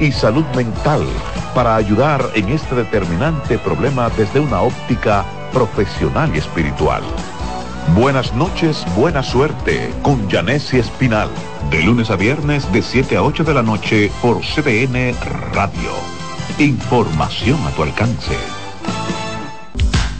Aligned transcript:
y 0.00 0.12
salud 0.12 0.44
mental 0.54 1.04
para 1.54 1.76
ayudar 1.76 2.24
en 2.34 2.48
este 2.50 2.74
determinante 2.74 3.58
problema 3.58 4.10
desde 4.10 4.40
una 4.40 4.60
óptica 4.60 5.24
profesional 5.52 6.30
y 6.34 6.38
espiritual. 6.38 7.02
Buenas 7.94 8.34
noches, 8.34 8.84
buena 8.94 9.22
suerte 9.22 9.92
con 10.02 10.30
Janessi 10.30 10.78
Espinal. 10.78 11.28
De 11.70 11.82
lunes 11.82 12.10
a 12.10 12.16
viernes 12.16 12.70
de 12.72 12.82
7 12.82 13.16
a 13.16 13.22
8 13.22 13.44
de 13.44 13.54
la 13.54 13.62
noche 13.62 14.12
por 14.22 14.40
CDN 14.40 15.14
Radio. 15.52 15.92
Información 16.58 17.58
a 17.66 17.70
tu 17.70 17.82
alcance. 17.82 18.36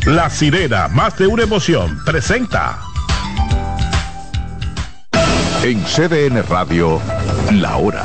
La 0.06 0.30
sirena, 0.30 0.88
más 0.88 1.18
de 1.18 1.26
una 1.26 1.42
emoción, 1.42 1.98
presenta. 2.04 2.78
En 5.62 5.82
CDN 5.84 6.42
Radio, 6.48 7.00
la 7.50 7.76
hora 7.76 8.04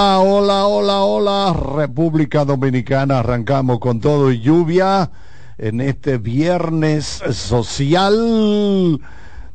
Hola, 0.00 0.20
hola, 0.20 0.66
hola, 0.68 1.02
hola, 1.02 1.52
República 1.74 2.44
Dominicana. 2.44 3.18
Arrancamos 3.18 3.80
con 3.80 3.98
todo 3.98 4.30
y 4.30 4.38
lluvia 4.38 5.10
en 5.58 5.80
este 5.80 6.18
viernes 6.18 7.20
social, 7.32 9.00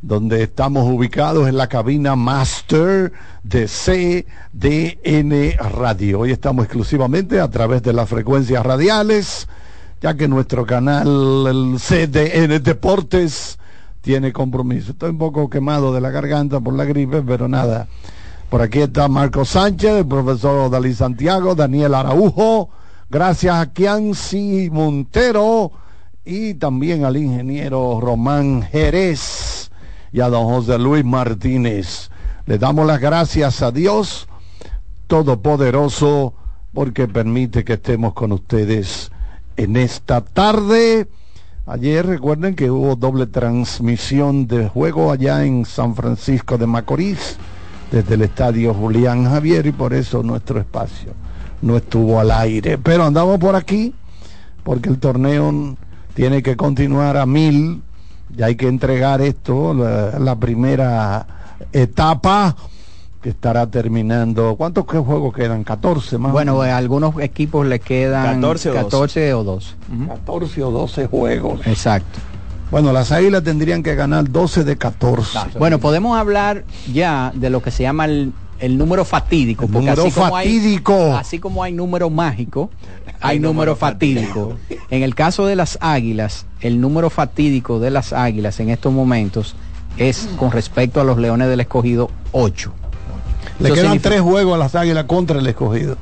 donde 0.01 0.43
estamos 0.43 0.85
ubicados 0.91 1.47
en 1.47 1.55
la 1.55 1.67
cabina 1.69 2.17
Master 2.17 3.13
de 3.43 3.67
CDN 3.67 5.57
Radio. 5.79 6.19
Hoy 6.19 6.33
estamos 6.33 6.65
exclusivamente 6.65 7.39
a 7.39 7.49
través 7.49 7.81
de 7.81 7.93
las 7.93 8.09
frecuencias 8.09 8.65
radiales, 8.65 9.47
ya 10.01 10.15
que 10.15 10.27
nuestro 10.27 10.65
canal, 10.65 11.47
el 11.47 11.77
CDN 11.79 12.61
Deportes, 12.61 13.59
tiene 14.01 14.33
compromiso. 14.33 14.91
Estoy 14.91 15.11
un 15.11 15.19
poco 15.19 15.49
quemado 15.49 15.93
de 15.93 16.01
la 16.01 16.09
garganta 16.09 16.59
por 16.59 16.73
la 16.73 16.83
gripe, 16.83 17.21
pero 17.21 17.47
nada. 17.47 17.87
Por 18.53 18.61
aquí 18.61 18.81
está 18.81 19.07
Marco 19.07 19.45
Sánchez, 19.45 20.01
el 20.01 20.05
profesor 20.05 20.69
Dalí 20.69 20.93
Santiago, 20.93 21.55
Daniel 21.55 21.95
Araujo, 21.95 22.69
gracias 23.09 23.55
a 23.55 23.73
Kianci 23.73 24.69
Montero 24.71 25.71
y 26.23 26.53
también 26.53 27.03
al 27.03 27.17
ingeniero 27.17 27.99
Román 27.99 28.61
Jerez 28.61 29.71
y 30.11 30.21
a 30.21 30.29
don 30.29 30.45
José 30.45 30.77
Luis 30.77 31.03
Martínez. 31.03 32.11
Le 32.45 32.59
damos 32.59 32.85
las 32.85 33.01
gracias 33.01 33.63
a 33.63 33.71
Dios 33.71 34.27
Todopoderoso 35.07 36.35
porque 36.75 37.07
permite 37.07 37.63
que 37.63 37.73
estemos 37.73 38.13
con 38.13 38.33
ustedes 38.33 39.11
en 39.57 39.77
esta 39.77 40.21
tarde. 40.21 41.07
Ayer 41.65 42.05
recuerden 42.05 42.53
que 42.53 42.69
hubo 42.69 42.95
doble 42.95 43.25
transmisión 43.25 44.45
de 44.45 44.69
juego 44.69 45.11
allá 45.11 45.43
en 45.43 45.65
San 45.65 45.95
Francisco 45.95 46.59
de 46.59 46.67
Macorís 46.67 47.39
desde 47.93 48.15
el 48.15 48.23
estadio 48.23 48.73
Julián 48.73 49.25
Javier 49.25 49.67
y 49.67 49.71
por 49.71 49.93
eso 49.93 50.23
nuestro 50.23 50.59
espacio 50.59 51.13
no 51.61 51.77
estuvo 51.77 52.19
al 52.19 52.31
aire. 52.31 52.79
Pero 52.79 53.03
andamos 53.05 53.37
por 53.37 53.55
aquí 53.55 53.93
porque 54.63 54.89
el 54.89 54.97
torneo 54.97 55.77
tiene 56.15 56.41
que 56.41 56.57
continuar 56.57 57.17
a 57.17 57.27
mil 57.27 57.83
y 58.35 58.41
hay 58.41 58.55
que 58.55 58.67
entregar 58.67 59.21
esto, 59.21 59.75
la, 59.75 60.17
la 60.17 60.35
primera 60.35 61.27
etapa 61.71 62.55
que 63.21 63.29
estará 63.29 63.67
terminando. 63.67 64.55
¿Cuántos 64.55 64.85
juegos 64.85 65.31
quedan? 65.31 65.63
14 65.63 66.17
más. 66.17 66.31
Bueno, 66.31 66.63
a 66.63 66.75
algunos 66.75 67.19
equipos 67.19 67.63
le 67.67 67.79
quedan 67.79 68.41
14 68.41 68.71
o 68.71 68.73
14 68.73 69.33
o 69.35 69.43
2. 69.43 69.75
14 70.07 70.63
o 70.63 70.71
12 70.71 71.07
juegos. 71.07 71.67
Exacto. 71.67 72.19
Bueno, 72.73 72.91
las 72.91 73.11
águilas 73.11 73.43
tendrían 73.43 73.83
que 73.83 73.93
ganar 73.93 74.31
12 74.31 74.63
de 74.63 74.77
14. 74.77 75.39
Bueno, 75.59 75.77
podemos 75.77 76.17
hablar 76.17 76.63
ya 76.91 77.31
de 77.35 77.51
lo 77.51 77.61
que 77.61 77.69
se 77.69 77.83
llama 77.83 78.05
el, 78.05 78.33
el 78.59 78.79
número 78.79 79.05
fatídico. 79.05 79.65
El 79.65 79.71
porque 79.71 79.85
número 79.91 80.01
así 80.07 80.11
como 80.11 80.35
hay- 80.35 80.47
fatídico. 80.47 81.15
así 81.15 81.37
como 81.39 81.63
hay 81.63 81.71
número 81.71 82.09
mágico, 82.09 82.71
hay 83.21 83.39
número 83.39 83.75
fatídico. 83.75 84.57
En 84.89 85.03
el 85.03 85.13
caso 85.13 85.45
de 85.45 85.55
las 85.55 85.77
águilas, 85.81 86.47
el 86.61 86.81
número 86.81 87.11
fatídico 87.11 87.79
de 87.79 87.91
las 87.91 88.11
águilas 88.11 88.59
en 88.59 88.69
estos 88.71 88.91
momentos 88.91 89.55
es 89.97 90.27
con 90.37 90.49
respecto 90.51 90.99
a 90.99 91.03
los 91.03 91.19
leones 91.19 91.49
del 91.49 91.59
escogido 91.59 92.09
8. 92.31 92.73
Le 93.59 93.67
Eso 93.67 93.75
quedan 93.75 93.85
significa- 93.91 94.09
tres 94.09 94.21
juegos 94.21 94.55
a 94.55 94.57
las 94.57 94.73
águilas 94.73 95.03
contra 95.05 95.37
el 95.37 95.45
escogido. 95.45 95.95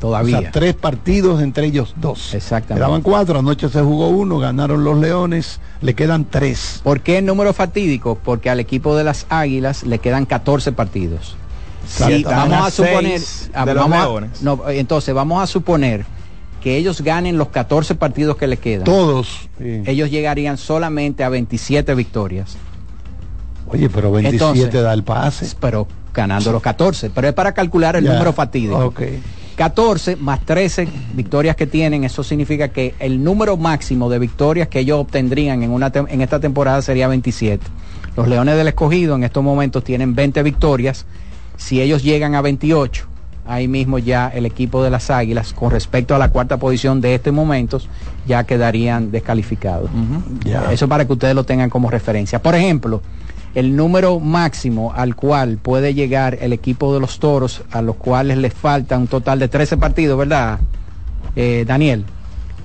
Todavía. 0.00 0.38
O 0.38 0.40
sea, 0.42 0.50
tres 0.50 0.74
partidos 0.74 1.40
entre 1.40 1.66
ellos 1.66 1.94
dos. 1.96 2.34
Exactamente. 2.34 2.74
Quedaban 2.80 3.00
cuatro, 3.00 3.38
anoche 3.38 3.70
se 3.70 3.80
jugó 3.80 4.08
uno, 4.08 4.38
ganaron 4.38 4.84
los 4.84 4.98
leones, 4.98 5.60
le 5.84 5.94
quedan 5.94 6.24
tres. 6.24 6.80
¿Por 6.82 7.00
qué 7.02 7.18
el 7.18 7.26
número 7.26 7.52
fatídico? 7.52 8.18
Porque 8.24 8.48
al 8.48 8.58
equipo 8.58 8.96
de 8.96 9.04
las 9.04 9.26
águilas 9.28 9.82
le 9.84 9.98
quedan 9.98 10.24
14 10.24 10.72
partidos. 10.72 11.36
Sí, 11.86 12.24
vamos 12.24 12.66
a 12.66 12.70
suponer, 12.70 13.20
ah, 13.52 13.64
vamos 13.66 14.22
a- 14.22 14.42
no, 14.42 14.68
entonces 14.70 15.14
vamos 15.14 15.42
a 15.42 15.46
suponer 15.46 16.06
que 16.62 16.78
ellos 16.78 17.02
ganen 17.02 17.36
los 17.36 17.48
14 17.48 17.94
partidos 17.94 18.38
que 18.38 18.46
le 18.46 18.56
quedan. 18.56 18.84
Todos. 18.84 19.50
Sí. 19.58 19.82
Ellos 19.84 20.10
llegarían 20.10 20.56
solamente 20.56 21.22
a 21.22 21.28
27 21.28 21.94
victorias, 21.94 22.56
Oye, 23.66 23.88
pero 23.90 24.10
27 24.12 24.44
Entonces, 24.60 24.82
da 24.82 24.92
el 24.94 25.04
pase. 25.04 25.54
pero 25.60 25.86
ganando 26.14 26.52
los 26.52 26.62
14. 26.62 27.10
Pero 27.10 27.28
es 27.28 27.34
para 27.34 27.52
calcular 27.52 27.96
el 27.96 28.04
Ya. 28.04 28.12
número 28.12 28.32
fatídico. 28.32 28.78
Ok. 28.78 29.00
14 29.56 30.16
más 30.16 30.40
13 30.44 30.88
victorias 31.14 31.54
que 31.56 31.66
tienen, 31.66 32.04
eso 32.04 32.24
significa 32.24 32.68
que 32.68 32.94
el 32.98 33.22
número 33.22 33.56
máximo 33.56 34.10
de 34.10 34.18
victorias 34.18 34.68
que 34.68 34.80
ellos 34.80 34.98
obtendrían 34.98 35.62
en, 35.62 35.70
una 35.70 35.92
tem- 35.92 36.06
en 36.10 36.20
esta 36.20 36.40
temporada 36.40 36.82
sería 36.82 37.06
27. 37.08 37.64
Los 38.16 38.28
Leones 38.28 38.56
del 38.56 38.68
Escogido 38.68 39.14
en 39.14 39.24
estos 39.24 39.42
momentos 39.44 39.84
tienen 39.84 40.14
20 40.14 40.42
victorias. 40.42 41.06
Si 41.56 41.80
ellos 41.80 42.02
llegan 42.02 42.34
a 42.34 42.40
28, 42.42 43.06
ahí 43.46 43.68
mismo 43.68 43.98
ya 43.98 44.28
el 44.28 44.46
equipo 44.46 44.82
de 44.82 44.90
las 44.90 45.10
Águilas 45.10 45.52
con 45.52 45.70
respecto 45.70 46.14
a 46.14 46.18
la 46.18 46.30
cuarta 46.30 46.56
posición 46.56 47.00
de 47.00 47.14
estos 47.14 47.32
momentos 47.32 47.88
ya 48.26 48.44
quedarían 48.44 49.10
descalificados. 49.12 49.90
Eso 50.72 50.88
para 50.88 51.04
que 51.06 51.12
ustedes 51.12 51.34
lo 51.34 51.44
tengan 51.44 51.70
como 51.70 51.90
referencia. 51.90 52.40
Por 52.42 52.54
ejemplo, 52.54 53.02
el 53.54 53.76
número 53.76 54.18
máximo 54.20 54.92
al 54.94 55.14
cual 55.14 55.58
puede 55.58 55.94
llegar 55.94 56.38
el 56.40 56.52
equipo 56.52 56.92
de 56.92 57.00
los 57.00 57.18
Toros, 57.18 57.62
a 57.70 57.82
los 57.82 57.96
cuales 57.96 58.38
les 58.38 58.52
falta 58.52 58.98
un 58.98 59.06
total 59.06 59.38
de 59.38 59.48
13 59.48 59.76
partidos, 59.76 60.18
¿verdad, 60.18 60.58
eh, 61.36 61.64
Daniel? 61.66 62.04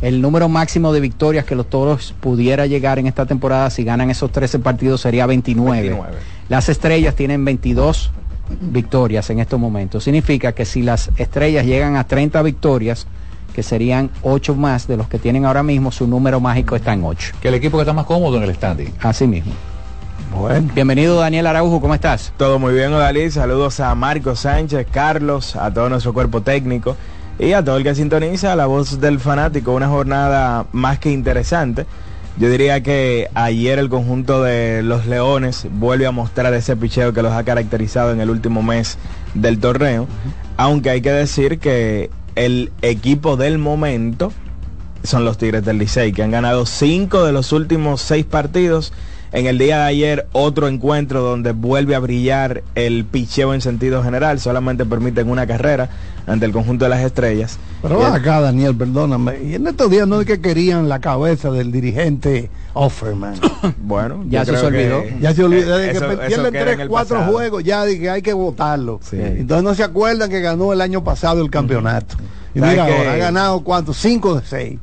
El 0.02 0.22
número 0.22 0.48
máximo 0.48 0.94
de 0.94 1.02
victorias 1.02 1.46
que 1.46 1.56
los 1.56 1.70
Toros 1.70 2.16
pudiera 2.20 2.66
llegar 2.66 3.00
en 3.00 3.08
esta 3.08 3.26
temporada 3.26 3.70
si 3.70 3.84
ganan 3.84 4.10
esos 4.10 4.32
13 4.32 4.60
partidos 4.60 5.02
sería 5.02 5.26
29. 5.26 5.82
29. 5.82 6.18
Las 6.48 6.70
estrellas 6.70 7.16
tienen 7.16 7.44
22 7.44 8.12
victorias 8.62 9.30
en 9.30 9.40
estos 9.40 9.60
momentos. 9.60 10.06
Significa 10.06 10.54
que 10.54 10.66
si 10.66 10.82
las 10.82 11.12
estrellas 11.18 11.66
llegan 11.66 11.98
a 11.98 12.06
30 12.06 12.42
victorias, 12.42 13.08
que 13.54 13.62
serían 13.62 14.10
8 14.24 14.56
más 14.56 14.88
de 14.88 14.96
los 14.98 15.10
que 15.10 15.20
tienen 15.20 15.46
ahora 15.46 15.64
mismo, 15.64 15.92
su 15.92 16.08
número 16.08 16.40
mágico 16.40 16.76
está 16.76 16.94
en 16.94 17.04
8. 17.04 17.34
Que 17.42 17.50
el 17.50 17.56
equipo 17.56 17.78
que 17.78 17.82
está 17.82 17.94
más 17.94 18.06
cómodo 18.06 18.38
en 18.38 18.44
el 18.44 18.56
standing. 18.56 18.94
Así 19.02 19.28
mismo. 19.28 19.52
Bueno, 20.32 20.70
Bienvenido 20.74 21.20
Daniel 21.20 21.48
Araujo, 21.48 21.82
¿cómo 21.82 21.96
estás? 21.96 22.32
Todo 22.38 22.60
muy 22.60 22.74
bien, 22.74 22.94
Odalí. 22.94 23.32
Saludos 23.32 23.80
a 23.80 23.94
Marco 23.96 24.36
Sánchez, 24.36 24.88
Carlos, 24.92 25.56
a 25.56 25.74
todo 25.74 25.90
nuestro 25.90 26.14
cuerpo 26.14 26.42
técnico 26.42 26.96
y 27.40 27.54
a 27.54 27.64
todo 27.64 27.78
el 27.78 27.84
que 27.84 27.96
sintoniza 27.96 28.56
la 28.56 28.68
voz 28.68 29.02
del 29.02 29.20
fanático. 29.20 29.74
Una 29.74 29.88
jornada 29.88 30.68
más 30.72 31.00
que 31.00 31.12
interesante. 31.12 31.86
Yo 32.38 32.50
diría 32.50 32.82
que 32.84 33.28
ayer 33.34 33.80
el 33.80 33.90
conjunto 33.90 34.44
de 34.44 34.82
los 34.84 35.08
Leones 35.08 35.68
vuelve 35.72 36.06
a 36.06 36.12
mostrar 36.12 36.54
ese 36.54 36.78
picheo 36.78 37.12
que 37.12 37.24
los 37.24 37.34
ha 37.34 37.44
caracterizado 37.44 38.12
en 38.12 38.22
el 38.22 38.30
último 38.30 38.62
mes 38.62 38.98
del 39.34 39.60
torneo. 39.60 40.08
Aunque 40.58 40.92
hay 40.92 41.02
que 41.02 41.12
decir 41.12 41.60
que 41.60 42.10
el 42.36 42.72
equipo 42.82 43.36
del 43.36 43.58
momento 43.58 44.32
son 45.04 45.26
los 45.26 45.38
Tigres 45.38 45.66
del 45.66 45.80
Licey, 45.80 46.14
que 46.14 46.24
han 46.24 46.32
ganado 46.32 46.66
cinco 46.66 47.26
de 47.26 47.34
los 47.34 47.52
últimos 47.52 48.02
seis 48.02 48.26
partidos. 48.26 48.94
En 49.32 49.46
el 49.46 49.58
día 49.60 49.78
de 49.78 49.84
ayer, 49.84 50.28
otro 50.32 50.68
encuentro 50.68 51.22
donde 51.22 51.52
vuelve 51.52 51.94
a 51.96 52.00
brillar 52.00 52.64
el 52.76 53.06
picheo 53.06 53.54
en 53.54 53.62
sentido 53.62 54.02
general. 54.04 54.40
Solamente 54.40 54.86
permiten 54.86 55.30
una 55.30 55.46
carrera 55.46 55.90
ante 56.26 56.46
el 56.48 56.52
conjunto 56.52 56.86
de 56.86 56.90
las 56.90 57.02
estrellas. 57.04 57.60
pero 57.82 58.00
Y 58.00 58.04
el- 58.06 58.12
va 58.12 58.16
acá, 58.16 58.42
Daniel, 58.42 58.76
perdóname. 58.76 59.40
Y 59.44 59.54
en 59.56 59.68
estos 59.68 59.90
días 59.92 60.08
no 60.08 60.20
es 60.22 60.26
que 60.28 60.42
querían 60.42 60.90
la 60.90 61.00
cabeza 61.00 61.52
del 61.52 61.72
dirigente 61.72 62.50
Offerman. 62.74 63.36
Bueno, 63.84 64.24
Ya 64.30 64.44
se 64.46 64.52
olvidó. 64.58 65.04
que- 65.04 65.18
Ya 65.22 65.34
se 65.34 65.44
olvidó, 65.44 65.80
eh, 65.80 65.92
eso- 65.92 66.08
que 66.10 66.18
pierden 66.28 66.54
tres, 66.54 66.88
cuatro 66.88 67.18
pasado. 67.18 67.32
juegos, 67.34 67.64
ya 67.64 67.86
dije 67.86 68.10
hay 68.10 68.22
que 68.24 68.34
votarlo. 68.34 69.00
Sí. 69.04 69.18
Entonces 69.20 69.64
no 69.64 69.76
se 69.76 69.84
acuerdan 69.84 70.30
que 70.30 70.40
ganó 70.42 70.74
el 70.74 70.82
año 70.82 71.04
pasado 71.04 71.42
el 71.42 71.52
campeonato. 71.52 72.16
Y 72.56 72.60
ahora, 72.62 73.14
ha 73.14 73.18
ganado 73.18 73.62
cuánto? 73.64 73.94
Cinco 73.94 74.40
de 74.40 74.46
seis. 74.46 74.80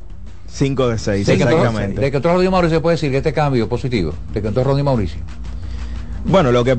Cinco 0.56 0.88
de 0.88 0.98
seis, 0.98 1.26
De 1.26 1.36
que, 1.36 1.42
entró, 1.42 1.58
exactamente. 1.58 2.00
de 2.00 2.10
que 2.10 2.16
entró 2.16 2.32
Rodríguez 2.32 2.50
Mauricio 2.50 2.78
se 2.78 2.80
puede 2.80 2.94
decir 2.94 3.10
que 3.10 3.18
este 3.18 3.34
cambio 3.34 3.64
es 3.64 3.68
positivo. 3.68 4.14
De 4.32 4.40
que 4.40 4.48
entró 4.48 4.64
Rodríguez 4.64 4.86
Mauricio. 4.86 5.20
Bueno, 6.24 6.50
lo 6.50 6.64
que 6.64 6.78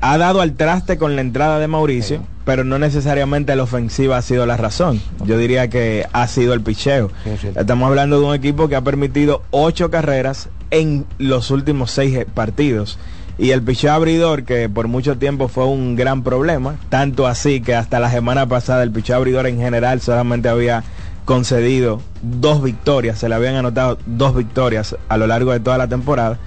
ha 0.00 0.18
dado 0.18 0.40
al 0.40 0.54
traste 0.54 0.98
con 0.98 1.14
la 1.14 1.20
entrada 1.20 1.60
de 1.60 1.68
Mauricio, 1.68 2.24
pero 2.44 2.64
no 2.64 2.80
necesariamente 2.80 3.54
la 3.54 3.62
ofensiva 3.62 4.16
ha 4.16 4.22
sido 4.22 4.46
la 4.46 4.56
razón. 4.56 5.00
Yo 5.24 5.38
diría 5.38 5.68
que 5.68 6.06
ha 6.12 6.26
sido 6.26 6.54
el 6.54 6.60
picheo. 6.60 7.12
Sí, 7.22 7.30
es 7.30 7.40
cierto. 7.40 7.60
Estamos 7.60 7.88
hablando 7.88 8.18
de 8.18 8.26
un 8.26 8.34
equipo 8.34 8.68
que 8.68 8.74
ha 8.74 8.82
permitido 8.82 9.42
ocho 9.52 9.90
carreras 9.90 10.48
en 10.72 11.06
los 11.18 11.52
últimos 11.52 11.92
seis 11.92 12.16
eh, 12.16 12.26
partidos. 12.26 12.98
Y 13.38 13.50
el 13.50 13.62
picheo 13.62 13.92
abridor, 13.92 14.42
que 14.42 14.68
por 14.68 14.88
mucho 14.88 15.16
tiempo 15.18 15.46
fue 15.46 15.66
un 15.66 15.94
gran 15.94 16.22
problema, 16.22 16.76
tanto 16.90 17.28
así 17.28 17.60
que 17.60 17.74
hasta 17.74 18.00
la 18.00 18.10
semana 18.10 18.46
pasada 18.46 18.82
el 18.82 18.90
picheo 18.90 19.16
abridor 19.16 19.46
en 19.46 19.58
general 19.58 20.00
solamente 20.00 20.48
había 20.48 20.84
concedido 21.24 22.00
dos 22.22 22.62
victorias, 22.62 23.18
se 23.18 23.28
le 23.28 23.34
habían 23.34 23.54
anotado 23.54 23.98
dos 24.06 24.34
victorias 24.34 24.96
a 25.08 25.16
lo 25.16 25.26
largo 25.26 25.52
de 25.52 25.60
toda 25.60 25.78
la 25.78 25.88
temporada. 25.88 26.38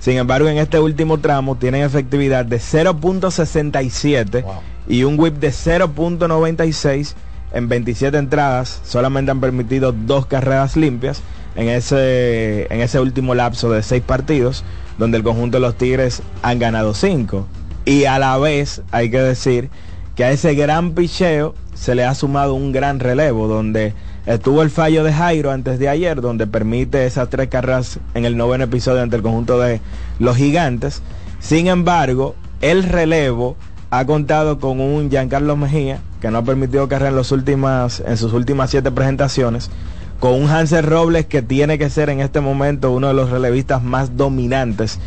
Sin 0.00 0.16
embargo, 0.18 0.48
en 0.48 0.58
este 0.58 0.78
último 0.80 1.18
tramo 1.18 1.56
tienen 1.56 1.82
efectividad 1.82 2.44
de 2.44 2.58
0.67 2.58 4.42
Wow. 4.42 4.54
y 4.88 5.04
un 5.04 5.18
whip 5.18 5.34
de 5.38 5.48
0.96 5.50 7.14
en 7.52 7.68
27 7.68 8.18
entradas. 8.18 8.80
Solamente 8.84 9.30
han 9.30 9.40
permitido 9.40 9.92
dos 9.92 10.26
carreras 10.26 10.76
limpias 10.76 11.22
en 11.56 11.68
ese, 11.68 12.66
en 12.72 12.80
ese 12.80 13.00
último 13.00 13.34
lapso 13.34 13.70
de 13.70 13.82
seis 13.82 14.02
partidos, 14.02 14.64
donde 14.98 15.16
el 15.18 15.22
conjunto 15.22 15.56
de 15.58 15.62
los 15.62 15.76
Tigres 15.76 16.22
han 16.42 16.58
ganado 16.58 16.94
cinco. 16.94 17.46
Y 17.84 18.04
a 18.04 18.18
la 18.18 18.36
vez 18.38 18.82
hay 18.90 19.10
que 19.10 19.20
decir 19.20 19.70
que 20.16 20.24
a 20.24 20.30
ese 20.30 20.54
gran 20.54 20.92
picheo 20.92 21.54
se 21.74 21.94
le 21.94 22.04
ha 22.04 22.14
sumado 22.14 22.54
un 22.54 22.72
gran 22.72 23.00
relevo, 23.00 23.46
donde 23.48 23.94
estuvo 24.26 24.62
el 24.62 24.70
fallo 24.70 25.04
de 25.04 25.12
Jairo 25.12 25.50
antes 25.50 25.78
de 25.78 25.88
ayer, 25.88 26.20
donde 26.20 26.46
permite 26.46 27.06
esas 27.06 27.28
tres 27.28 27.48
carreras 27.48 27.98
en 28.14 28.24
el 28.24 28.36
noveno 28.36 28.64
episodio 28.64 29.02
ante 29.02 29.16
el 29.16 29.22
conjunto 29.22 29.58
de 29.58 29.80
los 30.18 30.36
gigantes. 30.36 31.02
Sin 31.40 31.66
embargo, 31.66 32.34
el 32.60 32.84
relevo 32.84 33.56
ha 33.90 34.04
contado 34.06 34.58
con 34.58 34.80
un 34.80 35.10
Giancarlo 35.10 35.56
Mejía, 35.56 36.00
que 36.20 36.30
no 36.30 36.38
ha 36.38 36.44
permitido 36.44 36.88
carrera 36.88 37.10
en, 37.10 37.16
los 37.16 37.32
últimas, 37.32 38.02
en 38.06 38.16
sus 38.16 38.32
últimas 38.32 38.70
siete 38.70 38.90
presentaciones, 38.90 39.70
con 40.20 40.34
un 40.34 40.48
Hansel 40.48 40.84
Robles 40.84 41.26
que 41.26 41.42
tiene 41.42 41.78
que 41.78 41.90
ser 41.90 42.08
en 42.08 42.20
este 42.20 42.40
momento 42.40 42.92
uno 42.92 43.08
de 43.08 43.14
los 43.14 43.30
relevistas 43.30 43.82
más 43.82 44.16
dominantes 44.16 44.98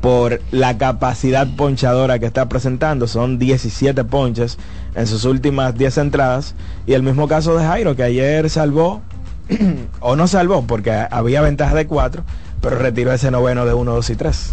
por 0.00 0.40
la 0.50 0.78
capacidad 0.78 1.46
ponchadora 1.56 2.18
que 2.18 2.26
está 2.26 2.48
presentando. 2.48 3.06
Son 3.06 3.38
17 3.38 4.04
ponches 4.04 4.58
en 4.94 5.06
sus 5.06 5.24
últimas 5.24 5.76
10 5.76 5.98
entradas. 5.98 6.54
Y 6.86 6.92
el 6.94 7.02
mismo 7.02 7.28
caso 7.28 7.56
de 7.56 7.64
Jairo, 7.64 7.96
que 7.96 8.02
ayer 8.02 8.48
salvó, 8.50 9.02
o 10.00 10.16
no 10.16 10.26
salvó, 10.28 10.62
porque 10.66 10.92
había 11.10 11.40
ventaja 11.40 11.74
de 11.74 11.86
4, 11.86 12.22
pero 12.60 12.78
retiró 12.78 13.12
ese 13.12 13.30
noveno 13.30 13.64
de 13.66 13.74
1, 13.74 13.92
2 13.94 14.10
y 14.10 14.16
3. 14.16 14.52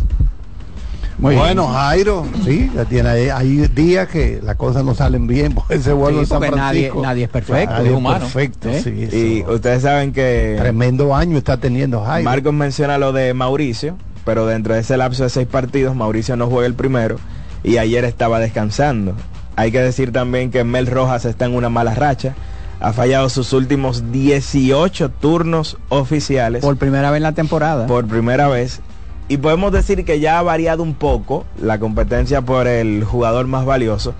Muy 1.19 1.35
bueno, 1.35 1.63
bien. 1.67 1.73
Jairo, 1.75 2.25
sí, 2.43 2.71
ya 2.73 2.85
tiene 2.85 3.09
ahí, 3.09 3.29
hay 3.29 3.67
días 3.67 4.07
que 4.07 4.41
las 4.43 4.55
cosas 4.55 4.83
no 4.83 4.95
salen 4.95 5.27
bien, 5.27 5.53
pues 5.53 5.83
se 5.83 5.93
vuelve 5.93 6.21
Sí, 6.21 6.25
San 6.25 6.41
nadie- 6.41 6.91
nadie 6.99 7.25
es 7.25 7.29
perfecto, 7.29 7.71
Nadie 7.71 7.91
es 7.91 7.95
humano. 7.95 8.19
perfecto, 8.21 8.69
¿Eh? 8.69 8.81
sí, 8.81 9.43
Y 9.43 9.43
ustedes 9.51 9.83
saben 9.83 10.11
que 10.11 10.55
tremendo 10.59 11.15
año 11.15 11.37
está 11.37 11.57
teniendo 11.57 12.03
Jairo. 12.03 12.27
Marcos 12.27 12.53
menciona 12.53 12.97
lo 12.97 13.13
de 13.13 13.33
Mauricio, 13.35 13.95
pero 14.25 14.45
dentro 14.45 14.73
de 14.73 14.81
ese 14.81 14.97
lapso 14.97 15.23
de 15.23 15.29
seis 15.29 15.47
partidos, 15.47 15.95
Mauricio 15.95 16.35
no 16.35 16.47
juega 16.47 16.67
el 16.67 16.73
primero 16.73 17.17
y 17.63 17.77
ayer 17.77 18.05
estaba 18.05 18.39
descansando. 18.39 19.13
Hay 19.55 19.71
que 19.71 19.79
decir 19.79 20.11
también 20.11 20.51
que 20.51 20.63
Mel 20.63 20.87
Rojas 20.87 21.25
está 21.25 21.45
en 21.45 21.55
una 21.55 21.69
mala 21.69 21.93
racha. 21.93 22.35
Ha 22.79 22.91
fallado 22.91 23.29
sus 23.29 23.53
últimos 23.53 24.11
18 24.11 25.09
turnos 25.09 25.77
oficiales 25.89 26.61
Por 26.63 26.75
primera 26.77 27.11
vez 27.11 27.17
en 27.17 27.23
la 27.23 27.31
temporada. 27.31 27.87
por 27.87 28.07
primera 28.07 28.47
vez. 28.49 28.81
Y 29.29 29.37
podemos 29.37 29.71
decir 29.71 30.03
que 30.03 30.19
ya 30.19 30.37
ha 30.39 30.41
variado 30.41 30.83
un 30.83 30.95
poco 30.95 31.45
la 31.61 31.79
competencia 31.79 32.41
por 32.41 32.67
el 32.67 33.03
jugador 33.05 33.47
más 33.47 33.63
valioso. 33.65 34.13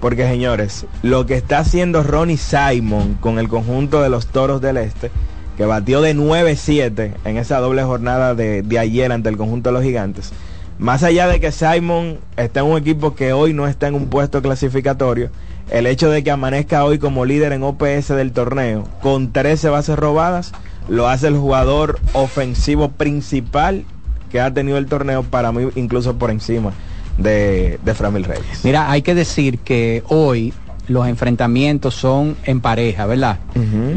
Porque 0.00 0.26
señores, 0.26 0.86
lo 1.02 1.26
que 1.26 1.34
está 1.34 1.58
haciendo 1.58 2.02
Ronnie 2.02 2.36
Simon 2.38 3.14
con 3.20 3.38
el 3.38 3.48
conjunto 3.48 4.02
de 4.02 4.08
los 4.08 4.26
Toros 4.26 4.60
del 4.60 4.78
Este, 4.78 5.10
que 5.58 5.66
batió 5.66 6.00
de 6.00 6.14
9-7 6.14 7.14
en 7.24 7.36
esa 7.36 7.58
doble 7.58 7.82
jornada 7.82 8.36
de, 8.36 8.62
de 8.62 8.78
ayer 8.78 9.10
ante 9.10 9.28
el 9.28 9.36
conjunto 9.36 9.70
de 9.70 9.74
los 9.74 9.82
gigantes. 9.82 10.32
Más 10.78 11.02
allá 11.02 11.26
de 11.26 11.40
que 11.40 11.50
Simon 11.50 12.20
está 12.36 12.60
en 12.60 12.66
un 12.66 12.78
equipo 12.78 13.16
que 13.16 13.32
hoy 13.32 13.52
no 13.54 13.66
está 13.66 13.88
en 13.88 13.96
un 13.96 14.06
puesto 14.06 14.40
clasificatorio, 14.40 15.30
el 15.68 15.88
hecho 15.88 16.10
de 16.10 16.22
que 16.22 16.30
amanezca 16.30 16.84
hoy 16.84 17.00
como 17.00 17.24
líder 17.24 17.52
en 17.52 17.64
OPS 17.64 18.06
del 18.08 18.30
torneo 18.30 18.84
con 19.02 19.32
13 19.32 19.68
bases 19.70 19.98
robadas, 19.98 20.52
lo 20.88 21.08
hace 21.08 21.26
el 21.26 21.36
jugador 21.36 21.98
ofensivo 22.12 22.90
principal 22.90 23.84
que 24.30 24.40
ha 24.40 24.54
tenido 24.54 24.78
el 24.78 24.86
torneo 24.86 25.24
para 25.24 25.50
mí 25.50 25.70
incluso 25.74 26.18
por 26.18 26.30
encima 26.30 26.72
de, 27.18 27.80
de 27.84 27.94
Framil 27.94 28.22
Reyes. 28.22 28.60
Mira, 28.62 28.92
hay 28.92 29.02
que 29.02 29.16
decir 29.16 29.58
que 29.58 30.04
hoy 30.06 30.54
los 30.88 31.06
enfrentamientos 31.06 31.94
son 31.94 32.36
en 32.44 32.60
pareja, 32.60 33.06
¿verdad? 33.06 33.38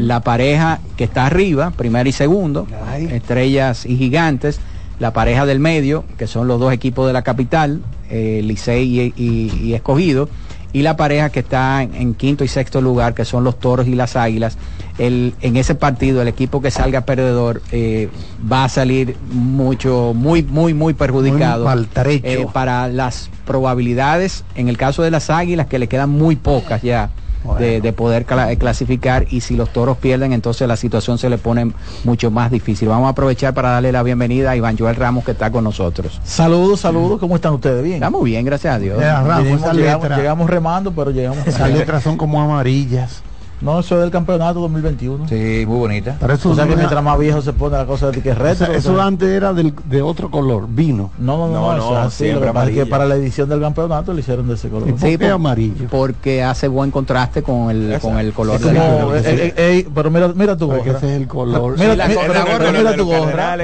La 0.06 0.20
pareja 0.20 0.80
que 0.96 1.04
está 1.04 1.26
arriba, 1.26 1.70
primero 1.70 2.08
y 2.08 2.12
segundo, 2.12 2.66
Ay. 2.86 3.06
estrellas 3.10 3.86
y 3.86 3.96
gigantes, 3.96 4.60
la 4.98 5.12
pareja 5.12 5.46
del 5.46 5.58
medio, 5.58 6.04
que 6.18 6.26
son 6.26 6.46
los 6.48 6.60
dos 6.60 6.72
equipos 6.72 7.06
de 7.06 7.12
la 7.12 7.22
capital, 7.22 7.80
eh, 8.10 8.40
Licey 8.44 9.00
y, 9.00 9.14
y- 9.16 9.66
y 9.68 9.74
Escogido, 9.74 10.28
y 10.72 10.82
la 10.82 10.96
pareja 10.96 11.30
que 11.30 11.40
está 11.40 11.82
en, 11.82 11.94
en 11.94 12.14
quinto 12.14 12.44
y 12.44 12.48
sexto 12.48 12.80
lugar, 12.80 13.14
que 13.14 13.24
son 13.24 13.44
los 13.44 13.58
toros 13.58 13.86
y 13.86 13.94
las 13.94 14.16
águilas. 14.16 14.56
El, 14.98 15.34
en 15.40 15.56
ese 15.56 15.74
partido, 15.74 16.22
el 16.22 16.28
equipo 16.28 16.60
que 16.60 16.70
salga 16.70 17.02
perdedor 17.02 17.62
eh, 17.72 18.08
va 18.50 18.64
a 18.64 18.68
salir 18.68 19.16
mucho, 19.30 20.12
muy, 20.14 20.42
muy, 20.42 20.74
muy 20.74 20.94
perjudicado. 20.94 21.64
Muy 21.64 21.86
eh, 22.22 22.46
para 22.52 22.88
las 22.88 23.30
probabilidades, 23.46 24.44
en 24.54 24.68
el 24.68 24.76
caso 24.76 25.02
de 25.02 25.10
las 25.10 25.30
águilas, 25.30 25.66
que 25.66 25.78
le 25.78 25.88
quedan 25.88 26.10
muy 26.10 26.36
pocas 26.36 26.82
ya 26.82 27.10
de, 27.58 27.80
de 27.80 27.92
poder 27.92 28.26
cla- 28.26 28.56
clasificar 28.58 29.26
y 29.30 29.40
si 29.40 29.56
los 29.56 29.70
toros 29.72 29.96
pierden 29.98 30.32
entonces 30.32 30.66
la 30.68 30.76
situación 30.76 31.18
se 31.18 31.28
le 31.28 31.38
pone 31.38 31.72
mucho 32.04 32.30
más 32.30 32.50
difícil. 32.50 32.88
Vamos 32.88 33.06
a 33.06 33.10
aprovechar 33.10 33.52
para 33.54 33.70
darle 33.70 33.92
la 33.92 34.02
bienvenida 34.02 34.50
a 34.52 34.56
Iván 34.56 34.76
Joel 34.78 34.96
Ramos 34.96 35.24
que 35.24 35.32
está 35.32 35.50
con 35.50 35.64
nosotros. 35.64 36.20
Saludos, 36.24 36.80
saludos, 36.80 37.18
¿cómo 37.20 37.36
están 37.36 37.52
ustedes? 37.54 37.82
Bien. 37.82 37.96
Estamos 37.96 38.22
bien, 38.24 38.44
gracias 38.44 38.74
a 38.74 38.78
Dios. 38.78 38.98
Ramos, 39.00 39.76
llegamos 40.16 40.48
remando, 40.50 40.92
pero 40.92 41.10
llegamos. 41.10 41.46
Esas 41.46 41.70
letras 41.70 42.02
son 42.02 42.16
como 42.16 42.40
amarillas. 42.40 43.22
No, 43.62 43.78
eso 43.80 43.94
es 43.96 44.00
del 44.02 44.10
campeonato 44.10 44.60
2021. 44.60 45.28
Sí, 45.28 45.64
muy 45.66 45.78
bonita. 45.78 46.16
Pero 46.20 46.34
eso, 46.34 46.50
O 46.50 46.54
sea 46.54 46.66
que 46.66 46.74
mientras 46.76 47.02
más 47.02 47.18
viejo 47.18 47.40
se 47.40 47.52
pone 47.52 47.76
la 47.76 47.86
cosa 47.86 48.10
de 48.10 48.20
que 48.20 48.30
es 48.30 48.38
o 48.38 48.46
eso 48.46 48.94
sea, 48.96 49.04
antes 49.06 49.28
era 49.28 49.52
del- 49.52 49.72
de 49.84 50.02
otro 50.02 50.30
color, 50.30 50.66
vino. 50.68 51.10
no, 51.18 51.36
no, 51.36 51.46
no, 51.48 51.52
No, 51.52 51.76
no, 51.76 51.92
es 51.92 52.06
así. 52.06 52.24
Lo 52.24 52.30
siempre 52.30 52.48
que 52.48 52.52
pasa 52.54 52.68
es 52.70 52.74
que 52.74 52.86
para 52.86 53.04
la 53.06 53.14
edición 53.14 53.48
del 53.48 53.60
campeonato 53.60 54.12
lo 54.12 54.18
hicieron 54.18 54.48
de 54.48 54.54
ese 54.54 54.68
color. 54.68 54.88
¿Y 54.88 54.92
por 54.92 55.00
Sí, 55.00 55.06
qué 55.16 55.18
por- 55.26 55.30
amarillo? 55.34 55.86
Porque 55.90 56.42
hace 56.42 56.66
buen 56.68 56.90
contraste 56.90 57.42
con 57.42 57.70
el, 57.70 57.98
con 58.00 58.18
el 58.18 58.32
color 58.32 58.56
Es 58.56 58.62
de 58.62 58.72
la 58.72 58.80
como, 58.80 59.14
eh, 59.14 59.22
eh, 59.24 59.54
eh, 59.56 59.88
pero 59.94 60.10
mira, 60.10 60.28
mira 60.34 60.56
tu 60.56 60.66
Porque 60.68 60.88
gorra. 60.88 60.98
ese 60.98 61.14
es 61.14 61.20
el 61.22 61.28
color. 61.28 61.78
Mira, 61.78 61.92
Sí, 61.92 61.96
la 61.98 62.08
mira- 62.08 62.20
gorra, 62.20 62.28
mira- 62.32 62.42
gorra, 62.44 62.58
pero 62.58 62.78
mira 62.78 62.96
tu 62.96 63.04
gorra. 63.06 63.56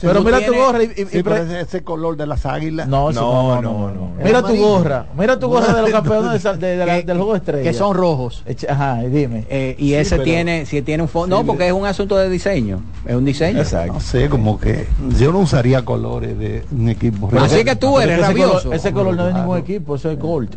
Pero 0.00 0.22
mira 0.24 0.46
tu 0.46 0.54
gorra 0.54 0.82
y, 0.84 0.86
Sí, 0.88 1.22
ese, 1.60 1.82
color 1.82 2.16
de 2.16 2.26
las 2.26 2.46
águilas. 2.46 2.86
no, 2.86 3.10
No, 3.10 3.60
no. 3.60 3.90
Mira 4.22 4.42
tu 4.42 4.54
gorra, 4.56 5.06
mira 5.18 5.38
tu 5.38 5.48
gorra 5.48 5.72
de 5.74 5.82
los 5.82 5.90
campeones 5.90 6.42
del 6.60 7.16
juego 7.16 7.32
de 7.32 7.38
estrella. 7.38 7.62
que 7.64 7.72
son 7.76 7.96
rojos. 7.96 8.44
Ajá, 8.68 9.02
y 9.04 9.39
Eh, 9.48 9.76
y 9.78 9.94
ese 9.94 10.16
pero- 10.16 10.24
tiene, 10.24 10.66
si 10.66 10.82
tiene 10.82 11.02
un 11.02 11.08
fondo, 11.08 11.36
no, 11.38 11.46
porque 11.46 11.66
es 11.66 11.72
un 11.72 11.86
asunto 11.86 12.16
de 12.16 12.28
diseño, 12.28 12.80
es 13.06 13.14
un 13.14 13.24
diseño. 13.24 13.60
Exacto. 13.60 13.94
No 13.94 14.00
sé, 14.00 14.28
como 14.28 14.58
que 14.58 14.86
yo 15.18 15.32
no 15.32 15.38
usaría 15.40 15.84
colores 15.84 16.38
de 16.38 16.64
un 16.72 16.88
equipo. 16.88 17.28
Pero 17.28 17.42
así 17.42 17.64
que 17.64 17.76
tú 17.76 17.98
eres 17.98 18.18
ese 18.18 18.26
rabioso. 18.26 18.62
color, 18.62 18.74
ese 18.74 18.92
color 18.92 19.16
no 19.16 19.28
es 19.28 19.34
ningún 19.34 19.58
equipo, 19.58 19.96
eso 19.96 20.10
es 20.10 20.18
gold. 20.18 20.56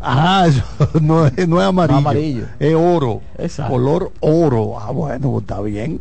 Ah, 0.00 0.46
eso 0.48 0.62
no 1.00 1.26
es, 1.26 1.48
no 1.48 1.60
es 1.60 1.66
amarillo. 1.66 2.00
No 2.00 2.08
amarillo. 2.08 2.44
Es 2.58 2.74
oro. 2.74 3.20
Exacto. 3.38 3.72
Color 3.72 4.12
oro. 4.20 4.78
Ah, 4.80 4.90
bueno, 4.92 5.30
pues 5.32 5.42
está 5.42 5.60
bien. 5.60 6.00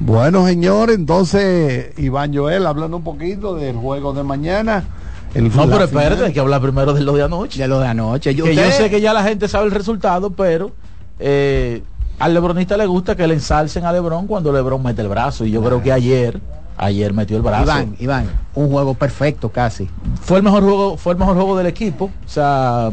Bueno, 0.00 0.46
señor, 0.46 0.90
entonces, 0.90 1.96
Iván 1.98 2.34
Joel, 2.34 2.66
hablando 2.66 2.96
un 2.96 3.04
poquito 3.04 3.54
del 3.54 3.76
juego 3.76 4.12
de 4.12 4.22
mañana. 4.24 4.84
El, 5.34 5.54
No, 5.54 5.68
pero 5.68 5.84
espérate, 5.84 6.24
hay 6.24 6.32
que 6.32 6.40
hablar 6.40 6.60
primero 6.60 6.92
de 6.92 7.02
lo 7.02 7.14
de 7.14 7.22
anoche. 7.22 7.60
De 7.60 7.68
lo 7.68 7.80
de 7.80 7.86
anoche. 7.86 8.34
Yo, 8.34 8.44
que 8.44 8.54
yo 8.54 8.70
sé 8.70 8.90
que 8.90 9.00
ya 9.00 9.12
la 9.12 9.22
gente 9.22 9.48
sabe 9.48 9.66
el 9.66 9.70
resultado, 9.70 10.30
pero 10.30 10.72
eh, 11.18 11.82
al 12.18 12.34
lebronista 12.34 12.76
le 12.76 12.86
gusta 12.86 13.16
que 13.16 13.26
le 13.26 13.34
ensalcen 13.34 13.84
a 13.84 13.92
Lebron 13.92 14.26
cuando 14.26 14.52
Lebron 14.52 14.82
mete 14.82 15.02
el 15.02 15.08
brazo. 15.08 15.44
Y 15.44 15.50
yo 15.50 15.62
creo 15.62 15.82
que 15.82 15.90
ayer, 15.90 16.40
ayer 16.76 17.12
metió 17.12 17.36
el 17.36 17.42
brazo. 17.42 17.64
Iván, 17.64 17.96
Iván, 17.98 18.30
un 18.54 18.70
juego 18.70 18.94
perfecto 18.94 19.48
casi. 19.50 19.88
Fue 20.20 20.38
el 20.38 20.42
mejor 20.42 20.62
juego, 20.62 20.96
fue 20.96 21.14
el 21.14 21.18
mejor 21.18 21.34
juego 21.34 21.56
del 21.56 21.66
equipo. 21.66 22.10
O 22.24 22.28
sea, 22.28 22.90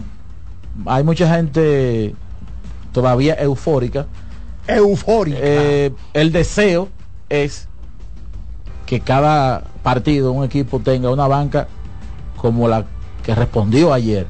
hay 0.85 1.03
mucha 1.03 1.33
gente 1.35 2.15
todavía 2.93 3.35
eufórica. 3.35 4.05
Eufórica. 4.67 5.37
Eh, 5.41 5.91
el 6.13 6.31
deseo 6.31 6.89
es 7.27 7.67
que 8.85 8.99
cada 8.99 9.63
partido, 9.83 10.31
un 10.31 10.43
equipo 10.43 10.79
tenga 10.79 11.11
una 11.11 11.27
banca 11.27 11.67
como 12.39 12.67
la 12.67 12.85
que 13.23 13.35
respondió 13.35 13.93
ayer. 13.93 14.27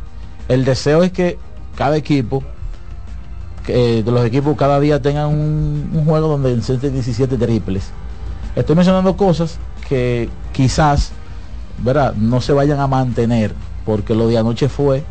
El 0.47 0.65
deseo 0.65 1.03
es 1.03 1.11
que 1.11 1.37
cada 1.75 1.95
equipo, 1.95 2.43
que, 3.65 3.99
eh, 3.99 4.03
los 4.05 4.25
equipos 4.25 4.57
cada 4.57 4.79
día 4.79 5.01
tengan 5.01 5.27
un, 5.27 5.91
un 5.93 6.05
juego 6.05 6.27
donde 6.27 6.51
encenten 6.51 6.93
17 6.93 7.37
triples. 7.37 7.91
Estoy 8.55 8.75
mencionando 8.75 9.15
cosas 9.15 9.59
que 9.87 10.29
quizás, 10.51 11.11
¿verdad? 11.83 12.13
No 12.15 12.41
se 12.41 12.51
vayan 12.53 12.79
a 12.79 12.87
mantener, 12.87 13.53
porque 13.85 14.13
lo 14.13 14.27
de 14.27 14.37
anoche 14.37 14.69
fue 14.69 15.03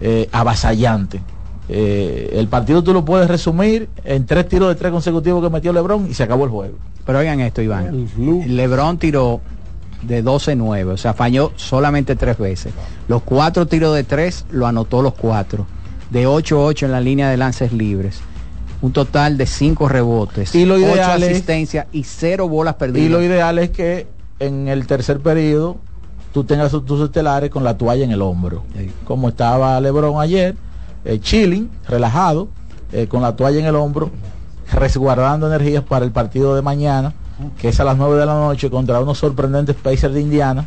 eh, 0.00 0.28
avasallante. 0.32 1.20
Eh, 1.68 2.30
el 2.34 2.48
partido 2.48 2.82
tú 2.82 2.92
lo 2.92 3.04
puedes 3.04 3.28
resumir 3.28 3.88
en 4.04 4.26
tres 4.26 4.48
tiros 4.48 4.68
de 4.68 4.74
tres 4.74 4.92
consecutivos 4.92 5.42
que 5.42 5.48
metió 5.48 5.72
Lebron 5.72 6.10
y 6.10 6.14
se 6.14 6.22
acabó 6.22 6.44
el 6.44 6.50
juego. 6.50 6.74
Pero 7.06 7.18
oigan 7.18 7.40
esto, 7.40 7.62
Iván. 7.62 8.08
Lebron 8.46 8.98
tiró 8.98 9.40
de 10.06 10.22
12-9, 10.24 10.92
o 10.92 10.96
sea, 10.96 11.14
falló 11.14 11.52
solamente 11.56 12.16
tres 12.16 12.38
veces. 12.38 12.72
Los 13.08 13.22
cuatro 13.22 13.66
tiros 13.66 13.94
de 13.94 14.04
tres 14.04 14.44
lo 14.50 14.66
anotó 14.66 15.02
los 15.02 15.14
cuatro. 15.14 15.66
De 16.10 16.26
8-8 16.28 16.84
en 16.84 16.92
la 16.92 17.00
línea 17.00 17.28
de 17.30 17.36
lances 17.36 17.72
libres. 17.72 18.20
Un 18.82 18.92
total 18.92 19.36
de 19.38 19.46
cinco 19.46 19.88
rebotes. 19.88 20.54
Y 20.54 20.64
lo 20.66 20.78
ideal 20.78 21.22
asistencias 21.22 21.86
y 21.92 22.04
cero 22.04 22.48
bolas 22.48 22.74
perdidas. 22.74 23.06
Y 23.06 23.08
lo 23.08 23.22
ideal 23.22 23.58
es 23.58 23.70
que 23.70 24.06
en 24.38 24.68
el 24.68 24.86
tercer 24.86 25.20
periodo 25.20 25.78
tú 26.32 26.44
tengas 26.44 26.70
tus- 26.70 26.84
tus 26.84 27.00
estelares 27.00 27.48
con 27.50 27.64
la 27.64 27.78
toalla 27.78 28.04
en 28.04 28.10
el 28.10 28.20
hombro. 28.20 28.62
Sí. 28.76 28.90
Como 29.04 29.28
estaba 29.30 29.80
Lebron 29.80 30.20
ayer, 30.20 30.54
eh, 31.04 31.18
chilling, 31.20 31.70
relajado, 31.88 32.48
eh, 32.92 33.06
con 33.08 33.22
la 33.22 33.34
toalla 33.36 33.58
en 33.60 33.66
el 33.66 33.76
hombro, 33.76 34.10
resguardando 34.72 35.46
energías 35.46 35.82
para 35.84 36.04
el 36.04 36.10
partido 36.12 36.54
de 36.54 36.62
mañana, 36.62 37.14
que 37.58 37.68
es 37.68 37.80
a 37.80 37.84
las 37.84 37.96
9 37.96 38.16
de 38.16 38.26
la 38.26 38.34
noche 38.34 38.70
contra 38.70 39.00
unos 39.00 39.18
sorprendentes 39.18 39.76
Pacers 39.76 40.14
de 40.14 40.20
Indiana, 40.20 40.66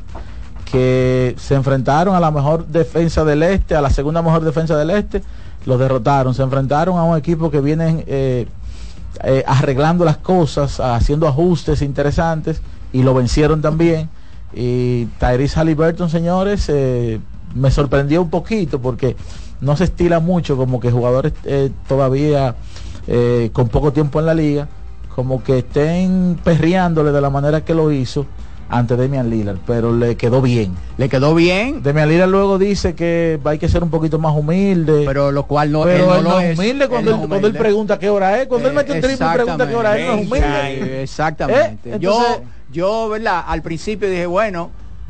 que 0.71 1.35
se 1.37 1.55
enfrentaron 1.55 2.15
a 2.15 2.19
la 2.19 2.31
mejor 2.31 2.67
defensa 2.67 3.23
del 3.23 3.43
este, 3.43 3.75
a 3.75 3.81
la 3.81 3.89
segunda 3.89 4.21
mejor 4.21 4.43
defensa 4.43 4.75
del 4.75 4.89
este, 4.89 5.23
los 5.65 5.79
derrotaron, 5.79 6.33
se 6.33 6.43
enfrentaron 6.43 6.97
a 6.97 7.03
un 7.03 7.17
equipo 7.17 7.49
que 7.49 7.61
vienen 7.61 8.03
eh, 8.07 8.47
eh, 9.23 9.43
arreglando 9.47 10.05
las 10.05 10.17
cosas, 10.17 10.79
haciendo 10.79 11.27
ajustes 11.27 11.81
interesantes 11.81 12.61
y 12.91 13.03
lo 13.03 13.13
vencieron 13.13 13.61
también. 13.61 14.09
Y 14.53 15.05
Tyrese 15.19 15.59
Halliburton, 15.59 16.09
señores, 16.09 16.65
eh, 16.69 17.19
me 17.53 17.71
sorprendió 17.71 18.21
un 18.21 18.29
poquito 18.29 18.81
porque 18.81 19.15
no 19.59 19.75
se 19.75 19.85
estila 19.85 20.19
mucho 20.19 20.55
como 20.57 20.79
que 20.79 20.91
jugadores 20.91 21.33
todavía 21.87 22.55
con 23.53 23.69
poco 23.69 23.93
tiempo 23.93 24.19
en 24.19 24.25
la 24.25 24.33
liga, 24.33 24.67
como 25.17 25.41
que 25.43 25.57
estén 25.57 26.39
perreándole 26.43 27.11
de 27.11 27.19
la 27.21 27.31
manera 27.31 27.65
que 27.65 27.73
lo 27.73 27.91
hizo 27.91 28.27
ante 28.69 28.95
Demian 28.95 29.31
Lillard, 29.31 29.57
pero 29.65 29.91
le 29.91 30.15
quedó 30.15 30.43
bien. 30.43 30.75
Le 30.97 31.09
quedó 31.09 31.33
bien, 31.33 31.81
Demian 31.81 32.07
Lillard 32.07 32.29
luego 32.29 32.59
dice 32.59 32.93
que 32.93 33.39
hay 33.43 33.57
que 33.57 33.67
ser 33.67 33.81
un 33.81 33.89
poquito 33.89 34.19
más 34.19 34.35
humilde. 34.35 35.05
pero 35.07 35.31
lo 35.31 35.47
cual 35.47 35.71
no, 35.71 35.85
Pero 35.85 35.95
él 35.95 36.01
él 36.19 36.23
no 36.23 36.29
no 36.29 36.35
lo 36.35 36.39
es 36.39 36.59
humilde 36.59 36.87
cuando 36.87 37.09
él, 37.11 37.17
no 37.17 37.23
es 37.23 37.27
cuando 37.29 37.47
él 37.47 37.53
humilde. 37.53 37.59
pregunta 37.59 37.97
qué 37.97 38.09
hora 38.11 38.39
es. 38.39 38.47
Cuando 38.47 38.67
él 38.69 38.73
Eh, 38.73 38.77
mete 38.77 38.91
un 38.93 39.01
triple 39.01 39.25
y 39.25 39.33
pregunta 39.33 39.67
qué 39.67 39.75
hora 39.75 39.97
es, 39.97 40.05
no 40.05 40.13
es 40.13 40.21
exactamente. 40.21 40.77
humilde. 40.77 41.01
Exactamente. 41.01 41.93
¿Eh? 41.95 41.97
yo, 41.99 42.41
yo, 42.71 43.09
¿verdad? 43.09 43.43
Al 43.47 43.63
principio 43.63 44.07
dije, 44.07 44.27
bueno, 44.27 44.69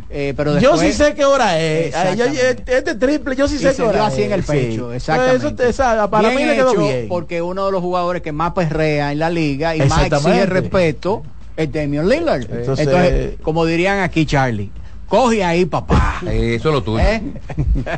eh, 0.09 0.33
pero 0.37 0.53
Yo 0.59 0.71
después... 0.71 0.95
sí 0.95 1.03
sé 1.03 1.13
qué 1.15 1.25
hora 1.25 1.59
es. 1.59 1.93
Yo- 2.17 2.25
este 2.25 2.95
triple, 2.95 3.35
yo 3.35 3.47
sí 3.47 3.55
y 3.55 3.59
sé 3.59 3.71
se 3.71 3.75
qué 3.77 3.81
hora 3.83 3.93
dio 3.99 4.03
así 4.05 4.21
es. 4.21 4.27
en 4.27 4.33
el 4.33 4.43
Sí. 4.43 4.51
pecho, 4.51 4.85
Pues 4.85 4.95
exactamente. 4.97 5.63
eso 5.63 5.83
esa- 5.83 6.09
para 6.09 6.29
Bien 6.29 6.41
mí 6.41 6.45
le 6.47 6.55
quedó 6.55 6.71
hecho, 6.71 6.81
bien. 6.81 7.07
Porque 7.09 7.41
uno 7.41 7.65
de 7.65 7.71
los 7.71 7.81
jugadores 7.81 8.21
que 8.21 8.31
más 8.31 8.53
perrea 8.53 9.11
en 9.11 9.19
la 9.19 9.29
liga 9.29 9.75
y 9.75 9.79
más 9.81 10.05
exige 10.05 10.45
respeto 10.45 11.23
es 11.57 11.71
Damian 11.71 12.07
Lillard. 12.07 12.41
Entonces- 12.49 12.85
Entonces, 12.87 13.35
como 13.41 13.65
dirían 13.65 13.99
aquí 13.99 14.25
Charlie, 14.25 14.71
coge 15.07 15.43
ahí 15.43 15.65
papá. 15.65 16.19
Eso 16.25 16.69
es 16.69 16.75
lo 16.75 16.83
tuyo. 16.83 16.99
¿Eh? 16.99 17.21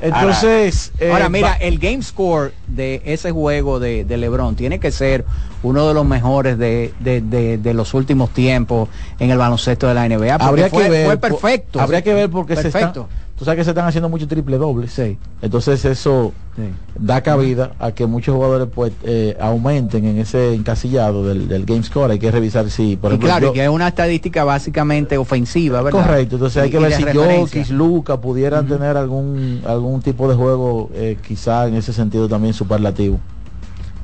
Entonces, 0.02 0.92
eh, 1.00 1.12
Ahora 1.12 1.30
mira, 1.30 1.50
va- 1.50 1.56
el 1.56 1.80
game 1.80 2.02
score 2.02 2.54
de 2.68 3.02
ese 3.06 3.32
juego 3.32 3.80
de, 3.80 4.06
de 4.06 4.18
LeBron 4.18 4.56
tiene 4.56 4.80
que 4.80 4.92
ser 4.92 5.26
uno 5.64 5.88
de 5.88 5.94
los 5.94 6.06
mejores 6.06 6.58
de, 6.58 6.94
de- 7.00 7.22
de- 7.22 7.58
de 7.58 7.74
los 7.74 7.94
últimos 7.94 8.30
tiempos 8.32 8.90
en 9.20 9.32
el 9.32 9.38
baloncesto 9.38 9.88
de 9.88 9.94
la 9.94 10.08
NBA. 10.08 10.36
habría 10.36 10.70
fue, 10.70 10.84
que 10.84 10.90
ver. 10.90 11.06
fue 11.06 11.18
perfecto. 11.18 11.82
Habría 11.82 12.02
que 12.02 12.14
ver 12.14 12.30
porque 12.30 12.56
se 12.56 12.64
perfecto. 12.64 13.10
Tú 13.40 13.46
sabes 13.46 13.58
que 13.60 13.64
se 13.64 13.72
están 13.72 13.88
haciendo 13.88 14.10
muchos 14.10 14.28
triple 14.28 14.58
dobles. 14.58 14.92
Sí. 14.92 15.18
Entonces 15.42 15.84
eso 15.86 16.34
Sí. 16.58 16.64
da 17.00 17.22
cabida 17.22 17.72
a 17.80 17.94
que 17.94 18.06
muchos 18.06 18.36
jugadores 18.36 18.68
pues 18.76 18.92
eh, 19.04 19.38
aumenten 19.40 20.04
en 20.04 20.18
ese 20.18 20.54
encasillado 20.54 21.26
del, 21.26 21.48
del 21.48 21.66
game 21.66 21.82
score. 21.84 22.12
Hay 22.12 22.20
que 22.20 22.30
revisar 22.32 22.70
si, 22.70 22.98
por 22.98 23.12
y 23.12 23.14
ejemplo, 23.14 23.30
claro, 23.30 23.46
yo- 23.48 23.54
que 23.54 23.64
es 23.64 23.70
una 23.70 23.88
estadística 23.88 24.44
básicamente 24.44 25.18
ofensiva, 25.18 25.82
¿verdad? 25.82 26.02
Correcto, 26.06 26.36
entonces 26.36 26.62
hay 26.62 26.68
Y- 26.68 26.72
que 26.72 26.78
y 26.78 26.82
ver 26.82 26.94
si. 26.94 27.04
Jokic, 27.04 27.70
Luca 27.70 28.18
pudieran 28.20 28.68
tener 28.68 28.98
algún 28.98 29.62
algún 29.66 30.02
tipo 30.02 30.28
de 30.30 30.36
juego 30.36 30.90
eh, 30.94 31.18
quizá 31.26 31.68
en 31.68 31.76
ese 31.76 31.94
sentido 31.94 32.28
también 32.28 32.54
superlativo. 32.54 33.20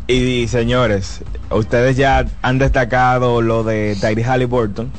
Y, 0.08 0.48
señores, 0.48 1.24
ustedes 1.50 1.98
ya 1.98 2.26
han 2.42 2.58
destacado 2.60 3.42
lo 3.42 3.64
de 3.64 3.98
Tyrese 4.00 4.24
Halliburton, 4.30 4.92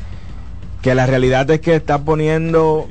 que 0.83 0.95
la 0.95 1.07
realidad 1.07 1.49
es 1.51 1.61
que 1.61 1.77
está 1.77 1.99
poniendo 2.03 2.87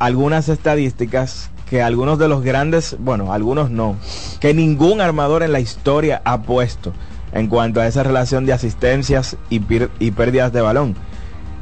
algunas 0.00 0.48
estadísticas 0.48 1.50
que 1.68 1.82
algunos 1.82 2.18
de 2.18 2.26
los 2.26 2.42
grandes, 2.42 2.96
bueno, 2.98 3.32
algunos 3.32 3.70
no, 3.70 3.94
que 4.40 4.54
ningún 4.54 5.00
armador 5.00 5.44
en 5.44 5.52
la 5.52 5.60
historia 5.60 6.20
ha 6.24 6.42
puesto 6.42 6.92
en 7.32 7.46
cuanto 7.46 7.80
a 7.80 7.86
esa 7.86 8.02
relación 8.02 8.44
de 8.44 8.52
asistencias 8.52 9.36
y, 9.50 9.60
pérdidas 9.60 10.52
de 10.52 10.62
balón. 10.62 10.96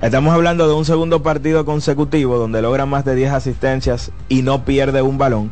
Estamos 0.01 0.33
hablando 0.33 0.67
de 0.67 0.75
un 0.75 0.85
segundo 0.87 1.23
partido 1.23 1.67
consecutivo 1.67 2.39
donde 2.39 2.63
logra 2.63 2.87
más 2.87 3.05
de 3.05 3.17
10 3.17 3.33
asistencias 3.33 4.13
y 4.29 4.43
no 4.43 4.65
pierde 4.65 5.03
un 5.03 5.19
balón. 5.19 5.51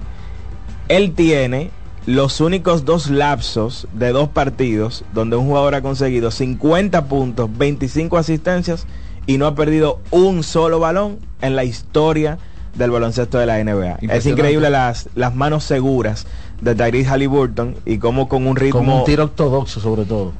Él 0.88 1.12
tiene 1.12 1.70
los 2.06 2.40
únicos 2.40 2.84
dos 2.84 3.10
lapsos 3.10 3.88
de 3.92 4.12
dos 4.12 4.28
partidos 4.28 5.04
donde 5.12 5.34
un 5.34 5.46
jugador 5.46 5.74
ha 5.74 5.82
conseguido 5.82 6.30
50 6.30 7.06
puntos, 7.06 7.50
25 7.58 8.16
asistencias 8.16 8.86
y 9.26 9.38
no 9.38 9.46
ha 9.46 9.56
perdido 9.56 10.00
un 10.12 10.44
solo 10.44 10.78
balón 10.78 11.18
en 11.42 11.56
la 11.56 11.64
historia 11.64 12.38
del 12.76 12.90
baloncesto 12.90 13.38
de 13.38 13.46
la 13.46 13.62
NBA. 13.62 13.98
Es 14.14 14.26
increíble 14.26 14.70
las, 14.70 15.08
las 15.14 15.34
manos 15.34 15.64
seguras 15.64 16.26
de 16.60 16.74
Tyrese 16.74 17.08
Halliburton 17.10 17.74
y 17.84 17.98
cómo 17.98 18.28
con 18.28 18.46
un 18.46 18.56
ritmo... 18.56 18.80
Con 18.80 18.88
un 18.88 19.04
tiro 19.04 19.24
ortodoxo 19.24 19.80
sobre 19.80 20.04
todo. 20.04 20.32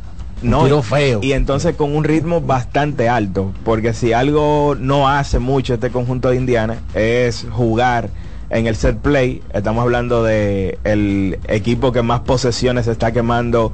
Un 0.43 0.51
No, 0.51 0.65
tiro 0.65 0.81
y- 0.81 0.83
feo. 0.83 1.21
Y 1.23 1.33
entonces 1.33 1.75
con 1.77 1.95
un 1.97 2.05
ritmo 2.05 2.41
bastante 2.41 3.09
alto, 3.09 3.53
porque 3.65 3.93
si 3.95 4.13
algo 4.13 4.77
no 4.79 5.09
hace 5.09 5.39
mucho 5.39 5.75
este 5.75 5.91
conjunto 5.91 6.29
de 6.31 6.37
Indiana 6.37 6.79
es 6.95 7.47
jugar 7.51 8.11
en 8.51 8.67
el 8.67 8.77
set 8.77 8.99
play. 8.99 9.43
Estamos 9.53 9.83
hablando 9.83 10.23
de 10.23 10.79
el 10.85 11.39
equipo 11.49 11.91
que 11.93 12.03
más 12.03 12.21
posesiones 12.21 12.87
está 12.87 13.13
quemando 13.13 13.73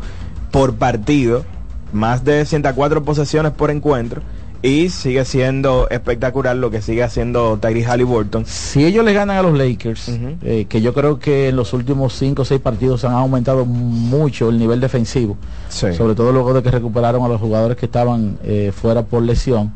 por 0.50 0.76
partido, 0.76 1.45
más 1.92 2.25
de 2.25 2.45
104 2.47 3.02
posesiones 3.04 3.52
por 3.52 3.71
encuentro. 3.71 4.23
Y 4.64 4.90
sigue 4.90 5.25
siendo 5.25 5.88
espectacular 5.90 6.54
lo 6.54 6.71
que 6.71 6.81
sigue 6.83 7.02
haciendo 7.02 7.59
Tyrese 7.61 7.87
Halliburton. 7.88 8.47
Si 8.47 8.85
ellos 8.85 9.04
le 9.04 9.12
ganan 9.12 9.37
a 9.37 9.42
los 9.42 9.59
Lakers, 9.59 10.09
eh, 10.42 10.66
que 10.69 10.81
yo 10.81 10.95
creo 10.95 11.19
que 11.19 11.49
en 11.49 11.57
los 11.57 11.73
últimos 11.73 12.12
5 12.14 12.42
o 12.42 12.45
6 12.45 12.61
partidos 12.61 13.04
han 13.04 13.12
aumentado 13.14 13.64
mucho 13.66 14.50
el 14.50 14.59
nivel 14.61 14.78
defensivo, 14.81 15.37
Sí. 15.69 15.92
sobre 15.95 16.14
todo 16.14 16.31
luego 16.31 16.54
de 16.54 16.62
que 16.62 16.71
recuperaron 16.71 17.25
a 17.25 17.28
los 17.28 17.40
jugadores 17.40 17.76
que 17.76 17.87
estaban 17.87 18.38
eh, 18.45 18.71
fuera 18.73 19.02
por 19.02 19.23
lesión, 19.25 19.73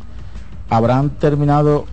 habrán 0.70 1.10
terminado 1.10 1.86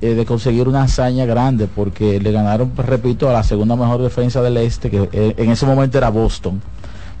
eh, 0.00 0.14
de 0.14 0.24
conseguir 0.24 0.66
una 0.66 0.84
hazaña 0.84 1.26
grande 1.26 1.66
porque 1.66 2.20
le 2.20 2.32
ganaron, 2.32 2.70
pues, 2.70 2.88
repito, 2.88 3.28
a 3.28 3.34
la 3.34 3.42
segunda 3.42 3.76
mejor 3.76 4.00
defensa 4.00 4.40
del 4.40 4.56
este, 4.56 4.88
que 4.90 5.08
eh, 5.12 5.34
en 5.36 5.50
ese 5.50 5.66
momento 5.66 5.98
era 5.98 6.08
Boston. 6.08 6.62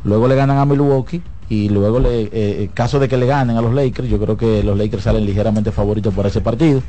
Luego 0.04 0.28
le 0.28 0.34
ganan 0.36 0.56
a 0.58 0.64
Milwaukee 0.64 1.20
y 1.48 1.68
luego, 1.68 1.98
le, 1.98 2.22
eh, 2.24 2.62
en 2.64 2.68
caso 2.68 2.98
de 2.98 3.08
que 3.08 3.16
le 3.16 3.26
ganen 3.26 3.56
a 3.56 3.62
los 3.62 3.72
Lakers, 3.72 4.08
yo 4.08 4.18
creo 4.18 4.36
que 4.36 4.62
los 4.62 4.76
Lakers 4.76 5.04
salen 5.04 5.24
ligeramente 5.24 5.72
favoritos 5.72 6.12
por 6.12 6.26
ese 6.26 6.40
partido. 6.40 6.82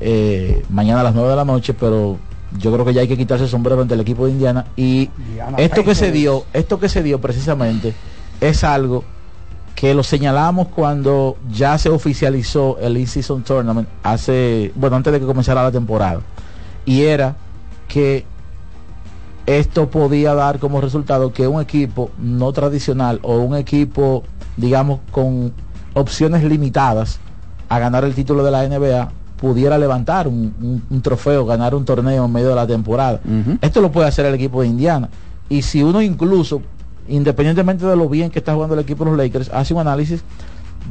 Eh, 0.00 0.64
mañana 0.70 1.00
a 1.00 1.04
las 1.04 1.14
9 1.14 1.28
de 1.28 1.36
la 1.36 1.44
noche, 1.44 1.74
pero 1.74 2.18
yo 2.58 2.72
creo 2.72 2.84
que 2.84 2.94
ya 2.94 3.02
hay 3.02 3.08
que 3.08 3.16
quitarse 3.16 3.44
el 3.44 3.50
sombrero 3.50 3.82
ante 3.82 3.94
el 3.94 4.00
equipo 4.00 4.26
de 4.26 4.32
Indiana. 4.32 4.66
Y 4.76 5.10
esto 5.58 5.84
que 5.84 5.94
se 5.94 6.10
dio, 6.10 6.44
esto 6.52 6.80
que 6.80 6.88
se 6.88 7.02
dio 7.02 7.20
precisamente 7.20 7.94
es 8.40 8.64
algo 8.64 9.04
que 9.74 9.94
lo 9.94 10.02
señalamos 10.02 10.68
cuando 10.68 11.36
ya 11.50 11.78
se 11.78 11.88
oficializó 11.88 12.78
el 12.80 12.96
In-Season 12.96 13.42
Tournament 13.42 13.88
hace, 14.02 14.72
bueno, 14.74 14.96
antes 14.96 15.12
de 15.12 15.20
que 15.20 15.26
comenzara 15.26 15.62
la 15.62 15.72
temporada. 15.72 16.20
Y 16.84 17.02
era 17.02 17.36
que 17.88 18.24
esto 19.46 19.90
podía 19.90 20.34
dar 20.34 20.58
como 20.58 20.80
resultado 20.80 21.32
que 21.32 21.46
un 21.48 21.60
equipo 21.60 22.10
no 22.18 22.52
tradicional 22.52 23.18
o 23.22 23.38
un 23.38 23.56
equipo, 23.56 24.22
digamos, 24.56 25.00
con 25.10 25.52
opciones 25.94 26.44
limitadas 26.44 27.18
a 27.68 27.78
ganar 27.78 28.04
el 28.04 28.14
título 28.14 28.44
de 28.44 28.50
la 28.50 28.64
NBA 28.68 29.10
pudiera 29.36 29.78
levantar 29.78 30.28
un, 30.28 30.54
un- 30.60 30.82
un 30.90 31.00
trofeo, 31.02 31.46
ganar 31.46 31.74
un 31.74 31.84
torneo 31.84 32.24
en 32.26 32.32
medio 32.32 32.50
de 32.50 32.54
la 32.54 32.66
temporada. 32.66 33.20
Esto 33.60 33.80
lo 33.80 33.90
puede 33.90 34.06
hacer 34.08 34.26
el 34.26 34.34
equipo 34.34 34.60
de 34.62 34.68
Indiana. 34.68 35.08
Y 35.48 35.62
si 35.62 35.82
uno 35.82 36.00
incluso, 36.02 36.60
independientemente 37.08 37.86
de 37.86 37.96
lo 37.96 38.08
bien 38.08 38.30
que 38.30 38.38
está 38.38 38.54
jugando 38.54 38.74
el 38.74 38.80
equipo 38.80 39.04
de 39.04 39.10
los 39.10 39.18
Lakers, 39.18 39.50
hace 39.52 39.72
un 39.74 39.80
análisis, 39.80 40.22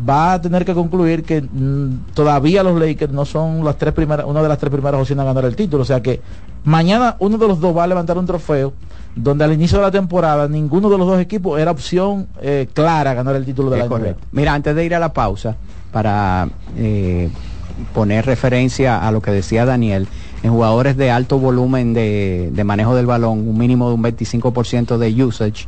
va 0.07 0.33
a 0.33 0.41
tener 0.41 0.65
que 0.65 0.73
concluir 0.73 1.23
que 1.23 1.41
mm, 1.41 2.13
todavía 2.13 2.63
los 2.63 2.79
Lakers 2.79 3.11
no 3.11 3.25
son 3.25 3.63
las 3.63 3.77
tres 3.77 3.93
primeras, 3.93 4.25
una 4.25 4.41
de 4.41 4.49
las 4.49 4.57
tres 4.57 4.71
primeras 4.71 4.99
opciones 5.01 5.23
a 5.23 5.25
ganar 5.25 5.45
el 5.45 5.55
título. 5.55 5.83
O 5.83 5.85
sea 5.85 6.01
que 6.01 6.21
mañana 6.63 7.15
uno 7.19 7.37
de 7.37 7.47
los 7.47 7.59
dos 7.59 7.75
va 7.75 7.83
a 7.83 7.87
levantar 7.87 8.17
un 8.17 8.25
trofeo 8.25 8.73
donde 9.15 9.43
al 9.43 9.53
inicio 9.53 9.77
de 9.79 9.85
la 9.85 9.91
temporada 9.91 10.47
ninguno 10.47 10.89
de 10.89 10.97
los 10.97 11.07
dos 11.07 11.19
equipos 11.19 11.59
era 11.59 11.71
opción 11.71 12.27
eh, 12.41 12.67
clara 12.73 13.11
a 13.11 13.13
ganar 13.13 13.35
el 13.35 13.45
título 13.45 13.69
de 13.69 13.79
Es 13.79 13.89
la 13.89 13.97
NBA. 13.97 14.15
Mira, 14.31 14.53
antes 14.53 14.75
de 14.75 14.85
ir 14.85 14.95
a 14.95 14.99
la 14.99 15.11
pausa, 15.13 15.55
para 15.91 16.47
eh, 16.77 17.29
poner 17.93 18.25
referencia 18.25 19.05
a 19.05 19.11
lo 19.11 19.21
que 19.21 19.31
decía 19.31 19.65
Daniel, 19.65 20.07
en 20.43 20.51
jugadores 20.51 20.95
de 20.95 21.11
alto 21.11 21.39
volumen 21.39 21.93
de, 21.93 22.49
de 22.53 22.63
manejo 22.63 22.95
del 22.95 23.05
balón, 23.05 23.47
un 23.47 23.57
mínimo 23.57 23.89
de 23.89 23.95
un 23.95 24.03
25% 24.03 24.97
de 24.97 25.23
usage, 25.23 25.67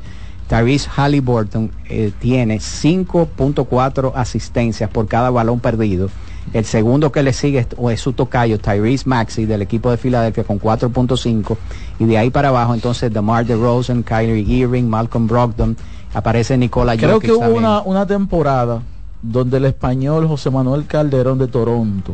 Tyrese 0.51 0.89
Halliburton 0.89 1.72
eh, 1.88 2.12
tiene 2.20 2.58
5.4 2.58 4.12
asistencias 4.13 4.89
por 4.89 5.08
cada 5.08 5.29
balón 5.29 5.62
perdido. 5.62 6.10
El 6.51 6.65
segundo 6.65 7.10
que 7.10 7.24
le 7.24 7.31
sigue 7.31 7.60
es, 7.60 7.67
o 7.77 7.89
es 7.89 8.01
su 8.01 8.12
tocayo, 8.12 8.60
Tyrese 8.60 9.08
Maxey, 9.08 9.46
del 9.46 9.62
equipo 9.62 9.89
de 9.89 9.96
Filadelfia, 9.96 10.43
con 10.43 10.60
4.5. 10.60 11.55
Y 12.00 12.05
de 12.05 12.17
ahí 12.17 12.29
para 12.31 12.50
abajo, 12.50 12.74
entonces, 12.74 13.13
DeMar 13.13 13.46
DeRozan, 13.46 14.03
Kyrie 14.03 14.41
Irving, 14.41 14.84
Malcolm 14.84 15.25
Brogdon, 15.25 15.77
aparece 16.13 16.58
Nicola 16.58 16.98
Creo 16.98 17.13
Jokic 17.13 17.29
que 17.29 17.31
hubo 17.31 17.55
una, 17.55 17.81
una 17.84 18.05
temporada 18.05 18.81
donde 19.22 19.55
el 19.55 19.65
español 19.65 20.27
José 20.27 20.50
Manuel 20.50 20.86
Calderón 20.86 21.38
de 21.38 21.48
Toronto. 21.48 22.13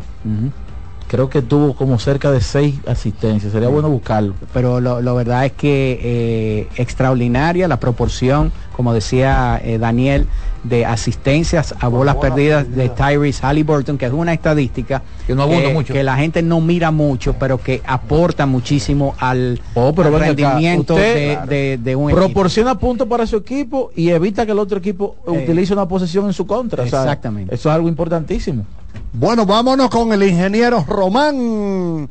Creo 1.08 1.30
que 1.30 1.42
tuvo 1.42 1.74
como 1.76 2.00
cerca 2.00 2.32
de 2.32 2.41
seis 2.41 2.76
asistencias. 2.88 3.52
Sería 3.52 3.70
bueno 3.70 3.89
buscarlo. 3.89 4.34
Pero 4.54 4.80
lo, 4.80 5.02
lo 5.02 5.15
verdad 5.15 5.46
es 5.46 5.54
que 5.54 6.00
eh, 6.02 6.67
extraordinaria 6.76 7.67
la 7.67 7.80
proporción, 7.80 8.52
como 8.76 8.93
decía 8.93 9.60
eh, 9.63 9.78
Daniel, 9.78 10.28
de 10.63 10.86
asistencias 10.86 11.74
a 11.80 11.88
bolas 11.88 12.15
perdidas 12.17 12.70
de. 12.76 12.89
Tyrese 12.89 13.46
Halliburton, 13.46 13.98
que 13.98 14.06
es 14.08 14.12
una 14.12 14.34
estadística 14.34 15.02
Que 15.26 15.36
no 15.36 15.43
abunda 15.43 15.67
que- 15.67 15.74
mucho. 15.74 15.93
que 15.93 16.04
la 16.04 16.15
gente 16.17 16.41
no 16.41 16.60
mira 16.62 16.91
mucho, 16.91 17.34
pero 17.39 17.58
que 17.62 17.82
aporta 17.86 18.46
muchísimo 18.46 19.15
al, 19.20 19.62
Oh, 19.76 19.93
pero 19.96 20.10
al 20.13 20.20
rendimiento 20.20 20.96
usted, 20.96 21.39
de, 21.41 21.48
de- 21.56 21.78
de 21.78 21.96
un 21.96 22.10
equipo. 22.10 22.26
Proporciona 22.26 22.78
puntos 22.78 23.08
para 23.08 23.26
su 23.28 23.38
equipo 23.38 23.91
y 23.96 24.10
evita 24.10 24.46
que 24.46 24.52
el 24.52 24.60
otro 24.60 24.78
equipo 24.80 25.15
Eh, 25.28 25.32
utilice 25.32 25.74
una 25.74 25.88
posesión 25.88 26.26
en 26.26 26.34
su 26.34 26.46
contra. 26.48 26.84
O 26.84 26.88
sea, 26.88 27.02
exactamente. 27.04 27.54
eso 27.56 27.70
es 27.70 27.76
algo 27.76 27.88
importantísimo. 27.88 28.65
Bueno, 29.13 29.46
vámonos 29.46 29.89
con 29.89 30.12
el 30.13 30.24
ingeniero 30.24 30.86
Román. 30.88 32.10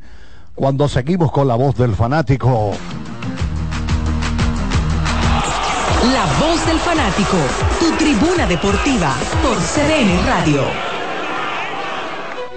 Cuando 0.54 0.88
seguimos 0.88 1.30
con 1.30 1.46
la 1.46 1.54
voz 1.54 1.76
del 1.76 1.94
fanático. 1.94 2.72
La 6.12 6.24
voz 6.46 6.66
del 6.66 6.78
fanático, 6.78 7.36
tu 7.80 7.90
tribuna 7.96 8.46
deportiva 8.46 9.14
por 9.42 9.56
CDN 9.56 10.26
Radio. 10.26 10.62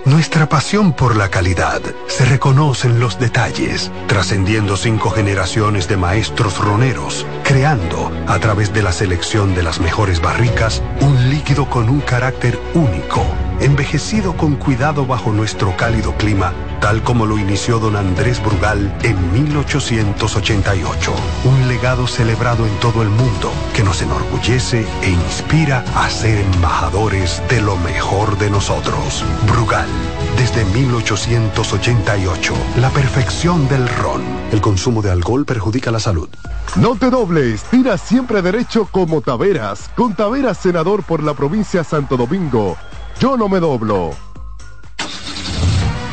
Nuestra 0.06 0.48
pasión 0.48 0.94
por 0.94 1.18
la 1.18 1.30
calidad 1.30 1.82
se 2.08 2.26
reconoce 2.26 2.88
en 2.88 3.00
los 3.00 3.20
detalles, 3.20 3.92
trascendiendo 4.08 4.78
cinco 4.78 5.10
generaciones 5.10 5.88
de 5.88 5.98
maestros 5.98 6.58
roneros, 6.58 7.26
creando, 7.44 8.12
a 8.28 8.40
través 8.40 8.74
de 8.74 8.82
la 8.82 8.92
selección 8.94 9.54
de 9.56 9.64
las 9.64 9.80
mejores 9.80 10.22
barricas, 10.22 10.82
un 11.02 11.30
líquido 11.30 11.70
con 11.70 11.90
un 11.90 12.00
carácter 12.00 12.58
único, 12.74 13.24
envejecido 13.62 14.36
con 14.38 14.56
cuidado 14.56 15.06
bajo 15.06 15.32
nuestro 15.32 15.76
cálido 15.76 16.14
clima, 16.16 16.54
tal 16.80 17.04
como 17.04 17.26
lo 17.26 17.38
inició 17.38 17.80
don 17.80 17.96
Andrés 17.96 18.42
Brugal 18.44 18.96
en 19.04 19.34
1888. 19.34 21.14
Un 21.46 21.68
legado 21.68 22.08
celebrado 22.08 22.66
en 22.66 22.76
todo 22.80 23.02
el 23.02 23.10
mundo 23.10 23.52
que 23.76 23.84
nos 23.84 24.02
enorgullece 24.02 24.86
e 25.02 25.10
inspira 25.10 25.84
a 25.96 26.10
ser 26.10 26.40
embajadores 26.54 27.42
de 27.50 27.62
lo 27.62 27.76
mejor 27.78 28.38
de 28.38 28.50
nosotros. 28.50 29.24
Brugal, 29.48 29.90
desde 30.38 30.64
1888, 30.66 32.54
la 32.78 32.90
perfección 32.90 33.68
del 33.68 33.88
ron. 33.88 34.22
El 34.52 34.62
consumo 34.62 35.02
de 35.02 35.12
alcohol 35.12 35.46
perjudica 35.46 35.92
la 35.92 36.00
salud. 36.00 36.30
No 36.76 36.96
te 36.96 37.10
dobles, 37.10 37.64
tira 37.64 37.98
siempre 37.98 38.42
derecho 38.42 38.88
como 38.92 39.22
Taveras, 39.22 39.90
con 39.96 40.16
Taveras 40.16 40.58
senador 40.58 41.04
por 41.04 41.24
la 41.24 41.34
provincia 41.34 41.84
Santo 41.84 42.16
Domingo. 42.16 42.78
Yo 43.20 43.36
no 43.36 43.50
me 43.50 43.60
doblo. 43.60 44.29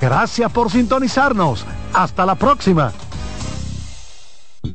Gracias 0.00 0.50
por 0.52 0.70
sintonizarnos. 0.70 1.64
Hasta 1.92 2.26
la 2.26 2.34
próxima. 2.34 2.92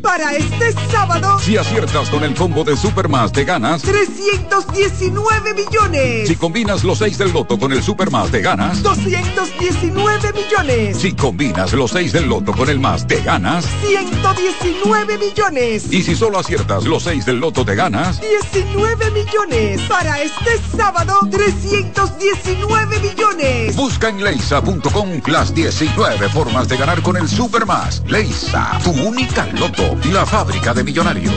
Para 0.01 0.33
este 0.35 0.71
sábado, 0.91 1.39
Si 1.39 1.57
aciertas 1.57 2.09
con 2.09 2.23
el 2.23 2.33
combo 2.35 2.63
de 2.63 2.77
Supermas, 2.77 3.31
te 3.31 3.43
ganas. 3.43 3.81
319 3.81 5.53
millones. 5.53 6.27
Si 6.27 6.35
combinas 6.35 6.83
los 6.83 6.99
6 6.99 7.17
del 7.17 7.31
loto 7.31 7.57
con 7.57 7.71
el 7.71 7.83
Supermas, 7.83 8.31
te 8.31 8.41
ganas. 8.41 8.83
219 8.83 10.33
millones. 10.33 10.97
Si 10.97 11.13
combinas 11.13 11.73
los 11.73 11.91
6 11.91 12.13
del 12.13 12.27
loto 12.27 12.51
con 12.53 12.69
el 12.69 12.79
más, 12.79 13.07
te 13.07 13.21
ganas. 13.21 13.65
119 13.87 15.17
millones. 15.17 15.91
Y 15.91 16.03
si 16.03 16.15
solo 16.15 16.39
aciertas 16.39 16.85
los 16.85 17.03
6 17.03 17.25
del 17.25 17.39
loto, 17.39 17.65
te 17.65 17.75
ganas. 17.75 18.21
19 18.21 19.11
millones. 19.11 19.81
Para 19.89 20.21
este 20.21 20.59
sábado, 20.75 21.19
319 21.31 22.99
millones. 22.99 23.75
Busca 23.75 24.09
en 24.09 24.23
leisa.com 24.23 25.21
las 25.27 25.53
19 25.53 26.29
formas 26.29 26.67
de 26.67 26.77
ganar 26.77 27.01
con 27.01 27.17
el 27.17 27.27
Supermas. 27.27 28.03
Leisa, 28.07 28.79
tu 28.83 28.91
única 28.91 29.47
loto, 29.53 29.80
la 30.11 30.25
fábrica 30.25 30.73
de 30.73 30.83
millonarios. 30.83 31.33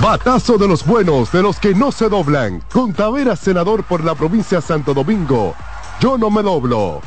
Batazo 0.00 0.56
de 0.56 0.66
los 0.66 0.84
buenos, 0.84 1.30
de 1.30 1.42
los 1.42 1.58
que 1.58 1.74
no 1.74 1.92
se 1.92 2.08
doblan. 2.08 2.62
Con 2.72 2.92
Tavera, 2.94 3.36
senador 3.36 3.84
por 3.84 4.02
la 4.02 4.14
provincia 4.14 4.60
Santo 4.60 4.94
Domingo. 4.94 5.54
Yo 6.00 6.16
no 6.16 6.30
me 6.30 6.42
doblo. 6.42 7.02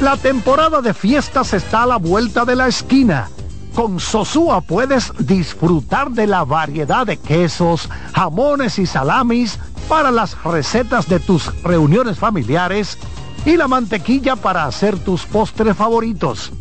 La 0.00 0.16
temporada 0.16 0.80
de 0.80 0.94
fiestas 0.94 1.52
está 1.52 1.82
a 1.82 1.86
la 1.86 1.96
vuelta 1.96 2.44
de 2.44 2.56
la 2.56 2.68
esquina. 2.68 3.28
Con 3.74 4.00
Sosúa 4.00 4.60
puedes 4.62 5.12
disfrutar 5.18 6.10
de 6.10 6.26
la 6.26 6.44
variedad 6.44 7.06
de 7.06 7.18
quesos, 7.18 7.90
jamones 8.14 8.78
y 8.78 8.86
salamis 8.86 9.58
para 9.88 10.10
las 10.10 10.42
recetas 10.42 11.08
de 11.08 11.20
tus 11.20 11.52
reuniones 11.62 12.18
familiares 12.18 12.98
y 13.44 13.56
la 13.56 13.68
mantequilla 13.68 14.36
para 14.36 14.64
hacer 14.64 14.98
tus 14.98 15.24
postres 15.26 15.76
favoritos. 15.76 16.52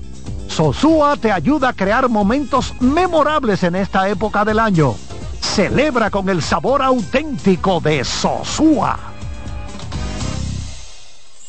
Sosúa 0.54 1.16
te 1.16 1.32
ayuda 1.32 1.70
a 1.70 1.74
crear 1.74 2.08
momentos 2.10 2.76
memorables 2.80 3.64
en 3.64 3.76
esta 3.76 4.08
época 4.08 4.46
del 4.46 4.60
año. 4.60 4.94
Celebra 5.42 6.12
con 6.12 6.30
el 6.30 6.44
sabor 6.44 6.84
auténtico 6.84 7.80
de 7.80 8.04
Sosúa. 8.04 9.13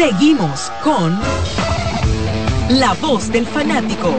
Seguimos 0.00 0.72
con 0.82 1.20
La 2.70 2.94
Voz 3.02 3.30
del 3.30 3.46
Fanático. 3.46 4.16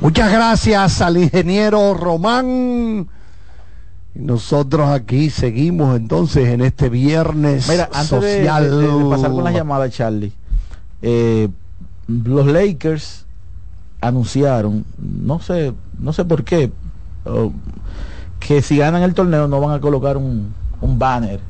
Muchas 0.00 0.30
gracias 0.32 1.00
al 1.00 1.16
ingeniero 1.16 1.94
Román. 1.94 3.08
Nosotros 4.14 4.88
aquí 4.90 5.30
seguimos 5.30 5.96
entonces 5.96 6.48
en 6.48 6.60
este 6.60 6.88
viernes 6.88 7.68
Mira, 7.68 7.84
antes 7.92 8.10
de- 8.20 8.36
social. 8.38 8.70
de, 8.70 8.76
de- 8.76 8.98
de 9.04 9.10
pasar 9.10 9.30
con 9.32 9.44
las 9.44 9.54
llamadas, 9.54 9.90
Charlie, 9.92 10.32
eh, 11.02 11.48
los 12.06 12.46
Lakers 12.46 13.26
anunciaron, 14.00 14.84
no 14.98 15.40
sé, 15.40 15.72
no 15.98 16.12
sé 16.12 16.24
por 16.24 16.44
qué, 16.44 16.70
que 18.40 18.62
si 18.62 18.76
ganan 18.78 19.02
el 19.02 19.14
torneo 19.14 19.48
no 19.48 19.60
van 19.60 19.76
a 19.76 19.80
colocar 19.80 20.16
un, 20.16 20.54
un 20.80 20.98
banner. 20.98 21.40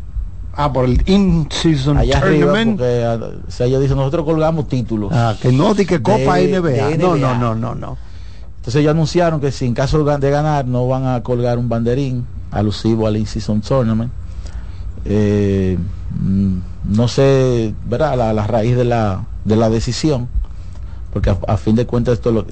Ah, 0.61 0.73
por 0.73 0.87
el 0.87 1.01
in-season 1.09 1.99
arriba, 1.99 2.21
tournament. 2.21 2.71
porque 2.79 3.05
ah, 3.05 3.19
o 3.47 3.51
sea, 3.51 3.67
ellos 3.67 3.81
dicen 3.81 3.97
nosotros 3.97 4.25
colgamos 4.25 4.67
títulos. 4.67 5.11
Ah, 5.13 5.35
que 5.41 5.53
no, 5.53 5.73
di 5.75 5.87
que 5.87 6.03
Copa 6.03 6.37
de- 6.37 6.59
NBA. 6.61 6.89
de 6.91 6.99
No, 6.99 7.15
NBA. 7.17 7.19
no, 7.21 7.35
no, 7.39 7.55
no, 7.55 7.75
no. 7.75 7.97
Entonces 8.57 8.81
ellos 8.81 8.91
anunciaron 8.91 9.41
que 9.41 9.53
si 9.53 9.67
en 9.67 9.75
caso 9.75 10.03
de 10.03 10.31
ganar 10.31 10.67
no 10.67 10.89
van 10.89 11.07
a 11.07 11.23
colgar 11.23 11.59
un 11.59 11.69
banderín 11.69 12.27
alusivo 12.51 13.07
al 13.07 13.17
In-Season 13.17 13.61
Tournament. 13.61 14.11
Eh, 15.05 15.79
mm, 16.21 16.59
no 16.97 17.07
sé, 17.09 17.73
¿verdad? 17.89 18.17
La, 18.17 18.33
la 18.33 18.47
raíz 18.47 18.77
de 18.77 18.85
la, 18.85 19.25
de 19.45 19.57
la 19.57 19.71
decisión, 19.71 20.29
porque 21.13 21.31
a, 21.31 21.39
a 21.47 21.57
fin 21.57 21.77
de 21.77 21.87
cuentas 21.87 22.15
esto 22.15 22.33
lo, 22.33 22.47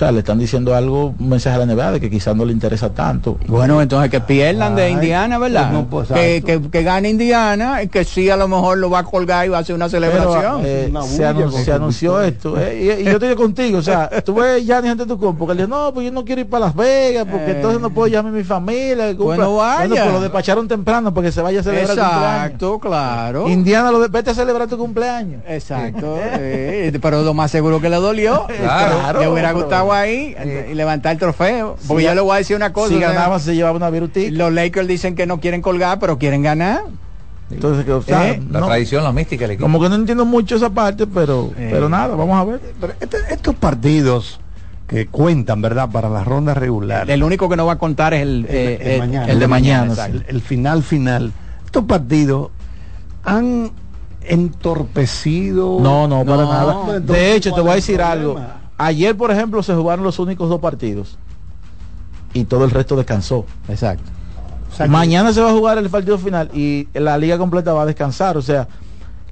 sea, 0.00 0.12
le 0.12 0.18
están 0.20 0.38
diciendo 0.38 0.74
algo, 0.74 1.14
un 1.18 1.28
mensaje 1.28 1.56
a 1.56 1.64
la 1.64 1.72
NBA 1.72 1.92
de 1.92 2.00
que 2.00 2.10
quizás 2.10 2.34
no 2.34 2.44
le 2.44 2.52
interesa 2.52 2.90
tanto. 2.90 3.38
Bueno, 3.46 3.80
entonces 3.82 4.10
que 4.10 4.20
pierdan 4.20 4.74
de 4.76 4.90
Indiana, 4.90 5.38
¿verdad? 5.38 5.70
pues 5.70 5.72
no, 5.72 5.86
pues, 5.88 6.08
que, 6.08 6.42
que, 6.44 6.70
que 6.70 6.82
gane 6.82 7.08
Indiana 7.10 7.82
y 7.82 7.88
que 7.88 8.04
sí 8.04 8.28
a 8.30 8.36
lo 8.36 8.48
mejor 8.48 8.78
lo 8.78 8.90
va 8.90 9.00
a 9.00 9.04
colgar 9.04 9.46
y 9.46 9.48
va 9.50 9.58
a 9.58 9.60
hacer 9.60 9.74
una 9.74 9.88
celebración. 9.88 10.60
Pero, 10.62 10.66
eh, 10.66 10.92
se, 11.06 11.24
anun- 11.26 11.52
se 11.52 11.72
anunció 11.72 12.20
esto 12.22 12.58
eh, 12.60 12.96
y, 12.98 13.02
y 13.02 13.04
yo 13.04 13.12
estoy 13.12 13.34
contigo 13.34 13.78
o 13.78 13.82
sea 13.82 14.08
tú 14.24 14.34
ves 14.34 14.64
ya 14.66 14.80
ni 14.80 14.88
gente 14.88 15.04
de 15.04 15.08
tu 15.08 15.18
compo 15.18 15.46
que 15.46 15.54
le 15.54 15.62
dice 15.62 15.68
no 15.70 15.92
pues 15.92 16.06
yo 16.06 16.12
no 16.12 16.24
quiero 16.24 16.40
ir 16.40 16.48
para 16.48 16.66
Las 16.66 16.74
Vegas 16.74 17.26
porque 17.30 17.50
Eh. 17.50 17.54
entonces 17.56 17.80
no 17.80 17.90
puedo 17.90 18.08
llamar 18.08 18.32
a 18.32 18.36
mi 18.36 18.44
familia 18.44 19.12
Bueno, 19.14 19.56
vaya. 19.56 19.86
bueno, 19.88 19.94
pues 20.04 20.12
lo 20.14 20.20
despacharon 20.20 20.66
temprano 20.68 21.12
porque 21.12 21.30
se 21.32 21.42
vaya 21.42 21.60
a 21.60 21.62
celebrar 21.62 21.90
Exacto, 21.96 22.74
el 22.74 22.80
claro. 22.80 23.48
Indiana 23.48 23.90
lo 23.90 24.00
de, 24.00 24.08
vete 24.08 24.30
a 24.30 24.34
celebrar 24.34 24.68
tu 24.68 24.78
cumpleaños 24.78 25.42
Exacto, 25.48 26.16
eh, 26.22 26.96
pero 27.00 27.22
lo 27.22 27.34
más 27.34 27.50
seguro 27.50 27.80
que 27.80 27.88
le 27.90 27.96
dolió. 27.96 28.46
Claro. 28.60 29.20
le 29.20 29.28
hubiera 29.28 29.48
Pero- 29.52 29.60
ahí 29.92 30.34
y 30.70 30.74
levantar 30.74 31.12
el 31.12 31.18
trofeo. 31.18 31.76
Porque 31.88 32.02
Si 32.02 32.08
yo 32.08 32.14
le 32.14 32.20
voy 32.20 32.34
a 32.34 32.38
decir 32.38 32.56
una 32.56 32.72
cosa. 32.72 32.88
si 32.94 32.98
ganaba 33.00 33.38
se 33.38 33.54
llevaba 33.54 33.76
una 33.76 33.90
virutica 33.90 34.30
Los 34.36 34.52
Lakers 34.52 34.86
dicen 34.88 35.14
que 35.14 35.26
no 35.26 35.40
quieren 35.40 35.62
colgar, 35.62 35.98
pero 35.98 36.18
quieren 36.18 36.42
ganar. 36.42 36.82
entonces 37.50 37.84
que, 37.84 37.92
o 37.92 38.02
sea, 38.02 38.28
Eh, 38.30 38.42
La 38.50 38.60
no- 38.60 38.66
tradición, 38.66 39.02
la 39.04 39.12
mística 39.12 39.42
del 39.44 39.52
equipo. 39.52 39.64
como 39.64 39.80
que 39.80 39.88
no 39.88 39.96
entiendo 39.96 40.24
mucho 40.24 40.54
esa 40.56 40.70
parte 40.70 41.06
pero 41.06 41.50
Eh. 41.58 41.68
pero 41.72 41.88
nada 41.88 42.14
vamos 42.14 42.38
a 42.40 42.44
ver 42.44 42.60
Pero 42.80 42.92
este- 43.00 43.16
estos 43.30 43.54
partidos 43.56 44.38
que 44.86 45.06
cuentan, 45.06 45.60
¿verdad? 45.62 45.88
Para 45.90 46.08
la 46.08 46.24
ronda 46.24 46.52
regular. 46.54 47.08
El 47.10 47.22
único 47.22 47.48
que 47.48 47.56
no 47.56 47.64
va 47.66 47.74
a 47.74 47.78
contar 47.78 48.12
es 48.14 48.22
el, 48.22 48.46
eh, 48.48 48.78
el 48.80 48.88
eh, 48.92 48.98
mañana. 48.98 49.26
el 49.32 49.38
de 49.38 49.46
mañana. 49.48 50.06
el, 50.06 50.24
el 50.28 50.40
final 50.40 50.82
final. 50.82 51.32
Estos 51.64 51.84
partidos 51.84 52.50
han 53.24 53.70
entorpecido. 54.22 55.78
No, 55.80 56.06
no, 56.08 56.24
para 56.24 56.42
No. 56.42 56.52
nada. 56.52 56.72
Entonces, 56.96 57.06
De 57.06 57.34
hecho, 57.34 57.50
te 57.50 57.54
¿cuál 57.54 57.62
voy 57.64 57.72
a 57.72 57.74
decir 57.76 58.02
algo. 58.02 58.40
Ayer, 58.82 59.14
por 59.16 59.30
ejemplo, 59.30 59.62
se 59.62 59.74
jugaron 59.74 60.04
los 60.04 60.18
únicos 60.18 60.48
dos 60.48 60.58
partidos 60.60 61.18
y 62.32 62.44
todo 62.44 62.64
el 62.64 62.70
resto 62.70 62.96
descansó. 62.96 63.44
Exacto. 63.68 64.04
O 64.72 64.76
sea 64.76 64.86
que- 64.86 64.92
Mañana 64.92 65.32
se 65.32 65.40
va 65.40 65.50
a 65.50 65.52
jugar 65.52 65.78
el 65.78 65.90
partido 65.90 66.16
final 66.18 66.50
y 66.54 66.88
la 66.94 67.18
liga 67.18 67.36
completa 67.38 67.72
va 67.72 67.82
a 67.82 67.86
descansar. 67.86 68.36
O 68.36 68.42
sea, 68.42 68.68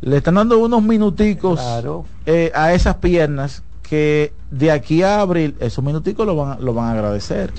le 0.01 0.19
están 0.19 0.35
dando 0.35 0.59
unos 0.59 0.83
minuticos 0.83 1.61
Claro. 1.61 2.05
eh, 2.27 2.53
a 2.55 2.73
esas 2.75 2.97
piernas 2.97 3.63
que 3.83 4.33
de 4.51 4.71
aquí 4.71 5.03
a 5.03 5.21
abril, 5.21 5.57
esos 5.61 5.83
minuticos 5.83 6.27
lo 6.27 6.37
van, 6.37 6.53
a- 6.53 6.61
lo 6.61 6.75
van 6.75 6.89
a 6.89 6.93
agradecer. 6.93 7.53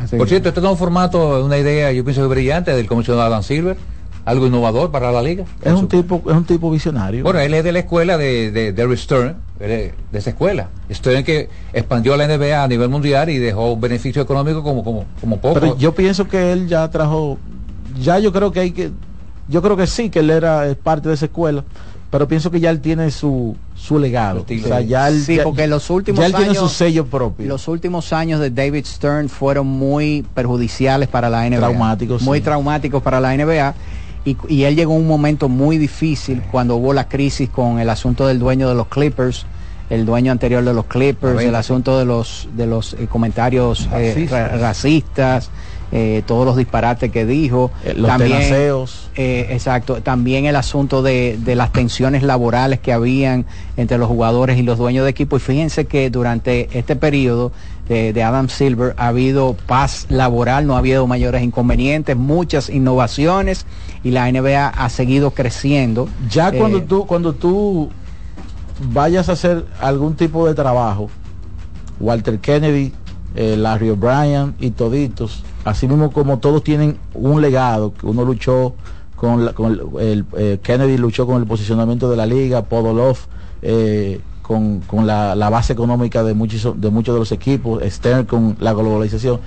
Así 0.00 0.16
Por 0.16 0.26
que- 0.26 0.30
cierto, 0.30 0.50
este 0.50 0.60
nuevo 0.60 0.76
formato 0.76 1.38
es 1.40 1.44
una 1.44 1.58
idea, 1.58 1.90
yo 1.90 2.04
pienso 2.04 2.22
que 2.22 2.28
brillante, 2.28 2.70
del 2.76 2.86
comisionado 2.86 3.26
Adam 3.26 3.42
Silver, 3.42 3.76
algo 4.24 4.46
innovador 4.46 4.92
para 4.92 5.10
la 5.10 5.20
liga. 5.22 5.46
Es 5.62 5.72
un 5.72 5.88
tipo, 5.88 6.22
es 6.26 6.32
un 6.36 6.44
tipo 6.44 6.70
visionario. 6.70 7.24
Bueno, 7.24 7.40
él 7.40 7.54
es 7.54 7.64
de 7.64 7.72
la 7.72 7.78
escuela 7.80 8.16
de, 8.18 8.52
de, 8.52 8.96
Stern, 8.96 9.36
de 9.58 9.92
esa 10.12 10.30
escuela. 10.30 10.68
Stern 10.90 11.24
que 11.24 11.48
expandió 11.72 12.16
la 12.16 12.26
NBA 12.26 12.62
a 12.62 12.68
nivel 12.68 12.88
mundial 12.88 13.28
y 13.28 13.38
dejó 13.38 13.76
beneficio 13.76 14.22
económico 14.22 14.62
como, 14.62 14.84
como, 14.84 15.04
como 15.20 15.38
poco. 15.40 15.54
Pero 15.60 15.76
yo 15.76 15.94
pienso 15.94 16.28
que 16.28 16.52
él 16.52 16.68
ya 16.68 16.88
trajo, 16.90 17.38
ya 18.00 18.18
yo 18.18 18.32
creo 18.32 18.52
que 18.52 18.60
hay 18.60 18.70
que, 18.70 18.90
yo 19.48 19.60
creo 19.62 19.76
que 19.76 19.86
sí, 19.86 20.10
que 20.10 20.20
él 20.20 20.30
era 20.30 20.68
eh, 20.68 20.74
parte 20.76 21.08
de 21.08 21.14
esa 21.16 21.24
escuela, 21.26 21.64
pero 22.10 22.26
pienso 22.28 22.50
que 22.50 22.60
ya 22.60 22.70
él 22.70 22.80
tiene 22.80 23.10
su, 23.10 23.56
su 23.74 23.98
legado. 23.98 24.46
O 24.48 24.66
sea, 24.68 24.80
ya 24.80 25.08
él, 25.08 25.20
Sí, 25.22 25.36
ya- 25.36 25.42
porque 25.42 25.66
los 25.66 25.90
últimos 25.90 26.20
ya 26.20 26.26
él 26.26 26.34
tiene 26.34 26.54
su 26.54 26.68
sello 26.68 27.04
propio. 27.06 27.46
Los 27.48 27.66
últimos 27.68 28.12
años 28.12 28.40
de 28.40 28.50
David 28.50 28.84
Stern 28.86 29.28
fueron 29.28 29.66
muy 29.66 30.24
perjudiciales 30.34 31.08
para 31.08 31.28
la 31.28 31.44
NBA. 31.46 31.58
Traumáticos, 31.58 32.22
Muy 32.22 32.38
sí. 32.38 32.44
traumáticos 32.44 33.02
para 33.02 33.20
la 33.20 33.34
NBA. 33.36 33.74
Y, 34.24 34.36
y 34.48 34.64
él 34.64 34.76
llegó 34.76 34.92
a 34.94 34.96
un 34.96 35.06
momento 35.06 35.48
muy 35.48 35.78
difícil 35.78 36.42
cuando 36.50 36.76
hubo 36.76 36.92
la 36.92 37.08
crisis 37.08 37.48
con 37.48 37.78
el 37.78 37.88
asunto 37.88 38.26
del 38.26 38.38
dueño 38.38 38.68
de 38.68 38.74
los 38.74 38.88
Clippers, 38.88 39.46
el 39.90 40.04
dueño 40.04 40.32
anterior 40.32 40.62
de 40.64 40.74
los 40.74 40.84
Clippers, 40.84 41.40
el 41.42 41.54
asunto 41.54 41.98
de 41.98 42.04
los 42.04 42.48
de 42.54 42.66
los 42.66 42.92
eh, 42.94 43.06
comentarios 43.08 43.88
eh, 43.94 44.12
Racistas. 44.14 44.50
ra- 44.52 44.58
racistas, 44.58 45.50
eh, 45.92 46.22
todos 46.26 46.44
los 46.44 46.56
disparates 46.58 47.10
que 47.10 47.24
dijo. 47.24 47.70
Los 47.96 48.06
También- 48.08 48.32
tenaceos. 48.32 49.08
exacto. 49.16 50.02
También 50.02 50.44
el 50.44 50.56
asunto 50.56 51.00
de, 51.02 51.38
de 51.42 51.54
las 51.56 51.72
tensiones 51.72 52.22
laborales 52.22 52.80
que 52.80 52.92
habían 52.92 53.46
entre 53.78 53.96
los 53.96 54.08
jugadores 54.08 54.58
y 54.58 54.62
los 54.62 54.76
dueños 54.76 55.04
de 55.04 55.10
equipo. 55.10 55.36
Y 55.38 55.40
fíjense 55.40 55.86
que 55.86 56.10
durante 56.10 56.68
este 56.78 56.94
periodo 56.94 57.52
de, 57.88 58.12
de 58.12 58.22
Adam 58.22 58.48
Silver 58.48 58.94
ha 58.98 59.08
habido 59.08 59.56
paz 59.66 60.06
laboral, 60.10 60.66
no 60.66 60.74
ha 60.74 60.78
habido 60.78 61.06
mayores 61.06 61.42
inconvenientes, 61.42 62.16
muchas 62.16 62.68
innovaciones 62.68 63.64
y 64.04 64.10
la 64.10 64.30
NBA 64.30 64.68
ha 64.68 64.88
seguido 64.90 65.30
creciendo. 65.32 66.08
Ya 66.30 66.48
Eh, 66.50 66.58
cuando 66.58 66.82
tú, 66.82 67.06
cuando 67.06 67.32
tú 67.34 67.90
vayas 68.92 69.28
a 69.28 69.32
hacer 69.32 69.64
algún 69.80 70.14
tipo 70.16 70.46
de 70.46 70.54
trabajo, 70.54 71.08
Walter 72.00 72.38
Kennedy, 72.38 72.92
eh, 73.34 73.56
Larry 73.56 73.90
O'Brien 73.90 74.54
y 74.60 74.70
toditos, 74.70 75.42
así 75.64 75.88
mismo 75.88 76.12
como 76.12 76.38
todos 76.38 76.62
tienen 76.62 76.96
un 77.14 77.40
legado, 77.40 77.92
que 77.94 78.06
uno 78.06 78.24
luchó 78.24 78.74
con, 79.16 79.44
la- 79.44 79.52
con 79.52 79.72
el, 79.72 79.80
el, 80.00 80.24
eh, 80.36 80.58
Kennedy 80.62 80.96
luchó 80.96 81.26
con 81.26 81.40
el 81.40 81.46
posicionamiento 81.46 82.08
de 82.10 82.16
la 82.16 82.26
liga, 82.26 82.62
Podolov 82.64 83.16
eh, 83.62 84.20
con, 84.48 84.80
con 84.80 85.06
la, 85.06 85.34
la 85.34 85.50
base 85.50 85.74
económica 85.74 86.22
de 86.22 86.32
muchos 86.32 86.80
de 86.80 86.88
muchos 86.88 87.14
de 87.14 87.18
los 87.18 87.32
equipos, 87.32 87.82
Stern 87.84 88.24
con 88.24 88.56
la 88.60 88.72
globalización. 88.72 89.40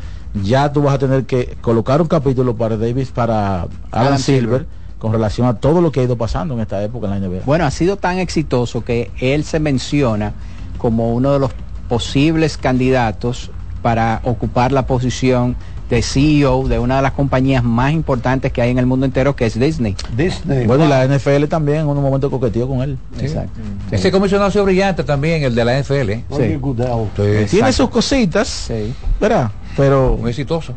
Ya 0.43 0.71
tú 0.71 0.83
vas 0.83 0.93
a 0.93 0.99
tener 0.99 1.25
que 1.25 1.57
colocar 1.59 2.03
un 2.03 2.07
capítulo 2.07 2.55
para 2.55 2.77
Davis, 2.77 3.09
para 3.09 3.67
Adam 3.89 4.19
Silver, 4.19 4.59
Silver. 4.59 4.67
con 4.99 5.11
relación 5.11 5.47
a 5.47 5.55
todo 5.55 5.81
lo 5.81 5.91
que 5.91 6.01
ha 6.01 6.03
ido 6.03 6.17
pasando 6.17 6.53
en 6.53 6.59
esta 6.59 6.83
época 6.83 7.07
en 7.07 7.19
la 7.19 7.27
NBA. 7.27 7.41
Bueno, 7.47 7.65
ha 7.65 7.71
sido 7.71 7.97
tan 7.97 8.19
exitoso 8.19 8.85
que 8.85 9.09
él 9.19 9.43
se 9.43 9.59
menciona 9.59 10.33
como 10.77 11.15
uno 11.15 11.33
de 11.33 11.39
los 11.39 11.51
posibles 11.89 12.57
candidatos 12.57 13.49
para 13.81 14.21
ocupar 14.23 14.71
la 14.71 14.85
posición 14.85 15.55
de 15.95 16.01
CEO 16.01 16.67
de 16.69 16.79
una 16.79 16.95
de 16.95 17.01
las 17.01 17.11
compañías 17.11 17.63
más 17.63 17.91
importantes 17.91 18.51
que 18.53 18.61
hay 18.61 18.69
en 18.71 18.79
el 18.79 18.85
mundo 18.85 19.05
entero, 19.05 19.35
que 19.35 19.45
es 19.45 19.59
Disney. 19.59 19.95
Disney. 20.15 20.65
Bueno, 20.65 20.85
y 20.85 20.87
la 20.87 21.05
NFL 21.05 21.45
también 21.49 21.79
en 21.79 21.87
un 21.87 22.01
momento 22.01 22.31
coqueteó 22.31 22.67
con 22.67 22.81
él. 22.81 22.97
Exacto. 23.19 23.59
Ese 23.91 24.09
comisionado 24.09 24.47
ha 24.47 24.51
sido 24.51 24.63
brillante 24.63 25.03
también, 25.03 25.43
el 25.43 25.53
de 25.53 25.65
la 25.65 25.77
NFL. 25.77 26.11
sí. 26.31 27.47
Tiene 27.49 27.73
sus 27.73 27.89
cositas, 27.89 28.47
Sí. 28.47 28.93
¿verdad? 29.19 29.51
Pero 29.75 30.17
Muy 30.19 30.29
exitoso. 30.29 30.75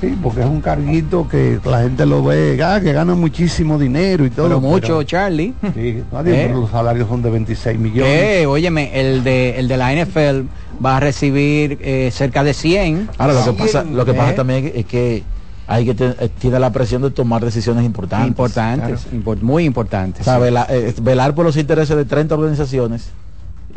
Sí, 0.00 0.14
porque 0.22 0.40
es 0.40 0.46
un 0.46 0.60
carguito 0.60 1.26
que 1.28 1.58
la 1.64 1.82
gente 1.82 2.04
lo 2.04 2.22
ve, 2.22 2.60
ah, 2.62 2.80
que 2.82 2.92
gana 2.92 3.14
muchísimo 3.14 3.78
dinero 3.78 4.26
y 4.26 4.30
todo. 4.30 4.46
Pero 4.48 4.60
mucho, 4.60 5.02
Charlie. 5.04 5.54
Sí, 5.74 6.02
nadie, 6.12 6.34
Eh. 6.42 6.46
pero 6.48 6.60
los 6.60 6.70
salarios 6.70 7.08
son 7.08 7.22
de 7.22 7.30
26 7.30 7.78
millones. 7.78 8.12
Que, 8.12 8.46
óyeme, 8.46 8.90
el 9.00 9.24
de, 9.24 9.58
el 9.58 9.68
de 9.68 9.76
la 9.78 9.92
NFL 9.94 10.42
va 10.84 10.98
a 10.98 11.00
recibir 11.00 11.78
eh, 11.80 12.10
cerca 12.12 12.44
de 12.44 12.52
100. 12.52 13.08
ahora 13.16 13.32
lo 13.32 13.44
que 13.44 13.50
Sí, 13.52 13.56
pasa, 13.58 13.84
lo 13.84 14.04
que 14.04 14.10
eh. 14.10 14.14
pasa 14.14 14.34
también 14.34 14.70
es 14.74 14.84
que 14.84 15.22
hay 15.68 15.84
que 15.86 15.94
te- 15.94 16.14
eh, 16.24 16.28
tiene 16.38 16.60
la 16.60 16.70
presión 16.70 17.00
de 17.02 17.10
tomar 17.10 17.42
decisiones 17.44 17.84
importantes. 17.84 18.28
importantes, 18.28 19.06
impor- 19.12 19.40
muy 19.40 19.64
importantes. 19.64 20.20
O 20.20 20.24
sea, 20.24 20.38
vela- 20.38 20.66
eh, 20.68 20.94
velar 21.00 21.34
por 21.34 21.44
los 21.46 21.56
intereses 21.56 21.96
de 21.96 22.04
30 22.04 22.34
organizaciones 22.34 23.08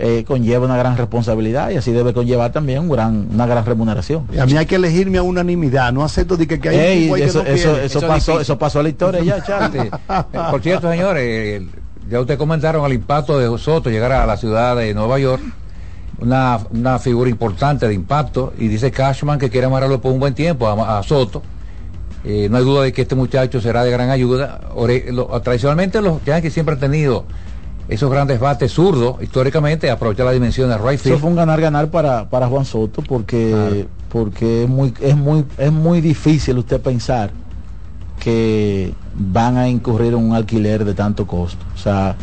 eh, 0.01 0.23
conlleva 0.25 0.65
una 0.65 0.77
gran 0.77 0.95
responsabilidad 0.95 1.71
y 1.71 1.75
así 1.75 1.91
debe 1.91 2.13
conllevar 2.13 2.51
también 2.53 2.79
un 2.79 2.89
gran, 2.89 3.27
una 3.33 3.45
gran 3.45 3.65
remuneración. 3.65 4.25
Y 4.33 4.37
a 4.39 4.45
mí 4.45 4.55
hay 4.55 4.65
que 4.65 4.75
elegirme 4.75 5.17
a 5.17 5.23
unanimidad, 5.23 5.91
no 5.91 6.03
acepto 6.05 6.37
de 6.37 6.47
que, 6.47 6.59
que 6.59 6.69
hay 6.69 6.75
un 6.77 6.81
Ey, 6.81 7.01
tipo 7.03 7.15
ahí 7.15 7.21
que 7.21 7.27
eso, 7.27 7.43
no 7.43 7.49
eso, 7.49 7.69
eso 7.75 7.81
Eso 7.85 7.99
es 7.99 8.05
pasó, 8.05 8.39
eso 8.39 8.57
pasó 8.57 8.79
a 8.79 8.83
la 8.83 8.89
historia 8.89 9.21
ya, 9.21 9.43
Charlie. 9.43 9.91
Eh, 10.09 10.39
Por 10.51 10.61
cierto, 10.61 10.89
señores, 10.89 11.23
eh, 11.25 11.67
ya 12.09 12.19
ustedes 12.21 12.37
comentaron 12.37 12.85
el 12.85 12.93
impacto 12.93 13.37
de 13.37 13.57
Soto 13.59 13.89
llegar 13.89 14.11
a 14.13 14.25
la 14.25 14.37
ciudad 14.37 14.75
de 14.77 14.93
Nueva 14.93 15.19
York, 15.19 15.41
una, 16.19 16.59
una 16.71 16.97
figura 16.99 17.29
importante 17.29 17.87
de 17.87 17.93
impacto, 17.93 18.53
y 18.57 18.67
dice 18.67 18.91
Cashman 18.91 19.37
que 19.37 19.49
quiere 19.49 19.67
amarrarlo 19.67 19.99
por 20.01 20.11
un 20.11 20.19
buen 20.19 20.33
tiempo 20.33 20.67
a, 20.67 20.97
a 20.99 21.03
Soto. 21.03 21.43
Eh, 22.25 22.47
no 22.51 22.57
hay 22.57 22.63
duda 22.63 22.83
de 22.83 22.91
que 22.93 23.03
este 23.03 23.15
muchacho 23.15 23.61
será 23.61 23.83
de 23.83 23.91
gran 23.91 24.09
ayuda. 24.09 24.59
Ore- 24.75 25.11
lo- 25.11 25.27
tradicionalmente 25.41 26.01
los 26.01 26.23
Yankees 26.25 26.53
siempre 26.53 26.73
han 26.75 26.79
tenido 26.81 27.25
esos 27.89 28.09
grandes 28.11 28.39
bates 28.39 28.71
zurdos, 28.71 29.21
históricamente, 29.21 29.89
aprovechar 29.89 30.25
la 30.27 30.31
dimensión 30.31 30.69
de 30.69 30.77
right 30.77 30.99
Eso 31.05 31.17
fue 31.17 31.29
un 31.29 31.35
ganar 31.35 31.59
ganar 31.59 31.89
para, 31.89 32.29
para 32.29 32.47
Juan 32.47 32.63
Soto 32.65 33.01
porque 33.01 33.87
porque 34.09 34.63
es 34.63 34.69
muy 34.69 34.93
es 35.01 35.15
muy 35.15 35.45
es 35.57 35.71
muy 35.71 35.99
difícil 36.01 36.57
usted 36.57 36.79
pensar 36.81 37.31
que 38.19 38.93
van 39.15 39.57
a 39.57 39.67
incurrir 39.69 40.13
en 40.13 40.19
un 40.19 40.35
alquiler 40.35 40.83
de 40.85 40.93
tanto 40.93 41.25
costo. 41.25 41.63
O 41.73 41.77
sea, 41.77 42.15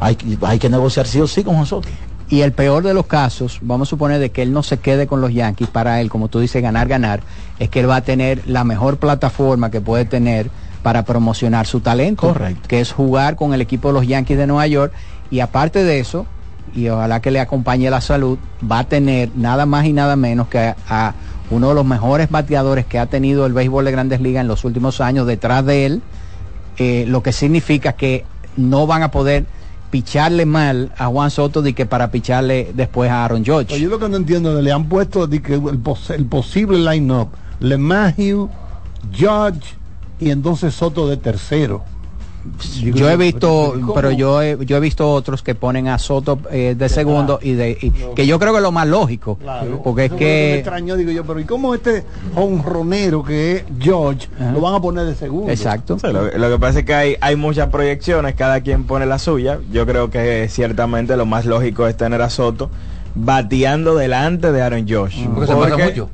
hay, 0.00 0.16
que- 0.16 0.38
hay 0.42 0.58
que 0.58 0.68
negociar 0.68 1.06
sí 1.06 1.20
o 1.20 1.26
sí 1.26 1.42
con 1.42 1.54
Juan 1.54 1.66
Soto. 1.66 1.88
Y 2.28 2.40
el 2.40 2.52
peor 2.52 2.82
de 2.82 2.94
los 2.94 3.06
casos, 3.06 3.58
vamos 3.60 3.88
a 3.88 3.90
suponer 3.90 4.18
de 4.18 4.30
que 4.30 4.42
él 4.42 4.52
no 4.52 4.62
se 4.62 4.78
quede 4.78 5.06
con 5.06 5.20
los 5.20 5.32
Yankees 5.32 5.68
para 5.68 6.00
él, 6.00 6.08
como 6.08 6.28
tú 6.28 6.40
dices, 6.40 6.62
ganar, 6.62 6.88
ganar, 6.88 7.20
es 7.58 7.68
que 7.68 7.80
él 7.80 7.88
va 7.90 7.96
a 7.96 8.00
tener 8.00 8.42
la 8.46 8.64
mejor 8.64 8.96
plataforma 8.96 9.70
que 9.70 9.80
puede 9.80 10.04
tener 10.06 10.50
para 10.84 11.04
promocionar 11.04 11.66
su 11.66 11.80
talento, 11.80 12.28
Correcto. 12.28 12.68
que 12.68 12.80
es 12.80 12.92
jugar 12.92 13.34
con 13.36 13.54
el 13.54 13.60
equipo 13.62 13.88
de 13.88 13.94
los 13.94 14.06
Yankees 14.06 14.36
de 14.38 14.46
Nueva 14.46 14.66
York. 14.66 14.92
Y 15.30 15.40
aparte 15.40 15.82
de 15.82 15.98
eso, 15.98 16.26
y 16.76 16.88
ojalá 16.90 17.20
que 17.20 17.30
le 17.30 17.40
acompañe 17.40 17.88
la 17.90 18.02
salud, 18.02 18.38
va 18.70 18.80
a 18.80 18.84
tener 18.84 19.30
nada 19.34 19.64
más 19.64 19.86
y 19.86 19.94
nada 19.94 20.14
menos 20.14 20.46
que 20.48 20.58
a, 20.58 20.76
a 20.88 21.14
uno 21.50 21.70
de 21.70 21.74
los 21.74 21.86
mejores 21.86 22.30
bateadores 22.30 22.84
que 22.84 22.98
ha 22.98 23.06
tenido 23.06 23.46
el 23.46 23.54
béisbol 23.54 23.86
de 23.86 23.92
grandes 23.92 24.20
ligas 24.20 24.42
en 24.42 24.48
los 24.48 24.62
últimos 24.64 25.00
años 25.00 25.26
detrás 25.26 25.64
de 25.64 25.86
él, 25.86 26.02
eh, 26.76 27.06
lo 27.08 27.22
que 27.22 27.32
significa 27.32 27.94
que 27.94 28.24
no 28.58 28.86
van 28.86 29.02
a 29.02 29.10
poder 29.10 29.46
picharle 29.90 30.44
mal 30.44 30.92
a 30.98 31.06
Juan 31.06 31.30
Soto 31.30 31.62
de 31.62 31.72
que 31.72 31.86
para 31.86 32.10
picharle 32.10 32.72
después 32.74 33.10
a 33.10 33.24
Aaron 33.24 33.42
George. 33.44 33.80
Yo 33.80 33.88
lo 33.88 33.98
que 33.98 34.08
no 34.10 34.16
entiendo, 34.18 34.60
le 34.60 34.70
han 34.72 34.84
puesto 34.88 35.26
de 35.26 35.40
que 35.40 35.54
el, 35.54 35.78
pos- 35.78 36.10
el 36.10 36.26
posible 36.26 36.78
line-up, 36.78 37.28
LeMahieu, 37.60 38.50
George 39.12 39.60
y 40.20 40.30
entonces 40.30 40.74
Soto 40.74 41.08
de 41.08 41.16
tercero. 41.16 41.82
Yo 42.92 43.08
he 43.08 43.16
visto, 43.16 43.72
¿Cómo? 43.72 43.94
pero 43.94 44.10
yo 44.10 44.42
he, 44.42 44.58
yo 44.66 44.76
he 44.76 44.80
visto 44.80 45.10
otros 45.10 45.42
que 45.42 45.54
ponen 45.54 45.88
a 45.88 45.98
Soto 45.98 46.38
eh, 46.50 46.74
de 46.76 46.88
segundo 46.90 47.38
y 47.40 47.52
de 47.54 47.70
y- 47.80 47.90
que 48.14 48.26
yo 48.26 48.38
creo 48.38 48.52
que 48.52 48.58
es 48.58 48.62
lo 48.62 48.70
más 48.70 48.86
lógico, 48.86 49.38
porque 49.82 50.04
es 50.04 50.10
me 50.12 50.16
que 50.18 50.54
extrañó, 50.56 50.94
digo 50.96 51.10
yo, 51.10 51.24
pero 51.24 51.40
¿y 51.40 51.44
cómo 51.44 51.74
este 51.74 52.04
honronero 52.36 53.24
que 53.24 53.52
es 53.56 53.64
George 53.80 54.28
lo 54.52 54.60
van 54.60 54.74
a 54.74 54.80
poner 54.82 55.06
de 55.06 55.14
segundo? 55.14 55.50
Exacto. 55.50 55.98
Sí, 55.98 56.06
lo, 56.12 56.26
lo 56.36 56.50
que 56.50 56.58
pasa 56.58 56.80
es 56.80 56.84
que 56.84 56.94
hay, 56.94 57.16
hay 57.22 57.34
muchas 57.36 57.68
proyecciones, 57.70 58.34
cada 58.34 58.60
quien 58.60 58.84
pone 58.84 59.06
la 59.06 59.18
suya. 59.18 59.58
Yo 59.72 59.86
creo 59.86 60.10
que 60.10 60.46
ciertamente 60.50 61.16
lo 61.16 61.24
más 61.24 61.46
lógico 61.46 61.86
es 61.86 61.96
tener 61.96 62.20
a 62.20 62.28
Soto 62.28 62.68
bateando 63.14 63.94
delante 63.94 64.52
de 64.52 64.60
Aaron 64.60 64.86
Josh. 64.86 65.24
Porque 65.28 65.46
se 65.46 65.54
pasa 65.56 65.78
mucho. 65.78 66.10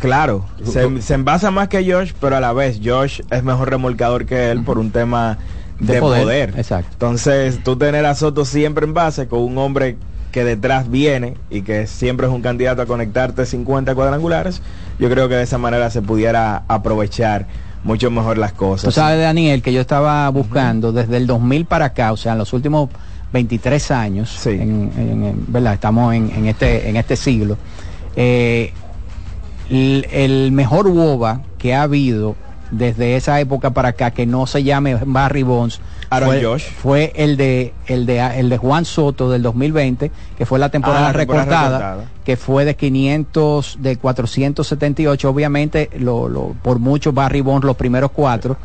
Claro, 0.00 0.46
se, 0.64 1.02
se 1.02 1.14
envasa 1.14 1.50
más 1.50 1.68
que 1.68 1.84
Josh, 1.90 2.12
pero 2.20 2.36
a 2.36 2.40
la 2.40 2.52
vez 2.52 2.80
Josh 2.82 3.20
es 3.30 3.42
mejor 3.44 3.68
remolcador 3.70 4.24
que 4.26 4.50
él 4.50 4.62
por 4.64 4.78
un 4.78 4.90
tema 4.90 5.36
de, 5.78 5.94
De 5.94 6.00
poder. 6.00 6.22
poder, 6.22 6.54
exacto. 6.56 6.88
Entonces, 6.92 7.62
tú 7.62 7.76
tener 7.76 8.06
a 8.06 8.14
Soto 8.14 8.44
siempre 8.44 8.86
en 8.86 8.94
base 8.94 9.28
con 9.28 9.40
un 9.40 9.58
hombre 9.58 9.96
que 10.32 10.44
detrás 10.44 10.90
viene 10.90 11.34
y 11.50 11.62
que 11.62 11.86
siempre 11.86 12.26
es 12.26 12.32
un 12.32 12.40
candidato 12.40 12.80
a 12.82 12.86
conectarte 12.86 13.44
50 13.44 13.94
cuadrangulares, 13.94 14.62
yo 14.98 15.10
creo 15.10 15.28
que 15.28 15.34
de 15.34 15.42
esa 15.42 15.58
manera 15.58 15.90
se 15.90 16.00
pudiera 16.02 16.62
aprovechar 16.68 17.46
mucho 17.82 18.10
mejor 18.10 18.38
las 18.38 18.52
cosas. 18.52 18.84
Tú 18.84 18.92
sabes, 18.92 19.20
Daniel, 19.20 19.60
que 19.62 19.72
yo 19.72 19.80
estaba 19.80 20.28
buscando 20.30 20.92
desde 20.92 21.16
el 21.16 21.26
2000 21.26 21.64
para 21.66 21.86
acá, 21.86 22.12
o 22.12 22.16
sea, 22.16 22.32
en 22.32 22.38
los 22.38 22.52
últimos 22.52 22.88
23 23.32 23.90
años, 23.90 24.46
en- 24.46 24.92
en- 24.96 25.24
en- 25.24 25.44
¿verdad? 25.48 25.74
Estamos 25.74 26.14
en, 26.14 26.30
en 26.30 26.46
este, 26.46 26.88
en 26.88 26.96
este 26.96 27.16
siglo. 27.16 27.56
eh, 28.16 28.72
el, 29.70 30.06
el 30.12 30.52
mejor 30.52 30.88
WOBA 30.88 31.42
que 31.58 31.74
ha 31.74 31.82
habido 31.82 32.36
desde 32.70 33.16
esa 33.16 33.40
época 33.40 33.70
para 33.70 33.88
acá, 33.90 34.12
que 34.12 34.26
no 34.26 34.46
se 34.46 34.62
llame 34.62 34.96
Barry 35.04 35.42
Bonds, 35.42 35.80
Aaron 36.08 36.28
fue, 36.28 36.44
Josh. 36.44 36.62
fue 36.80 37.12
el 37.16 37.36
de, 37.36 37.74
el, 37.86 38.06
de, 38.06 38.20
el 38.38 38.48
de 38.48 38.58
Juan 38.58 38.84
Soto 38.84 39.28
del 39.28 39.42
2020, 39.42 40.12
que 40.38 40.46
fue 40.46 40.58
la 40.60 40.68
temporada, 40.68 41.08
Ah, 41.08 41.12
la 41.12 41.18
temporada 41.18 41.44
recortada, 41.46 41.78
recortada. 41.78 42.10
que 42.24 42.36
fue 42.36 42.64
de 42.64 42.76
500, 42.76 43.76
de 43.80 43.96
478, 43.96 45.28
obviamente, 45.30 45.90
lo, 45.98 46.28
lo- 46.28 46.54
por 46.62 46.78
mucho 46.78 47.12
Barry 47.12 47.40
Bonds 47.40 47.64
los 47.66 47.76
primeros 47.76 48.12
cuatro. 48.12 48.56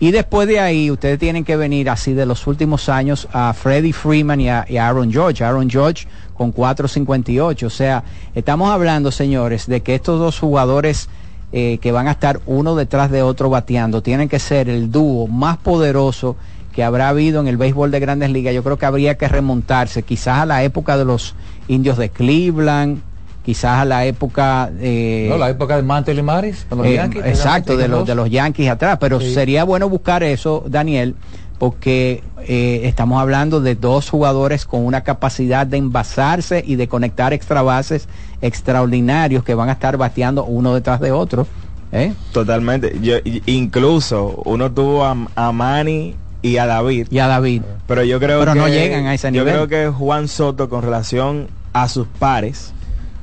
Y 0.00 0.10
después 0.10 0.48
de 0.48 0.58
ahí, 0.60 0.90
ustedes 0.90 1.18
tienen 1.18 1.44
que 1.44 1.56
venir 1.56 1.88
así 1.88 2.14
de 2.14 2.26
los 2.26 2.46
últimos 2.46 2.88
años 2.88 3.28
a 3.32 3.52
Freddie 3.52 3.92
Freeman 3.92 4.40
y 4.40 4.48
a, 4.48 4.66
Aaron 4.80 5.12
George. 5.12 5.44
Aaron 5.44 5.70
George 5.70 6.06
con 6.34 6.52
4.58. 6.52 7.64
O 7.64 7.70
sea, 7.70 8.02
estamos 8.34 8.70
hablando, 8.70 9.12
señores, 9.12 9.66
de 9.66 9.82
que 9.82 9.94
estos 9.94 10.18
dos 10.18 10.38
jugadores 10.38 11.08
eh, 11.52 11.78
que 11.80 11.92
van 11.92 12.08
a 12.08 12.12
estar 12.12 12.40
uno 12.46 12.74
detrás 12.74 13.10
de 13.10 13.22
otro 13.22 13.48
bateando 13.48 14.02
tienen 14.02 14.28
que 14.28 14.40
ser 14.40 14.68
el 14.68 14.90
dúo 14.90 15.28
más 15.28 15.56
poderoso 15.58 16.36
que 16.74 16.82
habrá 16.82 17.08
habido 17.08 17.40
en 17.40 17.46
el 17.46 17.56
béisbol 17.56 17.92
de 17.92 18.00
grandes 18.00 18.30
ligas. 18.30 18.52
Yo 18.52 18.64
creo 18.64 18.76
que 18.76 18.86
habría 18.86 19.16
que 19.16 19.28
remontarse 19.28 20.02
quizás 20.02 20.40
a 20.40 20.46
la 20.46 20.64
época 20.64 20.96
de 20.98 21.04
los 21.04 21.36
indios 21.68 21.96
de 21.96 22.08
Cleveland, 22.08 23.00
quizás 23.44 23.78
a 23.80 23.84
la 23.84 24.06
época... 24.06 24.70
eh, 24.80 25.26
No, 25.28 25.36
la 25.36 25.50
época 25.50 25.76
de 25.76 25.82
Mantle 25.82 26.14
y 26.14 26.22
Maris, 26.22 26.66
los 26.70 26.86
eh, 26.86 26.94
Yankees, 26.94 27.24
exacto, 27.26 27.76
de 27.76 27.88
los, 27.88 28.06
de 28.06 28.14
los 28.14 28.30
Yankees 28.30 28.70
atrás, 28.70 28.96
pero 29.00 29.20
Sí. 29.20 29.34
sería 29.34 29.64
bueno 29.64 29.88
buscar 29.88 30.22
eso, 30.22 30.64
Daniel, 30.66 31.14
porque 31.58 32.22
eh, 32.46 32.80
estamos 32.84 33.20
hablando 33.20 33.60
de 33.60 33.74
dos 33.74 34.10
jugadores 34.10 34.64
con 34.66 34.84
una 34.84 35.02
capacidad 35.02 35.66
de 35.66 35.76
envasarse 35.76 36.64
y 36.66 36.76
de 36.76 36.88
conectar 36.88 37.32
extra 37.32 37.62
bases 37.62 38.08
extraordinarios 38.42 39.44
que 39.44 39.54
van 39.54 39.68
a 39.68 39.72
estar 39.72 39.96
bateando 39.96 40.44
uno 40.44 40.74
detrás 40.74 41.00
de 41.00 41.12
otro. 41.12 41.46
¿eh? 41.92 42.12
Totalmente. 42.32 42.98
Yo, 43.02 43.16
incluso 43.46 44.42
uno 44.44 44.72
tuvo 44.72 45.04
a, 45.04 45.16
a 45.36 45.52
Manny 45.52 46.14
y 46.42 46.56
a 46.56 46.66
David. 46.66 47.06
Y 47.10 47.18
a 47.18 47.26
David. 47.26 47.62
Pero 47.86 48.02
yo 48.04 48.18
creo 48.18 48.40
Pero 48.40 48.52
que 48.54 48.58
no 48.58 48.68
llegan 48.68 49.06
a 49.06 49.14
ese 49.14 49.30
Yo 49.32 49.44
creo 49.44 49.68
que 49.68 49.88
Juan 49.88 50.28
Soto 50.28 50.68
con 50.68 50.82
relación 50.82 51.48
a 51.72 51.88
sus 51.88 52.06
pares 52.06 52.72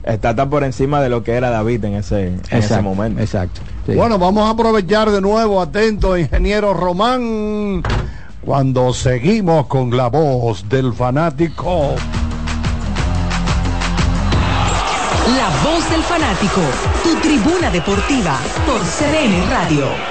está 0.03 0.35
tan 0.35 0.49
por 0.49 0.63
encima 0.63 1.01
de 1.01 1.09
lo 1.09 1.23
que 1.23 1.33
era 1.33 1.49
David 1.49 1.85
en 1.85 1.95
ese, 1.95 2.27
en 2.27 2.41
ese 2.51 2.81
momento. 2.81 3.21
Exacto. 3.21 3.61
Bueno, 3.87 4.17
vamos 4.17 4.47
a 4.47 4.51
aprovechar 4.51 5.11
de 5.11 5.21
nuevo, 5.21 5.61
atento, 5.61 6.17
ingeniero 6.17 6.73
Román, 6.73 7.83
cuando 8.41 8.93
seguimos 8.93 9.67
con 9.67 9.95
la 9.95 10.07
voz 10.07 10.67
del 10.69 10.93
fanático. 10.93 11.95
La 15.37 15.49
voz 15.63 15.89
del 15.89 16.01
fanático, 16.03 16.61
tu 17.03 17.15
tribuna 17.21 17.69
deportiva 17.69 18.37
por 18.65 18.81
CDN 18.81 19.49
Radio. 19.49 20.10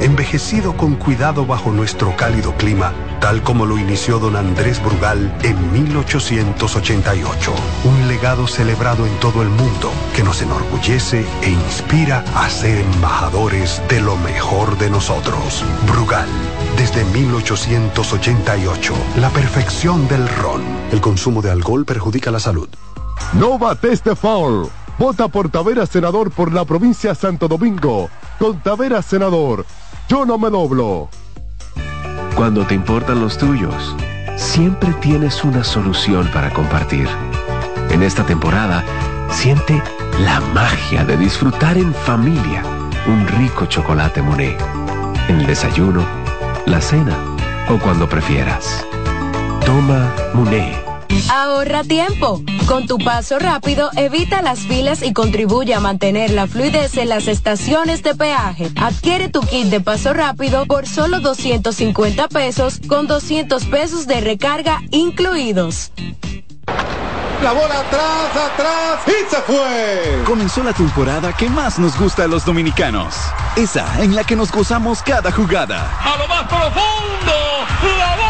envejecido 0.00 0.76
con 0.76 0.96
cuidado 0.96 1.46
bajo 1.46 1.70
nuestro 1.70 2.16
cálido 2.16 2.54
clima, 2.54 2.92
tal 3.20 3.42
como 3.42 3.66
lo 3.66 3.78
inició 3.78 4.18
don 4.18 4.36
Andrés 4.36 4.82
Brugal 4.82 5.32
en 5.42 5.72
1888. 5.72 7.52
Un 7.84 8.08
legado 8.08 8.46
celebrado 8.46 9.06
en 9.06 9.14
todo 9.20 9.42
el 9.42 9.48
mundo 9.48 9.90
que 10.16 10.22
nos 10.22 10.40
enorgullece 10.42 11.24
e 11.42 11.50
inspira 11.50 12.24
a 12.34 12.48
ser 12.48 12.78
embajadores 12.78 13.82
de 13.88 14.00
lo 14.00 14.16
mejor 14.16 14.78
de 14.78 14.90
nosotros. 14.90 15.64
Brugal, 15.86 16.28
desde 16.76 17.04
1888, 17.04 18.94
la 19.16 19.28
perfección 19.30 20.08
del 20.08 20.28
ron. 20.28 20.62
El 20.92 21.00
consumo 21.00 21.42
de 21.42 21.50
alcohol 21.50 21.84
perjudica 21.84 22.30
la 22.30 22.40
salud. 22.40 22.68
No 23.34 23.58
bates 23.58 24.02
de 24.02 24.16
foul. 24.16 24.68
Vota 24.98 25.28
por 25.28 25.48
Tavera 25.48 25.86
Senador 25.86 26.30
por 26.30 26.52
la 26.52 26.64
provincia 26.64 27.10
de 27.10 27.16
Santo 27.16 27.48
Domingo. 27.48 28.10
Con 28.38 28.60
Tavera 28.60 29.00
Senador, 29.02 29.64
yo 30.10 30.26
no 30.26 30.38
me 30.38 30.50
doblo. 30.50 31.08
Cuando 32.34 32.66
te 32.66 32.74
importan 32.74 33.20
los 33.20 33.38
tuyos, 33.38 33.94
siempre 34.36 34.92
tienes 34.94 35.44
una 35.44 35.62
solución 35.62 36.28
para 36.34 36.50
compartir. 36.50 37.08
En 37.90 38.02
esta 38.02 38.26
temporada, 38.26 38.82
siente 39.30 39.80
la 40.24 40.40
magia 40.52 41.04
de 41.04 41.16
disfrutar 41.16 41.78
en 41.78 41.94
familia 41.94 42.64
un 43.06 43.24
rico 43.38 43.66
chocolate 43.66 44.20
Monet. 44.20 44.60
En 45.28 45.42
el 45.42 45.46
desayuno, 45.46 46.04
la 46.66 46.80
cena 46.80 47.16
o 47.68 47.78
cuando 47.78 48.08
prefieras. 48.08 48.84
Toma 49.64 50.12
Monet. 50.34 50.89
Ahorra 51.30 51.84
tiempo. 51.84 52.42
Con 52.66 52.86
tu 52.86 52.98
paso 52.98 53.38
rápido, 53.38 53.90
evita 53.96 54.42
las 54.42 54.60
filas 54.60 55.02
y 55.02 55.12
contribuye 55.12 55.74
a 55.74 55.80
mantener 55.80 56.30
la 56.30 56.46
fluidez 56.46 56.96
en 56.96 57.08
las 57.08 57.28
estaciones 57.28 58.02
de 58.02 58.14
peaje. 58.14 58.70
Adquiere 58.76 59.28
tu 59.28 59.40
kit 59.40 59.66
de 59.66 59.80
paso 59.80 60.12
rápido 60.12 60.66
por 60.66 60.86
solo 60.86 61.20
250 61.20 62.28
pesos 62.28 62.80
con 62.86 63.06
200 63.06 63.64
pesos 63.66 64.06
de 64.06 64.20
recarga 64.20 64.80
incluidos. 64.90 65.92
La 67.42 67.52
bola 67.52 67.80
atrás, 67.80 68.36
atrás 68.52 69.00
y 69.06 69.30
se 69.30 69.40
fue. 69.42 70.22
Comenzó 70.26 70.62
la 70.62 70.74
temporada 70.74 71.32
que 71.32 71.48
más 71.48 71.78
nos 71.78 71.98
gusta 71.98 72.24
a 72.24 72.26
los 72.26 72.44
dominicanos. 72.44 73.14
Esa 73.56 74.02
en 74.02 74.14
la 74.14 74.24
que 74.24 74.36
nos 74.36 74.52
gozamos 74.52 75.02
cada 75.02 75.32
jugada. 75.32 75.90
A 76.02 76.18
lo 76.18 76.28
más 76.28 76.42
profundo, 76.42 77.98
la 77.98 78.16
bola. 78.16 78.29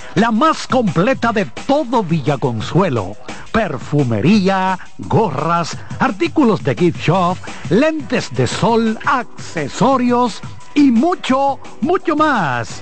la 0.15 0.31
más 0.31 0.67
completa 0.67 1.31
de 1.31 1.45
todo 1.45 2.03
Villaconsuelo, 2.03 3.15
perfumería, 3.51 4.77
gorras, 4.97 5.77
artículos 5.99 6.63
de 6.63 6.75
gift 6.75 6.99
shop, 6.99 7.37
lentes 7.69 8.33
de 8.33 8.47
sol, 8.47 8.97
accesorios 9.05 10.41
y 10.75 10.91
mucho, 10.91 11.59
mucho 11.81 12.15
más. 12.15 12.81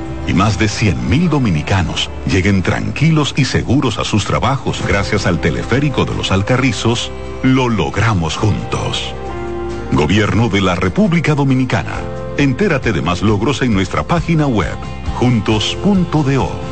y 0.27 0.33
más 0.33 0.57
de 0.59 0.67
100.000 0.67 1.29
dominicanos 1.29 2.09
lleguen 2.25 2.61
tranquilos 2.61 3.33
y 3.35 3.45
seguros 3.45 3.97
a 3.97 4.03
sus 4.03 4.25
trabajos 4.25 4.81
gracias 4.87 5.25
al 5.25 5.39
teleférico 5.39 6.05
de 6.05 6.15
los 6.15 6.31
Alcarrizos, 6.31 7.11
lo 7.43 7.69
logramos 7.69 8.37
juntos. 8.37 9.13
Gobierno 9.91 10.49
de 10.49 10.61
la 10.61 10.75
República 10.75 11.35
Dominicana. 11.35 11.99
Entérate 12.37 12.93
de 12.93 13.01
más 13.01 13.21
logros 13.21 13.61
en 13.61 13.73
nuestra 13.73 14.03
página 14.03 14.47
web, 14.47 14.75
juntos.do. 15.15 16.71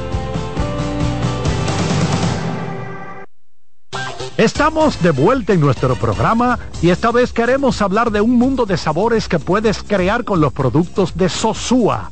Estamos 4.40 5.02
de 5.04 5.12
vuelta 5.12 5.52
en 5.52 5.60
nuestro 5.60 5.98
programa 5.98 6.58
y 6.82 6.92
esta 6.92 7.12
vez 7.12 7.34
queremos 7.34 7.82
hablar 7.82 8.10
de 8.10 8.22
un 8.22 8.38
mundo 8.38 8.66
de 8.66 8.78
sabores 8.78 9.28
que 9.28 9.38
puedes 9.38 9.84
crear 9.84 10.24
con 10.24 10.40
los 10.40 10.54
productos 10.54 11.18
de 11.18 11.28
Sosúa. 11.28 12.10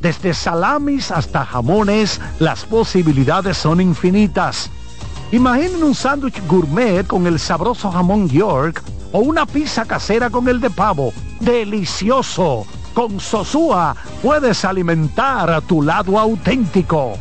Desde 0.00 0.32
salamis 0.32 1.10
hasta 1.10 1.44
jamones, 1.44 2.20
las 2.38 2.64
posibilidades 2.64 3.58
son 3.58 3.80
infinitas. 3.80 4.70
Imaginen 5.30 5.82
un 5.82 5.94
sándwich 5.94 6.40
gourmet 6.46 7.06
con 7.06 7.26
el 7.26 7.38
sabroso 7.38 7.90
jamón 7.90 8.28
York 8.28 8.82
o 9.12 9.18
una 9.18 9.44
pizza 9.44 9.84
casera 9.84 10.30
con 10.30 10.48
el 10.48 10.60
de 10.60 10.70
pavo. 10.70 11.12
¡Delicioso! 11.40 12.66
Con 12.94 13.20
Sosúa 13.20 13.94
puedes 14.22 14.64
alimentar 14.64 15.50
a 15.50 15.60
tu 15.60 15.82
lado 15.82 16.18
auténtico. 16.18 17.18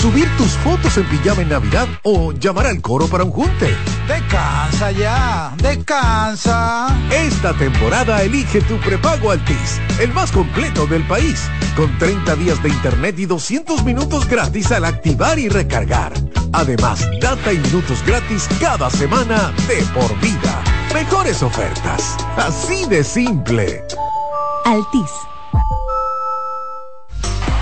subir 0.00 0.28
tus 0.38 0.52
fotos 0.52 0.96
en 0.96 1.04
pijama 1.04 1.42
en 1.42 1.50
Navidad 1.50 1.86
o 2.04 2.32
llamar 2.32 2.66
al 2.66 2.80
coro 2.80 3.06
para 3.06 3.24
un 3.24 3.32
junte. 3.32 3.76
Descansa 4.10 4.90
ya, 4.90 5.54
descansa. 5.62 6.88
Esta 7.12 7.52
temporada 7.54 8.20
elige 8.24 8.60
tu 8.62 8.76
prepago 8.78 9.30
Altis, 9.30 9.80
el 10.00 10.12
más 10.12 10.32
completo 10.32 10.84
del 10.88 11.06
país, 11.06 11.48
con 11.76 11.96
30 11.96 12.34
días 12.34 12.60
de 12.60 12.70
internet 12.70 13.16
y 13.20 13.26
200 13.26 13.84
minutos 13.84 14.26
gratis 14.28 14.72
al 14.72 14.84
activar 14.84 15.38
y 15.38 15.48
recargar. 15.48 16.12
Además, 16.52 17.08
data 17.20 17.52
y 17.52 17.58
minutos 17.58 18.02
gratis 18.04 18.48
cada 18.60 18.90
semana 18.90 19.52
de 19.68 19.80
por 19.94 20.12
vida. 20.18 20.60
Mejores 20.92 21.40
ofertas, 21.44 22.16
así 22.36 22.86
de 22.86 23.04
simple. 23.04 23.84
Altis. 24.64 25.10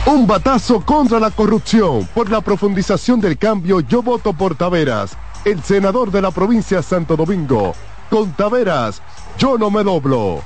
Un 0.06 0.26
batazo 0.26 0.80
contra 0.80 1.20
la 1.20 1.30
corrupción. 1.30 2.08
Por 2.14 2.30
la 2.30 2.40
profundización 2.40 3.20
del 3.20 3.36
cambio, 3.36 3.80
yo 3.80 4.02
voto 4.02 4.32
por 4.32 4.56
Taveras, 4.56 5.14
el 5.44 5.62
senador 5.62 6.10
de 6.10 6.22
la 6.22 6.30
provincia 6.30 6.82
Santo 6.82 7.16
Domingo. 7.16 7.74
Con 8.10 8.32
Taveras, 8.32 9.02
yo 9.38 9.58
no 9.58 9.70
me 9.70 9.82
doblo. 9.84 10.42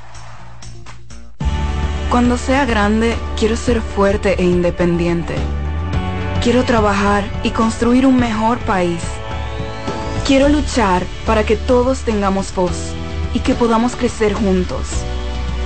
Cuando 2.11 2.37
sea 2.37 2.67
grande, 2.67 3.17
quiero 3.39 3.57
ser 3.57 3.81
fuerte 3.81 4.35
e 4.39 4.45
independiente. 4.45 5.35
Quiero 6.43 6.65
trabajar 6.65 7.25
y 7.43 7.51
construir 7.51 8.05
un 8.05 8.17
mejor 8.17 8.59
país. 8.59 9.03
Quiero 10.27 10.49
luchar 10.49 11.03
para 11.25 11.45
que 11.45 11.57
todos 11.57 12.01
tengamos 12.01 12.55
voz 12.55 12.93
y 13.33 13.41
que 13.41 13.55
podamos 13.55 13.97
crecer 13.97 14.35
juntos. 14.35 14.89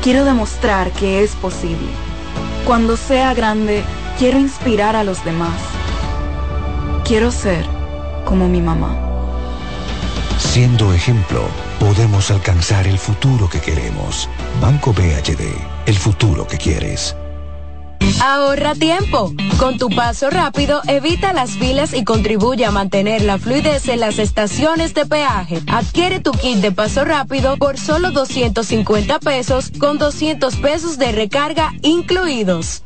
Quiero 0.02 0.24
demostrar 0.24 0.90
que 0.92 1.24
es 1.24 1.34
posible. 1.34 1.88
Cuando 2.64 2.96
sea 2.96 3.34
grande, 3.34 3.82
quiero 4.18 4.38
inspirar 4.38 4.96
a 4.96 5.02
los 5.02 5.24
demás. 5.24 5.60
Quiero 7.04 7.30
ser 7.30 7.66
como 8.24 8.48
mi 8.48 8.60
mamá. 8.60 9.15
Siendo 10.56 10.94
ejemplo, 10.94 11.42
podemos 11.78 12.30
alcanzar 12.30 12.86
el 12.86 12.96
futuro 12.96 13.46
que 13.46 13.60
queremos. 13.60 14.26
Banco 14.58 14.94
BHD, 14.94 15.54
el 15.84 15.94
futuro 15.96 16.46
que 16.46 16.56
quieres. 16.56 17.14
Ahorra 18.22 18.74
tiempo. 18.74 19.34
Con 19.58 19.76
tu 19.76 19.90
paso 19.90 20.30
rápido, 20.30 20.80
evita 20.88 21.34
las 21.34 21.50
filas 21.50 21.92
y 21.92 22.04
contribuye 22.04 22.64
a 22.64 22.70
mantener 22.70 23.20
la 23.20 23.36
fluidez 23.36 23.86
en 23.88 24.00
las 24.00 24.18
estaciones 24.18 24.94
de 24.94 25.04
peaje. 25.04 25.60
Adquiere 25.66 26.20
tu 26.20 26.30
kit 26.30 26.56
de 26.60 26.72
paso 26.72 27.04
rápido 27.04 27.58
por 27.58 27.76
solo 27.76 28.10
250 28.10 29.18
pesos 29.18 29.70
con 29.78 29.98
200 29.98 30.56
pesos 30.56 30.96
de 30.96 31.12
recarga 31.12 31.74
incluidos. 31.82 32.82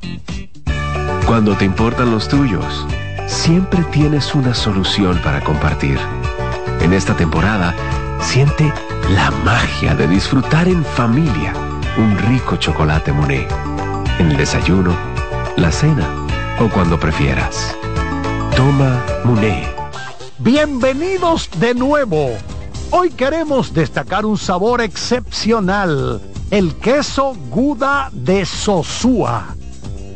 Cuando 1.24 1.56
te 1.56 1.66
importan 1.66 2.10
los 2.10 2.26
tuyos, 2.26 2.84
siempre 3.28 3.84
tienes 3.92 4.34
una 4.34 4.54
solución 4.54 5.20
para 5.22 5.40
compartir. 5.44 6.00
En 6.80 6.94
esta 6.94 7.14
temporada, 7.14 7.74
siente 8.22 8.72
la 9.10 9.30
magia 9.44 9.94
de 9.94 10.08
disfrutar 10.08 10.66
en 10.66 10.82
familia 10.82 11.52
un 11.98 12.16
rico 12.16 12.56
chocolate 12.56 13.12
Monet. 13.12 13.46
En 14.18 14.30
el 14.30 14.36
desayuno, 14.38 14.94
la 15.56 15.70
cena 15.70 16.08
o 16.58 16.70
cuando 16.70 16.98
prefieras. 16.98 17.76
Toma 18.56 19.04
Monet. 19.24 19.68
Bienvenidos 20.38 21.50
de 21.58 21.74
nuevo. 21.74 22.30
Hoy 22.90 23.10
queremos 23.10 23.74
destacar 23.74 24.24
un 24.24 24.38
sabor 24.38 24.80
excepcional, 24.80 26.22
el 26.50 26.74
queso 26.76 27.36
Guda 27.50 28.08
de 28.12 28.46
Sosúa. 28.46 29.54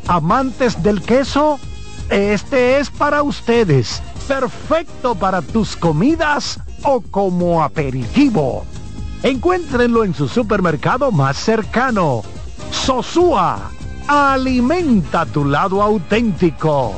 Amantes 0.06 0.82
del 0.82 1.02
queso, 1.02 1.60
este 2.08 2.78
es 2.78 2.88
para 2.88 3.22
ustedes, 3.22 4.02
perfecto 4.26 5.14
para 5.14 5.42
tus 5.42 5.76
comidas 5.76 6.58
o 6.82 7.00
como 7.00 7.62
aperitivo. 7.62 8.64
Encuéntrenlo 9.22 10.04
en 10.04 10.14
su 10.14 10.28
supermercado 10.28 11.10
más 11.10 11.36
cercano. 11.36 12.22
Sosúa, 12.70 13.70
alimenta 14.06 15.24
tu 15.24 15.44
lado 15.44 15.82
auténtico. 15.82 16.94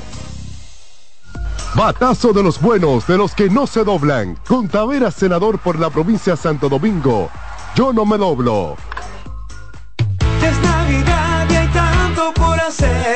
Batazo 1.75 2.33
de 2.33 2.43
los 2.43 2.61
buenos, 2.61 3.07
de 3.07 3.19
los 3.19 3.35
que 3.35 3.51
no 3.51 3.67
se 3.67 3.85
doblan. 3.85 4.39
Con 4.49 4.67
Taveras, 4.67 5.15
senador 5.15 5.59
por 5.59 5.79
la 5.79 5.91
provincia 5.91 6.33
de 6.33 6.39
Santo 6.39 6.69
Domingo. 6.69 7.29
Yo 7.75 7.93
no 7.93 8.07
me 8.07 8.17
doblo. 8.17 8.77
Es 10.43 10.59
Navidad 10.63 11.47
y 11.51 11.55
hay 11.55 11.69
tanto 11.69 12.33
por 12.33 12.59
hacer. 12.59 13.16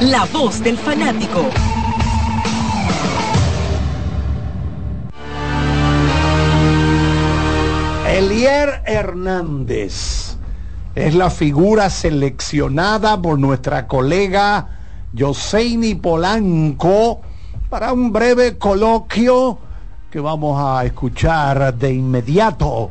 La 0.00 0.24
Voz 0.32 0.62
del 0.62 0.76
Fanático. 0.76 1.48
Elier 8.08 8.82
Hernández 8.84 10.36
es 10.94 11.14
la 11.14 11.30
figura 11.30 11.90
seleccionada 11.90 13.20
por 13.20 13.38
nuestra 13.38 13.86
colega 13.86 14.68
Yoseini 15.12 15.94
Polanco 15.94 17.20
para 17.70 17.92
un 17.92 18.12
breve 18.12 18.58
coloquio 18.58 19.58
que 20.10 20.20
vamos 20.20 20.60
a 20.60 20.84
escuchar 20.84 21.74
de 21.74 21.92
inmediato. 21.92 22.90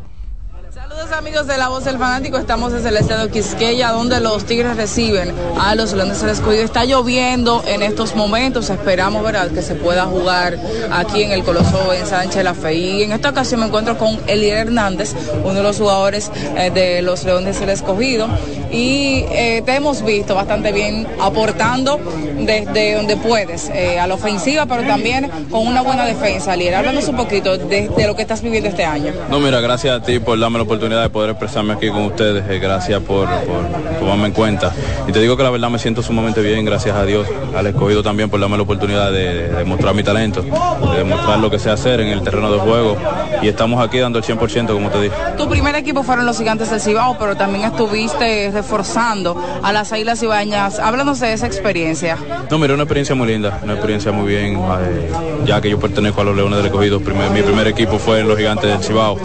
Amigos 1.11 1.47
de 1.47 1.57
La 1.57 1.67
Voz 1.67 1.83
del 1.83 1.97
Fanático, 1.97 2.37
estamos 2.37 2.71
desde 2.71 2.89
el 2.89 2.97
estado 2.97 3.29
Quisqueya, 3.29 3.91
donde 3.91 4.19
los 4.21 4.45
Tigres 4.45 4.77
reciben 4.77 5.33
a 5.59 5.75
los 5.75 5.91
Leones 5.93 6.21
del 6.21 6.29
Escogido. 6.29 6.63
Está 6.63 6.85
lloviendo 6.85 7.61
en 7.67 7.83
estos 7.83 8.15
momentos, 8.15 8.69
esperamos 8.69 9.21
¿verdad? 9.21 9.51
que 9.51 9.61
se 9.61 9.75
pueda 9.75 10.05
jugar 10.05 10.57
aquí 10.91 11.23
en 11.23 11.31
el 11.31 11.43
Coloso 11.43 11.91
en 11.93 12.05
Sánchez 12.05 12.43
La 12.43 12.53
Fe. 12.53 12.75
Y 12.75 13.03
en 13.03 13.11
esta 13.11 13.29
ocasión 13.29 13.59
me 13.59 13.65
encuentro 13.67 13.97
con 13.97 14.17
Elier 14.27 14.67
Hernández, 14.67 15.13
uno 15.43 15.55
de 15.55 15.63
los 15.63 15.77
jugadores 15.77 16.31
eh, 16.55 16.71
de 16.73 17.01
los 17.01 17.23
Leones 17.25 17.59
del 17.59 17.69
Escogido. 17.69 18.27
Y 18.71 19.25
eh, 19.29 19.61
te 19.65 19.75
hemos 19.75 20.03
visto 20.03 20.35
bastante 20.35 20.71
bien 20.71 21.07
aportando 21.21 21.99
desde 22.39 22.95
donde 22.95 23.17
puedes, 23.17 23.69
eh, 23.69 23.99
a 23.99 24.07
la 24.07 24.15
ofensiva, 24.15 24.65
pero 24.65 24.83
también 24.83 25.29
con 25.51 25.67
una 25.67 25.81
buena 25.81 26.05
defensa. 26.05 26.53
Elier, 26.53 26.75
háblanos 26.75 27.07
un 27.07 27.17
poquito 27.17 27.57
de 27.57 27.91
lo 28.07 28.15
que 28.15 28.21
estás 28.21 28.41
viviendo 28.41 28.69
este 28.69 28.85
año. 28.85 29.13
No, 29.29 29.39
mira, 29.39 29.59
gracias 29.59 30.01
a 30.01 30.03
ti 30.03 30.19
por 30.19 30.39
darme 30.39 30.57
la 30.57 30.63
oportunidad 30.63 30.92
de 31.01 31.09
poder 31.09 31.31
expresarme 31.31 31.73
aquí 31.73 31.89
con 31.89 32.03
ustedes. 32.03 32.43
eh, 32.49 32.59
gracias 32.59 33.01
por, 33.01 33.27
por 33.27 33.99
tomarme 33.99 34.27
en 34.27 34.31
cuenta. 34.33 34.71
Y 35.07 35.11
te 35.11 35.19
digo 35.19 35.35
que 35.35 35.43
la 35.43 35.49
verdad 35.49 35.69
me 35.69 35.79
siento 35.79 36.01
sumamente 36.01 36.41
bien, 36.41 36.63
gracias 36.65 36.95
a 36.95 37.03
Dios. 37.05 37.27
Al 37.55 37.67
escogido 37.67 38.03
también 38.03 38.29
por 38.29 38.39
darme 38.39 38.57
la 38.57 38.63
oportunidad 38.63 39.11
de, 39.11 39.47
de 39.49 39.63
mostrar 39.65 39.93
mi 39.93 40.03
talento, 40.03 40.41
de 40.41 40.97
demostrar 40.97 41.39
lo 41.39 41.49
que 41.49 41.59
sé 41.59 41.69
hacer 41.69 41.99
en 41.99 42.07
el 42.09 42.21
terreno 42.21 42.51
de 42.51 42.59
juego. 42.59 42.97
Y 43.41 43.47
estamos 43.47 43.83
aquí 43.85 43.99
dando 43.99 44.19
el 44.19 44.23
100%, 44.25 44.67
como 44.73 44.89
te 44.89 45.01
dije. 45.01 45.15
Tu 45.37 45.47
primer 45.49 45.75
equipo 45.75 46.03
fueron 46.03 46.25
los 46.25 46.37
gigantes 46.37 46.69
del 46.69 46.79
Cibao, 46.79 47.17
pero 47.17 47.35
también 47.35 47.65
estuviste 47.65 48.49
reforzando 48.53 49.35
a 49.61 49.73
las 49.73 49.91
Águilas 49.91 50.21
Ibañas. 50.23 50.79
Háblanos 50.79 51.19
de 51.19 51.33
esa 51.33 51.45
experiencia. 51.47 52.17
No, 52.49 52.57
mira, 52.57 52.73
una 52.73 52.83
experiencia 52.83 53.15
muy 53.15 53.27
linda, 53.27 53.59
una 53.63 53.73
experiencia 53.73 54.11
muy 54.11 54.27
bien, 54.27 54.55
eh, 54.57 55.09
ya 55.45 55.59
que 55.61 55.69
yo 55.69 55.79
pertenezco 55.79 56.21
a 56.21 56.23
los 56.23 56.35
Leones 56.35 56.57
del 56.57 56.67
Escogido. 56.67 56.99
Primer- 57.01 57.29
mi 57.31 57.41
primer 57.41 57.67
equipo 57.67 57.97
fue 57.99 58.19
en 58.19 58.27
los 58.27 58.37
Gigantes 58.37 58.69
del 58.69 58.83
Cibao. 58.83 59.17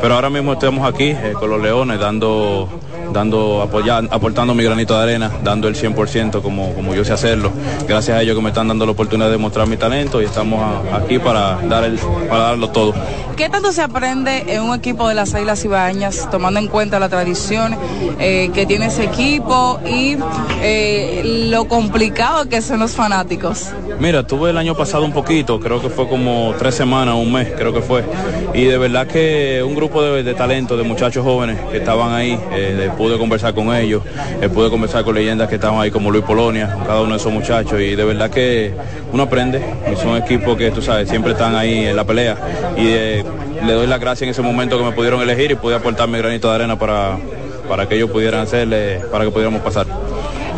Pero 0.00 0.14
ahora 0.14 0.30
mismo 0.30 0.52
estamos 0.54 0.88
aquí 0.92 1.09
eh, 1.18 1.34
con 1.38 1.50
los 1.50 1.60
Leones 1.60 1.98
dando 1.98 2.68
dando 3.12 3.62
apoyar, 3.62 4.06
aportando 4.10 4.54
mi 4.54 4.62
granito 4.64 4.96
de 4.96 5.02
arena, 5.02 5.30
dando 5.42 5.68
el 5.68 5.74
100% 5.74 6.42
como, 6.42 6.72
como 6.74 6.94
yo 6.94 7.04
sé 7.04 7.12
hacerlo. 7.12 7.50
Gracias 7.88 8.16
a 8.16 8.22
ellos 8.22 8.36
que 8.36 8.42
me 8.42 8.48
están 8.50 8.68
dando 8.68 8.86
la 8.86 8.92
oportunidad 8.92 9.30
de 9.30 9.38
mostrar 9.38 9.66
mi 9.66 9.76
talento 9.76 10.20
y 10.22 10.24
estamos 10.24 10.60
a- 10.62 10.96
aquí 10.96 11.18
para 11.18 11.56
dar 11.68 11.84
el 11.84 11.98
para 12.28 12.44
darlo 12.44 12.70
todo. 12.70 12.94
¿Qué 13.36 13.48
tanto 13.48 13.72
se 13.72 13.80
aprende 13.82 14.44
en 14.54 14.62
un 14.62 14.74
equipo 14.76 15.08
de 15.08 15.14
las 15.14 15.34
Águilas 15.34 15.64
Ibañas, 15.64 16.28
tomando 16.30 16.60
en 16.60 16.68
cuenta 16.68 16.98
la 17.00 17.08
tradición 17.08 17.74
eh, 18.18 18.50
que 18.52 18.66
tiene 18.66 18.86
ese 18.86 19.04
equipo 19.04 19.80
y 19.88 20.16
eh, 20.62 21.22
lo 21.50 21.66
complicado 21.66 22.48
que 22.48 22.60
son 22.60 22.80
los 22.80 22.92
fanáticos? 22.92 23.68
Mira, 23.98 24.26
tuve 24.26 24.50
el 24.50 24.58
año 24.58 24.74
pasado 24.74 25.04
un 25.04 25.12
poquito, 25.12 25.58
creo 25.60 25.80
que 25.80 25.88
fue 25.88 26.08
como 26.08 26.54
tres 26.58 26.74
semanas, 26.74 27.14
un 27.14 27.32
mes, 27.32 27.48
creo 27.56 27.72
que 27.72 27.80
fue. 27.82 28.04
Y 28.54 28.64
de 28.64 28.76
verdad 28.78 29.06
que 29.06 29.62
un 29.66 29.74
grupo 29.74 30.02
de, 30.02 30.22
de 30.22 30.34
talento, 30.34 30.76
de 30.76 30.82
muchachos 30.82 31.24
jóvenes 31.24 31.58
que 31.70 31.78
estaban 31.78 32.12
ahí, 32.12 32.38
eh, 32.52 32.74
de- 32.78 32.90
pude 33.00 33.16
conversar 33.16 33.54
con 33.54 33.74
ellos, 33.74 34.02
eh, 34.42 34.50
pude 34.50 34.68
conversar 34.68 35.04
con 35.04 35.14
leyendas 35.14 35.48
que 35.48 35.54
estaban 35.54 35.80
ahí 35.80 35.90
como 35.90 36.10
Luis 36.10 36.22
Polonia, 36.22 36.76
cada 36.86 37.00
uno 37.00 37.12
de 37.12 37.16
esos 37.16 37.32
muchachos. 37.32 37.80
Y 37.80 37.96
de 37.96 38.04
verdad 38.04 38.28
que 38.28 38.74
uno 39.10 39.22
aprende, 39.22 39.58
y 39.90 39.96
son 39.96 40.18
equipos 40.18 40.58
que 40.58 40.70
tú 40.70 40.82
sabes, 40.82 41.08
siempre 41.08 41.32
están 41.32 41.56
ahí 41.56 41.86
en 41.86 41.96
la 41.96 42.04
pelea. 42.04 42.36
Y 42.76 42.88
eh, 42.88 43.24
le 43.64 43.72
doy 43.72 43.86
las 43.86 44.00
gracias 44.00 44.24
en 44.24 44.28
ese 44.28 44.42
momento 44.42 44.76
que 44.76 44.84
me 44.84 44.92
pudieron 44.92 45.22
elegir 45.22 45.50
y 45.50 45.54
pude 45.54 45.76
aportar 45.76 46.08
mi 46.08 46.18
granito 46.18 46.50
de 46.50 46.56
arena 46.56 46.78
para, 46.78 47.16
para 47.70 47.88
que 47.88 47.94
ellos 47.94 48.10
pudieran 48.10 48.42
hacerle, 48.42 49.00
para 49.10 49.24
que 49.24 49.30
pudiéramos 49.30 49.62
pasar. 49.62 49.86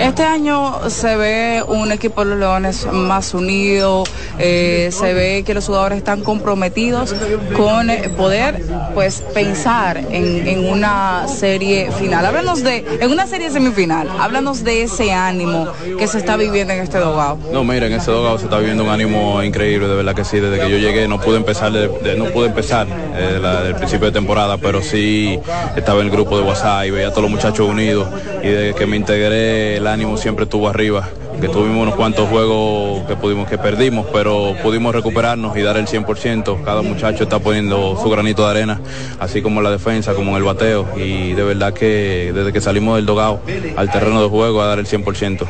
Este 0.03 0.25
año 0.25 0.91
se 0.91 1.17
ve 1.17 1.63
un 1.67 1.93
equipo 1.93 2.25
de 2.25 2.31
los 2.31 2.39
Leones 2.39 2.87
más 2.93 3.35
unido, 3.35 4.03
eh, 4.39 4.91
se 4.93 5.15
ve 5.15 5.45
que 5.47 5.55
los 5.55 5.67
jugadores 5.67 5.99
están 5.99 6.23
comprometidos 6.23 7.15
con 7.57 7.89
eh, 7.89 8.09
poder 8.17 8.61
pues 8.95 9.23
pensar 9.33 9.99
en, 10.11 10.69
una 10.69 11.27
serie 11.29 11.91
final. 11.93 12.27
Háblanos 12.27 12.63
de, 12.65 12.85
en 13.01 13.11
una 13.13 13.27
serie 13.27 13.51
semifinal, 13.51 14.09
háblanos 14.19 14.65
de 14.65 14.83
ese 14.83 15.13
ánimo 15.13 15.69
que 15.99 16.07
se 16.09 16.19
está 16.19 16.37
viviendo 16.37 16.73
en 16.75 16.81
este 16.81 16.99
dogado. 16.99 17.39
No, 17.53 17.63
mira, 17.65 17.87
en 17.87 17.93
ese 17.93 18.11
dogado 18.11 18.39
se 18.39 18.45
está 18.45 18.59
viviendo 18.59 18.83
un 18.85 18.91
ánimo 18.91 19.43
increíble, 19.43 19.87
de 19.89 19.95
verdad 19.95 20.15
que 20.15 20.25
sí. 20.25 20.41
Desde 20.41 20.59
que 20.65 20.71
yo 20.71 20.79
llegué 20.79 21.07
no 21.07 21.21
pude 21.21 21.37
empezar, 21.37 21.71
de- 21.73 21.89
de- 21.89 22.17
no 22.17 22.25
pude 22.27 22.47
empezar 22.47 22.87
eh, 23.17 23.39
la- 23.41 23.63
del 23.63 23.77
principio 23.77 24.07
de 24.07 24.13
temporada, 24.13 24.59
pero 24.59 24.83
sí 24.83 25.39
estaba 25.77 26.01
en 26.01 26.07
el 26.07 26.13
grupo 26.13 26.37
de 26.39 26.43
WhatsApp 26.45 26.87
y 26.87 26.91
veía 26.91 27.07
a 27.09 27.11
todos 27.11 27.23
los 27.23 27.31
muchachos 27.31 27.69
unidos. 27.69 28.09
Y 28.43 28.49
desde 28.49 28.74
que 28.74 28.86
me 28.86 28.97
integré, 28.97 29.76
el 29.76 29.86
ánimo 29.86 30.16
siempre 30.16 30.45
estuvo 30.45 30.68
arriba. 30.68 31.09
Que 31.43 31.49
tuvimos 31.49 31.82
unos 31.82 31.97
cuantos 31.97 32.28
juegos 32.28 33.05
que 33.09 33.16
pudimos 33.16 33.49
que 33.49 33.59
perdimos, 33.59 34.07
pero 34.12 34.55
pudimos 34.62 34.95
recuperarnos 34.95 35.57
y 35.57 35.62
dar 35.62 35.76
el 35.76 35.86
100%. 35.88 36.62
Cada 36.64 36.82
muchacho 36.82 37.24
está 37.24 37.40
poniendo 37.40 37.99
su 38.01 38.09
granito 38.09 38.45
de 38.45 38.51
arena, 38.53 38.80
así 39.18 39.43
como 39.43 39.59
en 39.59 39.64
la 39.64 39.70
defensa, 39.72 40.14
como 40.14 40.30
en 40.30 40.36
el 40.36 40.45
bateo. 40.45 40.86
Y 40.97 41.32
de 41.32 41.43
verdad 41.43 41.72
que 41.74 42.30
desde 42.32 42.53
que 42.53 42.61
salimos 42.61 42.95
del 42.95 43.07
dogado 43.07 43.40
al 43.76 43.90
terreno 43.90 44.22
de 44.22 44.28
juego 44.28 44.62
a 44.62 44.66
dar 44.66 44.78
el 44.78 44.86
100%. 44.86 45.45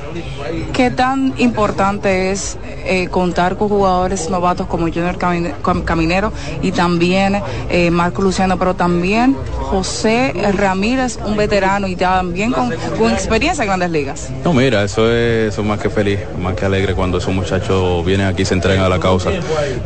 ¿Qué 0.73 0.91
tan 0.91 1.35
importante 1.37 2.31
es 2.31 2.57
eh, 2.87 3.09
contar 3.09 3.57
con 3.59 3.69
jugadores 3.69 4.31
novatos 4.31 4.67
como 4.69 4.85
Junior 4.87 5.19
Camine- 5.19 5.53
Cam- 5.63 5.85
Caminero 5.85 6.33
y 6.63 6.73
también 6.73 7.43
eh, 7.69 7.91
Marco 7.91 8.23
Luciano, 8.23 8.59
pero 8.59 8.73
también 8.75 9.37
José 9.61 10.33
Ramírez, 10.57 11.19
un 11.27 11.37
veterano 11.37 11.87
y 11.87 11.97
también 11.97 12.51
con, 12.53 12.73
con 12.99 13.13
experiencia 13.13 13.63
en 13.65 13.69
grandes 13.69 13.91
ligas? 13.91 14.31
No, 14.43 14.55
mira, 14.55 14.83
eso 14.85 15.11
es, 15.13 15.53
eso 15.53 15.61
es 15.61 15.67
más 15.67 15.82
que 15.83 15.91
feliz, 15.91 16.21
más 16.41 16.55
que 16.55 16.65
alegre 16.65 16.95
cuando 16.95 17.19
esos 17.19 17.35
muchachos 17.35 18.05
vienen 18.07 18.27
aquí 18.29 18.43
y 18.43 18.45
se 18.45 18.55
entregan 18.55 18.85
a 18.85 18.89
la 18.89 19.01
causa 19.01 19.31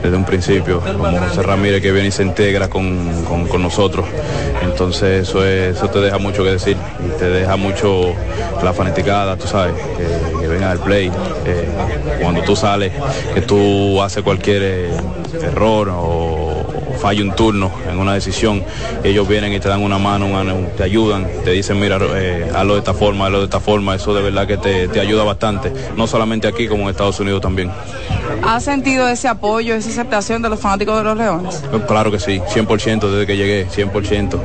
desde 0.03 0.16
un 0.16 0.24
principio, 0.24 0.80
como 0.80 1.05
José 1.18 1.42
Ramírez 1.42 1.80
que 1.80 1.90
viene 1.90 2.09
y 2.09 2.12
se 2.12 2.22
integra 2.22 2.68
con, 2.68 3.24
con- 3.24 3.62
nosotros. 3.62 4.05
Entonces 4.62 5.26
eso, 5.28 5.44
es- 5.44 5.76
eso 5.76 5.88
te 5.88 5.99
deja 6.01 6.18
mucho 6.18 6.44
que 6.44 6.51
decir 6.51 6.76
y 7.05 7.18
te 7.18 7.24
deja 7.30 7.57
mucho 7.57 8.12
la 8.62 8.72
fanaticada, 8.74 9.36
tú 9.36 9.47
sabes, 9.49 9.74
que, 9.97 10.40
que 10.40 10.47
vengan 10.47 10.70
al 10.70 10.78
play. 10.80 11.11
eh, 11.47 11.68
cuando 12.20 12.42
tú 12.42 12.55
sales, 12.55 12.92
que 13.34 13.40
tú 13.40 14.03
haces 14.03 14.22
cualquier 14.22 14.62
eh, 14.62 14.90
error 15.42 15.88
o 15.92 16.45
falla 17.07 17.22
un 17.22 17.36
turno 17.36 17.70
en 17.88 17.98
una 18.00 18.14
decisión, 18.14 18.64
ellos 19.04 19.28
vienen 19.28 19.52
y 19.52 19.61
te 19.61 19.68
dan 19.68 19.80
una 19.80 19.96
mano, 19.96 20.26
una- 20.26 20.52
te 20.76 20.82
ayudan, 20.82 21.24
te 21.44 21.52
dicen, 21.52 21.78
mira, 21.78 22.00
eh, 22.16 22.50
hazlo 22.52 22.72
de 22.72 22.80
esta 22.80 22.94
forma, 22.94 23.26
hazlo 23.26 23.38
de 23.38 23.44
esta 23.44 23.61
forma, 23.61 23.94
eso 23.94 24.12
de 24.12 24.22
verdad 24.22 24.44
que 24.44 24.57
te, 24.57 24.88
te 24.88 24.98
ayuda 24.98 25.22
bastante, 25.22 25.72
no 25.96 26.09
solamente 26.09 26.48
aquí 26.48 26.66
como 26.66 26.82
en 26.82 26.88
Estados 26.88 27.20
Unidos 27.20 27.40
también. 27.40 27.70
¿Ha 28.42 28.59
sentido 28.59 29.07
ese 29.09 29.28
apoyo, 29.28 29.76
esa 29.76 29.88
aceptación 29.88 30.42
de 30.42 30.48
los 30.48 30.59
fanáticos 30.59 30.96
de 30.98 31.04
los 31.04 31.16
Leones? 31.16 31.62
Claro 31.86 32.11
que 32.11 32.18
sí, 32.18 32.40
100% 32.48 33.09
desde 33.09 33.24
que 33.24 33.36
llegué, 33.36 33.68
100%. 33.70 34.40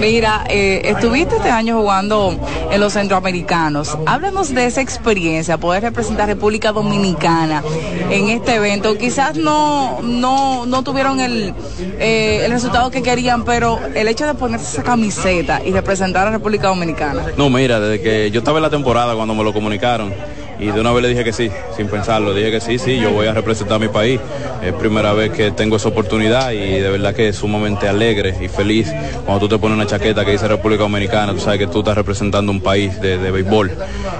Mira, 0.00 0.44
eh, 0.48 0.82
estuviste 0.84 1.36
este 1.36 1.50
año 1.50 1.78
jugando 1.78 2.38
en 2.70 2.80
los 2.80 2.92
centroamericanos. 2.92 3.96
Háblanos 4.06 4.54
de 4.54 4.66
esa 4.66 4.80
experiencia, 4.80 5.58
poder 5.58 5.82
representar 5.82 6.28
República 6.28 6.72
Dominicana 6.72 7.62
en 8.10 8.28
este 8.28 8.54
evento. 8.54 8.96
Quizás 8.98 9.36
no, 9.36 10.00
no, 10.02 10.66
no 10.66 10.82
tuvieron 10.82 11.20
el, 11.20 11.54
eh, 11.98 12.42
el 12.44 12.52
resultado 12.52 12.90
que 12.90 13.02
querían, 13.02 13.44
pero 13.44 13.78
el 13.94 14.08
hecho 14.08 14.26
de 14.26 14.34
ponerse 14.34 14.66
esa 14.74 14.82
camiseta 14.82 15.60
y 15.64 15.72
representar 15.72 16.26
a 16.28 16.30
República 16.30 16.68
Dominicana. 16.68 17.22
No, 17.36 17.50
mira, 17.50 17.80
desde 17.80 18.02
que 18.02 18.30
yo 18.30 18.40
estaba 18.40 18.58
en 18.58 18.62
la 18.62 18.70
temporada 18.70 19.14
cuando 19.14 19.34
me 19.34 19.44
lo 19.44 19.52
comunicaron 19.52 20.12
y 20.58 20.66
de 20.66 20.80
una 20.80 20.92
vez 20.92 21.02
le 21.02 21.08
dije 21.10 21.24
que 21.24 21.32
sí, 21.32 21.50
sin 21.76 21.88
pensarlo, 21.88 22.34
dije 22.34 22.50
que 22.50 22.60
sí, 22.60 22.78
sí, 22.78 22.98
yo 22.98 23.10
voy 23.10 23.26
a 23.26 23.32
representar 23.32 23.76
a 23.76 23.78
mi 23.78 23.88
país. 23.88 24.20
Es 24.62 24.72
primera 24.72 25.12
vez 25.12 25.30
que 25.30 25.50
tengo 25.50 25.76
esa 25.76 25.88
oportunidad 25.88 26.52
y 26.52 26.80
de 26.80 26.90
verdad 26.90 27.14
que 27.14 27.28
es 27.28 27.36
sumamente 27.36 27.88
alegre 27.88 28.34
y 28.40 28.48
feliz 28.48 28.92
cuando 29.24 29.40
tú 29.40 29.54
te 29.54 29.60
pones 29.60 29.76
una 29.76 29.86
chaqueta 29.86 30.24
que 30.24 30.32
dice 30.32 30.48
República 30.48 30.82
Dominicana, 30.82 31.32
tú 31.32 31.40
sabes 31.40 31.58
que 31.58 31.66
tú 31.66 31.80
estás 31.80 31.94
representando 31.94 32.50
un 32.50 32.60
país 32.60 33.00
de, 33.00 33.18
de 33.18 33.30
béisbol 33.30 33.70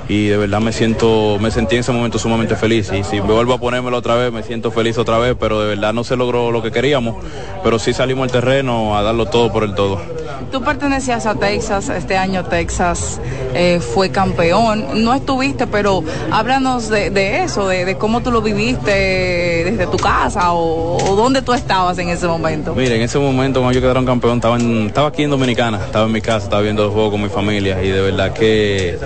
y 0.08 0.26
de 0.26 0.36
verdad 0.36 0.60
me 0.60 0.72
siento, 0.72 1.38
me 1.40 1.50
sentí 1.50 1.76
en 1.76 1.80
ese 1.80 1.92
momento 1.92 2.18
sumamente 2.18 2.54
feliz 2.54 2.92
y 2.92 3.02
si 3.02 3.20
vuelvo 3.20 3.54
a 3.54 3.58
ponérmelo 3.58 3.96
otra 3.96 4.14
vez 4.14 4.32
me 4.32 4.42
siento 4.42 4.70
feliz 4.70 4.98
otra 4.98 5.18
vez, 5.18 5.36
pero 5.38 5.60
de 5.60 5.68
verdad 5.68 5.92
no 5.92 6.04
se 6.04 6.16
logró 6.16 6.50
lo 6.50 6.62
que 6.62 6.70
queríamos, 6.70 7.16
pero 7.64 7.78
sí 7.78 7.92
salimos 7.92 8.24
al 8.24 8.32
terreno 8.32 8.96
a 8.96 9.02
darlo 9.02 9.26
todo 9.26 9.52
por 9.52 9.64
el 9.64 9.74
todo. 9.74 10.00
Tú 10.52 10.62
pertenecías 10.62 11.26
a 11.26 11.34
Texas, 11.34 11.88
este 11.88 12.16
año 12.16 12.44
Texas 12.44 13.20
eh, 13.54 13.80
fue 13.80 14.10
campeón. 14.10 15.04
No 15.04 15.14
estuviste, 15.14 15.66
pero 15.66 16.04
háblanos 16.32 16.88
de, 16.88 17.42
eso, 17.42 17.68
de, 17.68 17.96
cómo 17.96 18.20
tú 18.22 18.30
lo 18.30 18.42
viviste 18.42 18.90
desde 18.90 19.86
tu 19.86 19.96
casa 19.98 20.52
o, 20.52 21.14
dónde 21.16 21.42
tú 21.42 21.52
estabas 21.54 21.98
en 21.98 22.08
ese 22.08 22.26
momento. 22.26 22.74
Mire, 22.74 22.96
en 22.96 23.02
ese 23.02 23.18
momento 23.18 23.60
cuando 23.60 23.74
yo 23.74 23.80
quedaron 23.80 24.04
campeón, 24.04 24.36
estaba, 24.36 24.56
en- 24.56 24.86
estaba 24.86 25.08
aquí 25.08 25.22
en 25.22 25.30
Dominicana, 25.30 25.78
estaba 25.84 26.06
en 26.06 26.12
mi 26.12 26.20
casa, 26.20 26.44
estaba 26.44 26.62
viendo 26.62 26.84
el 26.84 26.90
juego 26.90 27.12
con 27.12 27.22
mi 27.22 27.28
familia 27.28 27.82
y 27.82 27.88
de 27.88 28.00
verdad 28.00 28.32
que 28.32 28.98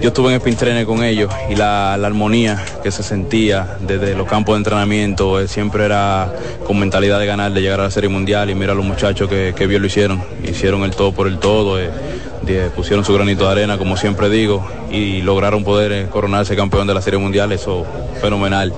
yo 0.00 0.08
estuve 0.08 0.28
en 0.28 0.34
el 0.34 0.40
pintrene 0.40 0.84
con 0.84 1.02
ellos 1.02 1.32
y 1.50 1.54
la, 1.54 1.96
la 1.98 2.06
armonía 2.06 2.62
que 2.82 2.90
se 2.90 3.02
sentía 3.02 3.76
desde 3.80 4.14
los 4.14 4.26
campos 4.26 4.54
de 4.54 4.58
entrenamiento 4.58 5.40
eh, 5.40 5.48
siempre 5.48 5.84
era 5.84 6.32
con 6.66 6.78
mentalidad 6.78 7.18
de 7.18 7.26
ganar, 7.26 7.52
de 7.52 7.60
llegar 7.62 7.80
a 7.80 7.84
la 7.84 7.90
Serie 7.90 8.08
Mundial 8.10 8.50
y 8.50 8.54
mira 8.54 8.72
a 8.72 8.74
los 8.74 8.84
muchachos 8.84 9.28
que, 9.28 9.54
que 9.56 9.66
bien 9.66 9.80
lo 9.80 9.86
hicieron, 9.86 10.22
hicieron 10.46 10.82
el 10.84 10.90
todo 10.92 11.12
por 11.12 11.26
el 11.26 11.38
todo. 11.38 11.80
eh, 11.80 11.90
die- 12.44 12.70
pusieron 12.70 13.04
su 13.04 13.12
granito 13.14 13.44
de 13.46 13.52
arena, 13.52 13.78
como 13.78 13.96
siempre 13.96 14.28
digo, 14.30 14.66
y 14.90 15.22
lograron 15.22 15.64
poder 15.64 15.92
eh, 15.92 16.06
coronarse 16.10 16.54
campeón 16.56 16.86
de 16.86 16.94
la 16.94 17.00
Serie 17.02 17.18
Mundial, 17.18 17.50
eso 17.52 17.84
fenomenal. 18.20 18.72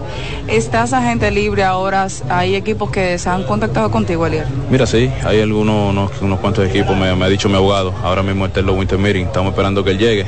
Estás 0.48 0.92
agente 0.92 1.30
libre 1.30 1.64
ahora, 1.64 2.06
hay 2.28 2.54
equipos 2.54 2.90
que 2.90 3.18
se 3.18 3.28
han 3.28 3.42
contactado 3.44 3.90
contigo, 3.90 4.26
Elier. 4.26 4.46
Mira, 4.70 4.86
sí, 4.86 5.10
hay 5.24 5.40
algunos 5.40 5.90
unos, 5.90 6.10
unos 6.20 6.40
cuantos 6.40 6.66
equipos, 6.68 6.96
me, 6.96 7.14
me 7.14 7.24
ha 7.24 7.28
dicho 7.28 7.48
mi 7.48 7.56
abogado, 7.56 7.92
ahora 8.02 8.22
mismo 8.22 8.46
está 8.46 8.60
en 8.60 8.66
los 8.66 8.76
Winter 8.76 8.98
Meeting, 8.98 9.26
estamos 9.26 9.50
esperando 9.50 9.84
que 9.84 9.90
él 9.90 9.98
llegue 9.98 10.26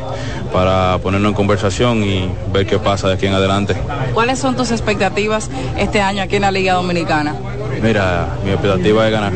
para 0.53 0.99
ponernos 1.03 1.31
en 1.31 1.35
conversación 1.35 2.03
y 2.05 2.29
ver 2.53 2.67
qué 2.67 2.79
pasa 2.79 3.09
de 3.09 3.15
aquí 3.15 3.27
en 3.27 3.35
adelante. 3.35 3.75
¿Cuáles 4.15 4.39
son 4.39 4.57
tus 4.57 4.71
expectativas 4.71 5.51
este 5.77 6.01
año 6.01 6.23
aquí 6.23 6.37
en 6.37 6.43
la 6.43 6.51
Liga 6.51 6.75
Dominicana? 6.75 7.35
Mira, 7.83 8.29
mi 8.45 8.51
expectativa 8.51 9.07
es 9.07 9.13
ganar, 9.13 9.33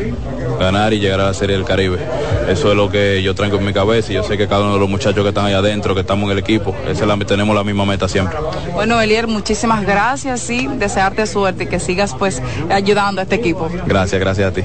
ganar 0.59 0.93
y 0.93 0.99
llegar 0.99 1.19
a 1.21 1.25
la 1.25 1.33
Serie 1.33 1.55
del 1.55 1.65
Caribe. 1.65 1.99
Eso 2.47 2.71
es 2.71 2.75
lo 2.75 2.89
que 2.89 3.21
yo 3.23 3.33
traigo 3.35 3.57
en 3.57 3.65
mi 3.65 3.73
cabeza 3.73 4.11
y 4.11 4.15
yo 4.15 4.23
sé 4.23 4.37
que 4.37 4.47
cada 4.47 4.63
uno 4.63 4.73
de 4.73 4.79
los 4.79 4.89
muchachos 4.89 5.23
que 5.23 5.29
están 5.29 5.45
ahí 5.45 5.53
adentro, 5.53 5.93
que 5.93 6.01
estamos 6.01 6.25
en 6.25 6.31
el 6.31 6.39
equipo, 6.39 6.75
esa 6.87 7.03
es 7.03 7.07
la, 7.07 7.17
tenemos 7.25 7.55
la 7.55 7.63
misma 7.63 7.85
meta 7.85 8.07
siempre. 8.07 8.37
Bueno, 8.73 8.99
Elier, 8.99 9.27
muchísimas 9.27 9.83
gracias 9.83 10.49
y 10.49 10.67
desearte 10.67 11.25
suerte 11.25 11.63
y 11.63 11.67
que 11.67 11.79
sigas 11.79 12.15
pues 12.15 12.41
ayudando 12.69 13.21
a 13.21 13.23
este 13.23 13.35
equipo. 13.35 13.69
Gracias, 13.85 14.19
gracias 14.19 14.51
a 14.51 14.53
ti. 14.53 14.61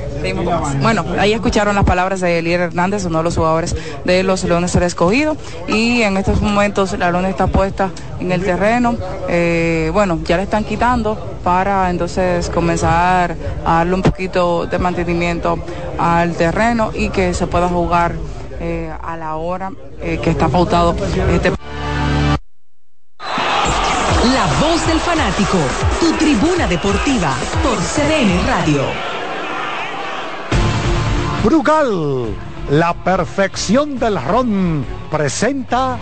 Bueno, 0.83 1.05
ahí 1.19 1.33
escucharon 1.33 1.77
las 1.77 1.85
palabras 1.85 2.21
de 2.21 2.39
Elier 2.39 2.61
Hernández, 2.61 3.05
uno 3.05 3.19
de 3.19 3.25
los 3.25 3.37
jugadores 3.37 3.77
de 4.05 4.23
los 4.23 4.45
Leones 4.45 4.73
del 4.73 4.83
Escogido. 4.83 5.37
Y 5.69 6.03
en 6.03 6.17
estos 6.17 6.41
momentos 6.41 6.99
la 6.99 7.11
lona 7.11 7.29
está 7.29 7.47
puesta 7.47 7.91
en 8.21 8.33
el 8.33 8.43
terreno. 8.43 8.97
Eh, 9.29 9.91
bueno, 9.93 10.19
ya 10.25 10.37
le 10.37 10.45
están 10.45 10.65
quitando 10.65 11.17
para 11.45 11.91
entonces 11.91 12.51
comenzar 12.51 13.37
a 13.65 13.79
darle 13.79 13.95
un 13.95 14.03
poquito 14.03 14.67
de 14.67 14.79
mantenimiento 14.79 15.59
al 15.99 16.35
terreno 16.35 16.91
y 16.95 17.11
que 17.11 17.35
se 17.35 17.47
pueda 17.47 17.69
jugar 17.69 18.15
eh, 18.61 18.93
a 19.03 19.17
la 19.17 19.37
hora 19.37 19.73
eh, 20.01 20.19
que 20.23 20.31
está 20.31 20.49
pautado 20.49 20.95
este 21.33 21.53
La 24.35 24.47
voz 24.61 24.87
del 24.87 25.01
fanático, 25.01 25.59
tu 26.01 26.13
tribuna 26.13 26.67
deportiva 26.67 27.35
por 27.63 27.77
CDN 27.79 28.47
Radio. 28.47 28.83
Brugal, 31.43 32.35
la 32.71 32.95
perfección 32.95 33.99
del 33.99 34.21
ron, 34.23 34.85
presenta 35.11 35.97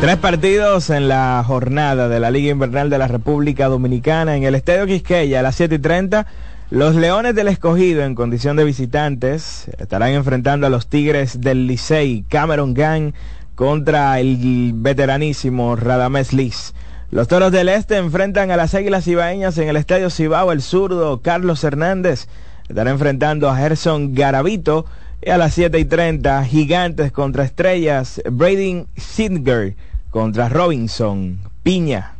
Tres 0.00 0.18
partidos 0.18 0.90
en 0.90 1.08
la 1.08 1.42
jornada 1.44 2.08
de 2.08 2.20
la 2.20 2.30
Liga 2.30 2.50
Invernal 2.50 2.90
de 2.90 2.98
la 2.98 3.08
República 3.08 3.66
Dominicana 3.66 4.36
en 4.36 4.44
el 4.44 4.54
Estadio 4.54 4.86
Quisqueya 4.86 5.40
a 5.40 5.42
las 5.42 5.56
7 5.56 5.76
y 5.76 5.78
30. 5.78 6.26
Los 6.70 6.94
Leones 6.94 7.34
del 7.34 7.48
Escogido 7.48 8.02
en 8.02 8.14
condición 8.14 8.56
de 8.56 8.64
visitantes 8.64 9.68
estarán 9.78 10.10
enfrentando 10.10 10.66
a 10.66 10.70
los 10.70 10.88
Tigres 10.88 11.40
del 11.40 11.66
Licey, 11.66 12.26
Cameron 12.28 12.74
Gang 12.74 13.14
contra 13.54 14.20
el 14.20 14.72
veteranísimo 14.74 15.76
Radamés 15.76 16.34
Liz. 16.34 16.74
Los 17.10 17.26
Toros 17.26 17.50
del 17.50 17.70
Este 17.70 17.96
enfrentan 17.96 18.50
a 18.50 18.56
las 18.58 18.74
Águilas 18.74 19.08
Ibaeñas 19.08 19.56
en 19.56 19.68
el 19.68 19.76
Estadio 19.76 20.10
Cibao. 20.10 20.52
El 20.52 20.60
zurdo 20.60 21.22
Carlos 21.22 21.64
Hernández 21.64 22.28
estará 22.68 22.90
enfrentando 22.90 23.48
a 23.48 23.56
Gerson 23.56 24.14
Garavito. 24.14 24.84
Y 25.26 25.30
a 25.30 25.38
las 25.38 25.54
7 25.54 25.76
y 25.80 25.84
30, 25.84 26.44
Gigantes 26.44 27.10
contra 27.10 27.42
Estrellas, 27.42 28.22
Braden 28.30 28.86
Singer 28.96 29.74
contra 30.08 30.48
Robinson, 30.48 31.40
Piña. 31.64 32.14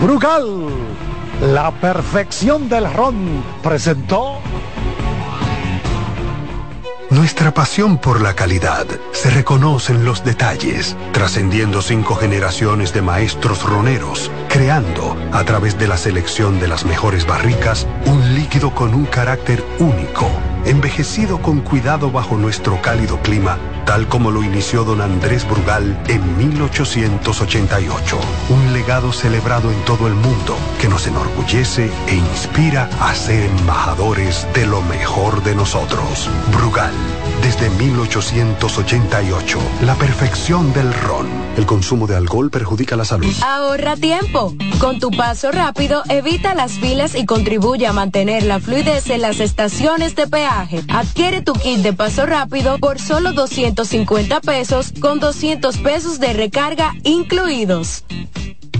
Brugal, 0.00 0.68
la 1.52 1.72
perfección 1.72 2.68
del 2.68 2.88
ron, 2.94 3.42
presentó 3.64 4.38
Nuestra 7.12 7.52
pasión 7.52 7.98
por 7.98 8.22
la 8.22 8.32
calidad 8.32 8.86
se 9.12 9.28
reconoce 9.28 9.92
en 9.92 10.06
los 10.06 10.24
detalles, 10.24 10.96
trascendiendo 11.12 11.82
cinco 11.82 12.14
generaciones 12.14 12.94
de 12.94 13.02
maestros 13.02 13.64
roneros, 13.64 14.30
creando, 14.48 15.14
a 15.30 15.44
través 15.44 15.78
de 15.78 15.88
la 15.88 15.98
selección 15.98 16.58
de 16.58 16.68
las 16.68 16.86
mejores 16.86 17.26
barricas, 17.26 17.86
un 18.06 18.21
líquido 18.42 18.74
con 18.74 18.92
un 18.92 19.06
carácter 19.06 19.64
único, 19.78 20.28
envejecido 20.64 21.40
con 21.42 21.60
cuidado 21.60 22.10
bajo 22.10 22.36
nuestro 22.36 22.80
cálido 22.80 23.20
clima, 23.22 23.58
tal 23.84 24.08
como 24.08 24.30
lo 24.30 24.42
inició 24.42 24.84
don 24.84 25.00
Andrés 25.00 25.48
Brugal 25.48 26.00
en 26.08 26.36
1888. 26.38 28.18
Un 28.50 28.72
legado 28.72 29.12
celebrado 29.12 29.70
en 29.72 29.80
todo 29.84 30.06
el 30.06 30.14
mundo 30.14 30.56
que 30.80 30.88
nos 30.88 31.06
enorgullece 31.06 31.90
e 32.06 32.14
inspira 32.14 32.88
a 33.00 33.14
ser 33.14 33.44
embajadores 33.44 34.46
de 34.54 34.66
lo 34.66 34.82
mejor 34.82 35.42
de 35.42 35.54
nosotros. 35.54 36.30
Brugal, 36.52 36.92
desde 37.42 37.68
1888, 37.70 39.58
la 39.84 39.94
perfección 39.96 40.72
del 40.72 40.92
ron. 40.94 41.26
El 41.56 41.66
consumo 41.66 42.06
de 42.06 42.16
alcohol 42.16 42.50
perjudica 42.50 42.96
la 42.96 43.04
salud. 43.04 43.32
Ahorra 43.44 43.96
tiempo. 43.96 44.54
Con 44.78 44.98
tu 45.00 45.10
paso 45.10 45.50
rápido, 45.52 46.02
evita 46.08 46.54
las 46.54 46.72
filas 46.72 47.14
y 47.14 47.26
contribuye 47.26 47.86
a 47.86 47.92
mantener 47.92 48.42
la 48.44 48.58
fluidez 48.60 49.10
en 49.10 49.20
las 49.22 49.40
estaciones 49.40 50.14
de 50.14 50.26
peaje. 50.26 50.51
Adquiere 50.88 51.40
tu 51.40 51.54
kit 51.54 51.78
de 51.78 51.94
paso 51.94 52.26
rápido 52.26 52.78
por 52.78 52.98
solo 52.98 53.32
250 53.32 54.40
pesos 54.42 54.92
con 55.00 55.18
200 55.18 55.78
pesos 55.78 56.20
de 56.20 56.34
recarga 56.34 56.92
incluidos. 57.04 58.04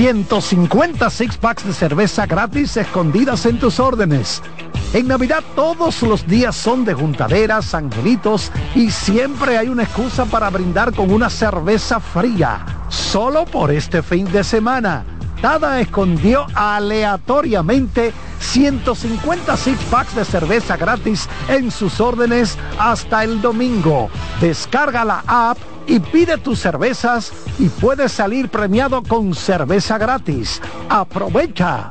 150 0.00 1.10
six 1.10 1.36
packs 1.36 1.62
de 1.66 1.74
cerveza 1.74 2.24
gratis 2.24 2.74
escondidas 2.78 3.44
en 3.44 3.58
tus 3.58 3.78
órdenes. 3.78 4.40
En 4.94 5.08
Navidad 5.08 5.44
todos 5.54 6.00
los 6.00 6.26
días 6.26 6.56
son 6.56 6.86
de 6.86 6.94
juntaderas, 6.94 7.74
angelitos 7.74 8.50
y 8.74 8.90
siempre 8.90 9.58
hay 9.58 9.68
una 9.68 9.82
excusa 9.82 10.24
para 10.24 10.48
brindar 10.48 10.94
con 10.94 11.12
una 11.12 11.28
cerveza 11.28 12.00
fría. 12.00 12.64
Solo 12.88 13.44
por 13.44 13.70
este 13.70 14.02
fin 14.02 14.24
de 14.32 14.42
semana. 14.42 15.04
Tada 15.42 15.78
escondió 15.82 16.46
aleatoriamente 16.54 18.14
150 18.38 19.54
six 19.58 19.78
packs 19.90 20.14
de 20.14 20.24
cerveza 20.24 20.78
gratis 20.78 21.28
en 21.46 21.70
sus 21.70 22.00
órdenes 22.00 22.56
hasta 22.78 23.22
el 23.22 23.42
domingo. 23.42 24.08
Descarga 24.40 25.04
la 25.04 25.22
app 25.26 25.58
y 25.90 25.98
pide 25.98 26.38
tus 26.38 26.60
cervezas 26.60 27.32
y 27.58 27.68
puedes 27.68 28.12
salir 28.12 28.48
premiado 28.48 29.02
con 29.02 29.34
cerveza 29.34 29.98
gratis. 29.98 30.62
Aprovecha. 30.88 31.90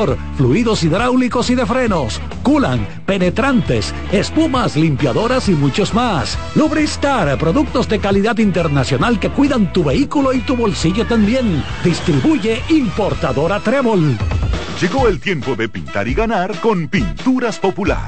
fluidos 0.37 0.83
hidráulicos 0.83 1.49
y 1.49 1.55
de 1.55 1.65
frenos, 1.65 2.19
culan, 2.43 2.85
penetrantes, 3.05 3.93
espumas, 4.11 4.75
limpiadoras 4.75 5.49
y 5.49 5.53
muchos 5.53 5.93
más. 5.93 6.37
Lubristar, 6.55 7.37
productos 7.37 7.87
de 7.87 7.99
calidad 7.99 8.37
internacional 8.37 9.19
que 9.19 9.29
cuidan 9.29 9.71
tu 9.73 9.83
vehículo 9.83 10.33
y 10.33 10.39
tu 10.39 10.55
bolsillo 10.55 11.05
también. 11.05 11.63
Distribuye 11.83 12.61
importadora 12.69 13.59
Trébol. 13.59 14.17
Llegó 14.81 15.07
el 15.07 15.19
tiempo 15.19 15.55
de 15.55 15.69
pintar 15.69 16.07
y 16.07 16.13
ganar 16.13 16.59
con 16.59 16.87
Pinturas 16.87 17.59
Popular. 17.59 18.07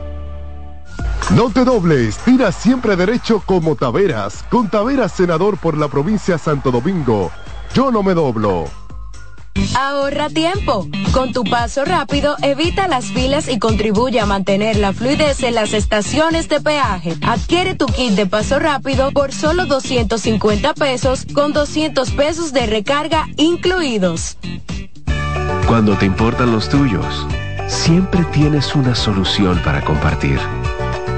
No 1.29 1.49
te 1.49 1.63
dobles, 1.63 2.17
tira 2.17 2.51
siempre 2.51 2.95
derecho 2.97 3.41
como 3.45 3.75
Taveras. 3.75 4.43
Con 4.49 4.69
Taveras, 4.69 5.13
senador 5.13 5.57
por 5.57 5.77
la 5.77 5.87
provincia 5.87 6.37
Santo 6.37 6.71
Domingo. 6.71 7.31
Yo 7.73 7.89
no 7.91 8.03
me 8.03 8.13
doblo. 8.13 8.65
Ahorra 9.77 10.29
tiempo. 10.29 10.87
Con 11.13 11.31
tu 11.31 11.43
paso 11.43 11.85
rápido, 11.85 12.35
evita 12.41 12.87
las 12.87 13.05
filas 13.05 13.47
y 13.47 13.59
contribuye 13.59 14.19
a 14.19 14.25
mantener 14.25 14.77
la 14.77 14.91
fluidez 14.93 15.43
en 15.43 15.55
las 15.55 15.73
estaciones 15.73 16.49
de 16.49 16.59
peaje. 16.59 17.15
Adquiere 17.21 17.75
tu 17.75 17.85
kit 17.85 18.11
de 18.11 18.25
paso 18.25 18.59
rápido 18.59 19.11
por 19.11 19.31
solo 19.31 19.65
250 19.65 20.73
pesos 20.73 21.25
con 21.33 21.53
200 21.53 22.11
pesos 22.11 22.51
de 22.51 22.65
recarga 22.65 23.27
incluidos. 23.37 24.37
Cuando 25.67 25.97
te 25.97 26.05
importan 26.05 26.51
los 26.51 26.67
tuyos, 26.67 27.25
siempre 27.67 28.25
tienes 28.33 28.75
una 28.75 28.95
solución 28.95 29.61
para 29.63 29.81
compartir. 29.81 30.39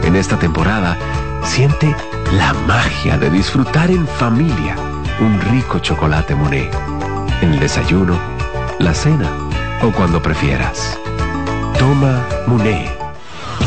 En 0.04 0.18
esta 0.18 0.38
temporada, 0.38 0.98
siente 1.44 1.96
la 2.34 2.54
magia 2.68 3.18
de 3.18 3.30
disfrutar 3.30 3.90
en 3.90 4.06
familia 4.06 4.76
un 5.22 5.40
rico 5.40 5.80
chocolate 5.80 6.36
Monet. 6.36 6.70
En 7.42 7.54
el 7.54 7.60
desayuno, 7.60 8.18
la 8.80 8.94
cena 8.94 9.30
o 9.82 9.92
cuando 9.92 10.22
prefieras. 10.22 11.00
Toma 11.80 12.22
Monet. 12.48 12.90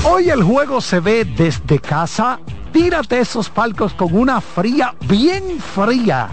Hoy 0.05 0.29
el 0.29 0.43
juego 0.43 0.83
se 0.83 1.01
ve 1.01 1.25
desde 1.25 1.79
casa. 1.79 2.39
Tírate 2.71 3.19
esos 3.19 3.49
palcos 3.49 3.95
con 3.95 4.15
una 4.15 4.43
fría, 4.43 4.95
bien 5.09 5.59
fría. 5.59 6.29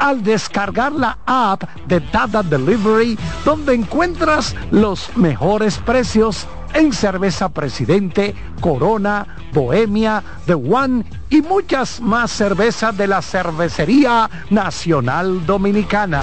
Al 0.00 0.24
descargar 0.24 0.90
la 0.90 1.18
app 1.24 1.62
de 1.86 2.00
Dada 2.00 2.42
Delivery, 2.42 3.16
donde 3.44 3.74
encuentras 3.74 4.56
los 4.72 5.16
mejores 5.16 5.78
precios 5.78 6.46
en 6.76 6.92
cerveza 6.92 7.48
Presidente, 7.48 8.34
Corona, 8.60 9.26
Bohemia, 9.52 10.22
The 10.44 10.54
One 10.54 11.04
y 11.30 11.40
muchas 11.40 12.00
más 12.00 12.30
cervezas 12.30 12.96
de 12.96 13.06
la 13.06 13.22
Cervecería 13.22 14.28
Nacional 14.50 15.46
Dominicana. 15.46 16.22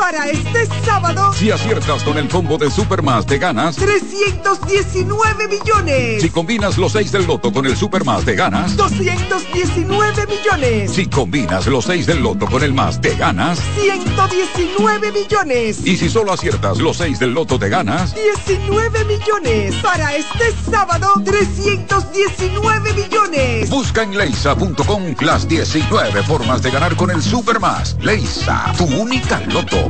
Para 0.00 0.30
este 0.30 0.66
sábado, 0.82 1.30
Si 1.34 1.50
aciertas 1.50 2.02
con 2.04 2.16
el 2.16 2.26
combo 2.26 2.56
de 2.56 2.70
Supermas 2.70 3.26
te 3.26 3.36
ganas. 3.36 3.76
319 3.76 5.46
millones. 5.46 6.22
Si 6.22 6.30
combinas 6.30 6.78
los 6.78 6.92
6 6.92 7.12
del 7.12 7.26
loto 7.26 7.52
con 7.52 7.66
el 7.66 7.76
Supermas 7.76 8.24
te 8.24 8.34
ganas. 8.34 8.76
219 8.78 10.26
millones. 10.26 10.90
Si 10.90 11.04
combinas 11.04 11.66
los 11.66 11.84
6 11.84 12.06
del 12.06 12.22
loto 12.22 12.46
con 12.46 12.62
el 12.62 12.72
más 12.72 12.98
te 13.02 13.14
ganas. 13.14 13.60
119 13.78 15.12
millones. 15.12 15.86
Y 15.86 15.98
si 15.98 16.08
solo 16.08 16.32
aciertas 16.32 16.78
los 16.78 16.96
6 16.96 17.18
del 17.18 17.34
loto 17.34 17.58
te 17.58 17.68
ganas. 17.68 18.14
19 18.46 19.04
millones. 19.04 19.74
Para 19.82 20.16
este 20.16 20.54
sábado, 20.70 21.12
319 21.22 22.94
millones. 22.94 23.68
Busca 23.68 24.02
en 24.02 24.16
leisa.com 24.16 25.14
las 25.20 25.46
19 25.46 26.22
formas 26.22 26.62
de 26.62 26.70
ganar 26.70 26.96
con 26.96 27.10
el 27.10 27.22
Supermas. 27.22 27.96
Leisa, 28.00 28.72
tu 28.78 28.84
única 28.84 29.40
loto, 29.40 29.89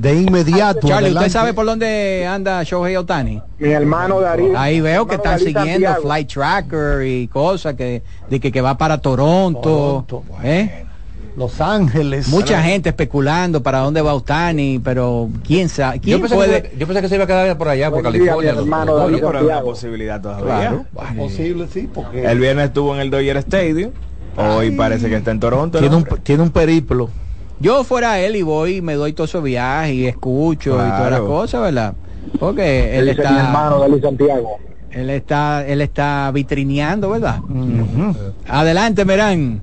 de 0.00 0.14
inmediato. 0.14 0.86
Charlie, 0.86 1.12
¿usted 1.12 1.30
sabe 1.30 1.54
por 1.54 1.64
dónde 1.64 2.26
anda 2.26 2.62
Shohei 2.62 2.96
Otani? 2.96 3.40
Mi 3.58 3.70
hermano 3.70 4.20
Darío. 4.20 4.58
Ahí 4.58 4.80
veo 4.80 5.06
que 5.06 5.14
están 5.14 5.32
Darío 5.38 5.46
siguiendo 5.46 5.86
Santiago. 5.88 6.02
Flight 6.02 6.28
Tracker 6.32 7.06
y 7.06 7.28
cosas 7.28 7.74
que, 7.74 8.02
de 8.28 8.40
que, 8.40 8.52
que 8.52 8.60
va 8.60 8.76
para 8.76 8.98
Toronto. 8.98 10.04
¿eh? 10.44 10.84
Los 11.36 11.60
Ángeles. 11.60 12.28
Mucha 12.28 12.62
gente 12.62 12.90
especulando 12.90 13.62
para 13.62 13.78
dónde 13.80 14.00
va 14.02 14.14
Otani, 14.14 14.80
pero 14.84 15.28
quién 15.46 15.68
sabe. 15.68 16.00
¿Quién 16.00 16.16
Yo 16.16 16.20
pensé, 16.20 16.34
puede? 16.34 16.62
que, 16.62 16.76
yo 16.78 16.86
pensé 16.86 17.02
que 17.02 17.08
se 17.08 17.14
iba 17.14 17.24
a 17.24 17.26
quedar 17.26 17.58
por 17.58 17.68
allá, 17.68 17.90
por 17.90 18.02
Buen 18.02 18.12
día, 18.12 18.20
California. 18.20 18.52
los- 18.52 18.62
hermano 18.62 18.92
los 18.92 19.00
Darío 19.00 19.16
Dodgers. 19.18 19.26
pero 19.32 19.38
hay 19.38 19.44
una 19.56 19.60
posibilidad 19.62 20.20
todavía. 20.20 20.44
Claro. 20.46 20.84
Posible, 21.16 21.68
sí, 21.72 21.88
porque 21.92 22.24
El 22.24 22.38
viernes 22.38 22.66
estuvo 22.66 22.94
en 22.94 23.00
el 23.00 23.10
Dodger 23.10 23.36
Stadium. 23.38 23.92
Hoy 24.36 24.70
parece 24.72 25.08
que 25.08 25.16
está 25.16 25.30
en 25.30 25.40
Toronto. 25.40 25.78
Tiene 25.78 25.92
¿no? 25.92 25.98
un, 26.10 26.18
tiene 26.22 26.42
un 26.42 26.50
periplo. 26.50 27.08
Yo 27.58 27.84
fuera 27.84 28.18
él 28.20 28.36
y 28.36 28.42
voy 28.42 28.76
y 28.76 28.82
me 28.82 28.94
doy 28.94 29.12
todos 29.12 29.30
esos 29.30 29.42
viajes 29.42 29.94
y 29.94 30.06
escucho 30.06 30.74
y 30.74 30.90
todas 30.90 31.10
las 31.10 31.20
cosas, 31.20 31.62
¿verdad? 31.62 31.94
Porque 32.38 32.98
él 32.98 33.06
Dice 33.06 33.20
está... 33.22 33.30
mi 33.32 33.38
hermano 33.38 33.78
Darío 33.80 34.00
Santiago. 34.00 34.58
Él 34.90 35.10
está, 35.10 35.66
él 35.66 35.80
está 35.80 36.30
vitrineando, 36.32 37.10
¿verdad? 37.10 37.40
Adelante, 38.48 39.04
Merán. 39.04 39.60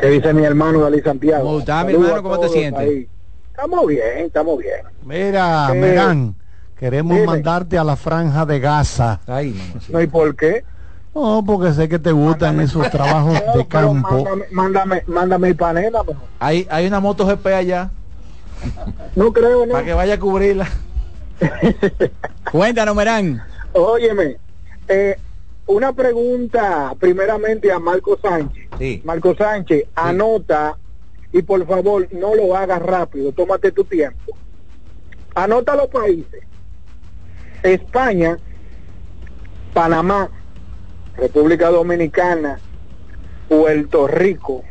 ¿Qué 0.00 0.08
dice 0.08 0.32
mi 0.32 0.44
hermano 0.44 0.80
Darío 0.80 1.02
Santiago? 1.02 1.44
¿Cómo 1.44 1.58
está, 1.60 1.84
mi 1.84 1.92
hermano? 1.94 2.22
¿Cómo 2.22 2.38
te 2.40 2.48
sientes? 2.48 2.82
ahí. 2.82 3.08
Estamos 3.50 3.86
bien, 3.88 4.02
estamos 4.18 4.58
bien. 4.58 4.76
Mira, 5.04 5.70
Eh, 5.72 5.74
Merán, 5.74 6.34
queremos 6.78 7.14
dime. 7.16 7.26
mandarte 7.26 7.76
a 7.78 7.82
la 7.84 7.96
franja 7.96 8.46
de 8.46 8.60
Gaza. 8.60 9.20
¿No 9.88 10.00
y 10.00 10.06
por 10.06 10.36
qué? 10.36 10.64
No, 11.14 11.42
porque 11.44 11.72
sé 11.72 11.88
que 11.88 11.98
te 11.98 12.12
gustan 12.12 12.60
esos 12.60 12.90
trabajos 12.90 13.34
de 13.54 13.66
campo. 13.66 14.24
Mándame, 14.24 14.44
mándame, 14.50 15.02
mándame 15.06 15.48
el 15.48 15.56
panela. 15.56 16.02
mejor. 16.02 16.28
Hay, 16.38 16.66
hay 16.70 16.86
una 16.86 17.00
moto 17.00 17.26
GP 17.26 17.46
allá. 17.46 17.90
No 19.14 19.32
creo, 19.32 19.66
¿no? 19.66 19.72
Para 19.72 19.84
que 19.84 19.94
vaya 19.94 20.14
a 20.14 20.18
cubrirla. 20.18 20.68
Cuéntanos, 22.52 22.94
Merán. 22.94 23.42
Óyeme, 23.72 24.36
eh, 24.88 25.16
una 25.66 25.92
pregunta 25.92 26.94
primeramente 26.98 27.70
a 27.70 27.78
Marco 27.78 28.18
Sánchez. 28.20 28.68
Sí. 28.78 29.02
Marco 29.04 29.34
Sánchez, 29.36 29.84
anota 29.94 30.76
y 31.32 31.42
por 31.42 31.66
favor 31.66 32.08
no 32.12 32.34
lo 32.34 32.56
hagas 32.56 32.80
rápido, 32.82 33.32
tómate 33.32 33.70
tu 33.72 33.84
tiempo. 33.84 34.36
Anota 35.34 35.76
los 35.76 35.88
países. 35.88 36.42
España, 37.62 38.38
Panamá, 39.74 40.30
República 41.18 41.68
Dominicana, 41.68 42.58
Puerto 43.48 44.06
Rico, 44.06 44.64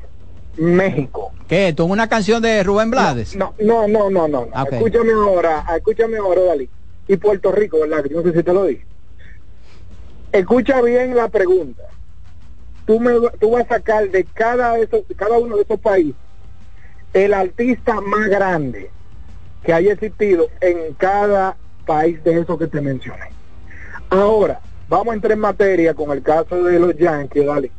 México. 0.57 1.31
¿Qué? 1.47 1.73
¿Tú 1.73 1.85
una 1.85 2.07
canción 2.09 2.41
de 2.41 2.63
Rubén 2.63 2.89
Blades? 2.89 3.35
No, 3.35 3.53
no, 3.59 3.87
no, 3.87 4.09
no, 4.09 4.27
no. 4.27 4.45
no. 4.45 4.61
Ok. 4.61 4.73
Escúchame 4.73 5.13
ahora, 5.13 5.65
escúchame 5.75 6.17
ahora, 6.17 6.41
Dalí. 6.43 6.69
Y 7.07 7.17
Puerto 7.17 7.51
Rico, 7.51 7.79
¿verdad? 7.79 8.03
No 8.11 8.21
sé 8.21 8.33
si 8.33 8.43
te 8.43 8.53
lo 8.53 8.65
dije. 8.65 8.85
Escucha 10.31 10.81
bien 10.81 11.15
la 11.15 11.29
pregunta. 11.29 11.83
Tú, 12.85 12.99
me, 12.99 13.11
tú 13.39 13.51
vas 13.51 13.65
a 13.65 13.75
sacar 13.75 14.09
de 14.09 14.25
cada, 14.25 14.77
esos, 14.77 15.07
de 15.07 15.15
cada 15.15 15.37
uno 15.37 15.57
de 15.57 15.63
esos 15.63 15.79
países 15.79 16.15
el 17.13 17.33
artista 17.33 17.99
más 18.01 18.27
grande 18.27 18.89
que 19.63 19.73
haya 19.73 19.93
existido 19.93 20.49
en 20.61 20.93
cada 20.95 21.57
país 21.85 22.23
de 22.23 22.39
esos 22.41 22.57
que 22.57 22.67
te 22.67 22.81
mencioné. 22.81 23.31
Ahora, 24.09 24.61
vamos 24.89 25.09
a 25.09 25.13
entrar 25.15 25.33
en 25.33 25.39
materia 25.39 25.93
con 25.93 26.11
el 26.11 26.21
caso 26.21 26.63
de 26.63 26.79
los 26.79 26.95
Yankees, 26.97 27.45
Dalí. 27.45 27.71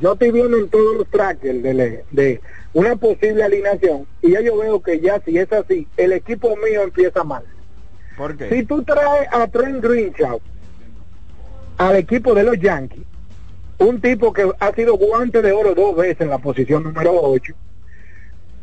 Yo 0.00 0.14
estoy 0.14 0.30
viendo 0.30 0.56
en 0.56 0.68
todos 0.68 0.96
los 0.96 1.06
trackers 1.08 1.62
de, 1.62 2.04
de 2.10 2.40
una 2.72 2.96
posible 2.96 3.42
alineación 3.42 4.06
y 4.22 4.32
ya 4.32 4.40
yo 4.40 4.56
veo 4.56 4.82
que 4.82 5.00
ya 5.00 5.20
si 5.20 5.36
es 5.36 5.52
así, 5.52 5.86
el 5.96 6.12
equipo 6.12 6.56
mío 6.56 6.82
empieza 6.82 7.22
mal. 7.24 7.44
¿Por 8.16 8.36
qué? 8.36 8.48
Si 8.48 8.64
tú 8.64 8.82
traes 8.82 9.28
a 9.30 9.46
Trent 9.48 9.82
Greenshot 9.82 10.40
al 11.76 11.96
equipo 11.96 12.34
de 12.34 12.42
los 12.42 12.58
Yankees, 12.58 13.04
un 13.78 14.00
tipo 14.00 14.32
que 14.32 14.50
ha 14.58 14.72
sido 14.72 14.96
guante 14.96 15.42
de 15.42 15.52
oro 15.52 15.74
dos 15.74 15.96
veces 15.96 16.20
en 16.20 16.30
la 16.30 16.38
posición 16.38 16.84
número 16.84 17.12
8, 17.20 17.54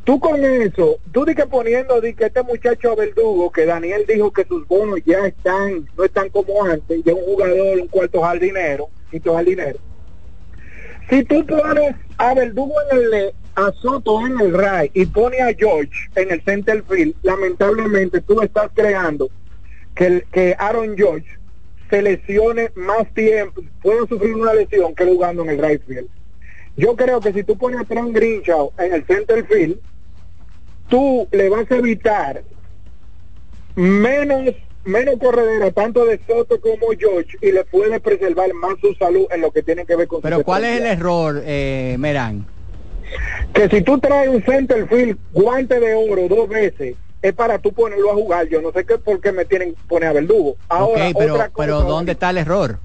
tú 0.10 0.20
con 0.20 0.44
eso, 0.44 0.98
tú 1.12 1.24
di 1.24 1.36
que 1.36 1.46
poniendo 1.46 2.02
di 2.02 2.16
que 2.16 2.26
este 2.26 2.42
muchacho 2.42 2.96
verdugo, 2.96 3.52
que 3.52 3.68
Daniel 3.68 4.06
dijo 4.08 4.34
que 4.34 4.44
sus 4.44 4.68
bonos 4.68 5.00
ya 5.06 5.28
están, 5.28 5.88
no 5.96 6.04
están 6.04 6.30
como 6.30 6.64
antes, 6.66 7.04
ya 7.06 7.14
un 7.14 7.26
jugador, 7.26 7.80
un 7.80 7.88
cuarto 7.88 8.24
jardinero, 8.24 8.90
quinto 9.12 9.36
jardinero. 9.36 9.78
Si 11.12 11.24
tú 11.26 11.46
pones 11.46 11.94
a 12.18 12.34
Verdugo 12.34 12.74
en 12.90 12.98
el 12.98 13.10
le- 13.12 13.34
a 13.54 13.72
Soto 13.72 14.26
en 14.26 14.40
el 14.40 14.52
right 14.52 14.90
y 14.96 15.06
pone 15.06 15.42
a 15.42 15.54
George 15.54 15.92
en 16.16 16.32
el 16.32 16.42
center 16.42 16.84
field, 16.90 17.14
lamentablemente 17.22 18.20
tú 18.22 18.42
estás 18.42 18.72
creando 18.74 19.30
que, 19.94 20.26
que 20.32 20.56
Aaron 20.58 20.98
George 20.98 21.28
se 21.92 22.02
lesione 22.02 22.72
más 22.74 23.14
tiempo, 23.14 23.62
pueda 23.84 24.08
sufrir 24.08 24.34
una 24.34 24.56
lesión 24.56 24.96
que 24.96 25.06
jugando 25.06 25.44
en 25.44 25.50
el 25.52 25.62
right 25.64 25.84
field. 25.86 26.08
Yo 26.78 26.96
creo 26.96 27.20
que 27.20 27.32
si 27.32 27.44
tú 27.44 27.56
pones 27.60 27.80
a 27.80 27.84
Trent 27.84 28.12
Grinshaw 28.12 28.72
en 28.80 28.94
el 28.94 29.06
center 29.06 29.46
field, 29.46 29.80
tú 30.90 31.28
le 31.32 31.50
vas 31.50 31.70
a 31.72 31.76
evitar 31.76 32.44
menos 33.76 34.56
menos 34.84 35.16
corredera 35.20 35.72
tanto 35.72 36.06
de 36.06 36.20
Soto 36.26 36.60
como 36.60 36.88
George 36.98 37.38
y 37.42 37.52
le 37.52 37.64
puedes 37.66 38.00
preservar 38.02 38.54
más 38.54 38.74
su 38.82 38.94
salud 38.96 39.28
en 39.32 39.42
lo 39.42 39.52
que 39.52 39.62
tiene 39.62 39.86
que 39.86 39.96
ver 39.96 40.08
con 40.08 40.20
su 40.20 40.24
Pero 40.24 40.44
¿cuál 40.44 40.64
es 40.66 40.80
el 40.80 40.86
error, 40.86 41.42
eh, 41.46 41.96
Merán? 42.00 42.46
que 43.54 43.70
si 43.70 43.82
tú 43.82 44.00
traes 44.00 44.30
un 44.30 44.44
center 44.44 44.88
field 44.88 45.18
guante 45.34 45.80
de 45.80 45.96
oro 45.96 46.28
dos 46.28 46.48
veces 46.48 46.96
es 47.22 47.34
para 47.34 47.60
tú 47.60 47.74
ponerlo 47.74 48.12
a 48.12 48.14
jugar 48.14 48.48
yo 48.48 48.62
no 48.62 48.72
sé 48.72 48.86
qué 48.86 48.98
por 48.98 49.20
qué 49.20 49.32
me 49.32 49.46
tienen 49.46 49.74
que 49.74 49.82
poner 49.88 50.10
a 50.10 50.14
verdugo 50.14 50.58
ahora 50.70 51.08
ok, 51.08 51.16
pero, 51.18 51.34
otra 51.34 51.50
cosa, 51.50 51.66
pero 51.66 51.82
¿dónde 51.82 52.12
está 52.14 52.30
el 52.30 52.38
error? 52.38 52.80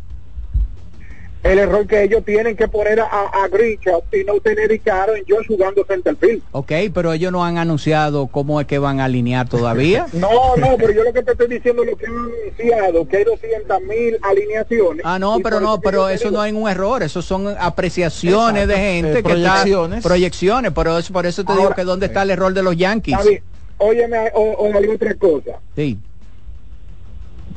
El 1.45 1.59
error 1.59 1.86
que 1.86 2.03
ellos 2.03 2.24
tienen 2.24 2.57
que 2.57 2.66
poner 2.68 2.99
a, 3.01 3.05
a 3.07 3.49
Grichard 3.49 4.03
y 4.12 4.24
no 4.24 4.40
tener 4.40 4.80
a 4.90 5.03
Aaron 5.03 5.20
George 5.26 5.47
jugando 5.47 5.84
center 5.86 6.16
field 6.16 6.42
Ok, 6.53 6.72
pero 6.92 7.12
ellos 7.12 7.30
no 7.30 7.45
han 7.45 7.59
anunciado 7.59 8.26
cómo 8.28 8.61
es 8.62 8.66
que 8.66 8.78
van 8.78 8.99
a 8.99 9.05
alinear 9.05 9.47
todavía. 9.49 10.07
no 10.14 10.57
no 10.57 10.76
pero 10.78 10.92
yo 10.92 11.05
lo 11.05 11.12
que 11.12 11.22
te 11.22 11.32
estoy 11.32 11.49
diciendo 11.49 11.82
es 11.84 11.90
lo 11.90 11.97
que 11.99 12.07
han 12.07 12.14
anunciado 12.16 13.07
que 13.07 13.16
hay 13.18 13.24
200 13.24 13.80
mil 13.82 14.18
alineaciones 14.22 15.03
Ah, 15.05 15.18
no, 15.18 15.38
pero 15.40 15.61
no, 15.61 15.80
pero 15.80 16.09
eso 16.09 16.28
digo, 16.30 16.38
no 16.40 16.45
es 16.47 16.53
un 16.55 16.68
error, 16.68 17.03
eso 17.03 17.20
son 17.22 17.47
apreciaciones 17.59 18.64
Exacto. 18.64 18.66
de 18.82 18.88
gente 18.92 19.11
Eh, 19.11 19.12
que 19.12 19.18
está- 19.18 19.28
proyecciones. 19.30 20.03
proyecciones, 20.03 20.72
pero 20.74 20.99
eso, 20.99 21.12
por 21.12 21.26
eso 21.26 21.45
te 21.45 21.53
digo 21.53 21.70
que 21.74 21.84
dónde 21.84 22.07
está 22.07 22.22
el 22.22 22.30
error 22.30 22.55
de 22.55 22.62
los 22.62 22.76
Yankees. 22.76 23.18
Bien. 23.22 23.42
Óyeme, 23.76 24.30
o, 24.34 24.40
o 24.42 24.74
hay 24.78 24.86
otra 24.88 25.14
cosa. 25.14 25.59
Sí. 25.76 25.99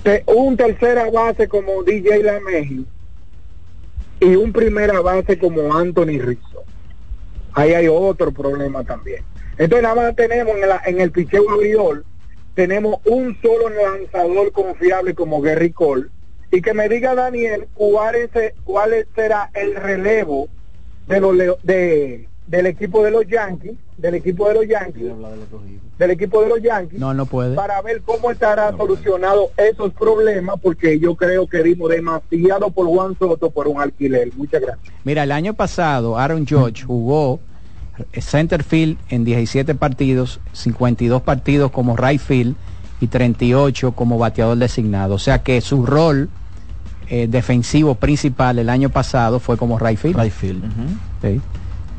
Te- 0.03 0.23
un 0.27 0.57
tercera 0.57 1.09
base 1.09 1.47
como 1.47 1.83
DJ 1.83 2.21
Lameji 2.23 2.85
y 4.19 4.35
un 4.35 4.51
primera 4.51 4.99
base 5.01 5.37
como 5.37 5.73
Anthony 5.75 6.19
Rizzo. 6.19 6.63
Ahí 7.53 7.73
hay 7.73 7.87
otro 7.87 8.31
problema 8.31 8.83
también. 8.83 9.23
Entonces 9.57 9.83
nada 9.83 9.95
más 9.95 10.15
tenemos 10.15 10.55
en, 10.55 10.69
la- 10.69 10.81
en 10.85 11.01
el 11.01 11.11
picheo 11.11 11.49
abridor, 11.49 12.03
tenemos 12.53 12.97
un 13.05 13.37
solo 13.41 13.69
lanzador 13.69 14.51
confiable 14.51 15.13
como 15.15 15.41
Gary 15.41 15.71
Cole 15.71 16.07
y 16.51 16.61
que 16.61 16.73
me 16.73 16.87
diga 16.89 17.15
Daniel 17.15 17.67
cuál, 17.73 18.15
es, 18.15 18.29
cuál 18.63 19.07
será 19.15 19.49
el 19.53 19.75
relevo 19.75 20.47
de 21.07 21.19
los 21.21 21.37
de, 21.63 22.27
del 22.47 22.65
equipo 22.65 23.03
de 23.03 23.11
los 23.11 23.27
Yankees, 23.27 23.73
del 23.97 24.15
equipo 24.15 24.47
de 24.47 24.53
los 24.55 24.67
Yankees, 24.67 25.03
del 25.99 26.11
equipo 26.11 26.41
de 26.43 26.49
los 26.49 26.61
Yankees, 26.61 26.97
No, 26.99 27.13
no 27.13 27.25
puede. 27.25 27.55
para 27.55 27.81
ver 27.81 28.01
cómo 28.05 28.31
estará 28.31 28.75
solucionado 28.77 29.49
esos 29.57 29.91
problemas, 29.93 30.55
porque 30.61 30.97
yo 30.99 31.15
creo 31.15 31.45
que 31.47 31.61
dimos 31.63 31.89
demasiado 31.89 32.69
por 32.71 32.87
Juan 32.87 33.17
Soto 33.19 33.49
por 33.49 33.67
un 33.67 33.81
alquiler. 33.81 34.29
Muchas 34.37 34.61
gracias. 34.61 34.93
Mira, 35.03 35.23
el 35.23 35.31
año 35.31 35.53
pasado 35.55 36.17
Aaron 36.17 36.45
George 36.47 36.83
jugó 36.85 37.39
center 38.13 38.63
field 38.63 38.97
en 39.09 39.25
17 39.25 39.75
partidos, 39.75 40.39
52 40.53 41.21
partidos 41.23 41.71
como 41.71 41.97
right 41.97 42.21
field 42.21 42.55
y 43.01 43.07
38 43.07 43.91
como 43.91 44.17
bateador 44.17 44.57
designado. 44.57 45.15
O 45.15 45.19
sea 45.19 45.43
que 45.43 45.59
su 45.61 45.85
rol 45.85 46.29
eh, 47.09 47.27
defensivo 47.27 47.95
principal 47.95 48.59
el 48.59 48.69
año 48.69 48.89
pasado 48.89 49.39
fue 49.39 49.57
como 49.57 49.79
right 49.79 49.97
field. 49.97 50.17
Right 50.19 50.31
field. 50.31 50.63
Sí. 51.21 51.41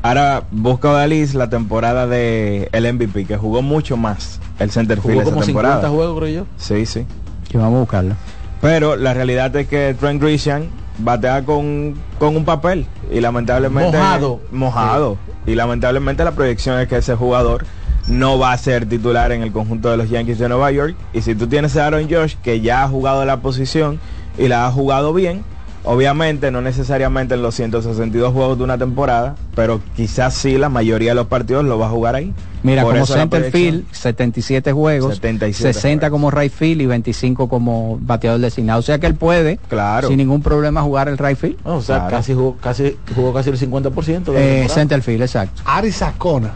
Ahora 0.01 0.43
busca 0.51 0.91
Odalis 0.91 1.33
la 1.35 1.49
temporada 1.49 2.07
de 2.07 2.69
el 2.71 2.93
MVP, 2.93 3.25
que 3.25 3.37
jugó 3.37 3.61
mucho 3.61 3.97
más 3.97 4.39
el 4.59 4.71
center 4.71 5.01
field 5.01 5.13
Jugó 5.13 5.21
esa 5.21 5.31
como 5.31 5.45
temporada. 5.45 5.75
50 5.75 5.95
juegos, 5.95 6.19
creo 6.19 6.29
yo. 6.29 6.45
Sí, 6.57 6.85
sí. 6.85 7.05
Que 7.49 7.57
vamos 7.57 7.77
a 7.77 7.79
buscarlo. 7.81 8.15
Pero 8.61 8.95
la 8.95 9.13
realidad 9.13 9.55
es 9.55 9.67
que 9.67 9.95
Trent 9.99 10.21
Grisham 10.21 10.63
batea 10.99 11.43
con, 11.43 11.95
con 12.17 12.35
un 12.35 12.45
papel 12.45 12.85
y 13.11 13.21
lamentablemente 13.21 13.97
Mojado. 13.97 14.41
mojado 14.51 15.17
y 15.45 15.55
lamentablemente 15.55 16.23
la 16.23 16.31
proyección 16.31 16.79
es 16.79 16.87
que 16.87 16.97
ese 16.97 17.15
jugador 17.15 17.65
no 18.07 18.37
va 18.37 18.51
a 18.51 18.57
ser 18.57 18.87
titular 18.87 19.31
en 19.31 19.41
el 19.41 19.51
conjunto 19.51 19.89
de 19.89 19.97
los 19.97 20.09
Yankees 20.09 20.39
de 20.39 20.49
Nueva 20.49 20.71
York 20.71 20.95
y 21.13 21.21
si 21.21 21.35
tú 21.35 21.47
tienes 21.47 21.77
a 21.77 21.85
Aaron 21.85 22.09
Josh 22.09 22.35
que 22.43 22.59
ya 22.59 22.83
ha 22.83 22.87
jugado 22.89 23.23
la 23.23 23.37
posición 23.37 23.99
y 24.37 24.47
la 24.47 24.67
ha 24.67 24.71
jugado 24.71 25.13
bien 25.13 25.43
obviamente 25.83 26.51
no 26.51 26.61
necesariamente 26.61 27.35
en 27.35 27.41
los 27.41 27.55
162 27.55 28.33
juegos 28.33 28.57
de 28.57 28.63
una 28.63 28.77
temporada 28.77 29.35
pero 29.55 29.79
quizás 29.95 30.33
sí 30.33 30.57
la 30.57 30.69
mayoría 30.69 31.11
de 31.11 31.15
los 31.15 31.27
partidos 31.27 31.63
lo 31.65 31.79
va 31.79 31.87
a 31.87 31.89
jugar 31.89 32.15
ahí 32.15 32.33
Mira, 32.61 32.83
Por 32.83 32.91
como 32.91 33.03
eso 33.05 33.13
la 33.15 33.21
center 33.21 33.49
proyección. 33.49 33.83
field, 33.85 33.93
77 33.93 34.73
juegos, 34.73 35.15
77 35.15 35.73
60 35.73 36.09
como 36.09 36.29
right 36.29 36.51
field 36.51 36.81
y 36.81 36.85
25 36.87 37.47
como 37.47 37.97
bateador 38.01 38.41
designado. 38.41 38.79
O 38.79 38.81
sea 38.81 38.99
que 38.99 39.07
él 39.07 39.15
puede, 39.15 39.55
Claro. 39.69 40.09
sin 40.09 40.17
ningún 40.17 40.41
problema, 40.41 40.81
jugar 40.81 41.07
el 41.07 41.17
right 41.17 41.37
field. 41.37 41.55
O 41.63 41.81
sea, 41.81 41.99
Claro. 41.99 42.11
casi 42.17 42.33
jugó 42.33 42.57
casi, 42.57 42.97
jugó 43.15 43.33
casi 43.33 43.49
el 43.51 43.57
50% 43.57 44.33
de 44.33 44.39
Eh, 44.41 44.45
temporada. 44.57 44.73
center 44.75 45.01
field, 45.01 45.21
exacto. 45.21 45.61
Ari 45.63 45.89
Sacona. 45.93 46.51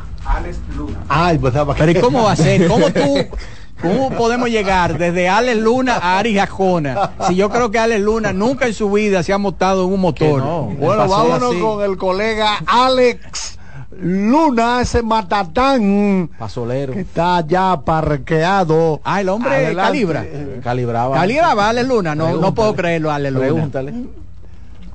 Ay, 1.08 1.38
pues 1.38 1.54
Pero 1.78 1.92
¿y 1.92 1.96
cómo 1.96 2.24
va 2.24 2.34
a 2.34 2.36
ser? 2.36 2.68
¿Cómo 2.68 2.90
tú, 2.90 3.16
cómo 3.84 4.10
podemos 4.10 4.50
llegar 4.50 4.98
desde 4.98 5.30
Alex 5.30 5.60
Luna 5.62 5.98
a 6.02 6.18
Ari 6.18 6.34
Jacona? 6.36 7.12
Si 7.28 7.36
yo 7.36 7.50
creo 7.52 7.70
que 7.70 7.78
Alex 7.78 8.02
Luna 8.02 8.34
nunca 8.34 8.66
en 8.66 8.74
su 8.74 8.90
vida 8.92 9.22
se 9.22 9.32
ha 9.34 9.38
montado 9.38 9.86
en 9.86 9.94
un 9.94 10.00
motor. 10.02 10.42
Bueno, 10.80 11.08
vámonos 11.08 11.52
así. 11.52 11.60
con 11.62 11.84
el 11.84 11.98
colega 11.98 12.58
Alex 12.66 13.60
Luna, 14.02 14.82
ese 14.82 15.04
matatán 15.04 16.30
Pasolero. 16.40 16.94
que 16.94 17.02
está 17.02 17.46
ya 17.46 17.80
parqueado. 17.86 19.00
Ah, 19.04 19.22
el 19.22 19.30
hombre 19.30 19.52
Adelante. 19.56 19.82
calibra. 19.82 20.26
Calibraba. 20.64 21.16
Calibraba 21.16 21.70
Alex 21.70 21.88
Luna, 21.88 22.16
no, 22.16 22.38
no 22.38 22.54
puedo 22.56 22.74
creerlo, 22.74 23.12
Alex 23.12 23.34
Luna. 23.34 23.46
Pregúntale. 23.46 23.94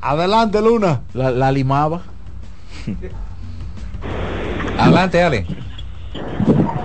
Adelante, 0.00 0.60
Luna. 0.60 1.02
La, 1.14 1.30
la 1.30 1.52
limaba. 1.52 2.02
Adelante, 4.78 5.22
Ale. 5.22 5.46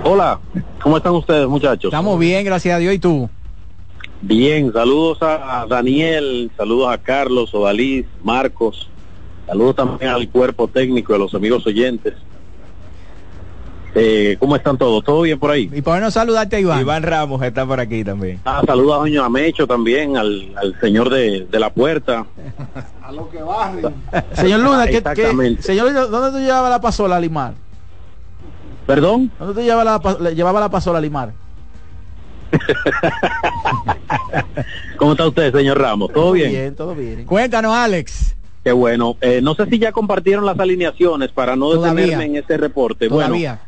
Hola, 0.05 0.39
¿cómo 0.81 0.97
están 0.97 1.13
ustedes, 1.13 1.47
muchachos? 1.47 1.85
Estamos 1.85 2.19
bien, 2.19 2.43
gracias 2.45 2.75
a 2.75 2.79
Dios. 2.79 2.93
¿Y 2.93 2.99
tú? 2.99 3.29
Bien, 4.21 4.71
saludos 4.71 5.17
a 5.21 5.65
Daniel, 5.67 6.51
saludos 6.57 6.89
a 6.93 6.97
Carlos, 6.97 7.53
Odalís, 7.53 8.05
Marcos, 8.23 8.89
saludos 9.47 9.75
también 9.75 10.11
al 10.11 10.29
cuerpo 10.29 10.67
técnico 10.67 11.13
de 11.13 11.19
los 11.19 11.33
amigos 11.33 11.65
oyentes. 11.67 12.13
Eh, 13.95 14.37
¿Cómo 14.39 14.55
están 14.55 14.75
todos? 14.77 15.03
¿Todo 15.03 15.21
bien 15.21 15.37
por 15.37 15.51
ahí? 15.51 15.69
Y 15.71 15.81
por 15.83 15.99
no 16.01 16.09
saludarte 16.09 16.55
a 16.55 16.59
Iván. 16.59 16.79
Iván 16.81 17.03
Ramos 17.03 17.43
está 17.43 17.63
por 17.63 17.79
aquí 17.79 18.03
también 18.03 18.39
Ah, 18.43 18.63
saludos 18.65 18.95
a 18.95 18.97
Doña 19.01 19.23
Amecho 19.25 19.67
también, 19.67 20.17
al, 20.17 20.51
al 20.55 20.79
señor 20.81 21.11
de, 21.11 21.45
de 21.45 21.59
la 21.59 21.69
puerta. 21.69 22.25
A 23.03 23.11
lo 23.11 23.29
que 23.29 23.41
barren. 23.43 23.93
Señor 24.33 24.61
Luna, 24.61 24.85
¿qué, 24.85 24.91
qué- 24.93 24.97
Exactamente. 24.97 25.61
señor, 25.61 25.93
¿dónde 26.09 26.31
tú 26.31 26.43
llevabas 26.43 26.71
la 26.71 26.79
pasola 26.81 27.17
a 27.17 27.19
limar? 27.19 27.53
¿Perdón? 28.85 29.31
¿Dónde 29.39 29.53
tú 29.53 29.61
llevabas 29.61 29.85
la, 29.85 29.99
pa- 29.99 30.17
le- 30.19 30.35
llevaba 30.35 30.59
la 30.59 30.69
pasola 30.69 30.97
a 30.97 31.01
limar? 31.01 31.31
¿Cómo 34.97 35.11
está 35.13 35.27
usted, 35.27 35.53
señor 35.53 35.79
Ramos? 35.79 36.11
¿Todo 36.13 36.31
bien? 36.33 36.75
todo 36.75 36.95
bien. 36.95 37.25
Cuéntanos, 37.25 37.73
Alex. 37.73 38.35
Qué 38.63 38.71
bueno. 38.71 39.17
Eh, 39.21 39.41
no 39.41 39.55
sé 39.55 39.65
si 39.67 39.79
ya 39.79 39.91
compartieron 39.91 40.45
las 40.45 40.57
alineaciones 40.59 41.31
para 41.31 41.55
no 41.55 41.71
Todavía. 41.71 42.03
detenerme 42.05 42.25
en 42.37 42.43
ese 42.43 42.57
reporte. 42.57 43.09
Todavía. 43.09 43.53
Bueno, 43.53 43.59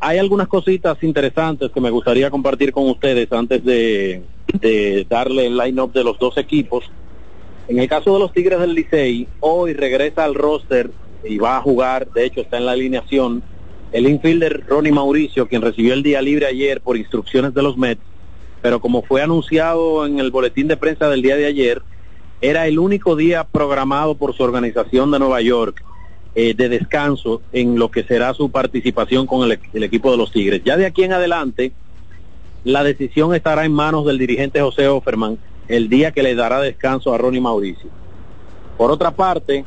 hay 0.00 0.18
algunas 0.18 0.46
cositas 0.46 0.96
interesantes 1.02 1.70
que 1.72 1.80
me 1.80 1.90
gustaría 1.90 2.30
compartir 2.30 2.72
con 2.72 2.88
ustedes 2.88 3.32
antes 3.32 3.64
de, 3.64 4.22
de 4.60 5.06
darle 5.08 5.46
el 5.46 5.56
line-up 5.56 5.92
de 5.92 6.04
los 6.04 6.18
dos 6.18 6.36
equipos. 6.38 6.84
En 7.66 7.78
el 7.80 7.88
caso 7.88 8.14
de 8.14 8.20
los 8.20 8.32
Tigres 8.32 8.60
del 8.60 8.74
Licey, 8.74 9.26
hoy 9.40 9.72
regresa 9.72 10.24
al 10.24 10.34
roster 10.34 10.90
y 11.24 11.38
va 11.38 11.56
a 11.56 11.60
jugar, 11.60 12.08
de 12.12 12.26
hecho 12.26 12.40
está 12.42 12.58
en 12.58 12.66
la 12.66 12.72
alineación, 12.72 13.42
el 13.92 14.06
infielder 14.08 14.64
Ronnie 14.68 14.92
Mauricio, 14.92 15.48
quien 15.48 15.62
recibió 15.62 15.94
el 15.94 16.02
día 16.02 16.20
libre 16.20 16.46
ayer 16.46 16.80
por 16.80 16.96
instrucciones 16.96 17.54
de 17.54 17.62
los 17.62 17.76
Mets, 17.76 18.02
pero 18.60 18.80
como 18.80 19.02
fue 19.02 19.22
anunciado 19.22 20.04
en 20.04 20.18
el 20.18 20.30
boletín 20.30 20.68
de 20.68 20.76
prensa 20.76 21.08
del 21.08 21.22
día 21.22 21.36
de 21.36 21.46
ayer, 21.46 21.82
era 22.40 22.66
el 22.66 22.78
único 22.78 23.16
día 23.16 23.44
programado 23.44 24.14
por 24.14 24.34
su 24.34 24.42
organización 24.42 25.10
de 25.10 25.18
Nueva 25.18 25.40
York 25.40 25.82
eh, 26.34 26.54
de 26.54 26.68
descanso 26.68 27.42
en 27.52 27.78
lo 27.78 27.90
que 27.90 28.04
será 28.04 28.34
su 28.34 28.50
participación 28.50 29.26
con 29.26 29.50
el, 29.50 29.58
el 29.72 29.82
equipo 29.82 30.10
de 30.10 30.18
los 30.18 30.30
Tigres. 30.30 30.62
Ya 30.64 30.76
de 30.76 30.86
aquí 30.86 31.02
en 31.02 31.12
adelante, 31.12 31.72
la 32.64 32.84
decisión 32.84 33.34
estará 33.34 33.64
en 33.64 33.72
manos 33.72 34.04
del 34.06 34.18
dirigente 34.18 34.60
José 34.60 34.88
Offerman 34.88 35.38
el 35.68 35.88
día 35.88 36.12
que 36.12 36.22
le 36.22 36.34
dará 36.34 36.60
descanso 36.60 37.12
a 37.12 37.18
Ronnie 37.18 37.40
Mauricio. 37.40 37.90
Por 38.76 38.90
otra 38.90 39.10
parte, 39.10 39.64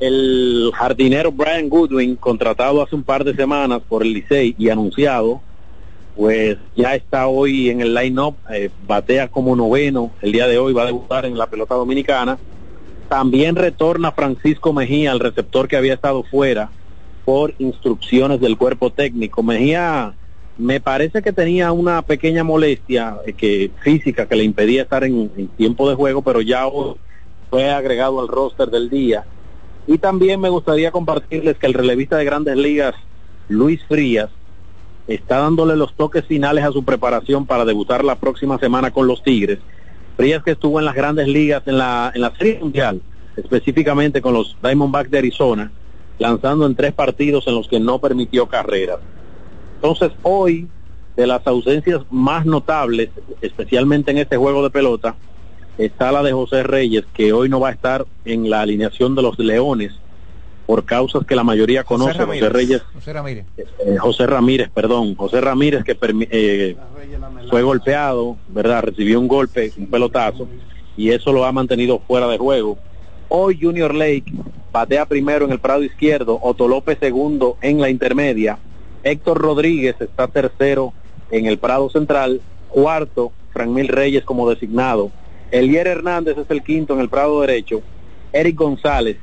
el 0.00 0.70
jardinero 0.74 1.32
Brian 1.32 1.68
Goodwin, 1.68 2.16
contratado 2.16 2.82
hace 2.82 2.94
un 2.94 3.02
par 3.02 3.24
de 3.24 3.34
semanas 3.34 3.80
por 3.88 4.02
el 4.02 4.12
Licey 4.12 4.54
y 4.58 4.68
anunciado, 4.68 5.40
pues 6.16 6.56
ya 6.74 6.94
está 6.94 7.26
hoy 7.26 7.70
en 7.70 7.80
el 7.80 7.94
line-up, 7.94 8.36
eh, 8.50 8.70
batea 8.86 9.28
como 9.28 9.54
noveno, 9.54 10.10
el 10.22 10.32
día 10.32 10.46
de 10.46 10.58
hoy 10.58 10.72
va 10.72 10.82
a 10.82 10.86
debutar 10.86 11.26
en 11.26 11.36
la 11.36 11.46
pelota 11.46 11.74
dominicana. 11.74 12.38
También 13.08 13.54
retorna 13.54 14.12
Francisco 14.12 14.72
Mejía, 14.72 15.12
el 15.12 15.20
receptor 15.20 15.68
que 15.68 15.76
había 15.76 15.94
estado 15.94 16.22
fuera 16.24 16.70
por 17.24 17.54
instrucciones 17.58 18.40
del 18.40 18.56
cuerpo 18.56 18.90
técnico. 18.90 19.42
Mejía 19.42 20.14
me 20.58 20.80
parece 20.80 21.20
que 21.20 21.32
tenía 21.32 21.70
una 21.72 22.02
pequeña 22.02 22.44
molestia 22.44 23.18
eh, 23.26 23.32
que 23.34 23.70
física 23.82 24.26
que 24.26 24.36
le 24.36 24.44
impedía 24.44 24.82
estar 24.82 25.04
en, 25.04 25.30
en 25.36 25.48
tiempo 25.48 25.88
de 25.88 25.96
juego, 25.96 26.22
pero 26.22 26.40
ya 26.40 26.66
hoy 26.66 26.96
fue 27.50 27.70
agregado 27.70 28.20
al 28.20 28.28
roster 28.28 28.70
del 28.70 28.88
día. 28.88 29.24
Y 29.86 29.98
también 29.98 30.40
me 30.40 30.48
gustaría 30.48 30.90
compartirles 30.90 31.58
que 31.58 31.66
el 31.66 31.74
relevista 31.74 32.16
de 32.16 32.24
grandes 32.24 32.56
ligas, 32.56 32.94
Luis 33.48 33.80
Frías, 33.86 34.30
está 35.06 35.38
dándole 35.38 35.76
los 35.76 35.94
toques 35.94 36.24
finales 36.24 36.64
a 36.64 36.72
su 36.72 36.84
preparación 36.84 37.46
para 37.46 37.64
debutar 37.64 38.04
la 38.04 38.16
próxima 38.16 38.58
semana 38.58 38.90
con 38.90 39.06
los 39.06 39.22
Tigres. 39.22 39.60
Frías 40.16 40.42
que 40.42 40.52
estuvo 40.52 40.78
en 40.80 40.86
las 40.86 40.94
grandes 40.94 41.28
ligas 41.28 41.62
en 41.66 41.78
la, 41.78 42.10
en 42.14 42.22
la 42.22 42.34
Serie 42.36 42.58
Mundial, 42.58 43.00
específicamente 43.36 44.20
con 44.20 44.34
los 44.34 44.56
Diamondbacks 44.62 45.10
de 45.10 45.18
Arizona, 45.18 45.70
lanzando 46.18 46.66
en 46.66 46.74
tres 46.74 46.92
partidos 46.92 47.46
en 47.46 47.54
los 47.54 47.68
que 47.68 47.78
no 47.78 48.00
permitió 48.00 48.48
carreras. 48.48 48.98
Entonces 49.76 50.10
hoy, 50.22 50.66
de 51.16 51.26
las 51.26 51.46
ausencias 51.46 52.00
más 52.10 52.44
notables, 52.44 53.10
especialmente 53.40 54.10
en 54.10 54.18
este 54.18 54.36
juego 54.36 54.62
de 54.62 54.70
pelota, 54.70 55.14
está 55.78 56.12
la 56.12 56.22
de 56.22 56.32
José 56.32 56.62
Reyes, 56.62 57.04
que 57.12 57.32
hoy 57.32 57.48
no 57.48 57.60
va 57.60 57.68
a 57.68 57.72
estar 57.72 58.06
en 58.24 58.48
la 58.48 58.60
alineación 58.62 59.14
de 59.14 59.22
los 59.22 59.38
Leones 59.38 59.92
por 60.66 60.84
causas 60.84 61.24
que 61.24 61.36
la 61.36 61.44
mayoría 61.44 61.84
conoce. 61.84 62.24
José, 62.24 62.48
Reyes, 62.48 62.82
José 62.92 63.12
Ramírez. 63.12 63.46
eh, 63.56 63.96
José 63.98 64.26
Ramírez, 64.26 64.68
perdón, 64.74 65.14
José 65.14 65.40
Ramírez 65.40 65.84
que 65.84 65.96
eh, 66.30 66.76
fue 67.48 67.62
golpeado, 67.62 68.36
¿verdad? 68.48 68.82
Recibió 68.82 69.20
un 69.20 69.28
golpe, 69.28 69.72
un 69.76 69.86
pelotazo, 69.86 70.48
y 70.96 71.10
eso 71.10 71.32
lo 71.32 71.44
ha 71.44 71.52
mantenido 71.52 72.00
fuera 72.00 72.26
de 72.26 72.38
juego. 72.38 72.78
Hoy 73.28 73.58
Junior 73.60 73.94
Lake 73.94 74.32
batea 74.72 75.06
primero 75.06 75.44
en 75.44 75.52
el 75.52 75.60
prado 75.60 75.84
izquierdo, 75.84 76.38
Otto 76.42 76.66
López 76.68 76.98
segundo 76.98 77.56
en 77.60 77.80
la 77.80 77.88
intermedia, 77.88 78.58
Héctor 79.04 79.38
Rodríguez 79.38 79.94
está 80.00 80.26
tercero 80.26 80.92
en 81.30 81.46
el 81.46 81.58
prado 81.58 81.88
central, 81.90 82.40
cuarto, 82.68 83.32
Franmil 83.52 83.88
Reyes 83.88 84.24
como 84.24 84.50
designado, 84.50 85.10
Elier 85.50 85.86
Hernández 85.86 86.36
es 86.38 86.50
el 86.50 86.62
quinto 86.62 86.94
en 86.94 87.00
el 87.00 87.08
prado 87.08 87.40
derecho, 87.40 87.82
Eric 88.32 88.56
González, 88.56 89.16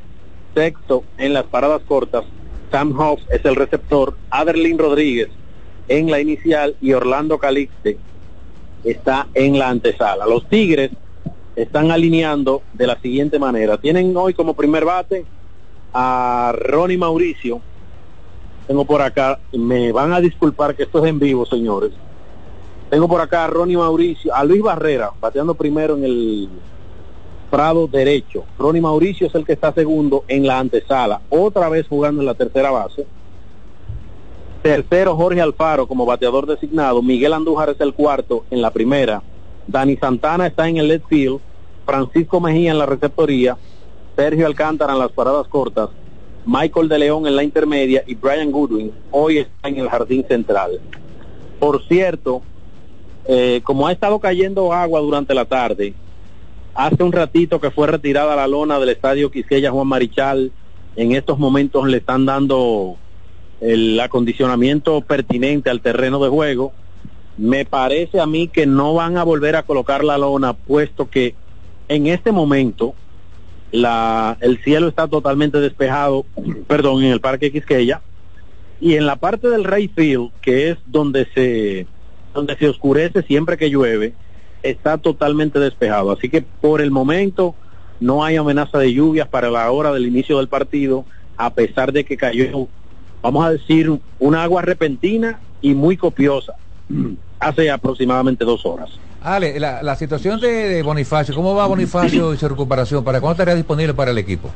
sexto 0.54 1.04
en 1.18 1.34
las 1.34 1.44
paradas 1.46 1.82
cortas, 1.84 2.24
Sam 2.72 3.00
Hoff 3.00 3.22
es 3.30 3.44
el 3.46 3.56
receptor, 3.56 4.18
Aderlin 4.30 4.78
Rodríguez 4.78 5.30
en 5.88 6.10
la 6.10 6.20
inicial 6.20 6.76
y 6.82 6.94
Orlando 6.94 7.38
Calixte 7.38 7.98
está 8.84 9.28
en 9.34 9.60
la 9.60 9.70
antesala. 9.70 10.26
Los 10.26 10.48
Tigres 10.48 10.92
están 11.56 11.92
alineando 11.92 12.64
de 12.74 12.88
la 12.88 13.00
siguiente 13.00 13.40
manera. 13.40 13.78
Tienen 13.78 14.16
hoy 14.16 14.34
como 14.34 14.56
primer 14.56 14.86
bate 14.86 15.26
a 15.94 16.54
Ronnie 16.58 16.98
Mauricio. 16.98 17.62
Tengo 18.68 18.86
por 18.86 19.02
acá, 19.02 19.40
me 19.52 19.92
van 19.92 20.14
a 20.14 20.22
disculpar 20.22 20.76
que 20.76 20.84
esto 20.84 21.04
es 21.04 21.10
en 21.10 21.20
vivo, 21.20 21.46
señores. 21.46 21.92
Tengo 22.94 23.08
por 23.08 23.22
acá 23.22 23.46
a 23.46 23.48
Ronnie 23.48 23.76
Mauricio, 23.76 24.36
a 24.36 24.44
Luis 24.44 24.62
Barrera, 24.62 25.14
bateando 25.20 25.56
primero 25.56 25.98
en 25.98 26.04
el 26.04 26.48
Prado 27.50 27.88
derecho. 27.88 28.44
Ronnie 28.60 28.84
Mauricio 28.84 29.26
es 29.26 29.34
el 29.34 29.48
que 29.48 29.54
está 29.54 29.74
segundo 29.74 30.24
en 30.28 30.46
la 30.46 30.60
antesala, 30.60 31.20
otra 31.32 31.70
vez 31.70 31.88
jugando 31.88 32.22
en 32.22 32.28
la 32.28 32.36
tercera 32.36 32.70
base. 32.70 33.08
Tercero, 34.62 35.16
Jorge 35.16 35.42
Alfaro 35.42 35.88
como 35.88 36.06
bateador 36.06 36.46
designado. 36.46 37.02
Miguel 37.02 37.34
Andújar 37.34 37.72
es 37.72 37.82
el 37.82 37.96
cuarto 37.96 38.46
en 38.52 38.62
la 38.62 38.70
primera. 38.70 39.24
Dani 39.66 39.98
Santana 39.98 40.46
está 40.46 40.70
en 40.70 40.78
el 40.78 40.88
left 40.88 41.08
field. 41.08 41.40
Francisco 41.88 42.40
Mejía 42.40 42.70
en 42.70 42.78
la 42.78 42.86
receptoría. 42.86 43.58
Sergio 44.16 44.46
Alcántara 44.46 44.94
en 44.94 45.00
las 45.00 45.12
paradas 45.12 45.48
cortas. 45.48 45.90
Michael 46.46 46.90
de 46.90 47.00
León 47.00 47.26
en 47.26 47.36
la 47.36 47.44
intermedia 47.44 48.04
y 48.06 48.14
Brian 48.14 48.52
Goodwin 48.52 48.92
hoy 49.10 49.40
está 49.40 49.68
en 49.68 49.80
el 49.80 49.90
jardín 49.90 50.24
central. 50.28 50.80
Por 51.60 51.82
cierto, 51.88 52.44
eh, 53.26 53.62
como 53.64 53.88
ha 53.88 53.92
estado 53.92 54.20
cayendo 54.20 54.74
agua 54.74 55.00
durante 55.00 55.34
la 55.34 55.46
tarde, 55.46 55.94
hace 56.76 57.04
un 57.04 57.12
ratito 57.12 57.60
que 57.60 57.72
fue 57.72 57.88
retirada 57.88 58.36
la 58.36 58.48
lona 58.48 58.80
del 58.80 58.90
estadio 58.90 59.32
Quisqueya 59.32 59.72
Juan 59.72 59.88
Marichal, 59.88 60.52
en 60.96 61.12
estos 61.14 61.40
momentos 61.40 61.88
le 61.88 61.98
están 61.98 62.26
dando 62.26 62.98
el 63.62 64.00
acondicionamiento 64.00 65.02
pertinente 65.02 65.70
al 65.70 65.82
terreno 65.82 66.22
de 66.22 66.30
juego. 66.30 66.74
Me 67.38 67.66
parece 67.66 68.20
a 68.20 68.26
mí 68.26 68.48
que 68.48 68.66
no 68.66 68.94
van 68.94 69.18
a 69.18 69.24
volver 69.24 69.56
a 69.56 69.64
colocar 69.64 70.04
la 70.04 70.18
lona, 70.18 70.54
puesto 70.54 71.10
que 71.10 71.34
en 71.88 72.08
este 72.08 72.32
momento 72.32 72.94
la, 73.72 74.38
el 74.42 74.62
cielo 74.64 74.88
está 74.88 75.08
totalmente 75.08 75.60
despejado, 75.60 76.26
perdón, 76.68 77.04
en 77.04 77.12
el 77.12 77.22
Parque 77.22 77.52
Quisqueya, 77.52 78.02
y 78.80 78.96
en 78.96 79.06
la 79.06 79.16
parte 79.16 79.50
del 79.50 79.64
right 79.64 79.94
field, 79.96 80.32
que 80.42 80.70
es 80.72 80.78
donde 80.86 81.26
se, 81.34 81.88
donde 82.34 82.56
se 82.58 82.68
oscurece 82.68 83.22
siempre 83.24 83.58
que 83.58 83.70
llueve, 83.70 84.14
está 84.62 84.98
totalmente 84.98 85.60
despejado. 85.60 86.12
Así 86.12 86.30
que 86.30 86.42
por 86.42 86.82
el 86.82 86.92
momento 86.92 87.56
no 88.00 88.24
hay 88.24 88.36
amenaza 88.36 88.80
de 88.80 88.94
lluvias 88.94 89.28
para 89.28 89.50
la 89.50 89.70
hora 89.72 89.92
del 89.92 90.08
inicio 90.08 90.38
del 90.38 90.48
partido, 90.48 91.06
a 91.38 91.54
pesar 91.54 91.92
de 91.92 92.04
que 92.04 92.18
cayó, 92.18 92.68
vamos 93.22 93.46
a 93.46 93.52
decir, 93.52 93.92
un 94.20 94.36
agua 94.36 94.62
repentina 94.62 95.40
y 95.62 95.74
muy 95.74 95.98
copiosa 95.98 96.54
hace 97.40 97.72
aproximadamente 97.72 98.46
dos 98.46 98.66
horas. 98.66 98.90
Ale, 99.22 99.58
la, 99.60 99.82
la 99.82 99.96
situación 99.96 100.40
de, 100.40 100.50
de 100.50 100.84
Bonifacio, 100.84 101.34
¿cómo 101.34 101.56
va 101.56 101.66
Bonifacio 101.66 102.34
y 102.34 102.38
su 102.38 102.50
recuperación? 102.50 103.04
¿Para 103.04 103.22
cuándo 103.22 103.34
estaría 103.34 103.56
disponible 103.56 103.94
para 103.94 104.12
el 104.12 104.18
equipo? 104.18 104.52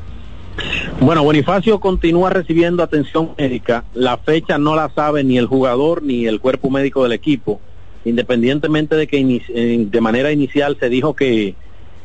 Bueno, 1.00 1.22
Bonifacio 1.22 1.80
continúa 1.80 2.30
recibiendo 2.30 2.82
atención 2.82 3.30
médica. 3.38 3.84
La 3.94 4.18
fecha 4.18 4.58
no 4.58 4.74
la 4.74 4.90
sabe 4.90 5.24
ni 5.24 5.38
el 5.38 5.46
jugador 5.46 6.02
ni 6.02 6.26
el 6.26 6.40
cuerpo 6.40 6.70
médico 6.70 7.02
del 7.04 7.12
equipo, 7.12 7.60
independientemente 8.08 8.96
de 8.96 9.06
que 9.06 9.86
de 9.90 10.00
manera 10.00 10.32
inicial 10.32 10.76
se 10.80 10.88
dijo 10.88 11.14
que 11.14 11.54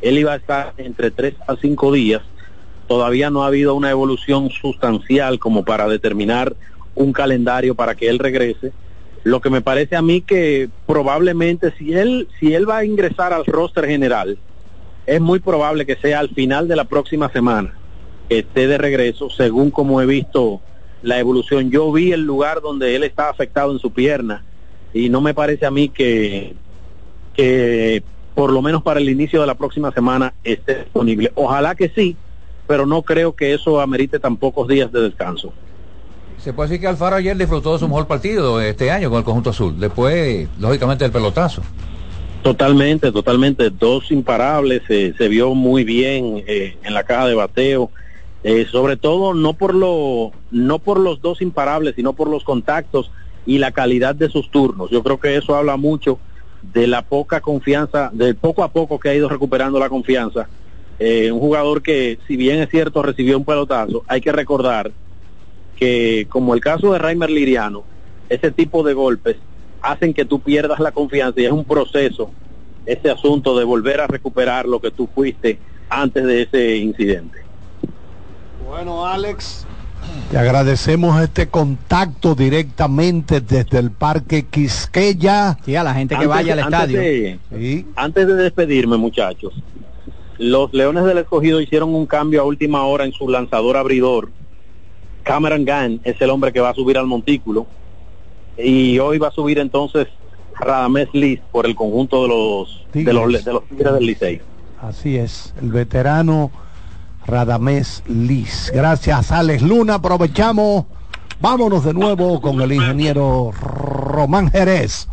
él 0.02 0.18
iba 0.18 0.32
a 0.32 0.36
estar 0.36 0.74
entre 0.76 1.10
tres 1.10 1.34
a 1.46 1.56
cinco 1.56 1.92
días. 1.92 2.22
Todavía 2.86 3.30
no 3.30 3.42
ha 3.42 3.46
habido 3.46 3.74
una 3.74 3.90
evolución 3.90 4.50
sustancial 4.50 5.38
como 5.38 5.64
para 5.64 5.88
determinar 5.88 6.54
un 6.94 7.12
calendario 7.12 7.74
para 7.74 7.94
que 7.94 8.08
él 8.08 8.18
regrese. 8.18 8.72
Lo 9.22 9.40
que 9.40 9.48
me 9.48 9.62
parece 9.62 9.96
a 9.96 10.02
mí 10.02 10.20
que 10.20 10.68
probablemente 10.86 11.72
si 11.78 11.94
él 11.94 12.28
si 12.38 12.54
él 12.54 12.68
va 12.68 12.78
a 12.78 12.84
ingresar 12.84 13.32
al 13.32 13.46
roster 13.46 13.86
general, 13.86 14.36
es 15.06 15.20
muy 15.20 15.38
probable 15.38 15.86
que 15.86 15.96
sea 15.96 16.20
al 16.20 16.28
final 16.28 16.68
de 16.68 16.76
la 16.76 16.84
próxima 16.84 17.30
semana 17.30 17.74
que 18.28 18.40
esté 18.40 18.66
de 18.66 18.78
regreso, 18.78 19.30
según 19.30 19.70
como 19.70 20.00
he 20.02 20.06
visto 20.06 20.60
la 21.02 21.18
evolución. 21.18 21.70
Yo 21.70 21.90
vi 21.92 22.12
el 22.12 22.22
lugar 22.22 22.60
donde 22.60 22.94
él 22.96 23.04
estaba 23.04 23.30
afectado 23.30 23.72
en 23.72 23.78
su 23.78 23.90
pierna 23.90 24.44
y 24.94 25.08
no 25.08 25.20
me 25.20 25.34
parece 25.34 25.66
a 25.66 25.70
mí 25.70 25.88
que, 25.88 26.54
que 27.34 28.02
por 28.34 28.52
lo 28.52 28.62
menos 28.62 28.82
para 28.82 29.00
el 29.00 29.10
inicio 29.10 29.40
de 29.40 29.46
la 29.46 29.56
próxima 29.56 29.90
semana 29.92 30.32
esté 30.44 30.84
disponible. 30.84 31.32
Ojalá 31.34 31.74
que 31.74 31.88
sí, 31.88 32.16
pero 32.66 32.86
no 32.86 33.02
creo 33.02 33.34
que 33.34 33.52
eso 33.52 33.80
amerite 33.80 34.20
tan 34.20 34.36
pocos 34.36 34.68
días 34.68 34.90
de 34.92 35.00
descanso. 35.00 35.52
Se 36.38 36.52
puede 36.52 36.70
decir 36.70 36.80
que 36.80 36.86
Alfaro 36.86 37.16
ayer 37.16 37.36
disfrutó 37.36 37.72
de 37.72 37.80
su 37.80 37.88
mejor 37.88 38.06
partido 38.06 38.60
este 38.60 38.90
año 38.90 39.10
con 39.10 39.18
el 39.18 39.24
conjunto 39.24 39.50
azul, 39.50 39.78
después, 39.78 40.48
lógicamente, 40.58 41.04
del 41.04 41.12
pelotazo. 41.12 41.62
Totalmente, 42.42 43.10
totalmente. 43.10 43.70
Dos 43.70 44.12
imparables, 44.12 44.82
eh, 44.90 45.14
se 45.16 45.28
vio 45.28 45.54
muy 45.54 45.82
bien 45.82 46.44
eh, 46.46 46.76
en 46.84 46.94
la 46.94 47.02
caja 47.02 47.26
de 47.26 47.34
bateo. 47.34 47.90
Eh, 48.42 48.66
sobre 48.70 48.98
todo 48.98 49.32
no 49.32 49.54
por 49.54 49.74
lo, 49.74 50.32
no 50.50 50.78
por 50.78 51.00
los 51.00 51.22
dos 51.22 51.40
imparables, 51.40 51.94
sino 51.96 52.12
por 52.12 52.28
los 52.28 52.44
contactos 52.44 53.10
y 53.46 53.58
la 53.58 53.72
calidad 53.72 54.14
de 54.14 54.28
sus 54.28 54.50
turnos. 54.50 54.90
Yo 54.90 55.02
creo 55.02 55.18
que 55.18 55.36
eso 55.36 55.54
habla 55.54 55.76
mucho 55.76 56.18
de 56.62 56.86
la 56.86 57.02
poca 57.02 57.40
confianza, 57.40 58.10
del 58.12 58.36
poco 58.36 58.62
a 58.62 58.68
poco 58.68 58.98
que 58.98 59.10
ha 59.10 59.14
ido 59.14 59.28
recuperando 59.28 59.78
la 59.78 59.88
confianza. 59.88 60.48
Eh, 60.98 61.30
un 61.30 61.40
jugador 61.40 61.82
que, 61.82 62.18
si 62.26 62.36
bien 62.36 62.60
es 62.60 62.70
cierto, 62.70 63.02
recibió 63.02 63.36
un 63.36 63.44
pelotazo, 63.44 64.04
hay 64.06 64.20
que 64.20 64.32
recordar 64.32 64.92
que, 65.76 66.26
como 66.30 66.54
el 66.54 66.60
caso 66.60 66.92
de 66.92 66.98
Reimer 66.98 67.30
Liriano, 67.30 67.84
ese 68.28 68.50
tipo 68.50 68.82
de 68.82 68.94
golpes 68.94 69.36
hacen 69.82 70.14
que 70.14 70.24
tú 70.24 70.40
pierdas 70.40 70.80
la 70.80 70.92
confianza 70.92 71.40
y 71.40 71.44
es 71.44 71.52
un 71.52 71.64
proceso 71.64 72.30
ese 72.86 73.10
asunto 73.10 73.58
de 73.58 73.64
volver 73.64 74.00
a 74.00 74.06
recuperar 74.06 74.66
lo 74.66 74.80
que 74.80 74.90
tú 74.90 75.08
fuiste 75.14 75.58
antes 75.88 76.24
de 76.24 76.42
ese 76.42 76.76
incidente. 76.76 77.38
Bueno, 78.64 79.06
Alex, 79.06 79.66
te 80.30 80.38
agradecemos 80.38 81.20
este 81.22 81.48
contacto 81.48 82.34
directamente 82.34 83.40
desde 83.40 83.78
el 83.78 83.90
Parque 83.90 84.46
Quisqueya. 84.46 85.58
Sí, 85.64 85.76
a 85.76 85.82
la 85.84 85.94
gente 85.94 86.16
que 86.16 86.26
vaya 86.26 86.54
al 86.54 86.60
antes 86.60 86.80
estadio. 86.80 86.98
de- 87.50 87.86
Antes 87.96 88.26
de 88.26 88.34
despedirme, 88.34 88.96
muchachos, 88.96 89.52
los 90.38 90.72
Leones 90.72 91.04
del 91.04 91.18
Escogido 91.18 91.60
hicieron 91.60 91.94
un 91.94 92.06
cambio 92.06 92.40
a 92.40 92.44
última 92.44 92.84
hora 92.84 93.04
en 93.04 93.12
su 93.12 93.28
lanzador 93.28 93.76
abridor. 93.76 94.30
Cameron 95.22 95.64
Gann 95.64 96.00
es 96.04 96.20
el 96.20 96.30
hombre 96.30 96.52
que 96.52 96.60
va 96.60 96.70
a 96.70 96.74
subir 96.74 96.98
al 96.98 97.06
montículo. 97.06 97.66
Y 98.58 98.98
hoy 98.98 99.18
va 99.18 99.28
a 99.28 99.32
subir 99.32 99.58
entonces 99.58 100.08
Radamés 100.58 101.08
Liz 101.12 101.40
por 101.50 101.66
el 101.66 101.74
conjunto 101.74 102.22
de 102.22 102.28
los 102.28 102.86
de 102.92 103.12
los, 103.12 103.44
de 103.44 103.52
los 103.52 103.64
Tigres 103.68 103.92
del 103.94 104.06
Licey. 104.06 104.40
Así 104.80 105.16
es, 105.16 105.54
el 105.62 105.70
veterano 105.72 106.50
Radamés 107.26 108.02
Liz. 108.06 108.70
Gracias, 108.74 109.32
Alex 109.32 109.62
Luna. 109.62 109.94
Aprovechamos. 109.94 110.84
Vámonos 111.40 111.84
de 111.84 111.92
nuevo 111.92 112.40
con 112.40 112.60
el 112.60 112.72
ingeniero 112.72 113.50
Román 113.52 114.50
Jerez. 114.50 115.08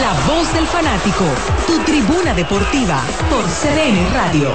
La 0.00 0.12
voz 0.32 0.52
del 0.54 0.66
fanático, 0.66 1.24
tu 1.66 1.78
tribuna 1.84 2.32
deportiva 2.34 3.00
por 3.28 3.44
CDN 3.44 4.12
Radio. 4.14 4.50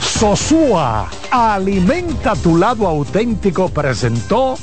Sosúa, 0.00 1.08
alimenta 1.30 2.34
tu 2.36 2.56
lado 2.56 2.86
auténtico, 2.86 3.68
presentó 3.68 4.56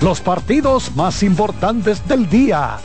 los 0.00 0.20
partidos 0.20 0.94
más 0.94 1.22
importantes 1.22 2.06
del 2.06 2.28
día. 2.28 2.78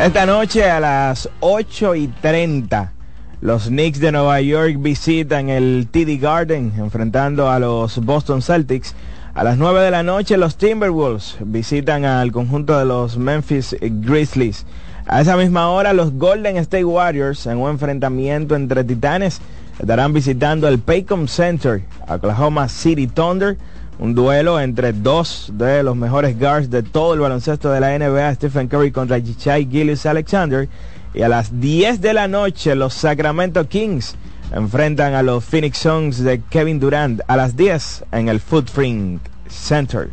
Esta 0.00 0.26
noche 0.26 0.70
a 0.70 0.78
las 0.78 1.28
8 1.40 1.96
y 1.96 2.06
30, 2.06 2.92
los 3.40 3.66
Knicks 3.66 3.98
de 3.98 4.12
Nueva 4.12 4.40
York 4.40 4.76
visitan 4.78 5.48
el 5.48 5.88
TD 5.90 6.20
Garden 6.20 6.72
enfrentando 6.78 7.50
a 7.50 7.58
los 7.58 7.98
Boston 7.98 8.40
Celtics. 8.40 8.94
A 9.34 9.42
las 9.42 9.58
9 9.58 9.80
de 9.80 9.90
la 9.90 10.04
noche, 10.04 10.36
los 10.36 10.56
Timberwolves 10.56 11.38
visitan 11.40 12.04
al 12.04 12.30
conjunto 12.30 12.78
de 12.78 12.84
los 12.84 13.18
Memphis 13.18 13.76
Grizzlies. 13.80 14.66
A 15.08 15.20
esa 15.20 15.36
misma 15.36 15.68
hora, 15.68 15.92
los 15.92 16.12
Golden 16.12 16.58
State 16.58 16.84
Warriors, 16.84 17.46
en 17.46 17.58
un 17.58 17.68
enfrentamiento 17.68 18.54
entre 18.54 18.84
titanes, 18.84 19.40
estarán 19.80 20.12
visitando 20.12 20.68
el 20.68 20.78
Paycom 20.78 21.26
Center, 21.26 21.82
Oklahoma 22.06 22.68
City 22.68 23.08
Thunder. 23.08 23.58
Un 23.98 24.14
duelo 24.14 24.60
entre 24.60 24.92
dos 24.92 25.50
de 25.54 25.82
los 25.82 25.96
mejores 25.96 26.38
guards 26.38 26.70
de 26.70 26.84
todo 26.84 27.14
el 27.14 27.20
baloncesto 27.20 27.72
de 27.72 27.80
la 27.80 27.98
NBA, 27.98 28.34
Stephen 28.36 28.68
Curry 28.68 28.92
contra 28.92 29.20
Chichai 29.20 29.68
Gillis 29.68 30.06
Alexander. 30.06 30.68
Y 31.14 31.22
a 31.22 31.28
las 31.28 31.60
10 31.60 32.00
de 32.00 32.14
la 32.14 32.28
noche, 32.28 32.76
los 32.76 32.94
Sacramento 32.94 33.66
Kings 33.66 34.14
enfrentan 34.52 35.14
a 35.14 35.22
los 35.24 35.44
Phoenix 35.44 35.78
Suns 35.78 36.22
de 36.22 36.40
Kevin 36.48 36.78
Durant 36.78 37.22
a 37.26 37.36
las 37.36 37.56
10 37.56 38.04
en 38.12 38.28
el 38.28 38.38
Footprint 38.38 39.20
Center. 39.48 40.10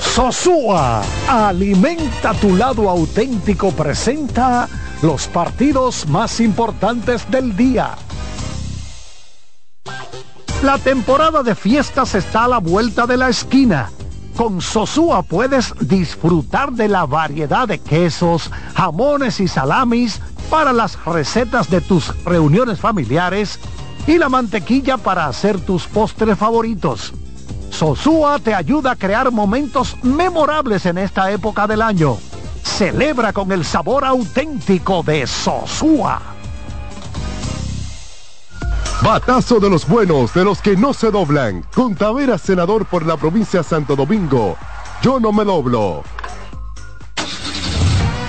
Sosúa, 0.00 1.02
alimenta 1.28 2.32
tu 2.34 2.56
lado 2.56 2.88
auténtico, 2.88 3.72
presenta 3.72 4.68
los 5.02 5.26
partidos 5.28 6.08
más 6.08 6.40
importantes 6.40 7.30
del 7.30 7.56
día. 7.56 7.96
La 10.62 10.78
temporada 10.78 11.42
de 11.42 11.54
fiestas 11.54 12.14
está 12.14 12.44
a 12.44 12.48
la 12.48 12.58
vuelta 12.58 13.06
de 13.06 13.16
la 13.16 13.28
esquina. 13.28 13.90
Con 14.36 14.60
Sosúa 14.60 15.22
puedes 15.22 15.74
disfrutar 15.80 16.72
de 16.72 16.88
la 16.88 17.06
variedad 17.06 17.68
de 17.68 17.78
quesos, 17.78 18.50
jamones 18.74 19.40
y 19.40 19.48
salamis 19.48 20.20
para 20.50 20.72
las 20.72 21.02
recetas 21.04 21.70
de 21.70 21.80
tus 21.80 22.12
reuniones 22.24 22.80
familiares 22.80 23.58
y 24.06 24.18
la 24.18 24.28
mantequilla 24.28 24.96
para 24.96 25.26
hacer 25.26 25.60
tus 25.60 25.86
postres 25.86 26.38
favoritos. 26.38 27.12
Sosúa 27.70 28.38
te 28.38 28.54
ayuda 28.54 28.92
a 28.92 28.96
crear 28.96 29.30
momentos 29.30 29.96
memorables 30.02 30.86
en 30.86 30.98
esta 30.98 31.30
época 31.30 31.66
del 31.66 31.82
año. 31.82 32.16
Celebra 32.66 33.32
con 33.32 33.50
el 33.52 33.64
sabor 33.64 34.04
auténtico 34.04 35.02
de 35.02 35.26
Sosúa. 35.26 36.20
Batazo 39.02 39.60
de 39.60 39.70
los 39.70 39.88
buenos, 39.88 40.34
de 40.34 40.44
los 40.44 40.60
que 40.60 40.76
no 40.76 40.92
se 40.92 41.10
doblan. 41.10 41.64
Con 41.74 41.94
Taveras, 41.94 42.42
senador 42.42 42.84
por 42.84 43.06
la 43.06 43.16
provincia 43.16 43.60
de 43.60 43.64
Santo 43.64 43.96
Domingo. 43.96 44.56
Yo 45.00 45.18
no 45.18 45.32
me 45.32 45.44
doblo. 45.44 46.02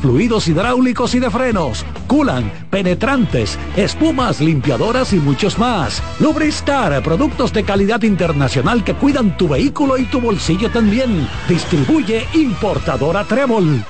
fluidos 0.00 0.48
hidráulicos 0.48 1.14
y 1.14 1.20
de 1.20 1.30
frenos, 1.30 1.84
culan, 2.06 2.50
penetrantes, 2.70 3.58
espumas, 3.76 4.40
limpiadoras 4.40 5.12
y 5.12 5.16
muchos 5.16 5.58
más. 5.58 6.02
Lubristar, 6.20 7.02
productos 7.02 7.52
de 7.52 7.64
calidad 7.64 8.02
internacional 8.02 8.84
que 8.84 8.94
cuidan 8.94 9.36
tu 9.36 9.48
vehículo 9.48 9.98
y 9.98 10.04
tu 10.04 10.20
bolsillo 10.20 10.70
también. 10.70 11.28
Distribuye 11.48 12.26
importadora 12.34 13.24
Trébol. 13.24 13.84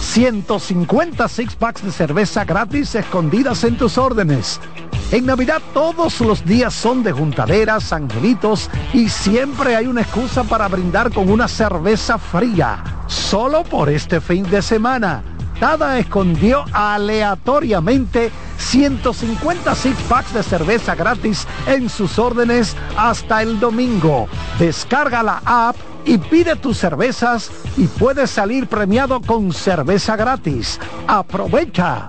150 0.00 1.28
six 1.28 1.54
packs 1.54 1.84
de 1.84 1.92
cerveza 1.92 2.44
gratis 2.44 2.94
escondidas 2.94 3.64
en 3.64 3.76
tus 3.76 3.98
órdenes. 3.98 4.60
En 5.10 5.26
Navidad 5.26 5.62
todos 5.72 6.20
los 6.20 6.44
días 6.44 6.74
son 6.74 7.02
de 7.02 7.12
juntaderas, 7.12 7.92
angelitos 7.92 8.68
y 8.92 9.08
siempre 9.08 9.76
hay 9.76 9.86
una 9.86 10.00
excusa 10.00 10.42
para 10.44 10.66
brindar 10.68 11.12
con 11.12 11.30
una 11.30 11.46
cerveza 11.46 12.18
fría. 12.18 12.82
Solo 13.06 13.62
por 13.62 13.88
este 13.88 14.20
fin 14.20 14.48
de 14.50 14.62
semana. 14.62 15.22
Tada 15.60 15.98
escondió 15.98 16.64
aleatoriamente 16.72 18.32
150 18.58 19.74
six 19.74 19.96
packs 20.08 20.34
de 20.34 20.42
cerveza 20.42 20.94
gratis 20.94 21.46
en 21.66 21.88
sus 21.88 22.18
órdenes 22.18 22.76
hasta 22.96 23.42
el 23.42 23.60
domingo. 23.60 24.26
Descarga 24.58 25.22
la 25.22 25.42
app 25.44 25.76
y 26.04 26.18
pide 26.18 26.56
tus 26.56 26.78
cervezas 26.78 27.50
y 27.76 27.86
puedes 27.86 28.30
salir 28.30 28.66
premiado 28.66 29.20
con 29.20 29.52
cerveza 29.52 30.16
gratis. 30.16 30.80
Aprovecha. 31.06 32.08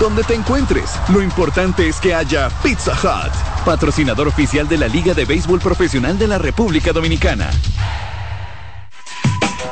Donde 0.00 0.24
te 0.24 0.34
encuentres, 0.34 0.98
lo 1.10 1.22
importante 1.22 1.88
es 1.88 2.00
que 2.00 2.14
haya 2.14 2.48
Pizza 2.62 2.92
Hut, 2.92 3.32
patrocinador 3.64 4.26
oficial 4.28 4.66
de 4.66 4.78
la 4.78 4.88
Liga 4.88 5.14
de 5.14 5.24
Béisbol 5.24 5.60
Profesional 5.60 6.18
de 6.18 6.26
la 6.26 6.38
República 6.38 6.92
Dominicana. 6.92 7.50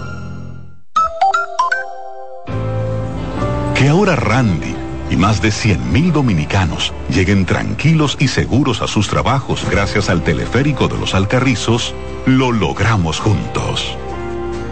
Que 4.01 4.09
ahora 4.09 4.19
Randy 4.19 4.75
y 5.11 5.15
más 5.15 5.43
de 5.43 5.49
100.000 5.49 6.11
dominicanos 6.11 6.91
lleguen 7.07 7.45
tranquilos 7.45 8.17
y 8.19 8.29
seguros 8.29 8.81
a 8.81 8.87
sus 8.87 9.07
trabajos 9.07 9.63
gracias 9.69 10.09
al 10.09 10.23
teleférico 10.23 10.87
de 10.87 10.97
los 10.97 11.13
Alcarrizos, 11.13 11.93
lo 12.25 12.51
logramos 12.51 13.19
juntos. 13.19 13.95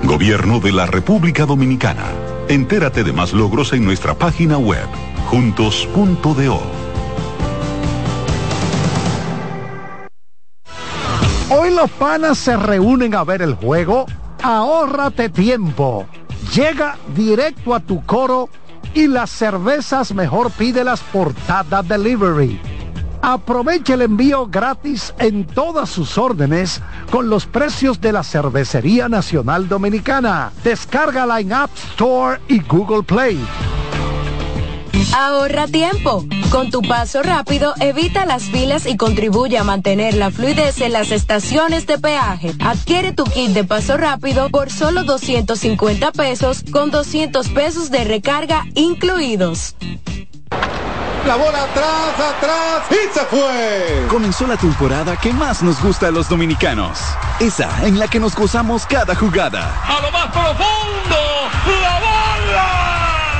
Gobierno 0.02 0.60
de 0.60 0.72
la 0.72 0.88
República 0.88 1.46
Dominicana. 1.46 2.06
Entérate 2.48 3.04
de 3.04 3.14
más 3.14 3.32
logros 3.32 3.72
en 3.74 3.86
nuestra 3.86 4.16
página 4.16 4.58
web, 4.58 4.88
juntos.do. 5.28 6.62
Hoy 11.52 11.70
los 11.76 11.92
panas 11.92 12.40
se 12.40 12.58
reúnen 12.58 13.14
a 13.14 13.24
ver 13.24 13.44
el 13.44 13.54
juego. 13.54 14.08
Ahórrate 14.42 15.30
tiempo. 15.30 16.08
Llega 16.56 16.98
directo 17.14 17.76
a 17.76 17.80
tu 17.80 18.04
coro 18.04 18.50
y 18.94 19.08
las 19.08 19.30
cervezas 19.30 20.14
mejor 20.14 20.52
pídelas 20.52 21.02
por 21.02 21.34
Tada 21.34 21.82
Delivery. 21.84 22.60
Aprovecha 23.22 23.96
el 23.96 24.04
envío 24.04 24.48
gratis 24.48 25.14
en 25.20 25.46
todas 25.46 25.90
sus 25.90 26.18
órdenes 26.18 26.82
con 27.12 27.30
los 27.30 27.46
precios 27.46 28.00
de 28.00 28.14
la 28.14 28.24
Cervecería 28.24 29.10
Nacional 29.10 29.68
Dominicana. 29.68 30.52
Descárgala 30.64 31.40
en 31.40 31.52
App 31.52 31.72
Store 31.92 32.40
y 32.48 32.60
Google 32.62 33.04
Play. 33.04 33.40
Ahorra 35.16 35.68
tiempo. 35.68 36.26
Con 36.52 36.72
tu 36.72 36.82
paso 36.82 37.22
rápido, 37.24 37.74
evita 37.80 38.26
las 38.26 38.44
filas 38.44 38.86
y 38.86 38.98
contribuye 38.98 39.58
a 39.58 39.64
mantener 39.64 40.16
la 40.16 40.32
fluidez 40.32 40.82
en 40.82 40.94
las 40.94 41.12
estaciones 41.12 41.86
de 41.86 41.98
peaje. 41.98 42.54
Adquiere 42.60 43.12
tu 43.12 43.24
kit 43.24 43.52
de 43.52 43.64
paso 43.64 43.98
rápido 43.98 44.50
por 44.50 44.72
solo 44.72 45.04
250 45.04 46.12
pesos 46.12 46.64
con 46.72 46.92
200 46.92 47.50
pesos 47.50 47.92
de 47.92 48.04
recarga 48.04 48.66
incluidos. 48.76 49.76
La 51.26 51.36
bola 51.36 51.64
atrás, 51.64 52.14
atrás 52.18 52.84
y 52.90 53.14
se 53.14 53.26
fue. 53.26 54.08
Comenzó 54.10 54.48
la 54.48 54.58
temporada 54.58 55.16
que 55.18 55.32
más 55.34 55.62
nos 55.62 55.82
gusta 55.82 56.08
a 56.08 56.12
los 56.12 56.30
dominicanos. 56.30 57.00
Esa 57.40 57.86
en 57.86 58.00
la 58.00 58.08
que 58.08 58.20
nos 58.20 58.36
gozamos 58.36 58.86
cada 58.86 59.14
jugada. 59.16 59.76
A 59.86 60.02
lo 60.02 60.12
más 60.12 60.28
profundo, 60.28 61.18
la 61.68 62.00
bola. 62.00 62.79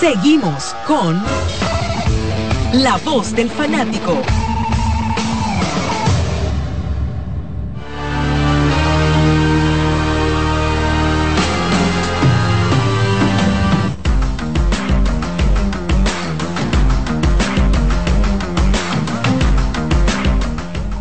Seguimos 0.00 0.74
con 0.86 1.22
La 2.74 2.98
voz 3.02 3.34
del 3.34 3.48
fanático. 3.48 4.14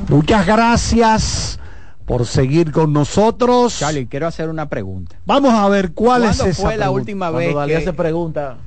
Muchas 0.07 0.47
gracias 0.47 1.59
por 2.05 2.25
seguir 2.25 2.71
con 2.71 2.93
nosotros. 2.93 3.77
Charlie, 3.79 4.07
quiero 4.07 4.27
hacer 4.27 4.47
una 4.49 4.69
pregunta. 4.69 5.17
Vamos 5.25 5.53
a 5.53 5.67
ver 5.67 5.91
cuál 5.91 6.23
es 6.23 6.39
esa 6.39 6.53
fue 6.53 6.77
la 6.77 6.91
última 6.91 7.29
vez 7.29 7.51
Cuando 7.51 7.75
que 7.75 7.83
se 7.83 7.91
pregunta? 7.91 8.57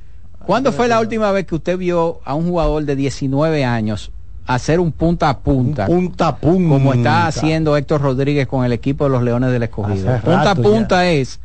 ¿Cuándo 0.45 0.71
fue 0.71 0.87
la 0.87 0.99
última 0.99 1.31
vez 1.31 1.45
que 1.45 1.55
usted 1.55 1.77
vio 1.77 2.19
a 2.25 2.33
un 2.33 2.47
jugador 2.47 2.83
de 2.85 2.95
19 2.95 3.65
años 3.65 4.11
hacer 4.47 4.79
un 4.79 4.91
punta 4.91 5.29
a 5.29 5.37
punta? 5.39 5.85
punta 5.85 6.29
a 6.29 6.35
punta. 6.37 6.73
Como 6.73 6.93
está 6.93 7.27
haciendo 7.27 7.77
Héctor 7.77 8.01
Rodríguez 8.01 8.47
con 8.47 8.65
el 8.65 8.73
equipo 8.73 9.03
de 9.03 9.11
los 9.11 9.23
Leones 9.23 9.51
del 9.51 9.63
Escogido. 9.63 10.09
Hace 10.09 10.21
punta 10.21 10.51
a 10.51 10.55
punta 10.55 11.09
es 11.09 11.39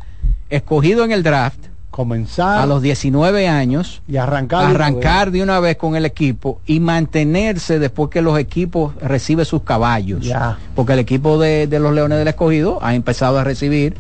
escogido 0.49 1.05
en 1.05 1.13
el 1.13 1.23
draft 1.23 1.59
Comenzar 1.91 2.59
a 2.59 2.67
los 2.67 2.83
19 2.83 3.47
años 3.47 4.03
y 4.09 4.17
arrancar. 4.17 4.67
de 4.67 4.75
una 4.75 4.75
arrancar 4.75 5.31
de 5.31 5.45
una 5.45 5.61
vez 5.61 5.77
con 5.77 5.95
el 5.95 6.05
equipo 6.05 6.61
y 6.67 6.81
mantenerse 6.81 7.79
después 7.79 8.11
que 8.11 8.21
los 8.21 8.37
equipos 8.37 8.97
reciben 9.01 9.45
sus 9.45 9.63
caballos. 9.63 10.25
Ya. 10.25 10.59
Porque 10.75 10.95
el 10.95 10.99
equipo 10.99 11.39
de, 11.39 11.69
de 11.69 11.79
los 11.79 11.95
Leones 11.95 12.19
del 12.19 12.27
Escogido 12.27 12.81
ha 12.83 12.97
empezado 12.97 13.39
a 13.39 13.45
recibir 13.45 13.95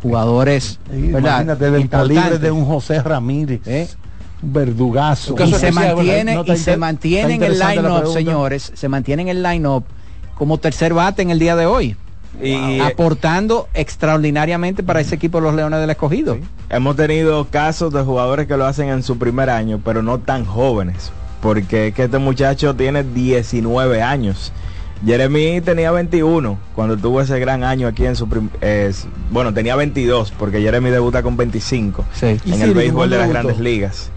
jugadores. 0.00 0.78
Imagínate 0.92 1.72
del 1.72 1.88
calibre 1.88 2.38
de 2.38 2.52
un 2.52 2.64
José 2.66 3.02
Ramírez. 3.02 3.60
¿Eh? 3.66 3.88
Verdugazo. 4.42 5.34
y 5.44 5.52
se 5.54 5.72
mantiene, 5.72 6.34
No, 6.34 6.44
y 6.46 6.56
se 6.56 6.76
mantiene 6.76 7.34
en 7.34 7.42
el 7.42 7.58
line-up, 7.58 8.06
señores, 8.12 8.72
se 8.74 8.88
mantiene 8.88 9.22
en 9.22 9.28
el 9.28 9.42
line-up 9.42 9.84
como 10.34 10.58
tercer 10.58 10.94
bate 10.94 11.22
en 11.22 11.30
el 11.30 11.38
día 11.38 11.56
de 11.56 11.66
hoy. 11.66 11.96
Y 12.42 12.78
aportando 12.80 13.68
extraordinariamente 13.74 14.82
para 14.82 15.00
ese 15.00 15.14
equipo 15.16 15.38
de 15.38 15.42
los 15.48 15.54
Leones 15.54 15.80
del 15.80 15.90
Escogido. 15.90 16.38
hemos 16.70 16.96
tenido 16.96 17.44
casos 17.46 17.92
de 17.92 18.00
jugadores 18.02 18.46
que 18.46 18.56
lo 18.56 18.64
hacen 18.64 18.88
en 18.88 19.02
su 19.02 19.18
primer 19.18 19.50
año, 19.50 19.80
pero 19.84 20.02
no 20.02 20.18
tan 20.20 20.44
jóvenes. 20.46 21.10
Porque 21.42 21.88
es 21.88 21.94
que 21.94 22.04
este 22.04 22.18
muchacho 22.18 22.74
tiene 22.76 23.02
19 23.02 24.00
años. 24.02 24.52
Jeremy 25.04 25.60
tenía 25.62 25.90
21 25.90 26.58
cuando 26.74 26.96
tuvo 26.96 27.20
ese 27.22 27.38
gran 27.40 27.64
año 27.64 27.88
aquí 27.88 28.04
en 28.04 28.16
su 28.16 28.28
es- 28.60 29.06
bueno 29.30 29.52
tenía 29.54 29.74
22 29.74 30.30
porque 30.38 30.60
Jeremy 30.60 30.90
debuta 30.90 31.22
con 31.22 31.38
25 31.38 32.04
¿Y 32.44 32.52
en 32.52 32.60
el 32.60 32.74
béisbol 32.74 33.08
de 33.08 33.16
las 33.16 33.26
debutó? 33.28 33.46
grandes 33.46 33.58
ligas 33.64 34.10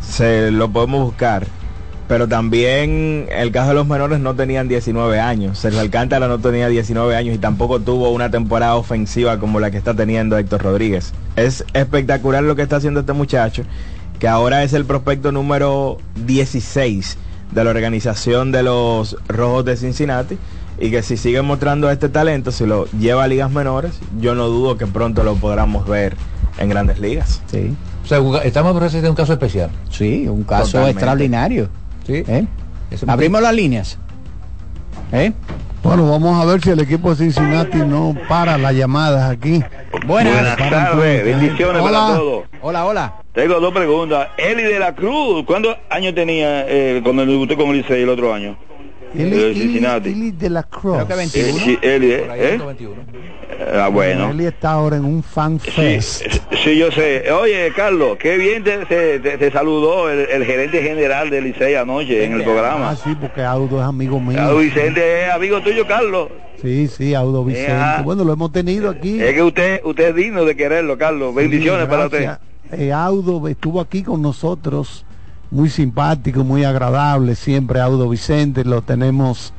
se 0.00 0.50
lo 0.50 0.70
podemos 0.70 1.04
buscar 1.04 1.46
pero 2.06 2.26
también 2.26 3.26
el 3.30 3.52
caso 3.52 3.68
de 3.68 3.74
los 3.74 3.86
menores 3.86 4.18
no 4.18 4.34
tenían 4.34 4.68
19 4.68 5.20
años 5.20 5.58
Sergio 5.58 5.80
Alcántara 5.80 6.26
no 6.28 6.38
tenía 6.38 6.68
19 6.68 7.14
años 7.14 7.34
y 7.34 7.38
tampoco 7.38 7.80
tuvo 7.80 8.10
una 8.10 8.30
temporada 8.30 8.76
ofensiva 8.76 9.38
como 9.38 9.60
la 9.60 9.70
que 9.70 9.76
está 9.76 9.94
teniendo 9.94 10.38
Héctor 10.38 10.62
Rodríguez 10.62 11.12
es 11.36 11.64
espectacular 11.74 12.42
lo 12.42 12.56
que 12.56 12.62
está 12.62 12.76
haciendo 12.76 13.00
este 13.00 13.12
muchacho 13.12 13.64
que 14.18 14.28
ahora 14.28 14.62
es 14.64 14.72
el 14.72 14.84
prospecto 14.84 15.32
número 15.32 15.98
16 16.26 17.18
de 17.52 17.64
la 17.64 17.70
organización 17.70 18.52
de 18.52 18.62
los 18.62 19.16
Rojos 19.28 19.64
de 19.64 19.76
Cincinnati 19.76 20.38
y 20.80 20.90
que 20.90 21.02
si 21.02 21.16
sigue 21.16 21.42
mostrando 21.42 21.90
este 21.90 22.08
talento, 22.08 22.52
si 22.52 22.64
lo 22.66 22.86
lleva 22.92 23.24
a 23.24 23.28
ligas 23.28 23.50
menores, 23.50 23.98
yo 24.20 24.34
no 24.34 24.46
dudo 24.46 24.78
que 24.78 24.86
pronto 24.86 25.24
lo 25.24 25.34
podamos 25.34 25.86
ver 25.88 26.16
en 26.58 26.68
grandes 26.68 27.00
ligas. 27.00 27.42
Sí. 27.50 27.74
O 28.08 28.10
sea, 28.10 28.22
un- 28.22 28.36
estamos 28.36 28.72
presentes 28.74 29.02
de 29.02 29.10
un 29.10 29.14
caso 29.16 29.34
especial. 29.34 29.68
Sí, 29.90 30.26
un 30.26 30.42
caso 30.42 30.64
Totalmente. 30.64 30.92
extraordinario. 30.92 31.68
Sí. 32.06 32.24
¿Eh? 32.26 32.46
Abrimos 33.06 33.42
las 33.42 33.52
líneas. 33.52 33.98
¿Eh? 35.12 35.30
Bueno, 35.82 36.08
vamos 36.10 36.40
a 36.42 36.46
ver 36.50 36.62
si 36.62 36.70
el 36.70 36.80
equipo 36.80 37.10
de 37.10 37.16
Cincinnati 37.16 37.76
no 37.76 38.16
para 38.26 38.56
las 38.56 38.72
llamadas 38.72 39.30
aquí. 39.30 39.62
Buenas. 40.06 40.32
Buenas 40.32 40.56
tardes, 40.56 41.22
bendiciones 41.22 41.82
Hola. 41.82 41.98
para 42.00 42.16
todos. 42.16 42.44
Hola, 42.62 42.86
hola. 42.86 43.14
Tengo 43.34 43.60
dos 43.60 43.74
preguntas. 43.74 44.28
Eli 44.38 44.62
de 44.62 44.78
la 44.78 44.94
Cruz, 44.94 45.44
¿cuántos 45.44 45.76
años 45.90 46.14
tenía 46.14 46.64
eh, 46.66 47.02
cuando 47.04 47.26
debuté 47.26 47.56
con 47.58 47.66
el 47.68 47.76
Licey 47.82 48.04
el 48.04 48.08
otro 48.08 48.32
año? 48.32 48.56
Eli, 49.16 49.54
Cincinnati. 49.54 50.10
Eli 50.10 50.30
de 50.32 50.50
la 50.50 50.62
Cruz. 50.64 50.94
Creo 50.96 51.08
que 51.08 51.14
21. 51.14 51.48
Eh, 51.48 51.60
sí, 51.64 51.78
Eli, 51.82 52.12
¿eh? 52.12 52.18
Por 52.18 52.30
ahí 52.30 52.40
¿Eh? 52.40 52.52
ando 52.52 52.66
21. 52.66 52.94
Ah, 53.74 53.88
bueno. 53.88 54.30
Eli 54.30 54.46
está 54.46 54.72
ahora 54.72 54.96
en 54.96 55.04
un 55.04 55.22
fan 55.22 55.58
Sí, 55.60 55.70
fest. 55.70 56.22
sí, 56.62 56.76
yo 56.78 56.90
sé. 56.92 57.30
Oye, 57.32 57.72
Carlos, 57.74 58.16
qué 58.20 58.36
bien 58.36 58.62
te, 58.64 58.84
te- 58.86 59.18
te- 59.20 59.38
te 59.38 59.50
saludó 59.50 60.10
el, 60.10 60.20
el 60.20 60.44
gerente 60.44 60.82
general 60.82 61.30
del 61.30 61.44
Licey 61.44 61.74
anoche 61.74 62.24
en 62.24 62.34
el 62.34 62.42
Ah, 62.42 62.44
programa. 62.44 62.96
sí, 62.96 63.16
porque 63.20 63.42
Audo 63.42 63.80
es 63.80 63.86
amigo 63.86 64.20
mío. 64.20 64.38
Ah, 64.40 64.52
Vicente 64.52 65.26
es 65.26 65.32
amigo 65.32 65.60
tuyo, 65.62 65.86
Carlos. 65.86 66.28
Sí, 66.60 66.86
sí, 66.88 67.14
Audo 67.14 67.44
Vicente. 67.44 67.72
ah. 67.72 68.02
Bueno, 68.04 68.24
lo 68.24 68.32
hemos 68.32 68.52
tenido 68.52 68.90
aquí. 68.90 69.20
Es 69.20 69.34
que 69.34 69.42
usted 69.42 69.80
usted 69.84 70.08
es 70.10 70.14
digno 70.14 70.44
de 70.44 70.54
quererlo, 70.56 70.98
Carlos. 70.98 71.34
Bendiciones 71.34 71.84
Sí, 71.84 71.90
para 71.90 72.04
usted. 72.06 72.28
Eh, 72.72 72.92
Audo 72.92 73.48
estuvo 73.48 73.80
aquí 73.80 74.02
con 74.02 74.20
nosotros, 74.20 75.06
muy 75.50 75.70
simpático, 75.70 76.44
muy 76.44 76.64
agradable, 76.64 77.34
siempre 77.34 77.80
Audo 77.80 78.08
Vicente, 78.08 78.64
lo 78.64 78.82
tenemos 78.82 79.52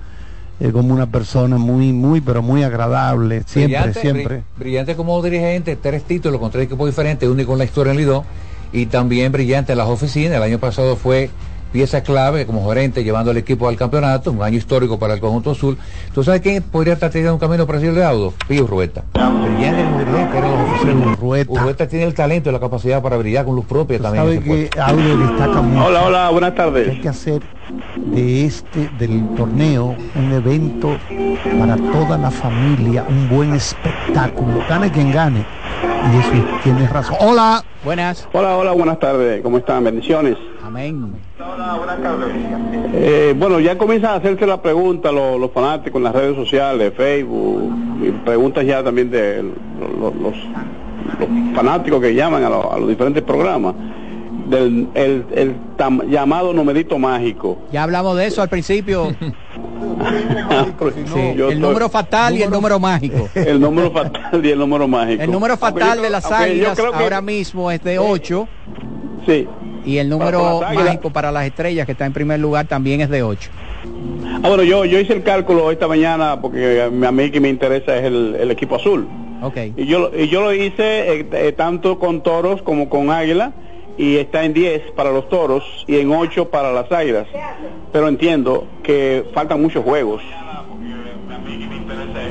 eh, 0.59 0.71
como 0.71 0.93
una 0.93 1.07
persona 1.07 1.57
muy, 1.57 1.93
muy, 1.93 2.21
pero 2.21 2.41
muy 2.41 2.63
agradable, 2.63 3.43
siempre, 3.45 3.77
brillante, 3.77 4.01
siempre. 4.01 4.37
bri- 4.39 4.43
brillante 4.57 4.95
como 4.95 5.21
dirigente, 5.21 5.75
tres 5.75 6.03
títulos 6.03 6.39
con 6.39 6.51
tres 6.51 6.65
equipos 6.65 6.87
diferentes, 6.89 7.27
único 7.27 7.53
en 7.53 7.59
la 7.59 7.63
historia 7.65 7.91
en 7.91 7.97
Lidón, 7.97 8.23
y 8.71 8.85
también 8.85 9.31
brillante 9.31 9.71
en 9.71 9.77
las 9.79 9.87
oficinas. 9.87 10.37
El 10.37 10.43
año 10.43 10.59
pasado 10.59 10.95
fue 10.95 11.29
pieza 11.71 12.01
clave 12.01 12.45
como 12.45 12.67
gerente 12.67 13.03
llevando 13.03 13.31
al 13.31 13.37
equipo 13.37 13.67
al 13.67 13.75
campeonato, 13.75 14.31
un 14.31 14.41
año 14.41 14.57
histórico 14.57 14.97
para 14.99 15.13
el 15.13 15.19
conjunto 15.19 15.51
azul. 15.51 15.77
¿Tú 16.13 16.23
sabes 16.23 16.41
quién 16.41 16.63
podría 16.63 16.93
estar 16.93 17.09
teniendo 17.09 17.33
un 17.33 17.39
camino 17.39 17.67
al 17.69 17.95
de 17.95 18.03
Audo? 18.03 18.33
Pío 18.47 18.67
Rueta. 18.67 19.03
Rueta. 21.19 21.61
Rueta 21.61 21.87
tiene 21.87 22.05
el 22.05 22.13
talento 22.13 22.49
y 22.49 22.53
la 22.53 22.59
capacidad 22.59 23.01
para 23.01 23.17
brillar 23.17 23.45
con 23.45 23.55
luz 23.55 23.65
propia 23.65 23.99
también. 23.99 24.25
Sabe 24.25 24.39
que. 24.39 24.69
Audo 24.79 25.17
destaca 25.17 25.61
mucho. 25.61 25.85
Hola, 25.85 26.03
hola, 26.03 26.29
buenas 26.29 26.51
que 26.51 26.57
tardes. 26.57 26.89
hay 26.89 27.01
que 27.01 27.09
hacer 27.09 27.41
de 27.95 28.45
este 28.45 28.89
del 28.97 29.35
torneo 29.35 29.95
un 30.15 30.31
evento 30.31 30.97
para 31.59 31.75
toda 31.77 32.17
la 32.17 32.31
familia, 32.31 33.05
un 33.07 33.29
buen 33.29 33.53
espectáculo, 33.53 34.61
gane 34.67 34.91
quien 34.91 35.11
gane. 35.11 35.45
Y 36.13 36.17
eso 36.17 36.45
tienes 36.63 36.89
razón. 36.89 37.17
Hola, 37.19 37.63
Buenas. 37.83 38.27
Hola, 38.33 38.57
hola, 38.57 38.73
buenas 38.73 38.99
tardes. 38.99 39.41
¿Cómo 39.41 39.57
están? 39.57 39.85
Bendiciones. 39.85 40.35
Amén. 40.69 41.15
Eh, 42.93 43.33
bueno, 43.35 43.59
ya 43.59 43.75
comienzan 43.75 44.11
a 44.11 44.15
hacerse 44.17 44.45
la 44.45 44.61
pregunta 44.61 45.11
los, 45.11 45.39
los 45.39 45.51
fanáticos 45.51 45.97
en 45.97 46.03
las 46.03 46.13
redes 46.13 46.35
sociales, 46.35 46.93
Facebook, 46.95 47.73
y 48.03 48.11
preguntas 48.23 48.63
ya 48.67 48.83
también 48.83 49.09
de 49.09 49.41
los, 49.41 49.95
los- 49.99 50.15
los 50.15 50.33
fanáticos 51.55 51.99
que 52.01 52.13
llaman 52.13 52.43
a, 52.43 52.49
lo- 52.49 52.71
a 52.71 52.77
los 52.77 52.87
diferentes 52.87 53.23
programas, 53.23 53.73
del 54.47 54.87
el, 54.93 55.25
el 55.33 55.55
tam- 55.75 56.07
llamado 56.07 56.53
numerito 56.53 56.99
mágico. 56.99 57.57
Ya 57.71 57.81
hablamos 57.81 58.15
de 58.17 58.27
eso 58.27 58.41
al 58.43 58.49
principio. 58.49 59.07
Sí, 59.99 61.19
el 61.19 61.39
estoy- 61.41 61.55
número 61.59 61.89
fatal 61.89 62.37
y 62.37 62.41
el 62.43 62.49
número 62.49 62.79
mágico. 62.79 63.27
El 63.35 63.59
número 63.59 63.91
fatal 63.91 64.45
y 64.45 64.49
el 64.51 64.59
número 64.59 64.87
mágico. 64.87 65.23
El 65.23 65.31
número 65.31 65.57
fatal 65.57 66.01
de 66.01 66.09
las 66.09 66.31
águilas 66.31 66.79
ahora 66.79 67.21
mismo 67.21 67.69
es 67.71 67.83
de 67.83 67.97
8 67.99 68.47
Sí. 69.25 69.47
Y 69.85 69.97
el 69.97 70.09
número 70.09 70.59
Para- 70.59 70.73
mágico 70.73 71.09
para 71.11 71.31
las 71.31 71.45
estrellas 71.45 71.85
que 71.85 71.93
está 71.93 72.05
en 72.05 72.13
primer 72.13 72.39
lugar 72.39 72.65
también 72.67 73.01
es 73.01 73.09
de 73.09 73.23
8. 73.23 73.49
Ah, 74.43 74.47
bueno, 74.47 74.63
yo, 74.63 74.85
yo 74.85 74.99
hice 74.99 75.13
el 75.13 75.23
cálculo 75.23 75.71
esta 75.71 75.87
mañana 75.87 76.39
porque 76.41 76.81
a 76.81 76.89
mí- 77.11 77.31
que 77.31 77.39
me 77.39 77.49
interesa 77.49 77.97
es 77.97 78.03
el, 78.05 78.35
el 78.39 78.51
equipo 78.51 78.75
azul. 78.75 79.07
Ok. 79.41 79.57
Y 79.77 79.85
yo, 79.85 80.11
y 80.17 80.27
yo 80.27 80.41
lo 80.41 80.53
hice 80.53 81.13
eh, 81.21 81.27
eh, 81.31 81.53
tanto 81.53 81.97
con 81.99 82.21
toros 82.21 82.61
como 82.61 82.89
con 82.89 83.09
águila 83.09 83.53
y 83.97 84.17
está 84.17 84.43
en 84.45 84.53
10 84.53 84.91
para 84.95 85.11
los 85.11 85.27
toros 85.29 85.63
y 85.87 85.97
en 85.97 86.11
8 86.11 86.49
para 86.49 86.71
las 86.71 86.91
águilas. 86.91 87.27
Pero 87.91 88.07
entiendo 88.07 88.65
que 88.83 89.25
faltan 89.33 89.61
muchos 89.61 89.83
juegos. 89.83 90.21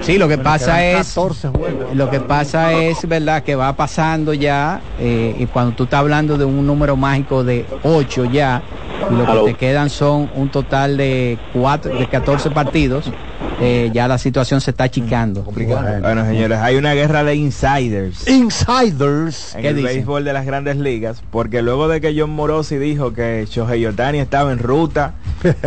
Sí, 0.00 0.18
lo 0.18 0.28
que 0.28 0.38
pasa 0.38 0.84
es 0.84 1.08
14 1.08 1.48
juegos. 1.48 1.94
lo 1.94 2.08
que 2.10 2.20
pasa 2.20 2.72
es 2.74 3.06
verdad 3.06 3.42
que 3.42 3.54
va 3.56 3.72
pasando 3.74 4.32
ya 4.32 4.80
eh, 4.98 5.34
y 5.38 5.46
cuando 5.46 5.72
tú 5.72 5.84
estás 5.84 6.00
hablando 6.00 6.38
de 6.38 6.44
un 6.44 6.66
número 6.66 6.96
mágico 6.96 7.44
de 7.44 7.66
8 7.82 8.24
ya 8.26 8.62
y 9.10 9.14
lo 9.14 9.44
que 9.44 9.52
te 9.52 9.58
quedan 9.58 9.90
son 9.90 10.30
un 10.34 10.50
total 10.50 10.96
de 10.96 11.38
cuatro 11.52 11.94
de 11.94 12.06
14 12.06 12.50
partidos 12.50 13.10
eh, 13.60 13.90
ya 13.92 14.06
la 14.06 14.18
situación 14.18 14.60
se 14.60 14.70
está 14.70 14.84
achicando. 14.84 15.42
Bueno, 15.42 16.24
señores, 16.24 16.58
hay 16.58 16.76
una 16.76 16.94
guerra 16.94 17.24
de 17.24 17.34
insiders. 17.34 18.28
Insiders. 18.28 19.54
en 19.56 19.62
¿Qué 19.62 19.68
el 19.68 19.76
dicen? 19.76 19.92
béisbol 19.94 20.24
de 20.24 20.32
las 20.32 20.46
grandes 20.46 20.76
ligas, 20.76 21.22
porque 21.30 21.60
luego 21.62 21.88
de 21.88 22.00
que 22.00 22.14
John 22.16 22.30
Morosi 22.30 22.76
dijo 22.78 23.12
que 23.12 23.46
Shohei 23.50 23.84
Otani 23.86 24.18
estaba 24.18 24.52
en 24.52 24.58
ruta 24.58 25.14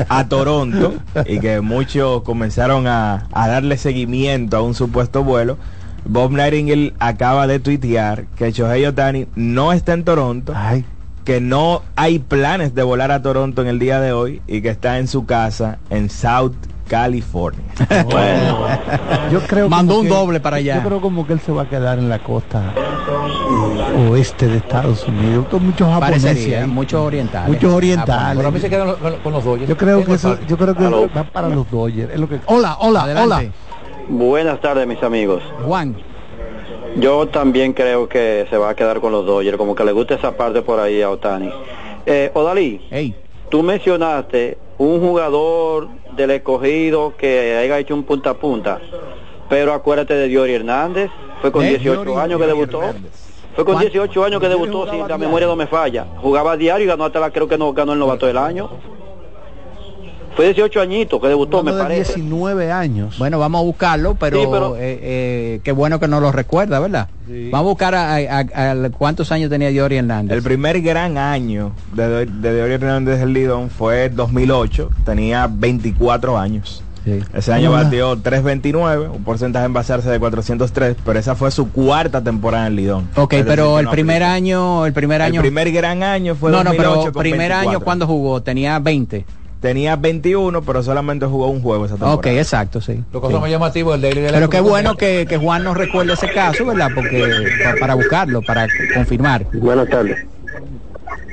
a 0.07 0.27
Toronto 0.29 0.93
y 1.25 1.39
que 1.39 1.59
muchos 1.59 2.21
comenzaron 2.23 2.87
a, 2.87 3.27
a 3.33 3.47
darle 3.49 3.77
seguimiento 3.77 4.55
a 4.57 4.61
un 4.61 4.73
supuesto 4.73 5.23
vuelo, 5.23 5.57
Bob 6.05 6.31
Nightingale 6.31 6.93
acaba 6.99 7.45
de 7.45 7.59
tuitear 7.59 8.25
que 8.37 8.51
Shohei 8.53 8.85
Otani 8.85 9.27
no 9.35 9.73
está 9.73 9.93
en 9.93 10.03
Toronto, 10.05 10.53
Ay, 10.55 10.85
que 11.23 11.39
no 11.41 11.81
hay 11.95 12.19
planes 12.19 12.73
de 12.75 12.83
volar 12.83 13.11
a 13.11 13.21
Toronto 13.21 13.61
en 13.61 13.67
el 13.67 13.79
día 13.79 13.99
de 13.99 14.11
hoy 14.11 14.41
y 14.47 14.61
que 14.61 14.69
está 14.69 14.97
en 14.99 15.07
su 15.07 15.25
casa 15.25 15.77
en 15.89 16.09
South 16.09 16.53
California. 16.87 17.63
Bueno, 18.05 18.67
yo 19.31 19.39
creo 19.47 19.69
Mandó 19.69 19.93
como 19.93 20.01
un 20.01 20.07
que- 20.07 20.13
doble 20.13 20.39
para 20.39 20.57
allá. 20.57 20.75
Yo 20.81 20.87
creo 20.87 21.01
como 21.01 21.25
que 21.27 21.33
él 21.33 21.39
se 21.39 21.51
va 21.51 21.63
a 21.63 21.69
quedar 21.69 21.99
en 21.99 22.09
la 22.09 22.19
costa 22.19 22.73
oeste 24.09 24.47
de 24.47 24.57
Estados 24.57 25.07
Unidos. 25.07 25.45
Con 25.49 25.65
muchos 25.65 25.87
japoneses. 25.87 26.67
Muchos 26.67 26.99
orientales. 27.01 27.49
Muchos 27.49 27.73
orientales. 27.73 28.37
Pero 28.37 28.47
a 28.47 28.51
mí 28.51 28.59
se 28.59 28.69
quedan 28.69 28.93
con, 28.95 29.15
con 29.17 29.33
los 29.33 29.43
Dodgers. 29.43 29.69
Yo 29.69 29.77
creo 29.77 30.03
que 30.03 30.13
eso, 30.13 30.37
yo 30.47 30.57
creo 30.57 30.75
que 30.75 30.87
va 30.87 31.23
para 31.23 31.49
los 31.49 31.69
Dodgers. 31.69 32.13
Es 32.13 32.19
lo 32.19 32.27
que... 32.27 32.39
Hola, 32.45 32.77
hola, 32.79 33.03
Adelante. 33.03 33.33
hola. 33.35 33.43
Buenas 34.09 34.59
tardes, 34.59 34.87
mis 34.87 35.01
amigos. 35.03 35.41
Juan. 35.65 35.95
Yo 36.97 37.27
también 37.27 37.73
creo 37.73 38.07
que 38.09 38.45
se 38.49 38.57
va 38.57 38.69
a 38.69 38.75
quedar 38.75 38.99
con 38.99 39.11
los 39.11 39.25
Dodgers, 39.25 39.57
como 39.57 39.75
que 39.75 39.83
le 39.83 39.91
gusta 39.91 40.15
esa 40.15 40.35
parte 40.35 40.61
por 40.61 40.79
ahí 40.79 41.01
a 41.01 41.09
Otani. 41.09 41.49
Eh, 42.05 42.31
Odalí, 42.33 42.81
tú 43.49 43.63
mencionaste 43.63 44.57
un 44.77 44.99
jugador 44.99 45.87
del 46.15 46.31
escogido 46.31 47.13
que 47.17 47.55
haya 47.57 47.79
hecho 47.79 47.93
un 47.95 48.03
punta 48.03 48.31
a 48.31 48.33
punta, 48.33 48.79
pero 49.49 49.73
acuérdate 49.73 50.15
de 50.15 50.27
Diori 50.27 50.53
Hernández, 50.53 51.09
fue 51.41 51.51
con 51.51 51.63
¿De? 51.63 51.69
18 51.69 52.03
Diori- 52.03 52.17
años 52.17 52.39
que 52.39 52.45
Diori 52.45 52.59
debutó. 52.59 52.83
Hernández. 52.83 53.11
Fue 53.55 53.65
con 53.65 53.73
¿Cuánto? 53.75 53.89
18 53.91 54.23
años 54.23 54.41
que 54.41 54.47
debutó, 54.49 54.89
si 54.89 54.97
la 54.97 55.17
memoria 55.17 55.47
no 55.47 55.55
me 55.57 55.67
falla. 55.67 56.05
Jugaba 56.21 56.55
diario 56.55 56.85
y 56.85 56.87
ganó 56.87 57.03
hasta 57.05 57.19
la, 57.19 57.31
creo 57.31 57.47
que 57.47 57.57
no 57.57 57.73
ganó 57.73 57.93
el 57.93 57.99
novato 57.99 58.25
del 58.25 58.37
año. 58.37 58.69
Fue 60.35 60.45
18 60.45 60.79
añitos 60.81 61.21
que 61.21 61.27
debutó, 61.27 61.61
me 61.61 61.71
Hablando 61.71 61.89
parece. 61.93 62.15
19 62.15 62.71
años. 62.71 63.17
Bueno, 63.19 63.37
vamos 63.37 63.59
a 63.59 63.63
buscarlo, 63.63 64.15
pero, 64.15 64.41
Sí, 64.41 64.47
pero- 64.49 64.75
eh, 64.77 64.99
eh, 65.01 65.59
qué 65.63 65.71
bueno 65.73 65.99
que 65.99 66.07
no 66.07 66.19
lo 66.21 66.31
recuerda, 66.31 66.79
¿verdad? 66.79 67.09
Vamos 67.27 67.59
a 67.59 67.69
buscar 67.69 67.95
a, 67.95 68.15
a- 68.15 68.71
a- 68.71 68.89
cuántos 68.91 69.31
años 69.31 69.49
tenía 69.49 69.69
Diori 69.69 69.97
Hernández. 69.97 70.35
El 70.37 70.41
primer 70.43 70.81
gran 70.81 71.17
año 71.17 71.73
de, 71.93 72.25
de, 72.25 72.53
Deorio 72.53 72.75
Hernández 72.75 73.19
del 73.19 73.33
Lidón 73.33 73.69
fue 73.69 74.09
2008, 74.09 74.89
tenía 75.05 75.47
24 75.51 76.37
años. 76.37 76.83
Ese 77.33 77.51
año 77.51 77.75
Ah. 77.75 77.83
batió 77.83 78.15
3.29, 78.15 79.09
un 79.09 79.23
porcentaje 79.23 79.65
en 79.65 79.73
basarse 79.73 80.07
de 80.09 80.19
403, 80.19 80.95
pero 81.03 81.17
esa 81.19 81.33
fue 81.35 81.49
su 81.49 81.69
cuarta 81.71 82.23
temporada 82.23 82.67
en 82.67 82.75
Lidón. 82.75 83.09
Ok, 83.15 83.33
Es 83.33 83.45
pero 83.45 83.79
el 83.79 83.85
no 83.85 83.91
primer 83.91 84.17
aplica. 84.21 84.33
año, 84.33 84.85
el 84.85 84.93
primer 84.93 85.21
año. 85.23 85.35
El 85.35 85.41
primer 85.41 85.71
gran 85.71 86.03
año 86.03 86.35
fue 86.35 86.51
no, 86.51 86.63
no, 86.63 86.69
2008 86.71 86.99
pero 87.01 87.11
con 87.13 87.21
primer 87.21 87.39
24. 87.49 87.69
año 87.69 87.79
cuando 87.79 88.05
jugó 88.07 88.41
tenía 88.43 88.77
20. 88.77 89.25
Tenía 89.61 89.95
21, 89.95 90.63
pero 90.63 90.81
solamente 90.81 91.27
jugó 91.27 91.47
un 91.47 91.61
juego 91.61 91.85
esa 91.85 91.93
temporada. 91.93 92.15
Ok, 92.17 92.25
exacto, 92.27 92.81
sí. 92.81 93.03
Lo 93.13 93.21
que 93.21 93.27
Sí. 93.27 93.33
más 93.35 93.49
llamativo 93.49 93.93
el 93.93 94.01
Daily 94.01 94.21
de 94.21 94.31
la 94.31 94.37
Pero 94.39 94.49
qué 94.49 94.59
bueno 94.59 94.97
que, 94.97 95.27
que 95.29 95.37
Juan 95.37 95.63
nos 95.63 95.77
recuerde 95.77 96.13
ese 96.13 96.31
caso, 96.31 96.65
¿verdad? 96.65 96.89
Porque 96.95 97.47
pa- 97.63 97.75
para 97.79 97.93
buscarlo, 97.93 98.41
para 98.41 98.67
confirmar. 98.93 99.45
Buenas 99.53 99.87
tardes. 99.87 100.17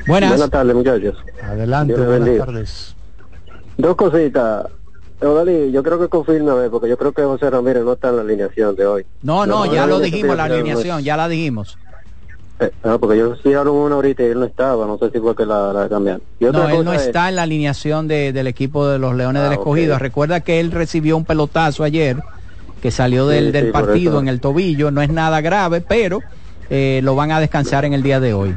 Buenas. 0.07 0.31
Buenas 0.31 0.51
tardes, 0.51 0.75
muchachos. 0.75 1.17
Adelante, 1.43 1.95
buenas 1.95 2.21
bendiga. 2.21 2.45
tardes. 2.45 2.95
Dos 3.79 3.97
cositas. 3.97 4.67
Odalí, 5.21 5.73
yo 5.73 5.83
creo 5.83 5.99
que 5.99 6.09
confirme, 6.09 6.53
porque 6.71 6.89
yo 6.89 6.97
creo 6.99 7.13
que 7.13 7.23
José 7.23 7.49
Ramírez 7.51 7.83
no 7.83 7.95
está 7.95 8.11
en 8.11 8.17
la 8.17 8.23
alineación 8.23 8.77
de 8.77 8.87
hoy. 8.87 9.07
No, 9.23 9.47
no, 9.47 9.65
ya 9.73 9.87
lo 9.87 9.99
dijimos, 10.01 10.37
la 10.37 10.45
alineación 10.45 10.69
alineación, 10.77 11.03
ya 11.03 11.17
la 11.17 11.29
dijimos. 11.29 11.79
Eh, 12.61 12.71
no, 12.83 12.99
porque 12.99 13.19
yo 13.19 13.37
sí 13.37 13.55
hablo 13.55 13.73
una 13.73 13.95
ahorita 13.95 14.23
y 14.23 14.27
él 14.27 14.41
no 14.41 14.47
estaba, 14.47 14.85
no 14.87 14.99
sé 14.99 15.11
si 15.11 15.21
fue 15.21 15.37
que 15.37 15.47
la, 15.47 15.73
la 15.73 15.89
cambiaron. 15.89 16.23
Y 16.41 16.47
otra 16.47 16.65
No, 16.65 16.69
él 16.71 16.85
no 16.85 16.93
es- 16.93 17.03
está 17.07 17.29
en 17.29 17.37
la 17.37 17.43
alineación 17.43 18.09
de- 18.09 18.33
del 18.33 18.47
equipo 18.49 18.87
de 18.89 18.99
los 18.99 19.15
Leones 19.15 19.41
Ah, 19.41 19.45
del 19.45 19.53
Escogido. 19.55 19.95
ok. 19.95 20.01
Recuerda 20.01 20.41
que 20.41 20.59
él 20.59 20.73
recibió 20.73 21.17
un 21.17 21.25
pelotazo 21.25 21.85
ayer 21.85 22.17
que 22.83 22.91
salió 22.91 23.27
del, 23.29 23.47
Sí, 23.47 23.53
del 23.53 23.67
sí, 23.67 23.73
partido 23.73 24.19
en 24.19 24.29
el 24.29 24.41
tobillo. 24.41 24.91
No 24.91 25.03
es 25.03 25.11
nada 25.11 25.41
grave, 25.41 25.81
pero 25.81 26.23
eh, 26.71 27.01
lo 27.05 27.15
van 27.15 27.31
a 27.33 27.41
descansar 27.41 27.85
en 27.85 27.93
el 27.93 28.03
día 28.03 28.19
de 28.21 28.35
hoy. 28.35 28.57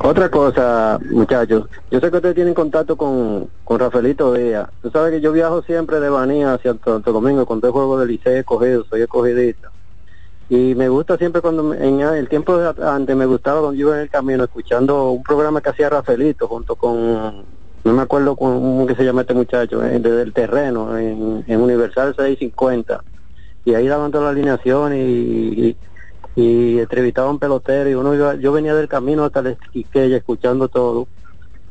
Otra 0.00 0.28
cosa, 0.28 0.98
muchachos, 1.10 1.68
yo 1.90 2.00
sé 2.00 2.10
que 2.10 2.16
ustedes 2.16 2.34
tienen 2.34 2.52
contacto 2.54 2.96
con, 2.96 3.48
con 3.64 3.78
Rafaelito 3.78 4.34
Díaz. 4.34 4.68
Tú 4.82 4.90
sabes 4.90 5.12
que 5.12 5.20
yo 5.20 5.32
viajo 5.32 5.62
siempre 5.62 6.00
de 6.00 6.08
Banía 6.10 6.54
hacia 6.54 6.76
Santo 6.84 7.12
Domingo 7.12 7.46
cuando 7.46 7.68
hay 7.68 7.72
juego 7.72 7.98
del 7.98 8.08
Liceo 8.08 8.36
escogido, 8.38 8.84
soy 8.90 9.02
escogidista. 9.02 9.70
Y 10.50 10.74
me 10.74 10.88
gusta 10.88 11.18
siempre 11.18 11.42
cuando, 11.42 11.74
en 11.74 12.00
el 12.00 12.28
tiempo 12.28 12.58
antes 12.82 13.14
me 13.14 13.26
gustaba 13.26 13.60
cuando 13.60 13.78
yo 13.78 13.88
iba 13.88 13.96
en 13.96 14.02
el 14.02 14.10
camino 14.10 14.44
escuchando 14.44 15.10
un 15.10 15.22
programa 15.22 15.60
que 15.60 15.68
hacía 15.68 15.90
Rafaelito 15.90 16.48
junto 16.48 16.74
con, 16.74 17.44
no 17.84 17.92
me 17.92 18.02
acuerdo 18.02 18.34
cómo 18.34 18.86
que 18.86 18.94
se 18.94 19.04
llama 19.04 19.22
este 19.22 19.34
muchacho, 19.34 19.84
eh, 19.84 19.98
desde 20.00 20.22
el 20.22 20.32
terreno, 20.32 20.96
en, 20.96 21.44
en 21.46 21.60
Universal 21.60 22.14
650. 22.16 23.04
Y 23.66 23.74
ahí 23.74 23.86
daban 23.86 24.10
toda 24.10 24.24
la 24.24 24.30
alineación 24.30 24.94
y, 24.96 25.00
y, 25.00 25.76
y 26.34 26.78
entrevistaban 26.78 27.38
pelotero 27.38 27.90
y 27.90 27.94
uno 27.94 28.14
iba, 28.14 28.34
yo 28.36 28.50
venía 28.52 28.74
del 28.74 28.88
camino 28.88 29.24
hasta 29.24 29.42
la 29.42 29.50
Esquiqueya 29.50 30.16
escuchando 30.16 30.68
todo 30.68 31.08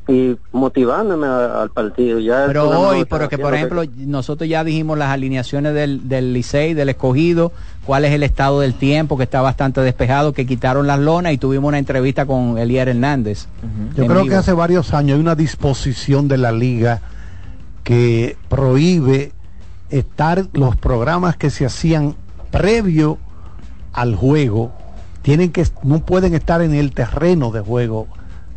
y 0.09 0.38
motivándome 0.53 1.27
a- 1.27 1.61
al 1.63 1.69
partido. 1.69 2.19
Ya 2.19 2.45
Pero 2.47 2.69
hoy, 2.69 3.01
estaba 3.01 3.19
porque 3.23 3.38
por 3.38 3.53
ejemplo, 3.53 3.84
nosotros 3.97 4.49
ya 4.49 4.63
dijimos 4.63 4.97
las 4.97 5.09
alineaciones 5.09 5.73
del, 5.73 6.07
del 6.07 6.34
Licey, 6.34 6.73
del 6.73 6.89
Escogido, 6.89 7.51
cuál 7.85 8.05
es 8.05 8.13
el 8.13 8.23
estado 8.23 8.61
del 8.61 8.73
tiempo, 8.73 9.17
que 9.17 9.23
está 9.23 9.41
bastante 9.41 9.81
despejado, 9.81 10.31
que 10.34 10.45
quitaron 10.45 10.88
las 10.88 10.99
lonas 10.99 11.34
y 11.34 11.38
tuvimos 11.38 11.67
una 11.67 11.77
entrevista 11.79 12.25
con 12.25 12.57
Elier 12.57 12.88
Hernández. 12.89 13.47
Yo 13.97 14.05
creo 14.07 14.21
vivo. 14.23 14.29
que 14.29 14.35
hace 14.35 14.53
varios 14.53 14.93
años 14.93 15.15
hay 15.15 15.21
una 15.21 15.35
disposición 15.35 16.27
de 16.29 16.38
la 16.38 16.51
liga 16.53 17.01
que 17.84 18.38
prohíbe 18.49 19.34
estar 19.89 20.45
los 20.53 20.75
programas 20.75 21.35
que 21.38 21.49
se 21.49 21.65
hacían 21.65 22.15
previo 22.51 23.17
al 23.93 24.15
juego 24.15 24.71
tienen 25.21 25.51
que 25.51 25.65
no 25.84 25.99
pueden 25.99 26.34
estar 26.34 26.61
en 26.61 26.73
el 26.73 26.91
terreno 26.93 27.51
de 27.51 27.61
juego 27.61 28.07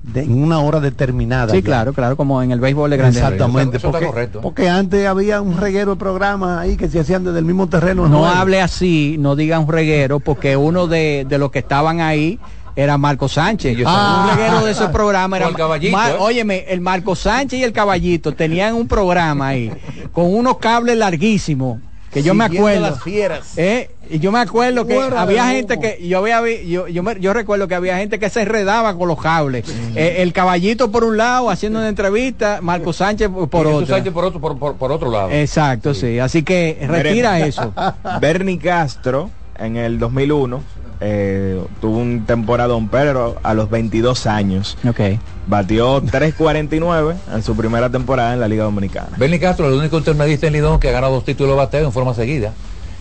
de- 0.02 0.22
en 0.22 0.42
una 0.42 0.60
hora 0.60 0.80
determinada. 0.80 1.52
Sí, 1.52 1.58
ya. 1.58 1.64
claro, 1.64 1.92
claro, 1.92 2.16
como 2.16 2.42
en 2.42 2.50
el 2.52 2.60
béisbol 2.60 2.90
de 2.90 2.96
grandes. 2.96 3.22
Exactamente, 3.22 3.76
Eso 3.76 3.88
está 3.88 3.98
porque, 3.98 4.06
correcto. 4.06 4.40
porque 4.40 4.68
antes 4.68 5.06
había 5.06 5.40
un 5.40 5.56
reguero 5.58 5.92
de 5.92 5.96
programas 5.98 6.58
ahí 6.58 6.76
que 6.76 6.88
se 6.88 7.00
hacían 7.00 7.24
desde 7.24 7.38
el 7.38 7.44
mismo 7.44 7.68
terreno. 7.68 8.08
No 8.08 8.26
hable 8.26 8.60
así, 8.60 9.16
no 9.18 9.36
diga 9.36 9.58
un 9.58 9.68
reguero, 9.68 10.20
porque 10.20 10.56
uno 10.56 10.86
de, 10.86 11.26
de 11.28 11.38
los 11.38 11.50
que 11.50 11.58
estaban 11.60 12.00
ahí 12.00 12.38
era 12.76 12.96
Marco 12.96 13.28
Sánchez. 13.28 13.76
yo 13.76 13.84
Ah, 13.88 14.24
sé. 14.26 14.32
un 14.32 14.38
reguero 14.38 14.64
de 14.64 14.72
ese 14.72 14.88
programa 14.92 15.36
era 15.36 15.48
el 15.48 15.54
caballito, 15.54 15.96
Ma- 15.96 16.10
¿eh? 16.10 16.16
Óyeme, 16.18 16.64
el 16.68 16.80
Marco 16.80 17.14
Sánchez 17.14 17.58
y 17.60 17.64
el 17.64 17.72
caballito 17.72 18.32
tenían 18.32 18.74
un 18.74 18.88
programa 18.88 19.48
ahí 19.48 19.70
con 20.12 20.32
unos 20.34 20.56
cables 20.58 20.96
larguísimos 20.96 21.78
que 22.10 22.22
yo 22.22 22.34
me 22.34 22.44
acuerdo. 22.44 22.80
las 22.80 23.02
fieras. 23.02 23.52
¿eh? 23.56 23.90
Y 24.10 24.18
yo 24.18 24.32
me 24.32 24.40
acuerdo 24.40 24.86
que 24.86 24.94
Fuera 24.96 25.22
había 25.22 25.46
gente 25.50 25.78
que 25.78 26.06
yo 26.08 26.18
había 26.18 26.40
vi- 26.40 26.68
yo 26.68 26.88
yo, 26.88 27.02
me- 27.04 27.20
yo 27.20 27.32
recuerdo 27.32 27.68
que 27.68 27.76
había 27.76 27.96
gente 27.98 28.18
que 28.18 28.28
se 28.28 28.42
enredaba 28.42 28.96
con 28.96 29.06
los 29.08 29.20
cables. 29.20 29.64
Eh, 29.94 30.16
el 30.18 30.32
caballito 30.32 30.90
por 30.90 31.04
un 31.04 31.16
lado 31.16 31.48
haciendo 31.50 31.78
una 31.78 31.88
entrevista, 31.88 32.58
Marco 32.62 32.92
Sánchez 32.92 33.28
por 33.50 33.66
otro. 33.66 33.86
Sánchez 33.86 34.12
por 34.12 34.24
otro, 34.24 34.40
por, 34.40 34.58
por- 34.58 34.76
por 34.76 34.90
otro 34.92 35.10
lado. 35.10 35.30
Exacto, 35.30 35.94
sí. 35.94 36.18
Así 36.18 36.42
que 36.42 36.78
retira 36.88 37.38
eso. 37.46 37.72
Bernie 38.20 38.58
Castro 38.58 39.30
en 39.58 39.76
el 39.76 39.98
2001 40.00 40.62
eh, 41.00 41.62
tuvo 41.80 41.98
un 41.98 42.24
temporadón, 42.26 42.88
pero 42.88 43.36
a 43.42 43.54
los 43.54 43.70
22 43.70 44.26
años. 44.26 44.76
Ok. 44.88 45.00
Batió 45.46 46.02
3.49 46.02 47.14
en 47.34 47.42
su 47.42 47.56
primera 47.56 47.88
temporada 47.90 48.34
en 48.34 48.40
la 48.40 48.48
Liga 48.48 48.64
Dominicana. 48.64 49.08
Bernie 49.16 49.40
Castro, 49.40 49.68
el 49.68 49.74
único 49.78 49.98
intermedista 49.98 50.46
en 50.46 50.52
Lidón 50.52 50.78
que 50.78 50.88
ha 50.88 50.92
ganado 50.92 51.14
dos 51.14 51.24
títulos 51.24 51.52
de 51.52 51.56
bateo 51.58 51.86
en 51.86 51.92
forma 51.92 52.14
seguida. 52.14 52.52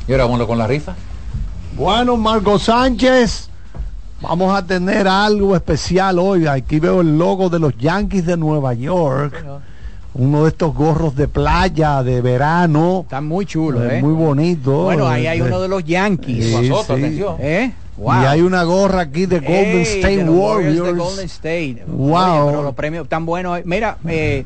Y 0.08 0.12
ahora 0.14 0.24
vámonos 0.26 0.48
con 0.48 0.58
la 0.58 0.66
rifa. 0.68 0.96
Bueno, 1.76 2.18
Marco 2.18 2.58
Sánchez, 2.58 3.50
vamos 4.22 4.58
a 4.58 4.66
tener 4.66 5.08
algo 5.08 5.56
especial 5.56 6.18
hoy. 6.20 6.48
Aquí 6.48 6.80
veo 6.80 7.02
el 7.02 7.18
logo 7.18 7.50
de 7.50 7.60
los 7.60 7.78
Yankees 7.78 8.26
de 8.26 8.38
Nueva 8.38 8.74
York. 8.74 9.36
Uno 10.16 10.44
de 10.44 10.50
estos 10.50 10.74
gorros 10.74 11.16
de 11.16 11.28
playa, 11.28 12.02
de 12.02 12.20
verano. 12.22 13.02
Está 13.04 13.22
muy 13.22 13.46
chulo, 13.46 13.84
Eh, 13.86 14.00
¿eh? 14.00 14.02
Muy 14.02 14.14
bonito. 14.14 14.84
Bueno, 14.86 15.08
ahí 15.08 15.28
hay 15.28 15.40
Eh, 15.40 15.44
uno 15.44 15.62
de 15.62 15.68
los 15.68 15.84
Yankees. 15.84 16.46
Sí, 16.46 16.52
Guasoto, 16.70 16.96
sí. 16.98 17.04
atención. 17.04 17.36
¿Eh? 17.40 17.72
Wow. 18.00 18.14
Y 18.24 18.26
hay 18.26 18.42
una 18.42 18.64
gorra 18.64 19.02
aquí 19.02 19.26
de 19.26 19.40
Golden 19.40 19.78
Ey, 19.78 19.82
State 19.82 20.18
de 20.18 20.24
los 20.24 20.36
Warriors 20.36 20.80
Warriors. 20.80 20.86
de 20.98 21.04
Golden 21.04 21.26
State. 21.26 21.84
Wow. 21.86 22.14
Oye, 22.16 22.46
pero 22.52 22.64
los 22.64 22.74
premios 22.76 23.10
tan 23.10 23.26
buenos. 23.26 23.60
Mira, 23.66 23.98
eh, 24.08 24.46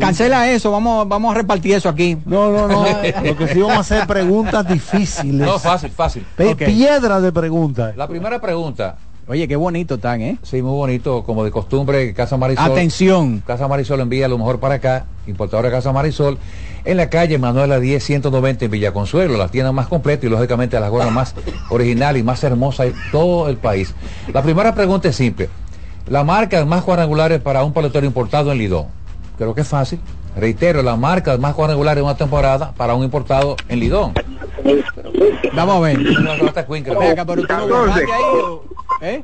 cancela 0.00 0.50
eso, 0.50 0.70
vamos, 0.70 1.08
vamos 1.08 1.34
a 1.34 1.38
repartir 1.38 1.74
eso 1.74 1.88
aquí. 1.88 2.16
No, 2.24 2.50
no, 2.50 2.68
no. 2.68 2.84
Lo 3.24 3.36
que 3.36 3.48
sí 3.48 3.60
vamos 3.60 3.76
a 3.76 3.80
hacer 3.80 4.06
preguntas 4.06 4.66
difíciles. 4.66 5.46
No, 5.46 5.58
fácil, 5.58 5.90
fácil. 5.90 6.24
Pe- 6.36 6.52
Ok. 6.52 6.64
Piedra 6.64 7.20
de 7.20 7.32
preguntas. 7.32 7.96
La 7.96 8.08
primera 8.08 8.40
pregunta. 8.40 8.96
Oye, 9.28 9.46
qué 9.46 9.54
bonito 9.54 9.94
están, 9.94 10.20
¿eh? 10.20 10.36
Sí, 10.42 10.60
muy 10.62 10.72
bonito, 10.72 11.22
como 11.24 11.44
de 11.44 11.50
costumbre, 11.52 12.12
Casa 12.12 12.36
Marisol. 12.36 12.72
Atención. 12.72 13.42
Casa 13.46 13.68
Marisol 13.68 14.00
envía 14.00 14.26
lo 14.28 14.36
mejor 14.36 14.58
para 14.58 14.74
acá, 14.74 15.04
importadora 15.28 15.70
Casa 15.70 15.92
Marisol, 15.92 16.38
en 16.84 16.96
la 16.96 17.08
calle 17.10 17.38
Manuela 17.38 17.78
10 17.80 18.02
190 18.02 18.64
en 18.64 18.70
Villaconsuelo, 18.70 19.36
la 19.36 19.48
tienda 19.48 19.72
más 19.72 19.86
completa 19.88 20.26
y 20.26 20.28
lógicamente 20.28 20.78
la 20.80 20.88
gorra 20.88 21.10
más 21.10 21.34
original 21.70 22.16
y 22.16 22.22
más 22.22 22.42
hermosa 22.44 22.84
de 22.84 22.94
todo 23.10 23.48
el 23.48 23.56
país. 23.56 23.94
La 24.32 24.42
primera 24.42 24.74
pregunta 24.74 25.08
es 25.08 25.16
simple. 25.16 25.48
La 26.08 26.24
marca 26.24 26.64
más 26.64 26.82
cuadrangulares 26.82 27.40
para 27.40 27.62
un 27.62 27.72
pelotero 27.72 28.04
importado 28.06 28.50
en 28.52 28.58
Lidón. 28.58 28.86
Creo 29.38 29.54
que 29.54 29.60
es 29.60 29.68
fácil. 29.68 30.00
Reitero, 30.36 30.82
la 30.82 30.96
marca 30.96 31.36
más 31.38 31.54
cuadrangulares 31.54 31.96
de 31.96 32.02
una 32.02 32.16
temporada 32.16 32.72
para 32.76 32.94
un 32.94 33.04
importado 33.04 33.54
en 33.68 33.80
Lidón. 33.80 34.14
Vamos 35.52 35.76
a 35.76 35.80
ver. 35.80 35.98
No, 36.00 36.30
hasta 36.48 36.66
Queen, 36.66 36.82
creo. 36.84 36.98
Venga, 36.98 37.24
pero 37.24 37.42
tú 37.42 37.52
no 37.54 37.68
borraste 37.68 38.02
ahí, 38.04 38.22
o- 38.42 38.64
¿eh? 39.02 39.22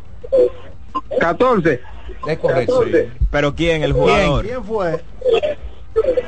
14. 1.19 1.81
Es 2.27 2.39
correcto. 2.39 2.85
sí. 2.85 2.91
Pero 3.31 3.55
¿quién? 3.55 3.83
El 3.83 3.93
jugador. 3.93 4.45
¿Quién 4.45 4.63
fue? 4.65 5.03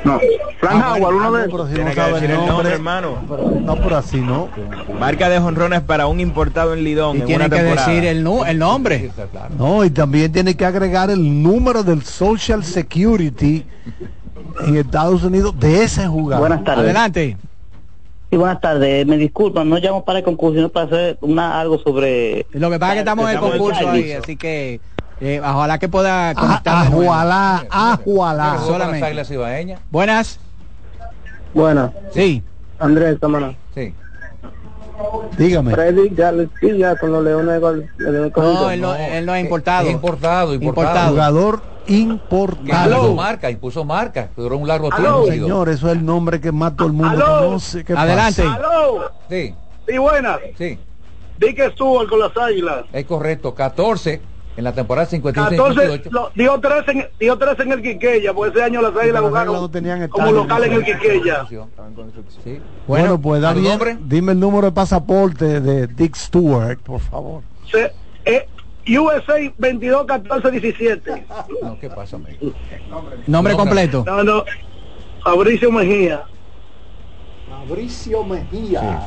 No, 0.03 0.19
Frank 0.59 0.81
Ah, 0.83 0.95
Howard, 0.97 1.15
uno 1.15 1.31
de 1.33 1.43
ah, 1.43 1.67
si 1.67 1.73
Tiene 1.73 1.83
no 1.83 1.89
que 1.91 1.95
sabe 1.95 2.13
decir 2.13 2.31
el 2.31 2.31
el 2.31 2.37
nombre, 2.37 2.53
nombre, 2.55 2.73
hermano. 2.73 3.17
No, 3.61 3.75
pero 3.75 3.97
así 3.97 4.17
no. 4.19 4.49
Marca 4.99 5.29
de 5.29 5.39
jonrones 5.39 5.81
para 5.81 6.07
un 6.07 6.19
importado 6.19 6.73
en 6.73 6.83
Lidón 6.83 7.17
Y 7.17 7.19
en 7.21 7.25
tiene 7.27 7.45
una 7.45 7.55
que 7.55 7.61
temporada. 7.61 7.87
decir 7.87 8.05
el, 8.07 8.23
nu- 8.23 8.43
el 8.45 8.57
nombre. 8.57 9.11
No, 9.57 9.83
y 9.85 9.89
también 9.91 10.31
tiene 10.31 10.55
que 10.55 10.65
agregar 10.65 11.09
el 11.11 11.43
número 11.43 11.83
del 11.83 12.03
Social 12.03 12.63
Security 12.63 13.65
en 14.65 14.77
Estados 14.77 15.23
Unidos 15.23 15.59
de 15.59 15.83
ese 15.83 16.07
jugador. 16.07 16.47
Buenas 16.47 16.63
tardes. 16.63 16.83
Adelante. 16.85 17.37
Sí, 18.29 18.37
buenas 18.37 18.61
tardes. 18.61 19.05
Me 19.05 19.17
disculpan, 19.17 19.69
no 19.69 19.77
llamo 19.77 20.05
para 20.05 20.19
el 20.19 20.25
concurso, 20.25 20.55
sino 20.55 20.69
para 20.69 20.85
hacer 20.85 21.17
una, 21.21 21.59
algo 21.59 21.77
sobre... 21.79 22.45
Lo 22.51 22.69
que 22.71 22.79
pasa 22.79 22.93
es 22.93 22.95
que 22.95 22.99
estamos 22.99 23.29
en 23.29 23.35
el 23.35 23.41
concurso 23.41 23.89
ahí, 23.89 24.11
así 24.13 24.37
que 24.37 24.79
eh, 25.21 25.39
ojalá 25.39 25.77
que 25.79 25.87
pueda 25.87 26.33
conectar. 26.33 26.83
de 26.85 26.89
nuevo. 26.89 27.13
Ajualá, 27.13 27.65
ajualá. 27.69 28.53
Las 28.55 28.65
Solamente. 28.65 29.77
Buenas. 29.89 30.39
Bueno, 31.53 31.93
Sí. 32.13 32.43
Andrés, 32.79 33.17
Samana. 33.21 33.55
Sí. 33.75 33.93
Dígame. 35.37 35.71
Freddy 35.71 36.13
ya, 36.15 36.31
ya 36.77 36.95
con 36.95 37.11
los 37.11 37.23
leones 37.23 37.61
de 37.61 38.31
No, 38.35 38.69
él 38.71 38.81
no, 38.81 38.95
él 38.95 39.25
no 39.25 39.35
es 39.35 39.43
importado. 39.43 39.87
Es 39.87 39.93
importado, 39.93 40.53
importado. 40.53 41.09
Importado. 41.09 41.11
Jugador 41.11 41.61
importado. 41.87 43.15
marca, 43.15 43.49
impuso 43.49 43.83
marca. 43.83 44.29
Duró 44.35 44.57
un 44.57 44.67
largo 44.67 44.89
tiempo. 44.89 45.25
Señor, 45.27 45.69
eso 45.69 45.87
es 45.87 45.93
el 45.97 46.05
nombre 46.05 46.39
que 46.39 46.51
más 46.51 46.75
todo 46.75 46.87
el 46.87 46.93
mundo 46.93 47.09
Aló. 47.09 47.45
conoce. 47.47 47.83
¿Qué 47.83 47.93
Adelante. 47.93 48.43
pasa? 48.43 48.55
¡Aló! 48.55 49.11
Sí, 49.29 49.55
Sí, 49.87 49.97
buenas. 49.97 50.39
sí. 50.57 50.79
Di 51.39 51.55
que 51.55 51.65
estuvo 51.65 52.07
con 52.07 52.19
las 52.19 52.37
águilas. 52.37 52.85
Es 52.93 53.05
correcto. 53.05 53.53
14 53.55 54.21
en 54.57 54.63
la 54.65 54.73
temporada 54.73 55.07
56 55.07 55.57
14, 55.59 55.81
58. 55.81 56.09
lo- 56.11 56.31
dio 56.35 56.59
13 56.59 56.91
en, 56.91 57.07
dio 57.19 57.37
13 57.37 57.63
en 57.63 57.71
el 57.71 57.81
Quiqueya, 57.81 58.33
porque 58.33 58.51
ese 58.57 58.63
año 58.65 58.81
las 58.81 58.91
águilas 58.95 59.21
Las 59.21 59.29
jugaron 59.29 59.53
no 59.55 59.69
tenían 59.71 60.07
como 60.09 60.31
local 60.31 60.63
en 60.65 60.73
el 60.73 60.83
Quiqueya. 60.83 61.45
Sí. 62.43 62.59
Bueno, 62.87 63.19
pues 63.19 63.41
da 63.41 63.51
¿a 63.51 63.53
tu 63.53 63.59
bien. 63.59 63.71
nombre? 63.71 63.97
Dime 64.01 64.33
el 64.33 64.39
número 64.39 64.67
de 64.67 64.71
pasaporte 64.73 65.59
de 65.61 65.87
Dick 65.87 66.15
Stewart, 66.15 66.79
por 66.79 66.99
favor. 66.99 67.43
Se, 67.71 67.91
eh, 68.25 68.47
USA 68.99 69.35
22 69.57 70.05
14 70.05 70.51
17. 70.51 71.25
No, 71.61 71.79
¿qué 71.79 71.89
pasa, 71.89 72.17
amigo? 72.17 72.51
Nombre 72.89 73.17
Nombre. 73.27 73.53
completo. 73.55 74.03
No, 74.05 74.23
no. 74.23 74.43
Fabricio 75.23 75.71
Mejía. 75.71 76.23
Fabricio 77.49 78.23
Mejía. 78.23 79.01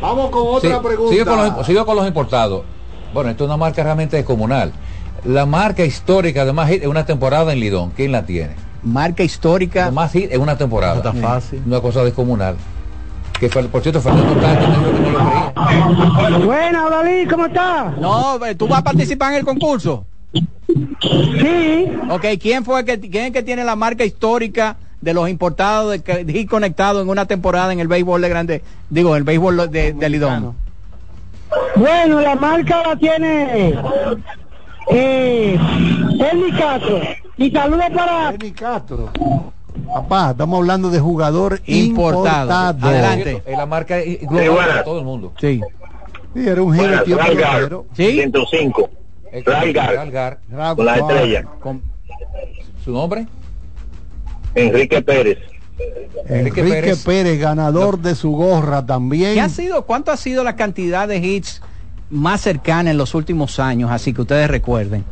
Vamos 0.00 0.30
con 0.30 0.60
Sí, 0.60 0.66
otra 0.68 0.82
pregunta. 0.82 1.12
Sigue 1.12 1.24
con, 1.24 1.36
los, 1.36 1.66
sigue 1.66 1.84
con 1.84 1.96
los 1.96 2.06
importados. 2.06 2.62
Bueno, 3.12 3.30
esto 3.30 3.44
es 3.44 3.48
una 3.48 3.56
marca 3.56 3.82
realmente 3.82 4.16
descomunal. 4.16 4.72
La 5.24 5.44
marca 5.46 5.84
histórica 5.84 6.44
de 6.44 6.52
más 6.52 6.68
hit 6.70 6.82
en 6.82 6.90
una 6.90 7.04
temporada 7.04 7.52
en 7.52 7.60
Lidón, 7.60 7.90
¿quién 7.94 8.12
la 8.12 8.24
tiene? 8.24 8.54
Marca 8.82 9.22
histórica. 9.22 9.86
De 9.86 9.90
más 9.90 10.12
hit 10.12 10.32
en 10.32 10.40
una 10.40 10.56
temporada. 10.56 10.94
No 10.94 11.10
está 11.10 11.12
fácil. 11.28 11.62
Una 11.66 11.80
cosa 11.80 12.02
descomunal. 12.04 12.56
Que 13.38 13.48
fue- 13.48 13.64
por 13.64 13.82
cierto, 13.82 14.00
Fernando 14.00 14.34
Tato 14.34 14.68
me 14.68 14.76
dijo 14.76 14.92
que 14.92 15.10
no 15.10 16.30
lo 16.30 16.36
creía. 16.36 16.46
Buena, 16.46 16.88
Dalí, 16.90 17.26
¿cómo 17.26 17.46
estás? 17.46 17.96
No, 17.98 18.44
eh, 18.46 18.54
tú 18.54 18.68
vas 18.68 18.80
a 18.80 18.84
participar 18.84 19.32
en 19.32 19.38
el 19.40 19.44
concurso. 19.44 20.04
Sí. 21.00 21.86
Ok, 22.10 22.24
¿quién 22.40 22.64
fue 22.64 22.80
el 22.80 22.86
que, 22.86 23.00
quién 23.00 23.14
es 23.24 23.26
el 23.28 23.32
que 23.32 23.42
tiene 23.42 23.64
la 23.64 23.76
marca 23.76 24.04
histórica 24.04 24.76
de 25.00 25.14
los 25.14 25.28
importados 25.28 25.90
de, 25.92 26.24
de 26.24 26.32
hit 26.32 26.48
conectados 26.48 27.02
en 27.02 27.08
una 27.08 27.26
temporada 27.26 27.72
en 27.72 27.80
el 27.80 27.88
béisbol 27.88 28.20
de 28.20 28.28
grande, 28.28 28.62
digo, 28.90 29.16
el 29.16 29.24
béisbol 29.24 29.70
de, 29.70 29.92
de 29.94 30.08
Lidón? 30.08 30.54
Bueno, 31.76 32.20
la 32.20 32.34
marca 32.36 32.82
la 32.86 32.96
tiene 32.96 33.74
eh, 34.90 35.58
Eli 36.32 36.52
Castro. 36.52 37.00
Y 37.36 37.50
saludos 37.50 37.84
para... 37.94 38.34
Castro. 38.54 39.10
Papá, 39.92 40.30
estamos 40.32 40.58
hablando 40.58 40.90
de 40.90 41.00
jugador 41.00 41.60
Importado. 41.66 42.42
importado. 42.44 42.88
Adelante. 42.88 43.42
Es 43.46 43.56
la 43.56 43.66
marca 43.66 43.98
eh, 43.98 44.20
global 44.22 44.68
para 44.68 44.84
todo 44.84 44.98
el 44.98 45.04
mundo. 45.04 45.32
Sí. 45.40 45.60
Sí, 46.34 46.46
era 46.48 46.62
un 46.62 46.74
giro 46.74 47.02
tiempo 47.02 47.24
pelotero. 47.24 47.86
¿Sí? 47.94 48.12
105. 48.12 48.90
Es 49.32 49.44
Ralgar. 49.44 49.94
Ralgar. 49.94 50.38
Con 50.76 50.84
la 50.86 50.96
estrella. 50.96 51.44
Con- 51.60 51.82
¿Su 52.84 52.92
nombre? 52.92 53.26
Enrique 54.54 55.02
Pérez. 55.02 55.38
Enrique, 56.28 56.60
Enrique 56.60 56.62
Pérez, 56.62 57.04
Pérez. 57.04 57.40
ganador 57.40 57.98
de 57.98 58.14
su 58.14 58.30
gorra 58.32 58.84
también. 58.84 59.34
¿Qué 59.34 59.40
ha 59.40 59.48
sido, 59.48 59.86
cuánto 59.86 60.10
ha 60.12 60.16
sido 60.16 60.44
la 60.44 60.56
cantidad 60.56 61.08
de 61.08 61.18
hits 61.18 61.60
más 62.10 62.40
cercana 62.40 62.90
en 62.90 62.96
los 62.98 63.14
últimos 63.14 63.58
años? 63.58 63.90
Así 63.90 64.12
que 64.12 64.22
ustedes 64.22 64.48
recuerden. 64.48 65.04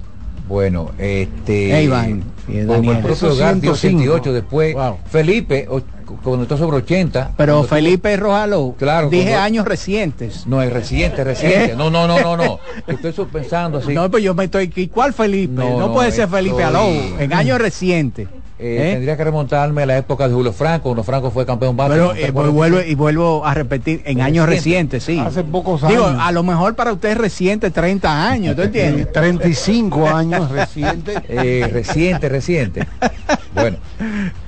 Bueno, 0.49 0.93
este. 0.99 1.73
Hey, 1.77 1.85
Iván, 1.85 2.23
y 2.49 2.61
como 2.61 2.73
Daniel. 2.73 2.97
el 2.97 3.03
propio 3.03 3.13
Esos 3.29 3.39
Gar 3.39 3.61
dio 3.61 3.75
105. 3.75 4.15
88, 4.15 4.33
después 4.33 4.75
Wow. 4.75 4.97
Felipe 5.11 5.69
o- 6.11 6.17
conectó 6.23 6.57
sobre 6.57 6.79
80. 6.79 7.33
Pero 7.37 7.55
Cuando 7.55 7.69
Felipe 7.69 8.17
Rojalo, 8.17 8.75
Claro, 8.79 9.09
dije 9.11 9.25
cuando- 9.31 9.43
años 9.43 9.65
recientes. 9.69 10.47
No, 10.47 10.63
es 10.63 10.73
reciente, 10.73 11.25
reciente. 11.25 11.73
¿Eh? 11.73 11.77
No, 11.77 11.91
no, 11.91 12.07
no, 12.07 12.21
no, 12.21 12.37
no. 12.37 12.59
Estoy 12.87 13.13
pensando 13.33 13.79
así. 13.79 13.93
No, 13.95 14.11
pues 14.11 14.23
yo 14.23 14.35
me 14.35 14.45
estoy. 14.45 14.73
¿y 14.75 14.89
¿Cuál 14.89 15.13
Felipe? 15.13 15.55
No, 15.55 15.71
No, 15.71 15.79
no, 15.89 15.93
puede 15.93 16.11
ser 16.13 16.29
Felipe 16.29 16.63
estoy- 16.63 16.65
Alou, 16.65 16.91
en 17.21 17.33
años 17.33 17.59
recientes. 17.61 18.29
Eh, 18.61 18.89
¿Eh? 18.89 18.93
Tendría 18.95 19.17
que 19.17 19.23
remontarme 19.23 19.85
a 19.85 19.87
la 19.87 19.97
época 19.99 20.27
de 20.27 20.35
Julio 20.35 20.53
Franco, 20.53 20.83
cuando 20.89 21.05
Franco 21.05 21.31
fue 21.31 21.47
campeón. 21.47 21.77
Pero 21.77 22.07
¿no 22.09 22.13
te 22.13 22.27
eh, 22.27 22.31
vuelvo, 22.33 22.81
y 22.83 22.93
vuelvo 22.97 23.47
a 23.47 23.55
repetir, 23.55 24.03
en 24.05 24.21
años 24.21 24.49
Reciente. 24.49 24.97
recientes, 24.99 25.05
sí. 25.05 25.19
Hace 25.21 25.45
pocos 25.45 25.87
Digo, 25.87 26.07
años. 26.07 26.21
a 26.21 26.33
lo 26.33 26.43
mejor 26.43 26.75
para 26.75 26.93
usted 26.93 27.11
es 27.11 27.19
reciente 27.19 27.71
30 27.71 28.29
años, 28.29 28.57
¿tú 28.57 28.63
entiendes? 28.63 29.13
35 29.13 30.09
años 30.09 30.51
reciente. 30.51 31.15
Eh, 31.29 31.69
reciente, 31.73 32.29
reciente. 32.29 32.85
Bueno, 33.55 33.77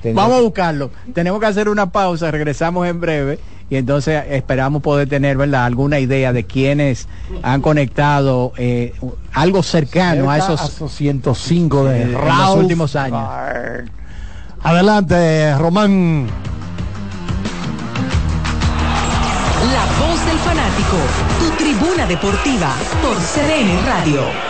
tendría- 0.02 0.22
Vamos 0.24 0.38
a 0.38 0.42
buscarlo. 0.42 0.90
Tenemos 1.14 1.38
que 1.38 1.46
hacer 1.50 1.68
una 1.68 1.90
pausa, 1.90 2.30
regresamos 2.30 2.86
en 2.86 3.00
breve 3.00 3.38
y 3.70 3.76
entonces 3.76 4.24
esperamos 4.30 4.82
poder 4.82 5.08
tener, 5.08 5.36
¿verdad?, 5.36 5.64
alguna 5.64 6.00
idea 6.00 6.32
de 6.32 6.44
quienes 6.44 7.06
han 7.42 7.62
conectado 7.62 8.52
eh, 8.56 8.94
algo 9.32 9.62
cercano 9.62 10.30
a 10.30 10.38
esos 10.38 10.92
105 10.92 11.84
de 11.84 11.98
eh, 11.98 12.02
en 12.02 12.12
los 12.12 12.56
últimos 12.56 12.96
años. 12.96 13.28
Adelante, 14.62 15.56
Román. 15.56 16.26
La 19.72 20.06
voz 20.06 20.26
del 20.26 20.38
fanático, 20.38 20.96
tu 21.38 21.50
tribuna 21.56 22.06
deportiva 22.06 22.74
por 23.02 23.16
CDN 23.16 23.86
Radio. 23.86 24.49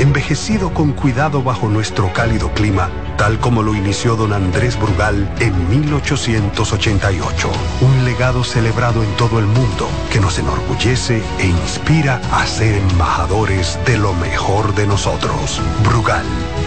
envejecido 0.00 0.72
con 0.72 0.92
cuidado 0.92 1.42
bajo 1.42 1.68
nuestro 1.68 2.10
cálido 2.12 2.50
clima, 2.54 2.88
tal 3.18 3.38
como 3.38 3.62
lo 3.62 3.74
inició 3.74 4.16
don 4.16 4.32
Andrés 4.32 4.78
Brugal 4.80 5.30
en 5.40 5.68
1888. 5.68 7.50
Un 7.82 8.04
legado 8.06 8.42
celebrado 8.42 9.02
en 9.02 9.14
todo 9.16 9.38
el 9.38 9.44
mundo 9.44 9.86
que 10.10 10.18
nos 10.18 10.38
enorgullece 10.38 11.22
e 11.38 11.46
inspira 11.46 12.20
a 12.32 12.46
ser 12.46 12.76
embajadores 12.76 13.78
de 13.84 13.98
lo 13.98 14.14
mejor 14.14 14.74
de 14.74 14.86
nosotros. 14.86 15.60
Brugal, 15.84 16.24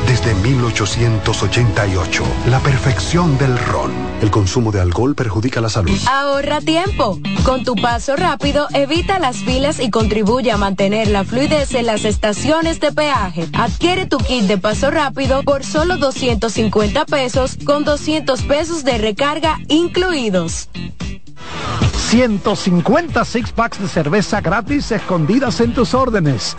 desde 0.07 0.35
1888, 0.35 2.23
la 2.49 2.59
perfección 2.59 3.37
del 3.39 3.57
ron. 3.57 3.91
El 4.21 4.29
consumo 4.29 4.71
de 4.71 4.79
alcohol 4.79 5.15
perjudica 5.15 5.59
la 5.59 5.69
salud. 5.69 5.97
Ahorra 6.07 6.61
tiempo. 6.61 7.19
Con 7.43 7.63
tu 7.63 7.75
paso 7.75 8.15
rápido, 8.15 8.67
evita 8.73 9.17
las 9.19 9.37
filas 9.37 9.79
y 9.79 9.89
contribuye 9.89 10.51
a 10.51 10.57
mantener 10.57 11.07
la 11.07 11.25
fluidez 11.25 11.73
en 11.73 11.87
las 11.87 12.05
estaciones 12.05 12.79
de 12.79 12.91
peaje. 12.91 13.22
Adquiere 13.53 14.05
tu 14.05 14.17
kit 14.17 14.47
de 14.47 14.57
paso 14.57 14.91
rápido 14.91 15.43
por 15.43 15.63
solo 15.63 15.97
250 15.97 17.05
pesos 17.05 17.57
con 17.65 17.85
200 17.85 18.41
pesos 18.41 18.83
de 18.83 18.97
recarga 18.97 19.59
incluidos. 19.69 20.67
150 22.09 23.23
six 23.23 23.51
packs 23.53 23.79
de 23.79 23.87
cerveza 23.87 24.41
gratis 24.41 24.91
escondidas 24.91 25.61
en 25.61 25.73
tus 25.73 25.93
órdenes. 25.93 26.57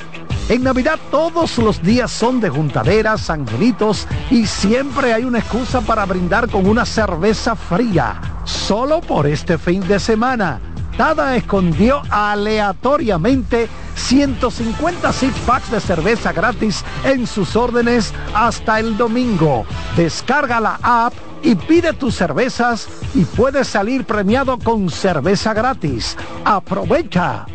En 0.48 0.62
Navidad 0.62 0.98
todos 1.10 1.58
los 1.58 1.82
días 1.82 2.10
son 2.10 2.40
de 2.40 2.48
juntaderas, 2.48 3.28
angelitos 3.28 4.08
y 4.30 4.46
siempre 4.46 5.12
hay 5.12 5.24
una 5.24 5.40
excusa 5.40 5.82
para 5.82 6.06
brindar 6.06 6.48
con 6.48 6.66
una 6.66 6.86
cerveza 6.86 7.54
fría. 7.56 8.20
Solo 8.44 9.00
por 9.00 9.26
este 9.26 9.58
fin 9.58 9.86
de 9.86 10.00
semana. 10.00 10.60
Tada 10.96 11.36
escondió 11.36 12.02
aleatoriamente 12.10 13.68
150 13.96 15.12
six 15.12 15.34
packs 15.46 15.70
de 15.70 15.80
cerveza 15.80 16.32
gratis 16.32 16.84
en 17.04 17.26
sus 17.26 17.56
órdenes 17.56 18.12
hasta 18.34 18.78
el 18.80 18.96
domingo. 18.96 19.66
Descarga 19.96 20.60
la 20.60 20.78
app 20.82 21.14
y 21.42 21.54
pide 21.54 21.92
tus 21.92 22.14
cervezas 22.14 22.88
y 23.14 23.24
puedes 23.24 23.68
salir 23.68 24.04
premiado 24.04 24.58
con 24.58 24.88
cerveza 24.88 25.52
gratis. 25.52 26.16
Aprovecha. 26.44 27.46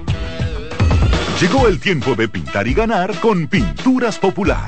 Llegó 1.39 1.67
el 1.67 1.79
tiempo 1.79 2.15
de 2.15 2.27
pintar 2.27 2.67
y 2.67 2.73
ganar 2.73 3.17
con 3.21 3.47
Pinturas 3.47 4.19
Popular. 4.19 4.67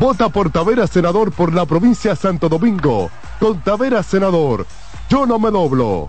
Vota 0.00 0.30
por 0.30 0.50
Tavera 0.50 0.86
Senador 0.86 1.30
por 1.30 1.52
la 1.52 1.66
provincia 1.66 2.12
de 2.12 2.16
Santo 2.16 2.48
Domingo. 2.48 3.10
Con 3.38 3.60
Tavera 3.60 4.02
Senador, 4.02 4.66
yo 5.10 5.26
no 5.26 5.38
me 5.38 5.50
doblo. 5.50 6.08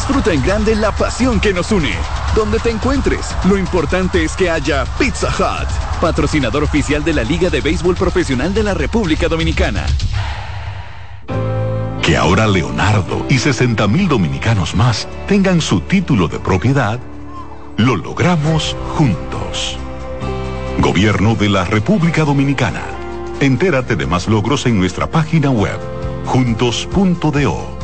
Disfruta 0.00 0.32
en 0.32 0.42
grande 0.42 0.74
la 0.76 0.92
pasión 0.92 1.38
que 1.40 1.52
nos 1.52 1.70
une. 1.72 1.92
Donde 2.34 2.58
te 2.58 2.70
encuentres, 2.70 3.36
lo 3.44 3.58
importante 3.58 4.24
es 4.24 4.34
que 4.34 4.48
haya 4.48 4.86
Pizza 4.98 5.28
Hut, 5.28 5.68
patrocinador 6.00 6.64
oficial 6.64 7.04
de 7.04 7.12
la 7.12 7.22
Liga 7.22 7.50
de 7.50 7.60
Béisbol 7.60 7.96
Profesional 7.96 8.54
de 8.54 8.62
la 8.62 8.72
República 8.72 9.28
Dominicana. 9.28 9.84
Que 12.00 12.16
ahora 12.16 12.46
Leonardo 12.46 13.26
y 13.28 13.36
60 13.36 13.86
mil 13.88 14.08
dominicanos 14.08 14.74
más 14.74 15.06
tengan 15.28 15.60
su 15.60 15.82
título 15.82 16.28
de 16.28 16.40
propiedad, 16.40 16.98
lo 17.76 17.94
logramos 17.94 18.74
juntos. 18.96 19.76
Gobierno 20.78 21.34
de 21.34 21.50
la 21.50 21.66
República 21.66 22.24
Dominicana. 22.24 22.84
Entérate 23.40 23.96
de 23.96 24.06
más 24.06 24.28
logros 24.28 24.64
en 24.64 24.78
nuestra 24.78 25.10
página 25.10 25.50
web, 25.50 25.78
juntos.do. 26.24 27.79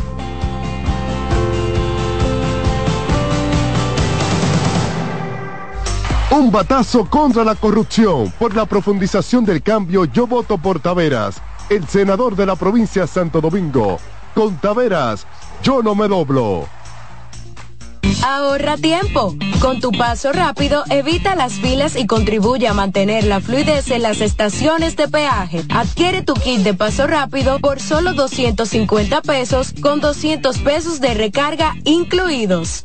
Un 6.37 6.53
batazo 6.53 7.07
contra 7.09 7.45
la 7.45 7.55
corrupción. 7.55 8.31
Por 8.39 8.55
la 8.55 8.67
profundización 8.67 9.47
del 9.47 9.63
cambio, 9.63 10.05
yo 10.05 10.27
voto 10.27 10.59
por 10.59 10.81
Taveras, 10.81 11.41
el 11.71 11.89
senador 11.89 12.37
de 12.37 12.45
la 12.45 12.57
provincia 12.57 13.03
de 13.03 13.09
Santo 13.09 13.41
Domingo. 13.41 13.99
Con 14.35 14.55
Taveras, 14.59 15.27
yo 15.63 15.83
no 15.83 15.95
me 15.95 16.09
doblo. 16.09 16.69
Ahorra 18.23 18.77
tiempo. 18.77 19.35
Con 19.63 19.81
tu 19.81 19.91
paso 19.93 20.31
rápido, 20.31 20.85
evita 20.91 21.37
las 21.37 21.55
filas 21.55 21.97
y 21.97 22.07
contribuye 22.07 22.69
a 22.69 22.75
mantener 22.75 23.25
la 23.25 23.41
fluidez 23.41 23.91
en 23.91 24.03
las 24.03 24.21
estaciones 24.21 24.95
de 24.95 25.09
peaje. 25.09 25.65
Adquiere 25.71 26.21
tu 26.21 26.35
kit 26.35 26.61
de 26.61 26.75
paso 26.75 27.07
rápido 27.07 27.61
por 27.61 27.81
solo 27.81 28.13
250 28.13 29.23
pesos 29.23 29.73
con 29.81 30.01
200 30.01 30.59
pesos 30.59 31.01
de 31.01 31.15
recarga 31.15 31.75
incluidos. 31.85 32.85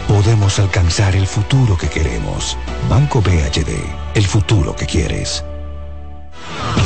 podemos 0.11 0.59
alcanzar 0.59 1.15
el 1.15 1.25
futuro 1.25 1.77
que 1.77 1.87
queremos. 1.87 2.57
Banco 2.89 3.21
BHD, 3.21 3.71
el 4.13 4.25
futuro 4.25 4.75
que 4.75 4.85
quieres. 4.85 5.45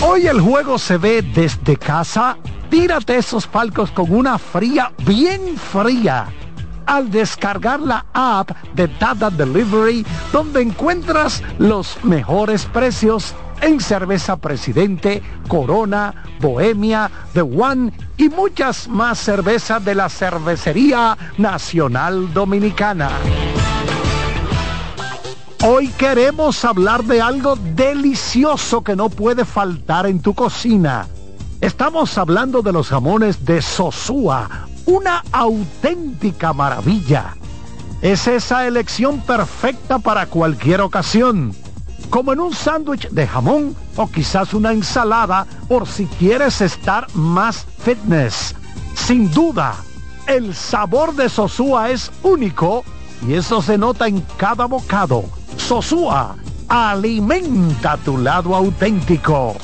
Hoy 0.02 0.28
el 0.28 0.40
juego 0.40 0.78
se 0.78 0.98
ve 0.98 1.24
desde 1.24 1.76
casa. 1.76 2.38
Tírate 2.70 3.18
esos 3.18 3.48
palcos 3.48 3.90
con 3.90 4.14
una 4.14 4.38
fría, 4.38 4.92
bien 5.08 5.58
fría. 5.58 6.28
Al 6.86 7.10
descargar 7.10 7.80
la 7.80 8.06
app 8.14 8.52
de 8.76 8.88
Data 8.88 9.32
Delivery, 9.32 10.06
donde 10.32 10.62
encuentras 10.62 11.42
los 11.58 11.98
mejores 12.04 12.66
precios 12.66 13.34
en 13.62 13.80
cerveza 13.80 14.38
Presidente, 14.38 15.22
Corona, 15.48 16.14
Bohemia, 16.40 17.10
The 17.34 17.42
One 17.42 17.92
y 18.18 18.30
muchas 18.30 18.88
más 18.88 19.20
cervezas 19.20 19.84
de 19.84 19.96
la 19.96 20.10
Cervecería 20.10 21.18
Nacional 21.38 22.34
Dominicana. 22.34 23.10
Hoy 25.64 25.88
queremos 25.90 26.64
hablar 26.64 27.04
de 27.06 27.22
algo 27.22 27.56
delicioso 27.56 28.84
que 28.84 28.96
no 28.96 29.10
puede 29.10 29.46
faltar 29.46 30.06
en 30.06 30.22
tu 30.22 30.36
cocina. 30.36 31.08
Estamos 31.60 32.18
hablando 32.18 32.62
de 32.62 32.72
los 32.72 32.90
jamones 32.90 33.46
de 33.46 33.62
Sosúa, 33.62 34.68
una 34.86 35.24
auténtica 35.32 36.54
maravilla. 36.54 37.36
Es 38.02 38.28
esa 38.28 38.68
elección 38.68 39.22
perfecta 39.22 39.98
para 39.98 40.28
cualquier 40.28 40.82
ocasión, 40.82 41.56
como 42.10 42.34
en 42.34 42.40
un 42.40 42.54
sándwich 42.54 43.10
de 43.10 43.28
jamón 43.28 43.76
o 43.96 44.08
quizás 44.08 44.54
una 44.54 44.72
ensalada 44.72 45.46
por 45.68 45.88
si 45.88 46.06
quieres 46.06 46.62
estar 46.62 47.08
más 47.14 47.66
fitness. 47.80 48.56
Sin 48.96 49.32
duda, 49.32 49.76
el 50.28 50.56
sabor 50.56 51.16
de 51.16 51.30
Sosúa 51.30 51.90
es 51.90 52.12
único 52.24 52.84
y 53.28 53.34
eso 53.34 53.62
se 53.62 53.78
nota 53.78 54.08
en 54.08 54.22
cada 54.38 54.66
bocado. 54.66 55.24
Sosúa, 55.58 56.36
alimenta 56.68 57.98
tu 57.98 58.18
lado 58.18 58.56
auténtico. 58.56 59.56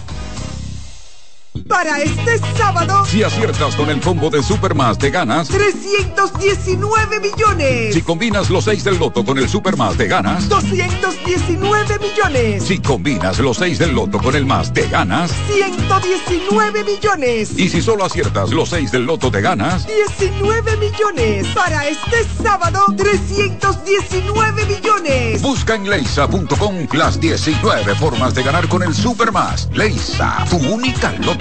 Para 1.67 1.99
este 1.99 2.39
sábado, 2.57 3.05
Si 3.05 3.23
aciertas 3.23 3.75
con 3.75 3.89
el 3.89 3.99
combo 3.99 4.29
de 4.29 4.41
Supermas, 4.41 4.97
te 4.97 5.09
ganas. 5.09 5.49
319 5.49 7.19
millones. 7.19 7.93
Si 7.93 8.01
combinas 8.01 8.49
los 8.49 8.63
6 8.63 8.85
del 8.85 8.97
loto 8.97 9.25
con 9.25 9.37
el 9.37 9.49
Supermas, 9.49 9.97
te 9.97 10.07
ganas. 10.07 10.47
219 10.47 11.99
millones. 11.99 12.63
Si 12.63 12.79
combinas 12.79 13.37
los 13.39 13.57
6 13.57 13.79
del 13.79 13.91
loto 13.93 14.19
con 14.19 14.33
el 14.35 14.45
más, 14.45 14.71
te 14.71 14.87
ganas. 14.87 15.31
119 15.53 16.85
millones. 16.85 17.51
Y 17.59 17.67
si 17.67 17.81
solo 17.81 18.05
aciertas 18.05 18.51
los 18.51 18.69
6 18.69 18.89
del 18.93 19.05
loto, 19.05 19.29
te 19.29 19.41
ganas. 19.41 19.85
19 20.19 20.77
millones. 20.77 21.47
Para 21.47 21.85
este 21.85 22.25
sábado, 22.41 22.85
319 22.95 24.65
millones. 24.67 25.41
Busca 25.41 25.75
en 25.75 25.89
leisa.com 25.89 26.87
las 26.93 27.19
19 27.19 27.95
formas 27.95 28.35
de 28.35 28.43
ganar 28.43 28.69
con 28.69 28.83
el 28.83 28.95
Supermas. 28.95 29.67
Leisa, 29.73 30.45
tu 30.49 30.55
única 30.57 31.11
loto, 31.19 31.40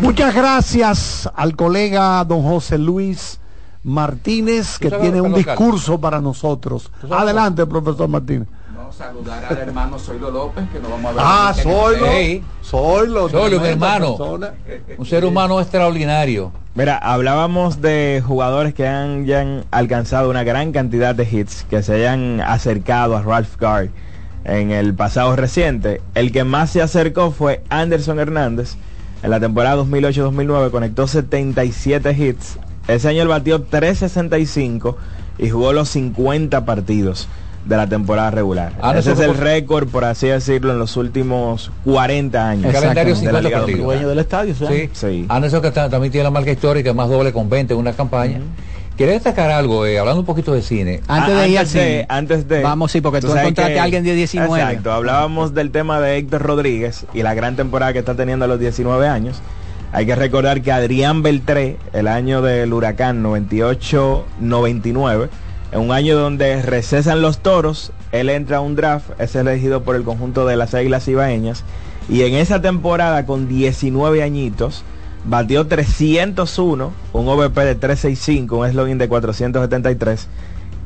Muchas 0.00 0.34
gracias 0.34 1.28
al 1.34 1.56
colega 1.56 2.24
don 2.24 2.42
José 2.42 2.78
Luis 2.78 3.40
Martínez 3.82 4.78
que 4.78 4.90
tiene 4.90 5.20
un 5.20 5.32
local? 5.32 5.44
discurso 5.44 6.00
para 6.00 6.20
nosotros. 6.20 6.90
¿Tú 7.00 7.08
sabes 7.08 7.24
Adelante, 7.24 7.66
profesor 7.66 8.08
Martínez. 8.08 8.48
saludar 8.96 9.44
al 9.44 9.58
hermano 9.58 9.98
Zoilo 9.98 10.30
López, 10.30 10.64
que 10.72 10.80
nos 10.80 10.90
vamos 10.90 11.10
a 11.10 11.14
ver. 11.14 11.22
Ah, 11.24 11.48
ahorita 11.48 11.62
en 11.62 11.68
el 11.68 11.74
Zoilo. 11.74 12.06
TV. 12.06 12.20
Ey. 12.20 12.44
Zoilo, 12.64 13.28
Zoilo, 13.28 13.60
mi 13.60 13.68
hermano. 13.68 14.16
persona. 14.16 14.50
Un 14.96 15.06
ser 15.06 15.24
humano 15.24 15.60
extraordinario. 15.60 16.52
Mira, 16.74 16.96
hablábamos 16.96 17.80
de 17.80 18.22
jugadores 18.26 18.74
que 18.74 18.86
han, 18.86 19.26
ya 19.26 19.40
han 19.40 19.64
alcanzado 19.70 20.30
una 20.30 20.42
gran 20.44 20.72
cantidad 20.72 21.14
de 21.14 21.28
hits, 21.30 21.64
que 21.68 21.82
se 21.82 21.94
hayan 21.94 22.40
acercado 22.40 23.16
a 23.16 23.22
Ralph 23.22 23.56
Gard 23.58 23.88
en 24.44 24.70
el 24.70 24.94
pasado 24.94 25.34
reciente. 25.36 26.00
El 26.14 26.32
que 26.32 26.44
más 26.44 26.70
se 26.70 26.80
acercó 26.82 27.30
fue 27.32 27.62
Anderson 27.68 28.18
Hernández. 28.20 28.76
En 29.22 29.30
la 29.30 29.40
temporada 29.40 29.76
2008-2009 29.82 30.70
conectó 30.70 31.06
77 31.06 32.12
hits. 32.18 32.58
Ese 32.86 33.08
año 33.08 33.22
él 33.22 33.28
batió 33.28 33.62
365 33.62 34.96
y 35.38 35.50
jugó 35.50 35.72
los 35.72 35.88
50 35.90 36.64
partidos 36.64 37.28
de 37.64 37.76
la 37.76 37.86
temporada 37.86 38.30
regular. 38.30 38.72
Anderson 38.80 39.12
Ese 39.12 39.22
es 39.24 39.28
el 39.28 39.36
récord, 39.36 39.88
por 39.88 40.04
así 40.04 40.28
decirlo, 40.28 40.72
en 40.72 40.78
los 40.78 40.96
últimos 40.96 41.70
40 41.84 42.48
años. 42.48 42.64
El 42.66 42.72
calendario 42.72 43.14
de 43.14 43.20
la 43.24 43.30
50 43.32 43.40
Liga 43.42 43.58
partidos. 43.58 43.84
Dueño 43.84 44.08
del 44.08 44.18
estadio, 44.20 44.54
¿sí? 44.54 44.88
Sí. 44.92 45.26
Anderson 45.28 45.60
que 45.60 45.70
ta- 45.70 45.90
también 45.90 46.10
tiene 46.10 46.24
la 46.24 46.30
marca 46.30 46.50
histórica, 46.50 46.94
más 46.94 47.08
doble 47.10 47.32
con 47.32 47.50
20 47.50 47.74
en 47.74 47.80
una 47.80 47.92
campaña. 47.92 48.40
Quería 48.98 49.14
destacar 49.14 49.50
algo, 49.52 49.86
eh, 49.86 49.98
hablando 49.98 50.20
un 50.20 50.26
poquito 50.26 50.52
de 50.52 50.60
cine. 50.60 51.00
Antes 51.06 51.34
Ah, 51.34 51.40
de 51.42 51.48
ir 51.48 51.58
al 51.58 51.64
antes 51.64 51.72
de- 51.72 51.80
cine. 51.80 52.06
antes 52.08 52.48
de 52.48 52.62
Vamos, 52.62 52.90
sí, 52.92 53.00
porque 53.00 53.20
tú 53.20 53.28
encontraste 53.28 53.74
que- 53.74 53.78
a 53.78 53.82
alguien 53.84 54.02
de 54.02 54.12
19. 54.14 54.60
Exacto, 54.60 54.90
hablábamos 54.92 55.54
del 55.54 55.70
tema 55.70 56.00
de 56.00 56.16
Héctor 56.16 56.42
Rodríguez 56.42 57.06
y 57.14 57.22
la 57.22 57.32
gran 57.34 57.54
temporada 57.54 57.92
que 57.92 58.00
está 58.00 58.16
teniendo 58.16 58.46
a 58.46 58.48
los 58.48 58.58
19 58.58 59.06
años. 59.06 59.40
Hay 59.92 60.04
que 60.04 60.16
recordar 60.16 60.62
que 60.62 60.72
Adrián 60.72 61.22
Beltré, 61.22 61.76
el 61.92 62.08
año 62.08 62.42
del 62.42 62.72
huracán 62.72 63.22
98-99, 63.22 65.28
en 65.72 65.80
un 65.80 65.92
año 65.92 66.16
donde 66.18 66.60
recesan 66.62 67.22
los 67.22 67.38
toros, 67.38 67.92
él 68.12 68.30
entra 68.30 68.58
a 68.58 68.60
un 68.60 68.74
draft, 68.74 69.10
es 69.20 69.34
elegido 69.36 69.82
por 69.84 69.96
el 69.96 70.02
conjunto 70.02 70.46
de 70.46 70.56
las 70.56 70.74
Águilas 70.74 71.06
Ibaeñas, 71.08 71.64
y 72.08 72.22
en 72.22 72.34
esa 72.34 72.60
temporada 72.60 73.26
con 73.26 73.48
19 73.48 74.22
añitos, 74.22 74.82
batió 75.24 75.66
301, 75.66 76.92
un 77.12 77.28
OVP 77.28 77.64
de 77.64 77.74
365, 77.74 78.58
un 78.58 78.70
slogan 78.70 78.98
de 78.98 79.08
473. 79.08 80.28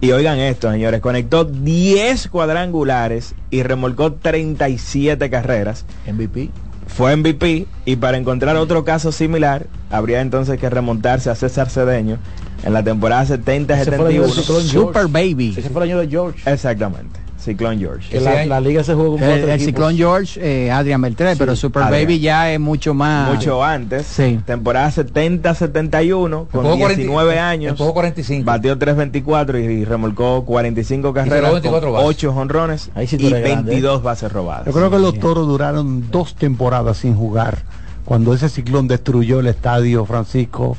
Y 0.01 0.11
oigan 0.11 0.39
esto, 0.39 0.71
señores, 0.71 1.01
conectó 1.01 1.45
10 1.45 2.29
cuadrangulares 2.29 3.35
y 3.51 3.63
remolcó 3.63 4.13
37 4.13 5.31
carreras. 5.31 5.85
MVP. 6.11 6.51
Fue 6.89 7.15
MVP 7.17 7.67
y 7.85 7.97
para 7.97 8.19
encontrar 8.19 8.57
otro 8.57 8.85
caso 8.85 9.13
similar, 9.13 9.67
habría 9.91 10.21
entonces 10.21 10.59
que 10.59 10.69
remontarse 10.69 11.31
a 11.31 11.37
César 11.37 11.71
Cedeño 11.71 12.19
en 12.65 12.73
la 12.73 12.83
temporada 12.83 13.25
70-71. 13.25 14.29
Super 14.63 15.07
Baby. 15.07 15.55
Ese 15.57 15.71
fue 15.71 15.85
el 15.85 15.91
año 15.91 16.01
de 16.01 16.09
George. 16.09 16.51
Exactamente, 16.51 17.21
Ciclón 17.43 17.79
George. 17.79 18.09
Que 18.11 18.21
la, 18.21 18.47
la 18.47 18.61
liga 18.61 18.83
se 18.85 18.95
jugó 18.95 19.19
con 19.19 19.23
El. 19.23 19.61
Ciclón 19.61 19.97
George, 19.97 20.41
eh, 20.43 20.71
Adrian 20.71 21.01
Beltré, 21.03 21.37
pero 21.37 21.55
Super 21.57 21.83
Adrian. 21.85 22.03
Baby 22.05 22.21
ya 22.21 22.53
es 22.53 22.61
mucho 22.61 22.95
más. 22.95 23.35
Mucho 23.35 23.63
antes, 23.65 24.07
Sí. 24.07 24.41
temporada 24.47 24.91
70-71, 24.91 26.47
con 26.51 26.63
jugó 26.63 26.79
40 26.79 26.95
19 26.97 27.39
años. 27.39 27.79
jugó 27.79 27.93
45. 27.95 28.45
Batió 28.45 28.79
324 28.79 29.59
y 29.59 29.85
remolcó 29.85 30.45
45 30.45 31.03
robó 31.09 31.15
carreras, 31.15 31.53
24 31.53 31.89
con 31.89 31.93
bases. 31.95 32.09
8 32.09 32.31
honrones 32.37 32.91
Ahí 32.95 33.07
sí 33.07 33.17
tú 33.17 33.25
y 33.25 33.27
eres 33.29 33.43
grande, 33.43 33.71
22 33.71 34.03
bases 34.03 34.33
robadas. 34.33 34.67
Yo 34.67 34.73
creo 34.73 34.91
que 34.91 34.99
los 34.99 35.19
toros 35.19 35.47
duraron 35.47 36.11
dos 36.11 36.35
temporadas 36.35 36.99
sin 36.99 37.15
jugar 37.15 37.63
cuando 38.05 38.35
ese 38.35 38.49
ciclón 38.49 38.89
destruyó 38.89 39.41
el 39.41 39.47
estadio 39.47 40.05
Francisco 40.05 40.77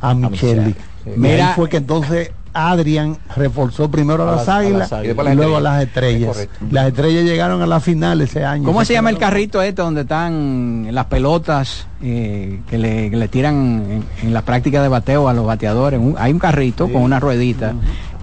a 0.00 0.14
Micheli. 0.14 0.72
Sí. 1.04 1.10
Y 1.16 1.18
Mira- 1.18 1.48
ahí 1.50 1.54
fue 1.54 1.68
que 1.68 1.76
entonces 1.78 2.30
Adrian 2.54 3.18
reforzó 3.36 3.90
primero 3.90 4.22
a, 4.28 4.36
las 4.36 4.48
águilas 4.48 4.90
las 4.90 4.92
águilas. 4.92 5.32
y, 5.32 5.36
luego 5.36 5.56
a 5.56 5.60
las 5.60 5.82
estrellas. 5.82 6.38
Es. 6.38 6.48
Las 6.70 6.86
estrellas 6.86 7.24
llegaron 7.24 7.60
a 7.60 7.66
la 7.66 7.80
final 7.80 8.20
ese 8.20 8.44
año. 8.44 8.64
¿Cómo 8.64 8.84
se 8.84 8.92
llama 8.94 9.10
el 9.10 9.18
carrito 9.18 9.60
este 9.60 9.82
donde 9.82 10.02
están 10.02 10.88
las 10.92 11.06
pelotas 11.06 11.86
eh, 12.02 12.60
que, 12.70 12.78
le, 12.78 13.10
que 13.10 13.16
le 13.16 13.28
tiran 13.28 13.54
en, 13.90 14.04
en 14.22 14.32
la 14.34 14.42
práctica 14.42 14.80
de 14.82 14.88
bateo 14.88 15.28
a 15.28 15.34
los 15.34 15.44
bateadores? 15.44 15.98
Un- 16.00 16.14
hay 16.18 16.32
un 16.32 16.38
carrito 16.38 16.88
con 16.90 17.02
una 17.02 17.18
ruedita. 17.20 17.74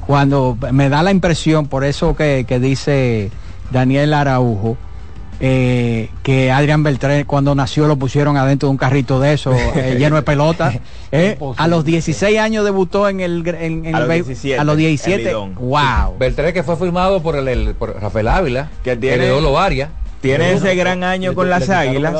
Cuando 0.07 0.57
me 0.71 0.89
da 0.89 1.03
la 1.03 1.11
impresión, 1.11 1.67
por 1.67 1.83
eso 1.83 2.15
que, 2.15 2.45
que 2.47 2.59
dice 2.59 3.29
Daniel 3.71 4.13
Araujo, 4.13 4.77
eh, 5.43 6.09
que 6.23 6.51
Adrián 6.51 6.83
Beltrán 6.83 7.23
cuando 7.25 7.55
nació 7.55 7.87
lo 7.87 7.97
pusieron 7.97 8.37
adentro 8.37 8.67
de 8.67 8.71
un 8.71 8.77
carrito 8.77 9.19
de 9.19 9.33
eso, 9.33 9.53
eh, 9.53 9.95
lleno 9.99 10.15
de 10.15 10.21
pelotas. 10.21 10.77
Eh, 11.11 11.37
a 11.57 11.67
los 11.67 11.83
16 11.83 12.37
años 12.39 12.63
debutó 12.63 13.09
en 13.09 13.19
el, 13.19 13.43
gr- 13.43 13.57
en, 13.59 13.85
en 13.85 13.95
A 13.95 13.97
el 13.99 14.03
los 14.03 14.07
be- 14.09 14.15
17, 14.23 14.59
a 14.59 14.63
los 14.63 14.73
en 14.75 14.79
17. 14.79 15.23
Lidón. 15.23 15.55
Wow. 15.55 16.17
Beltré 16.19 16.53
que 16.53 16.63
fue 16.63 16.77
firmado 16.77 17.21
por 17.21 17.35
el, 17.35 17.47
el- 17.47 17.73
por 17.73 17.99
Rafael 17.99 18.27
Ávila, 18.27 18.69
Que 18.83 18.95
tiene- 18.95 19.15
heredó 19.15 19.41
Lovaria. 19.41 19.89
Tiene 20.21 20.53
ese 20.53 20.75
gran 20.75 21.03
año 21.03 21.33
con 21.33 21.49
las 21.49 21.67
águilas. 21.71 22.13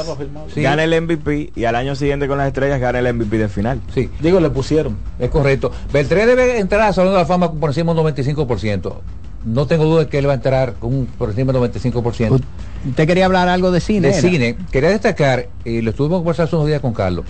Sí. 0.55 0.63
gana 0.63 0.83
el 0.83 1.01
MVP 1.03 1.51
y 1.55 1.65
al 1.65 1.75
año 1.75 1.93
siguiente 1.95 2.27
con 2.27 2.39
las 2.39 2.47
estrellas 2.47 2.79
gana 2.79 2.97
el 2.97 3.13
MVP 3.13 3.37
de 3.37 3.47
final. 3.47 3.79
Sí, 3.93 4.09
Digo, 4.19 4.39
le 4.39 4.49
pusieron. 4.49 4.97
es 5.19 5.29
correcto. 5.29 5.71
Beltré 5.93 6.25
debe 6.25 6.57
entrar 6.57 6.81
al 6.81 6.95
Salón 6.95 7.13
de 7.13 7.19
la 7.19 7.25
Fama 7.27 7.51
por 7.51 7.69
encima 7.69 7.93
del 7.93 8.03
95%. 8.03 8.93
No 9.45 9.67
tengo 9.67 9.85
duda 9.85 9.99
de 10.05 10.07
que 10.09 10.17
él 10.17 10.27
va 10.27 10.31
a 10.31 10.35
entrar 10.35 10.73
con 10.79 10.95
un- 10.95 11.05
por 11.05 11.29
encima 11.29 11.53
del 11.53 11.61
95%. 11.61 12.41
Usted 12.87 13.07
quería 13.07 13.25
hablar 13.25 13.47
algo 13.49 13.71
de 13.71 13.79
cine. 13.79 14.07
de 14.09 14.13
era? 14.17 14.21
cine, 14.29 14.55
quería 14.71 14.89
destacar, 14.89 15.47
y 15.65 15.81
lo 15.81 15.91
estuvimos 15.91 16.19
conversando 16.19 16.47
hace 16.47 16.55
unos 16.55 16.67
días 16.67 16.81
con 16.81 16.93
Carlos, 16.93 17.25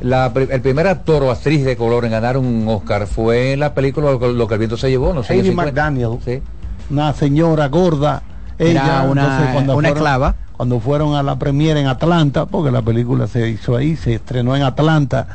la 0.00 0.32
el 0.34 0.60
primer 0.60 0.86
actor 0.86 1.22
o 1.22 1.30
actriz 1.30 1.64
de 1.64 1.76
color 1.76 2.04
en 2.04 2.10
ganar 2.12 2.36
un 2.36 2.66
Oscar 2.68 3.06
fue 3.06 3.52
en 3.54 3.60
la 3.60 3.74
película 3.74 4.10
Lo, 4.10 4.18
que- 4.20 4.28
Lo 4.32 4.46
que 4.46 4.54
el 4.54 4.58
viento 4.58 4.76
se 4.76 4.88
llevó, 4.90 5.12
no 5.14 5.22
sé. 5.22 5.34
McDaniel, 5.52 6.18
una 6.90 7.12
señora 7.14 7.66
gorda. 7.68 8.22
Era 8.58 8.70
Ella, 8.70 9.02
una- 9.10 9.22
entonces, 9.24 9.52
cuando 9.52 9.72
una 9.76 9.88
fueron- 9.88 9.96
esclava. 9.98 10.34
Cuando 10.56 10.80
fueron 10.80 11.14
a 11.14 11.22
la 11.22 11.38
premiere 11.38 11.78
en 11.80 11.86
Atlanta, 11.86 12.46
porque 12.46 12.70
la 12.70 12.80
película 12.80 13.26
se 13.26 13.46
hizo 13.50 13.76
ahí, 13.76 13.94
se 13.96 14.14
estrenó 14.14 14.56
en 14.56 14.62
Atlanta, 14.62 15.28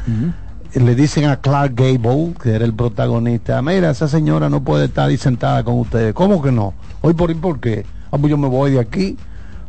le 0.73 0.95
dicen 0.95 1.25
a 1.25 1.35
Clark 1.41 1.73
Gable, 1.75 2.33
que 2.41 2.55
era 2.55 2.65
el 2.65 2.73
protagonista, 2.73 3.61
mira, 3.61 3.91
esa 3.91 4.07
señora 4.07 4.49
no 4.49 4.63
puede 4.63 4.85
estar 4.85 5.09
ahí 5.09 5.17
sentada 5.17 5.63
con 5.63 5.77
ustedes. 5.79 6.15
¿Cómo 6.15 6.41
que 6.41 6.51
no? 6.51 6.73
Hoy 7.01 7.13
por 7.13 7.35
por 7.39 7.59
qué? 7.59 7.85
Ah, 8.11 8.17
pues 8.17 8.31
yo 8.31 8.37
me 8.39 8.47
voy 8.47 8.71
de 8.71 8.79
aquí. 8.79 9.15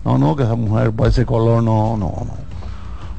No, 0.05 0.19
no, 0.19 0.35
que 0.37 0.43
esa 0.43 0.55
mujer 0.57 0.91
por 0.93 1.09
ese 1.09 1.25
color 1.25 1.63
no, 1.63 1.97
no, 1.97 2.09
no. 2.27 2.37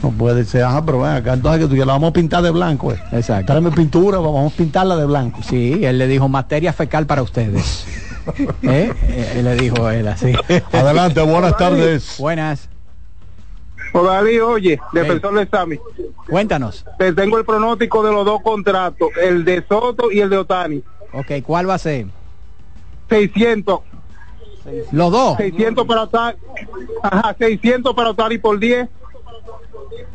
No 0.01 0.09
puede 0.11 0.43
ser, 0.43 0.63
ajá, 0.63 0.83
pero 0.85 0.99
ven 0.99 1.11
acá, 1.11 1.33
entonces 1.33 1.61
que 1.61 1.67
tú 1.69 1.77
ya 1.77 1.85
la 1.85 1.93
vamos 1.93 2.09
a 2.09 2.13
pintar 2.13 2.43
de 2.43 2.51
blanco, 2.51 2.91
eh. 2.91 3.01
Exacto. 3.13 3.45
Tráeme 3.53 3.71
pintura, 3.71 4.17
vamos 4.17 4.51
a 4.53 4.57
pintarla 4.57 4.97
de 4.97 5.05
blanco. 5.05 5.41
Sí, 5.43 5.79
él 5.85 5.97
le 5.97 6.07
dijo 6.07 6.27
materia 6.27 6.73
fecal 6.73 7.05
para 7.05 7.21
ustedes. 7.21 7.85
¿Eh? 8.63 8.93
Eh, 9.03 9.33
Él 9.35 9.43
le 9.45 9.55
dijo 9.55 9.89
él 9.89 10.07
así. 10.07 10.33
Adelante, 10.71 11.21
buenas 11.21 11.57
tardes. 11.57 12.15
Buenas. 12.19 12.69
Odalí, 13.93 14.39
oye, 14.39 14.79
defensor 14.91 15.35
de 15.35 15.47
Sami, 15.47 15.77
Cuéntanos. 16.27 16.83
te 16.97 17.13
tengo 17.13 17.37
el 17.37 17.45
pronóstico 17.45 18.01
de 18.03 18.11
los 18.11 18.25
dos 18.25 18.41
contratos, 18.41 19.09
el 19.21 19.45
de 19.45 19.63
Soto 19.67 20.11
y 20.11 20.19
el 20.19 20.29
de 20.29 20.37
Otani. 20.37 20.83
Ok, 21.13 21.43
¿cuál 21.45 21.69
va 21.69 21.75
a 21.75 21.77
ser? 21.77 22.07
600, 23.09 23.81
Los 24.91 25.11
dos. 25.11 25.37
600 25.37 25.85
para 25.85 26.03
Otani, 26.03 26.37
ajá, 27.01 27.35
600 27.37 27.93
para 27.93 28.11
Otani 28.11 28.37
por 28.37 28.59
10 28.59 28.87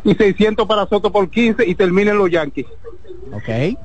y 0.04 0.14
600 0.14 0.66
para 0.66 0.86
Soto 0.86 1.12
por 1.12 1.28
15 1.28 1.66
y 1.66 1.74
terminen 1.74 2.16
los 2.18 2.30
Yankees. 2.30 2.66
Ok. 3.32 3.76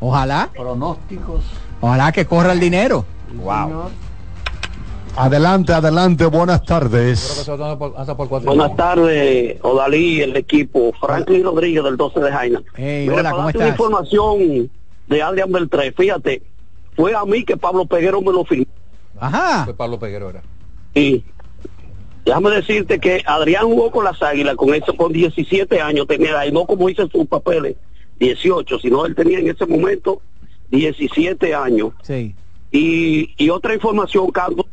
Ojalá. 0.00 0.48
Pronósticos. 0.54 1.44
Ojalá 1.80 2.12
que 2.12 2.24
corra 2.26 2.52
el 2.52 2.60
dinero. 2.60 3.04
Wow. 3.34 3.90
Adelante, 5.16 5.72
adelante, 5.72 6.24
buenas 6.26 6.64
tardes. 6.64 7.44
Por. 7.46 8.42
Buenas 8.42 8.76
tardes, 8.76 9.58
Odalí, 9.62 10.20
el 10.22 10.36
equipo. 10.36 10.92
Franklin 11.00 11.44
Rodríguez 11.44 11.82
del 11.84 11.96
12 11.96 12.20
de 12.20 12.32
Jaina. 12.32 12.62
Hey, 12.74 13.06
Mira, 13.08 13.14
hola, 13.14 13.22
para 13.22 13.30
¿cómo 13.32 13.42
una 13.42 13.50
estás? 13.50 13.68
información 13.68 14.70
de 15.08 15.22
Adrián 15.22 15.52
Beltré. 15.52 15.92
Fíjate, 15.92 16.42
fue 16.96 17.14
a 17.14 17.24
mí 17.24 17.44
que 17.44 17.56
Pablo 17.56 17.86
Peguero 17.86 18.22
me 18.22 18.32
lo 18.32 18.44
firmó. 18.44 18.66
Ajá. 19.20 19.64
Fue 19.64 19.74
Pablo 19.74 19.98
Peguero 19.98 20.30
era. 20.30 20.42
Y 20.94 21.22
déjame 22.24 22.50
decirte 22.50 22.98
que 22.98 23.22
Adrián 23.26 23.64
jugó 23.64 23.90
con 23.90 24.04
las 24.04 24.22
Águilas 24.22 24.56
con 24.56 24.74
eso 24.74 24.94
con 24.96 25.12
17 25.12 25.80
años 25.80 26.06
tenía 26.06 26.44
y 26.46 26.52
no 26.52 26.64
como 26.66 26.88
dice 26.88 27.06
sus 27.12 27.26
papeles 27.26 27.76
18, 28.18 28.78
sino 28.80 29.06
él 29.06 29.14
tenía 29.14 29.38
en 29.38 29.48
ese 29.50 29.66
momento 29.66 30.20
17 30.70 31.54
años. 31.54 31.92
Sí. 32.02 32.34
Y, 32.72 33.34
y 33.42 33.50
otra 33.50 33.74
información, 33.74 34.30
Carlos, 34.30 34.66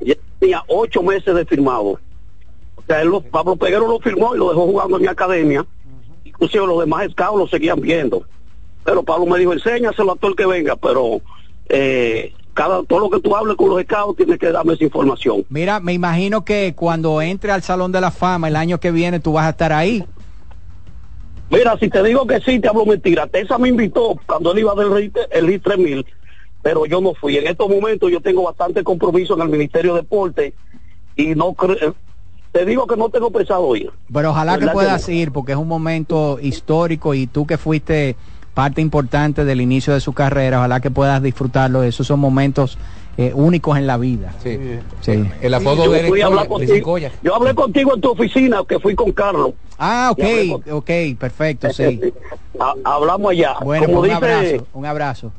ya 0.00 0.14
tenía 0.38 0.62
ocho 0.68 1.02
meses 1.02 1.34
de 1.34 1.44
firmado. 1.44 1.98
O 2.76 2.82
sea, 2.86 3.02
él 3.02 3.08
lo- 3.08 3.20
Pablo 3.20 3.56
Peguero 3.56 3.86
lo 3.86 3.98
firmó 4.00 4.34
y 4.34 4.38
lo 4.38 4.48
dejó 4.48 4.66
jugando 4.66 4.96
en 4.96 5.02
mi 5.02 5.08
academia. 5.08 5.64
Inclusive 6.24 6.66
los 6.66 6.80
demás 6.80 7.10
scouts 7.12 7.38
lo 7.38 7.46
seguían 7.46 7.80
viendo. 7.80 8.24
Pero 8.84 9.02
Pablo 9.04 9.26
me 9.26 9.38
dijo, 9.38 9.52
enséñaselo 9.52 10.12
a 10.12 10.16
todo 10.16 10.30
el 10.30 10.36
que 10.36 10.46
venga, 10.46 10.74
pero 10.76 11.20
eh, 11.68 12.32
cada 12.54 12.82
todo 12.82 13.00
lo 13.00 13.10
que 13.10 13.20
tú 13.20 13.34
hables 13.34 13.56
con 13.56 13.70
los 13.70 13.82
scouts 13.82 14.16
tienes 14.16 14.38
que 14.38 14.52
darme 14.52 14.74
esa 14.74 14.84
información. 14.84 15.44
Mira, 15.48 15.80
me 15.80 15.92
imagino 15.92 16.44
que 16.44 16.74
cuando 16.74 17.22
entre 17.22 17.52
al 17.52 17.62
Salón 17.62 17.92
de 17.92 18.00
la 18.00 18.10
Fama 18.10 18.48
el 18.48 18.56
año 18.56 18.78
que 18.78 18.90
viene 18.90 19.20
tú 19.20 19.32
vas 19.32 19.46
a 19.46 19.50
estar 19.50 19.72
ahí. 19.72 20.04
Mira, 21.50 21.76
si 21.78 21.90
te 21.90 22.02
digo 22.02 22.26
que 22.26 22.40
sí, 22.40 22.60
te 22.60 22.68
hablo 22.68 22.86
mentira. 22.86 23.26
Tesa 23.26 23.58
me 23.58 23.68
invitó 23.68 24.18
cuando 24.26 24.52
él 24.52 24.60
iba 24.60 24.74
del 24.74 24.94
RIT, 24.94 25.18
el 25.30 25.46
RIT 25.46 25.62
3000, 25.62 26.06
pero 26.62 26.86
yo 26.86 27.00
no 27.02 27.12
fui. 27.14 27.36
En 27.36 27.46
estos 27.46 27.68
momentos 27.68 28.10
yo 28.10 28.20
tengo 28.20 28.42
bastante 28.44 28.82
compromiso 28.82 29.34
en 29.34 29.42
el 29.42 29.48
Ministerio 29.50 29.94
de 29.94 30.00
Deporte 30.00 30.54
y 31.16 31.34
no 31.34 31.52
creo... 31.52 31.94
Te 32.52 32.66
digo 32.66 32.86
que 32.86 32.98
no 32.98 33.08
tengo 33.08 33.30
pensado 33.30 33.74
ir. 33.76 33.90
Pero 34.12 34.30
ojalá 34.30 34.52
que 34.52 34.60
¿Verdad 34.60 34.72
que 34.72 34.74
puedas 34.74 35.08
no? 35.08 35.14
ir 35.14 35.32
porque 35.32 35.52
es 35.52 35.58
un 35.58 35.68
momento 35.68 36.38
histórico 36.40 37.14
y 37.14 37.26
tú 37.26 37.46
que 37.46 37.56
fuiste 37.56 38.16
parte 38.54 38.80
importante 38.80 39.44
del 39.44 39.60
inicio 39.60 39.94
de 39.94 40.00
su 40.00 40.12
carrera, 40.12 40.58
ojalá 40.58 40.80
que 40.80 40.90
puedas 40.90 41.22
disfrutarlo. 41.22 41.82
Esos 41.82 42.06
son 42.06 42.20
momentos 42.20 42.78
eh, 43.16 43.32
únicos 43.34 43.76
en 43.78 43.86
la 43.86 43.96
vida. 43.96 44.32
Sí. 44.42 44.58
Sí. 45.00 45.24
El 45.40 45.54
apodo 45.54 45.84
Yo 45.86 45.92
de 45.92 46.22
hablar 46.22 46.46
Goya, 46.46 46.66
contigo. 46.66 46.90
Goya. 46.92 47.12
Yo 47.22 47.34
hablé 47.34 47.54
contigo 47.54 47.94
en 47.94 48.00
tu 48.00 48.10
oficina, 48.10 48.62
que 48.68 48.78
fui 48.78 48.94
con 48.94 49.12
Carlos. 49.12 49.52
Ah, 49.78 50.10
ok, 50.12 50.70
ok, 50.70 50.90
perfecto, 51.18 51.70
sí. 51.70 52.00
Ha- 52.60 52.74
hablamos 52.84 53.30
allá. 53.32 53.54
Bueno, 53.64 53.86
Como 53.86 54.00
pues 54.00 54.12
un 54.12 54.20
dice, 54.20 54.32
abrazo, 54.34 54.66
un 54.74 54.86
abrazo. 54.86 55.32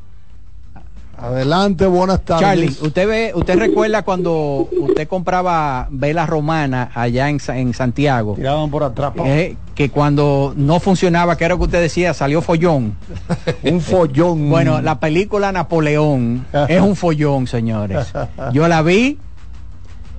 Adelante, 1.18 1.86
buenas 1.86 2.22
tardes. 2.22 2.42
Charlie, 2.42 2.76
usted 2.82 3.08
ve, 3.08 3.32
usted 3.36 3.58
recuerda 3.58 4.02
cuando 4.04 4.68
usted 4.82 5.08
compraba 5.08 5.88
velas 5.92 6.28
romanas 6.28 6.90
allá 6.96 7.30
en, 7.30 7.40
en 7.48 7.74
Santiago, 7.74 8.34
Tiraban 8.36 8.70
por 8.70 8.84
atrás. 8.84 9.14
eh, 9.26 9.56
que 9.76 9.90
cuando 9.90 10.54
no 10.58 10.80
funcionaba, 10.80 11.38
que 11.38 11.46
era 11.46 11.54
lo 11.54 11.60
que 11.60 11.66
usted 11.66 11.82
decía, 11.82 12.14
salió 12.14 12.42
follón. 12.42 12.96
Un 13.64 13.80
follón. 13.82 14.50
Bueno, 14.50 14.82
la 14.82 15.00
película 15.00 15.52
Napoleón 15.52 16.46
es 16.68 16.82
un 16.82 16.96
follón, 16.96 17.48
señores. 17.48 18.12
Yo 18.52 18.68
la 18.68 18.82
vi, 18.82 19.18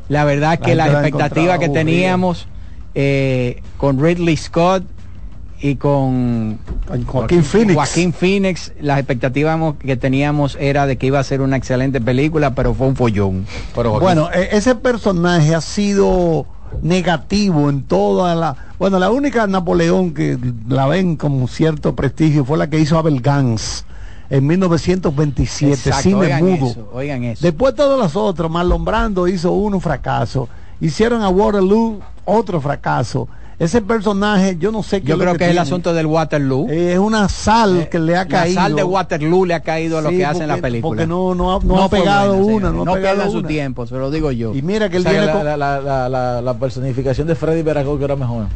la 0.08 0.24
verdad 0.24 0.58
que 0.58 0.74
La 0.74 0.86
las 0.86 0.94
expectativas 1.04 1.58
que 1.58 1.68
teníamos 1.68 2.46
eh, 2.94 3.62
con 3.76 4.00
Ridley 4.02 4.36
Scott 4.36 4.84
y 5.64 5.76
con 5.76 6.58
Joaquín 7.06 7.42
Phoenix. 7.42 7.74
Joaquín 7.74 8.12
Phoenix, 8.12 8.72
las 8.82 8.98
expectativas 8.98 9.58
que 9.78 9.96
teníamos 9.96 10.58
era 10.60 10.86
de 10.86 10.98
que 10.98 11.06
iba 11.06 11.18
a 11.18 11.24
ser 11.24 11.40
una 11.40 11.56
excelente 11.56 12.02
película, 12.02 12.54
pero 12.54 12.74
fue 12.74 12.86
un 12.88 12.96
follón. 12.96 13.46
Bueno, 13.74 14.28
e- 14.30 14.50
ese 14.52 14.74
personaje 14.74 15.54
ha 15.54 15.62
sido 15.62 16.44
negativo 16.82 17.70
en 17.70 17.82
toda 17.84 18.34
la... 18.34 18.56
Bueno, 18.78 18.98
la 18.98 19.10
única 19.10 19.46
Napoleón 19.46 20.12
que 20.12 20.38
la 20.68 20.86
ven 20.86 21.16
con 21.16 21.48
cierto 21.48 21.96
prestigio 21.96 22.44
fue 22.44 22.58
la 22.58 22.68
que 22.68 22.78
hizo 22.78 22.98
Abel 22.98 23.22
Gans 23.22 23.86
en 24.28 24.46
1927, 24.46 25.72
Exacto, 25.72 26.02
cine 26.02 26.20
oigan 26.20 26.44
mudo. 26.44 26.66
eso, 26.72 26.90
oigan 26.92 27.24
eso. 27.24 27.42
Después 27.42 27.74
todos 27.74 27.98
los 27.98 28.14
otros, 28.16 28.50
Marlon 28.50 28.84
Brando 28.84 29.26
hizo 29.28 29.50
uno 29.52 29.80
fracaso. 29.80 30.46
Hicieron 30.78 31.22
a 31.22 31.30
Waterloo 31.30 32.00
otro 32.26 32.60
fracaso. 32.60 33.28
Ese 33.64 33.82
personaje, 33.82 34.56
yo 34.58 34.70
no 34.72 34.82
sé 34.82 35.00
qué 35.00 35.08
Yo 35.08 35.16
lo 35.16 35.24
creo 35.24 35.36
que, 35.36 35.44
es 35.44 35.50
el 35.50 35.58
asunto 35.58 35.92
del 35.94 36.06
Waterloo. 36.06 36.68
Eh, 36.70 36.92
es 36.92 36.98
una 36.98 37.28
sal 37.28 37.88
que 37.90 37.98
le 37.98 38.14
ha 38.16 38.24
la 38.24 38.28
caído. 38.28 38.60
sal 38.60 38.76
de 38.76 38.84
Waterloo 38.84 39.44
le 39.46 39.54
ha 39.54 39.60
caído 39.60 39.98
a 39.98 40.02
lo 40.02 40.10
Sí, 40.10 40.18
que 40.18 40.24
hacen 40.26 40.46
la 40.48 40.54
porque- 40.54 40.62
película. 40.62 40.88
porque 40.88 41.06
no- 41.06 41.34
no 41.34 41.56
ha- 41.56 41.60
no 41.64 41.82
ha 41.82 41.88
pegado 41.88 42.34
buena, 42.34 42.68
una, 42.68 42.70
no 42.70 42.82
ha 42.82 42.84
no 42.84 42.92
pegado 42.94 43.16
pega 43.18 43.30
su 43.30 43.42
tiempo, 43.42 43.86
se 43.86 43.94
lo 43.96 44.10
digo 44.10 44.30
yo. 44.30 44.54
Y 44.54 44.62
mira 44.62 44.88
que 44.88 44.96
él 44.98 45.00
O 45.00 45.04
sea, 45.04 45.12
tiene... 45.12 45.26
la, 45.26 45.32
co- 45.32 45.44
la, 45.44 45.56
la, 45.56 45.80
la, 45.80 46.08
la- 46.08 46.42
la 46.42 46.54
personificación 46.54 47.26
de 47.26 47.34
Freddy 47.34 47.62
Veracruz 47.62 47.98
que 47.98 48.04
era 48.04 48.16
mejor. 48.16 48.46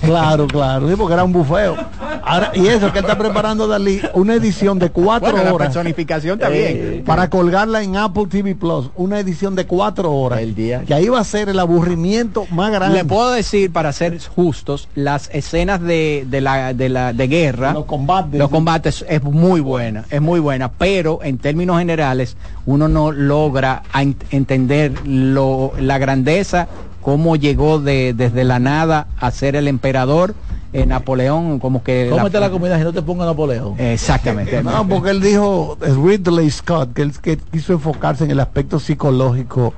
Claro, 0.00 0.46
claro, 0.46 0.88
sí, 0.88 0.94
porque 0.96 1.14
era 1.14 1.24
un 1.24 1.32
bufeo. 1.32 1.76
Ahora, 2.22 2.52
y 2.54 2.66
eso 2.66 2.92
que 2.92 2.98
él 3.00 3.04
está 3.04 3.18
preparando 3.18 3.66
Dalí, 3.68 4.00
una 4.14 4.34
edición 4.34 4.78
de 4.78 4.90
cuatro 4.90 5.30
Bueno, 5.30 5.44
la 5.44 5.54
horas. 5.54 5.68
personificación 5.68 6.38
también. 6.38 7.02
Para 7.04 7.28
colgarla 7.28 7.82
en 7.82 7.96
Apple 7.96 8.26
TV 8.30 8.54
Plus, 8.54 8.90
una 8.96 9.18
edición 9.20 9.54
de 9.54 9.66
cuatro 9.66 10.12
horas. 10.12 10.40
El 10.40 10.54
día. 10.54 10.82
Que 10.86 10.94
ahí 10.94 11.08
va 11.08 11.20
a 11.20 11.24
ser 11.24 11.48
el 11.48 11.58
aburrimiento 11.58 12.46
más 12.50 12.70
grande. 12.70 12.98
Le 12.98 13.04
puedo 13.04 13.30
decir, 13.32 13.72
para 13.72 13.92
ser 13.92 14.18
justos, 14.24 14.88
las 14.94 15.28
escenas 15.32 15.80
de, 15.82 16.24
de 16.28 16.40
la, 16.40 16.72
de 16.72 16.88
la 16.88 17.12
de 17.12 17.28
guerra, 17.28 17.72
Los 17.72 17.84
combates. 17.84 18.38
los 18.38 18.48
combates 18.50 19.04
es 19.08 19.22
muy 19.22 19.60
buena, 19.60 20.04
es 20.10 20.20
muy 20.20 20.40
buena, 20.40 20.70
pero 20.72 21.20
en 21.22 21.38
términos 21.38 21.78
generales 21.78 22.36
uno 22.66 22.88
no 22.88 23.12
logra 23.12 23.82
ent- 23.92 24.16
entender 24.30 24.92
lo, 25.06 25.72
la 25.78 25.98
grandeza, 25.98 26.68
cómo 27.02 27.36
llegó 27.36 27.80
de, 27.80 28.14
desde 28.14 28.44
la 28.44 28.58
nada 28.58 29.08
a 29.18 29.30
ser 29.30 29.56
el 29.56 29.68
emperador, 29.68 30.34
eh, 30.72 30.86
Napoleón, 30.86 31.58
como 31.58 31.82
que... 31.82 32.08
Cómete 32.10 32.38
la 32.40 32.50
comida 32.52 32.78
si 32.78 32.84
no 32.84 32.92
te 32.92 33.02
ponga 33.02 33.24
Napoleón. 33.24 33.74
Exactamente. 33.78 34.62
No, 34.62 34.86
porque 34.86 35.10
él 35.10 35.20
dijo, 35.20 35.76
es 35.82 35.96
Ridley 35.96 36.50
Scott, 36.50 36.92
que 36.92 37.02
él 37.02 37.12
que 37.20 37.36
quiso 37.36 37.72
enfocarse 37.72 38.24
en 38.24 38.30
el 38.30 38.40
aspecto 38.40 38.78
psicológico 38.78 39.74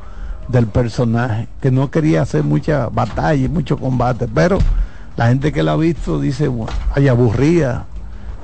del 0.49 0.67
personaje, 0.67 1.49
que 1.61 1.71
no 1.71 1.91
quería 1.91 2.23
hacer 2.23 2.45
mucha 2.45 2.89
batalla 2.89 3.45
y 3.45 3.49
mucho 3.49 3.79
combate, 3.79 4.29
pero 4.33 4.59
la 5.17 5.29
gente 5.29 5.53
que 5.53 5.63
la 5.63 5.73
ha 5.73 5.77
visto 5.77 6.21
dice, 6.21 6.49
bueno, 6.49 6.73
ay, 6.95 7.09
aburrida. 7.09 7.87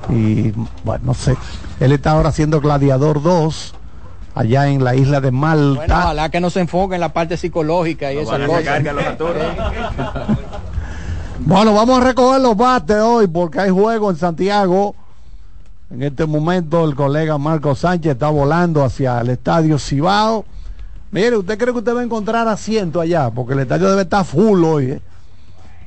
Y 0.09 0.51
bueno, 0.83 1.07
no 1.07 1.13
sé, 1.13 1.35
él 1.79 1.91
está 1.91 2.11
ahora 2.11 2.29
haciendo 2.29 2.61
Gladiador 2.61 3.21
2, 3.21 3.75
allá 4.39 4.69
en 4.69 4.81
la 4.81 4.95
isla 4.95 5.19
de 5.19 5.31
Malta. 5.31 5.75
Bueno, 5.75 5.95
ojalá 5.97 6.29
que 6.29 6.39
no 6.39 6.49
se 6.49 6.61
enfoque 6.61 6.95
en 6.95 7.01
la 7.01 7.11
parte 7.11 7.35
psicológica 7.35 8.13
y 8.13 8.19
esas 8.19 8.39
cosas. 8.47 8.83
Bueno, 11.41 11.73
vamos 11.73 12.01
a 12.01 12.03
recoger 12.03 12.41
los 12.41 12.55
bates 12.57 12.97
hoy 12.97 13.25
porque 13.25 13.61
hay 13.61 13.69
juego 13.69 14.11
en 14.11 14.17
Santiago. 14.17 14.93
En 15.89 16.03
este 16.03 16.25
momento 16.25 16.83
el 16.83 16.95
colega 16.95 17.37
Marco 17.37 17.73
Sánchez 17.75 18.11
está 18.11 18.29
volando 18.29 18.83
hacia 18.83 19.21
el 19.21 19.29
estadio 19.29 19.79
Cibao. 19.79 20.43
Mire, 21.11 21.37
¿usted 21.37 21.57
cree 21.57 21.71
que 21.71 21.79
usted 21.79 21.95
va 21.95 22.01
a 22.01 22.03
encontrar 22.03 22.45
asiento 22.49 22.99
allá? 22.99 23.31
Porque 23.31 23.53
el 23.53 23.59
estadio 23.59 23.89
debe 23.89 24.01
estar 24.01 24.25
full 24.25 24.63
hoy. 24.65 24.91
¿eh? 24.91 25.01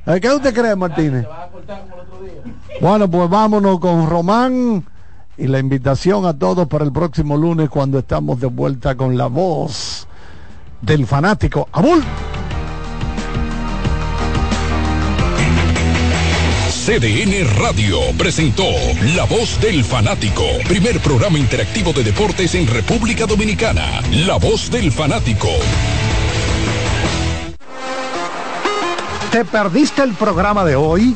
¿Eh, 0.07 0.19
¿Qué 0.19 0.31
usted 0.31 0.53
cree, 0.55 0.75
Martínez? 0.75 1.27
Bueno, 2.81 3.09
pues 3.09 3.29
vámonos 3.29 3.79
con 3.79 4.09
Román 4.09 4.83
y 5.37 5.47
la 5.47 5.59
invitación 5.59 6.25
a 6.25 6.33
todos 6.33 6.67
para 6.67 6.85
el 6.85 6.91
próximo 6.91 7.37
lunes 7.37 7.69
cuando 7.69 7.99
estamos 7.99 8.39
de 8.39 8.47
vuelta 8.47 8.95
con 8.95 9.17
la 9.17 9.27
voz 9.27 10.07
del 10.81 11.07
fanático. 11.07 11.67
¡Abul! 11.71 12.03
CDN 16.85 17.47
Radio 17.61 17.97
presentó 18.17 18.65
La 19.15 19.23
Voz 19.23 19.57
del 19.61 19.85
Fanático, 19.85 20.43
primer 20.67 20.99
programa 20.99 21.39
interactivo 21.39 21.93
de 21.93 22.03
deportes 22.03 22.55
en 22.55 22.67
República 22.67 23.25
Dominicana. 23.25 24.01
La 24.11 24.35
Voz 24.35 24.69
del 24.69 24.91
Fanático. 24.91 25.47
¿Te 29.31 29.45
perdiste 29.45 30.03
el 30.03 30.13
programa 30.13 30.65
de 30.65 30.75
hoy? 30.75 31.15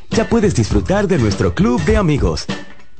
ya 0.11 0.27
puedes 0.27 0.53
disfrutar 0.55 1.07
de 1.07 1.17
nuestro 1.17 1.55
club 1.55 1.81
de 1.85 1.95
amigos. 1.97 2.45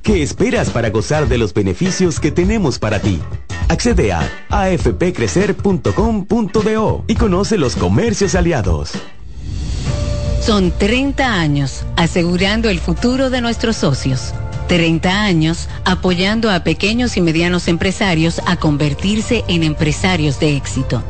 ¿Qué 0.01 0.23
esperas 0.23 0.71
para 0.71 0.89
gozar 0.89 1.27
de 1.27 1.37
los 1.37 1.53
beneficios 1.53 2.19
que 2.19 2.31
tenemos 2.31 2.79
para 2.79 2.99
ti? 2.99 3.19
Accede 3.67 4.11
a 4.11 4.27
afpcrecer.com.do 4.49 7.03
y 7.07 7.15
conoce 7.15 7.57
los 7.57 7.75
comercios 7.75 8.35
aliados. 8.35 8.93
Son 10.41 10.71
30 10.71 11.39
años 11.39 11.83
asegurando 11.95 12.69
el 12.69 12.79
futuro 12.79 13.29
de 13.29 13.41
nuestros 13.41 13.77
socios. 13.77 14.33
30 14.67 15.23
años 15.23 15.69
apoyando 15.85 16.49
a 16.49 16.63
pequeños 16.63 17.15
y 17.17 17.21
medianos 17.21 17.67
empresarios 17.67 18.41
a 18.47 18.55
convertirse 18.55 19.43
en 19.47 19.61
empresarios 19.63 20.39
de 20.39 20.55
éxito. 20.55 21.03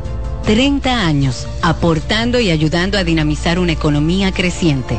30 0.44 1.06
años 1.06 1.46
aportando 1.62 2.40
y 2.40 2.50
ayudando 2.50 2.98
a 2.98 3.04
dinamizar 3.04 3.58
una 3.58 3.72
economía 3.72 4.32
creciente, 4.32 4.98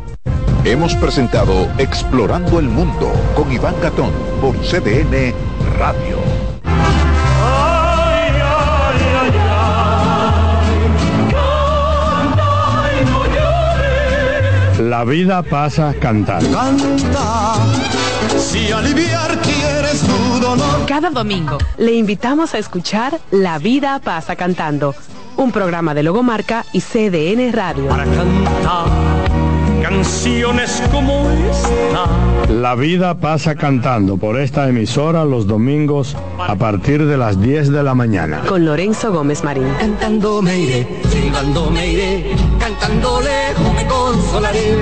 Hemos 0.63 0.93
presentado 0.93 1.67
Explorando 1.79 2.59
el 2.59 2.67
Mundo 2.67 3.11
con 3.35 3.51
Iván 3.51 3.73
Gatón 3.81 4.11
por 4.39 4.55
CDN 4.57 5.33
Radio. 5.79 6.19
La 14.77 15.03
vida 15.03 15.41
pasa 15.41 15.95
cantando. 15.99 16.55
Canta, 16.55 17.55
si 18.37 18.71
aliviar 18.71 19.39
quieres 19.39 20.01
tu 20.01 20.39
dolor. 20.39 20.85
Cada 20.85 21.09
domingo 21.09 21.57
le 21.79 21.93
invitamos 21.93 22.53
a 22.53 22.59
escuchar 22.59 23.19
La 23.31 23.57
vida 23.57 23.99
pasa 23.99 24.35
cantando, 24.35 24.93
un 25.37 25.51
programa 25.51 25.95
de 25.95 26.03
Logomarca 26.03 26.65
y 26.71 26.81
CDN 26.81 27.51
Radio. 27.51 27.87
Para 27.87 28.05
cantar 28.05 29.20
canciones 29.81 30.81
como 30.91 31.29
esta. 31.29 32.51
La 32.51 32.75
vida 32.75 33.15
pasa 33.15 33.55
cantando 33.55 34.17
por 34.17 34.39
esta 34.39 34.67
emisora 34.67 35.25
los 35.25 35.47
domingos 35.47 36.15
a 36.39 36.55
partir 36.55 37.05
de 37.05 37.17
las 37.17 37.41
10 37.41 37.71
de 37.71 37.83
la 37.83 37.95
mañana. 37.95 38.41
Con 38.47 38.65
Lorenzo 38.65 39.11
Gómez 39.11 39.43
Marín. 39.43 39.67
Cantando 39.79 40.41
me 40.41 40.59
iré, 40.59 40.87
silbando 41.09 41.71
me 41.71 41.87
iré, 41.87 42.35
cantando 42.59 43.21
lejos 43.21 43.73
me 43.73 43.87
consolaré. 43.87 44.75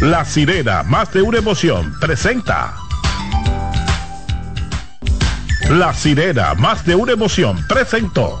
La 0.00 0.24
sirena, 0.24 0.82
más 0.82 1.12
de 1.12 1.20
una 1.20 1.38
emoción, 1.38 1.92
presenta. 2.00 2.74
La 5.68 5.92
sirena, 5.92 6.54
más 6.54 6.84
de 6.86 6.94
una 6.94 7.12
emoción, 7.12 7.64
presentó. 7.68 8.40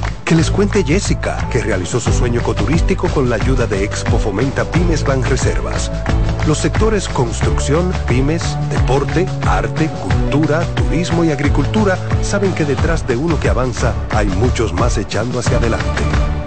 Que 0.31 0.37
les 0.37 0.49
cuente 0.49 0.85
Jessica, 0.85 1.45
que 1.51 1.59
realizó 1.59 1.99
su 1.99 2.13
sueño 2.13 2.39
ecoturístico 2.39 3.09
con 3.09 3.29
la 3.29 3.35
ayuda 3.35 3.67
de 3.67 3.83
Expo 3.83 4.17
Fomenta 4.17 4.63
Pymes 4.63 5.03
Ban 5.03 5.25
Reservas. 5.25 5.91
Los 6.47 6.59
sectores 6.59 7.09
construcción, 7.09 7.91
pymes, 8.07 8.41
deporte, 8.69 9.27
arte, 9.45 9.89
cultura, 9.89 10.61
turismo 10.75 11.25
y 11.25 11.31
agricultura 11.31 11.97
saben 12.21 12.53
que 12.53 12.63
detrás 12.63 13.05
de 13.05 13.17
uno 13.17 13.37
que 13.41 13.49
avanza 13.49 13.93
hay 14.11 14.27
muchos 14.27 14.71
más 14.71 14.97
echando 14.97 15.37
hacia 15.37 15.57
adelante. 15.57 16.01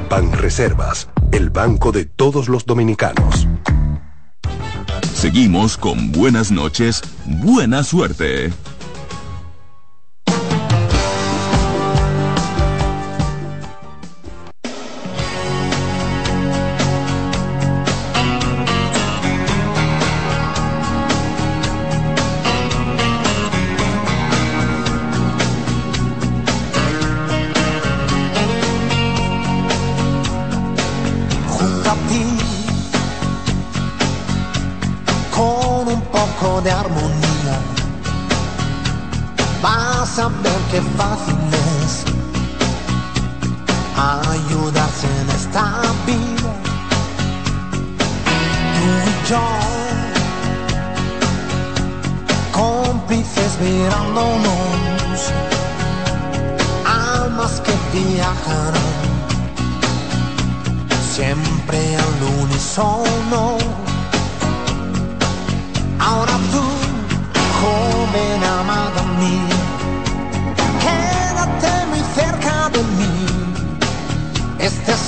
Ban 0.09 0.33
Reservas, 0.33 1.11
el 1.31 1.51
banco 1.51 1.93
de 1.93 2.07
todos 2.07 2.49
los 2.49 2.65
dominicanos. 2.65 3.47
Seguimos 5.15 5.77
con 5.77 6.11
buenas 6.11 6.51
noches, 6.51 7.03
buena 7.27 7.85
suerte. 7.85 8.51
Vas 39.85 40.19
a 40.19 40.29
ver 40.29 40.61
qué 40.71 40.81
fácil 40.99 41.37
es 41.83 42.05
ayudarse 43.97 45.07
en 45.21 45.29
esta 45.31 45.65
vida. 46.07 46.53
Tú 48.77 48.87
y 49.11 49.15
yo 49.31 49.45
cómplices 52.53 53.53
mirándonos 53.61 55.21
almas 56.87 57.53
que 57.65 57.75
viajarán. 57.93 58.95
Siempre 61.15 61.79
al 62.05 62.19
unísono. 62.43 63.43
Ahora 65.99 66.37
tú, 66.53 66.65
joven 67.61 68.41
amada 68.61 69.03
mía, 69.21 69.54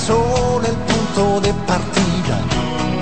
solo 0.07 0.65
el 0.65 0.77
punto 0.89 1.41
de 1.41 1.53
partida, 1.71 2.37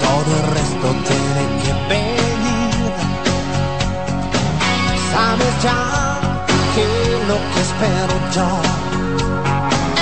todo 0.05 0.29
el 0.39 0.45
resto 0.57 0.87
tiene 1.09 1.43
que 1.61 1.73
venir. 1.93 2.91
Sabes 5.13 5.53
ya 5.63 5.81
que 6.73 6.87
lo 7.29 7.37
que 7.51 7.59
espero 7.67 8.15
yo 8.35 8.49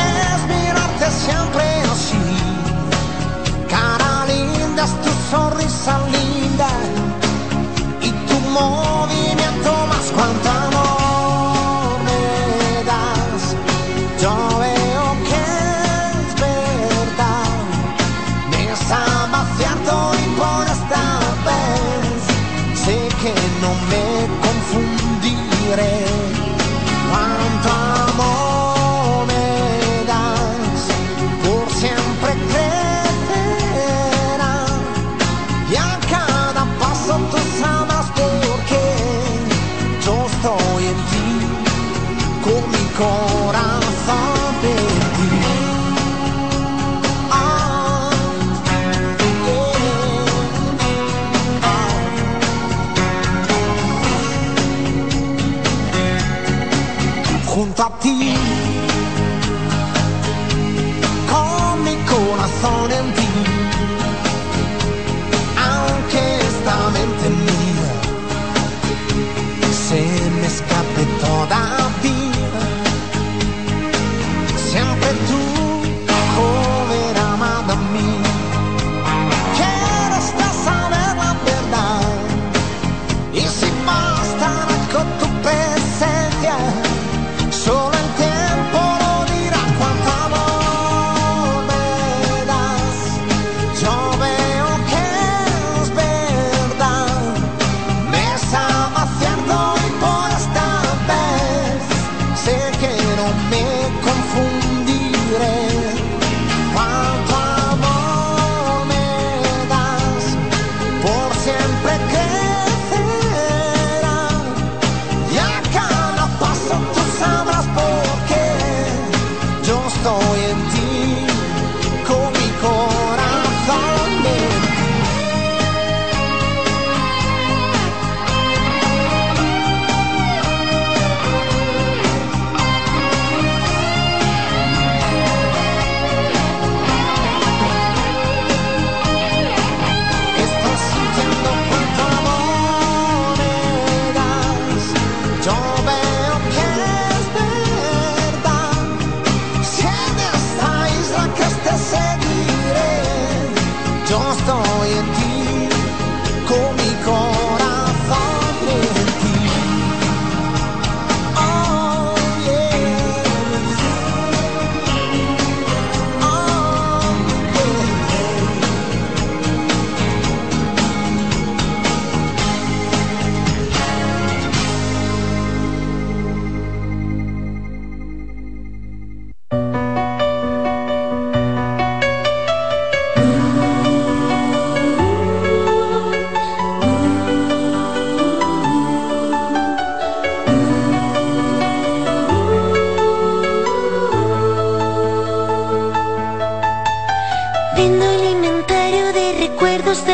es 0.09 0.39
mirarte 0.53 1.07
siempre 1.25 1.63
así. 1.93 2.25
Cara 3.69 4.25
linda 4.31 4.83
es 4.85 4.93
tu 5.03 5.11
sonrisa 5.29 5.99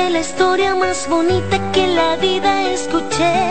la 0.10 0.20
historia 0.22 0.76
más 0.76 1.08
bonita 1.08 1.72
que 1.72 1.88
la 1.88 2.16
vida 2.16 2.72
escuché. 2.72 3.49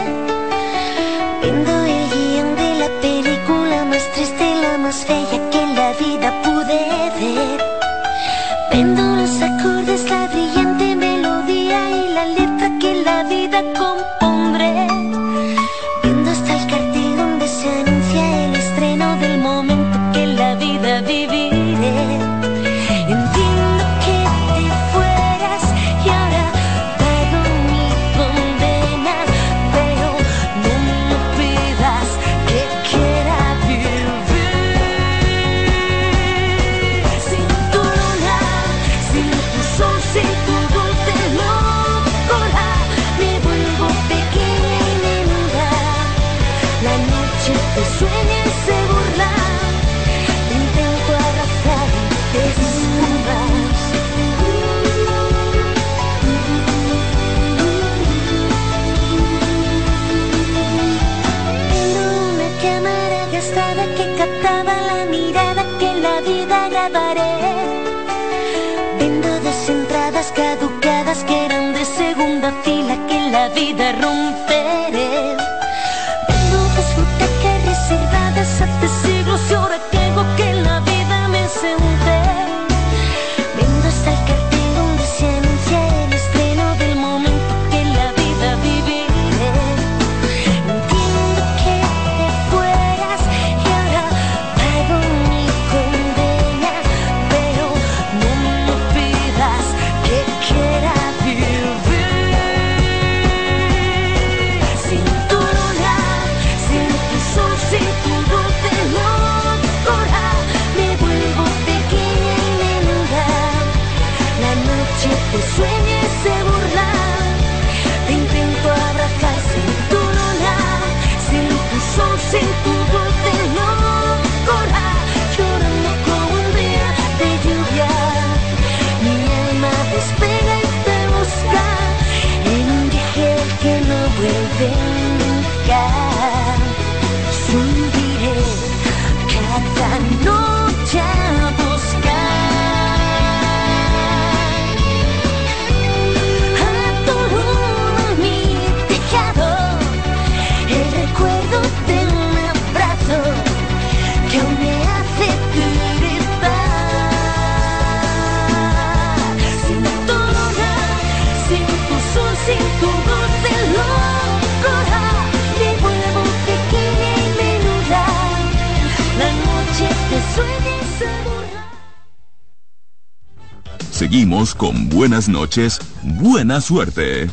Seguimos 173.99 174.55
con 174.55 174.89
buenas 174.89 175.29
noches, 175.29 175.81
buena 176.05 176.61
suerte. 176.61 177.29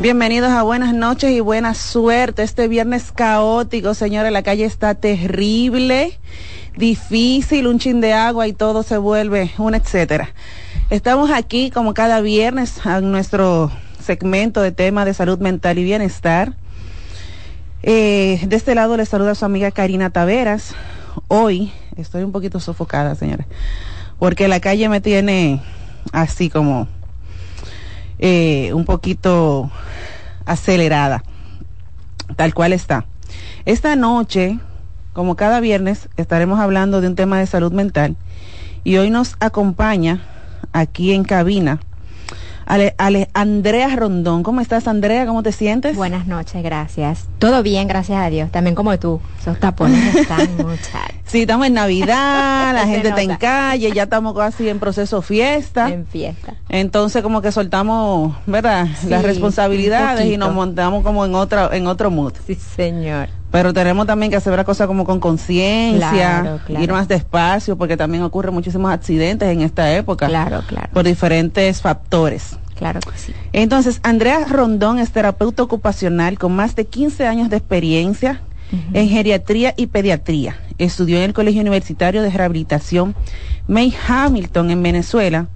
Bienvenidos 0.00 0.50
a 0.50 0.64
buenas 0.64 0.92
noches 0.92 1.30
y 1.30 1.38
buena 1.38 1.74
suerte. 1.74 2.42
Este 2.42 2.66
viernes 2.66 3.12
caótico, 3.12 3.94
señores, 3.94 4.32
la 4.32 4.42
calle 4.42 4.64
está 4.64 4.96
terrible, 4.96 6.18
difícil, 6.76 7.68
un 7.68 7.78
chin 7.78 8.00
de 8.00 8.12
agua 8.12 8.48
y 8.48 8.52
todo 8.52 8.82
se 8.82 8.98
vuelve 8.98 9.52
un 9.56 9.76
etcétera. 9.76 10.34
Estamos 10.90 11.30
aquí 11.30 11.70
como 11.70 11.94
cada 11.94 12.20
viernes 12.20 12.84
a 12.84 13.00
nuestro 13.00 13.70
segmento 14.00 14.60
de 14.62 14.72
tema 14.72 15.04
de 15.04 15.14
salud 15.14 15.38
mental 15.38 15.78
y 15.78 15.84
bienestar. 15.84 16.54
Eh, 17.82 18.40
de 18.46 18.56
este 18.56 18.74
lado 18.74 18.96
le 18.96 19.06
saluda 19.06 19.32
a 19.32 19.34
su 19.34 19.44
amiga 19.44 19.70
Karina 19.70 20.10
Taveras. 20.10 20.74
Hoy 21.28 21.72
estoy 21.96 22.22
un 22.22 22.32
poquito 22.32 22.60
sofocada, 22.60 23.14
señora, 23.14 23.46
porque 24.18 24.48
la 24.48 24.60
calle 24.60 24.88
me 24.88 25.00
tiene 25.00 25.62
así 26.12 26.50
como 26.50 26.88
eh, 28.18 28.72
un 28.74 28.84
poquito 28.84 29.70
acelerada, 30.44 31.22
tal 32.36 32.54
cual 32.54 32.72
está. 32.72 33.06
Esta 33.64 33.96
noche, 33.96 34.58
como 35.12 35.36
cada 35.36 35.60
viernes, 35.60 36.08
estaremos 36.16 36.60
hablando 36.60 37.00
de 37.00 37.08
un 37.08 37.16
tema 37.16 37.38
de 37.38 37.46
salud 37.46 37.72
mental 37.72 38.16
y 38.84 38.96
hoy 38.96 39.10
nos 39.10 39.36
acompaña 39.40 40.22
aquí 40.72 41.12
en 41.12 41.24
cabina 41.24 41.80
Ale, 42.70 42.94
Ale, 42.98 43.28
Andrea 43.34 43.96
Rondón. 43.96 44.44
¿Cómo 44.44 44.60
estás, 44.60 44.86
Andrea? 44.86 45.26
¿Cómo 45.26 45.42
te 45.42 45.50
sientes? 45.50 45.96
Buenas 45.96 46.28
noches, 46.28 46.62
gracias. 46.62 47.26
Todo 47.40 47.64
bien, 47.64 47.88
gracias 47.88 48.22
a 48.22 48.30
Dios. 48.30 48.48
También 48.52 48.76
como 48.76 48.96
tú. 48.96 49.20
Esos 49.40 49.58
tapones 49.58 50.14
están 50.14 50.56
muchachos. 50.56 51.16
Sí, 51.24 51.40
estamos 51.40 51.66
en 51.66 51.74
Navidad, 51.74 52.72
la 52.72 52.86
gente 52.86 53.08
está 53.08 53.22
en 53.22 53.34
calle, 53.34 53.90
ya 53.90 54.04
estamos 54.04 54.36
casi 54.36 54.68
en 54.68 54.78
proceso 54.78 55.20
fiesta. 55.20 55.88
En 55.88 56.06
fiesta. 56.06 56.54
Entonces 56.68 57.24
como 57.24 57.42
que 57.42 57.50
soltamos, 57.50 58.36
¿verdad? 58.46 58.86
Sí, 59.00 59.08
Las 59.08 59.24
responsabilidades 59.24 60.26
y 60.26 60.36
nos 60.36 60.54
montamos 60.54 61.02
como 61.02 61.24
en 61.24 61.34
otra 61.34 61.70
en 61.72 61.88
otro 61.88 62.12
mood. 62.12 62.34
Sí, 62.46 62.54
señor. 62.54 63.39
Pero 63.50 63.72
tenemos 63.72 64.06
también 64.06 64.30
que 64.30 64.36
hacer 64.36 64.54
la 64.56 64.64
cosa 64.64 64.86
como 64.86 65.04
con 65.04 65.18
conciencia, 65.20 66.10
Claro, 66.42 66.60
claro. 66.66 66.84
ir 66.84 66.92
más 66.92 67.08
despacio, 67.08 67.76
porque 67.76 67.96
también 67.96 68.22
ocurren 68.22 68.54
muchísimos 68.54 68.92
accidentes 68.92 69.48
en 69.48 69.62
esta 69.62 69.92
época. 69.92 70.28
Claro, 70.28 70.62
claro. 70.66 70.88
Por 70.92 71.04
diferentes 71.04 71.82
factores. 71.82 72.56
Claro 72.76 73.00
que 73.00 73.18
sí. 73.18 73.34
Entonces, 73.52 74.00
Andrea 74.02 74.44
Rondón 74.48 74.98
es 74.98 75.10
terapeuta 75.10 75.62
ocupacional 75.62 76.38
con 76.38 76.54
más 76.56 76.76
de 76.76 76.86
15 76.86 77.26
años 77.26 77.50
de 77.50 77.56
experiencia 77.56 78.40
en 78.94 79.08
geriatría 79.08 79.74
y 79.76 79.88
pediatría. 79.88 80.56
Estudió 80.78 81.18
en 81.18 81.24
el 81.24 81.32
Colegio 81.34 81.60
Universitario 81.60 82.22
de 82.22 82.30
Rehabilitación 82.30 83.14
May 83.66 83.92
Hamilton 84.08 84.70
en 84.70 84.82
Venezuela 84.82 85.48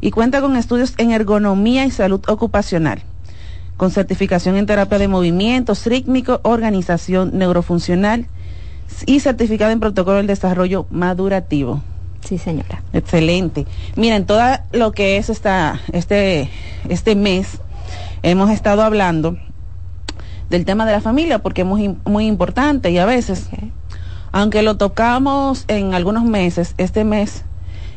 y 0.00 0.10
cuenta 0.10 0.40
con 0.40 0.54
estudios 0.54 0.94
en 0.98 1.10
ergonomía 1.10 1.84
y 1.86 1.90
salud 1.90 2.20
ocupacional, 2.28 3.02
con 3.78 3.92
certificación 3.92 4.56
en 4.56 4.66
terapia 4.66 4.98
de 4.98 5.08
movimientos 5.08 5.86
rítmico, 5.86 6.40
organización 6.42 7.30
neurofuncional 7.38 8.26
y 9.06 9.20
certificado 9.20 9.70
en 9.70 9.80
protocolo 9.80 10.18
del 10.18 10.26
desarrollo 10.26 10.86
madurativo. 10.90 11.80
Sí, 12.20 12.38
señora. 12.38 12.82
Excelente. 12.92 13.66
Miren, 13.94 14.26
todo 14.26 14.42
lo 14.72 14.90
que 14.90 15.16
es 15.16 15.30
esta, 15.30 15.80
este, 15.92 16.50
este 16.88 17.14
mes, 17.14 17.60
hemos 18.24 18.50
estado 18.50 18.82
hablando 18.82 19.38
del 20.50 20.64
tema 20.64 20.84
de 20.84 20.92
la 20.92 21.00
familia 21.00 21.38
porque 21.38 21.62
es 21.62 21.66
muy, 21.66 21.96
muy 22.04 22.26
importante 22.26 22.90
y 22.90 22.98
a 22.98 23.06
veces, 23.06 23.48
aunque 24.32 24.62
lo 24.62 24.76
tocamos 24.76 25.64
en 25.68 25.94
algunos 25.94 26.24
meses, 26.24 26.74
este 26.78 27.04
mes 27.04 27.44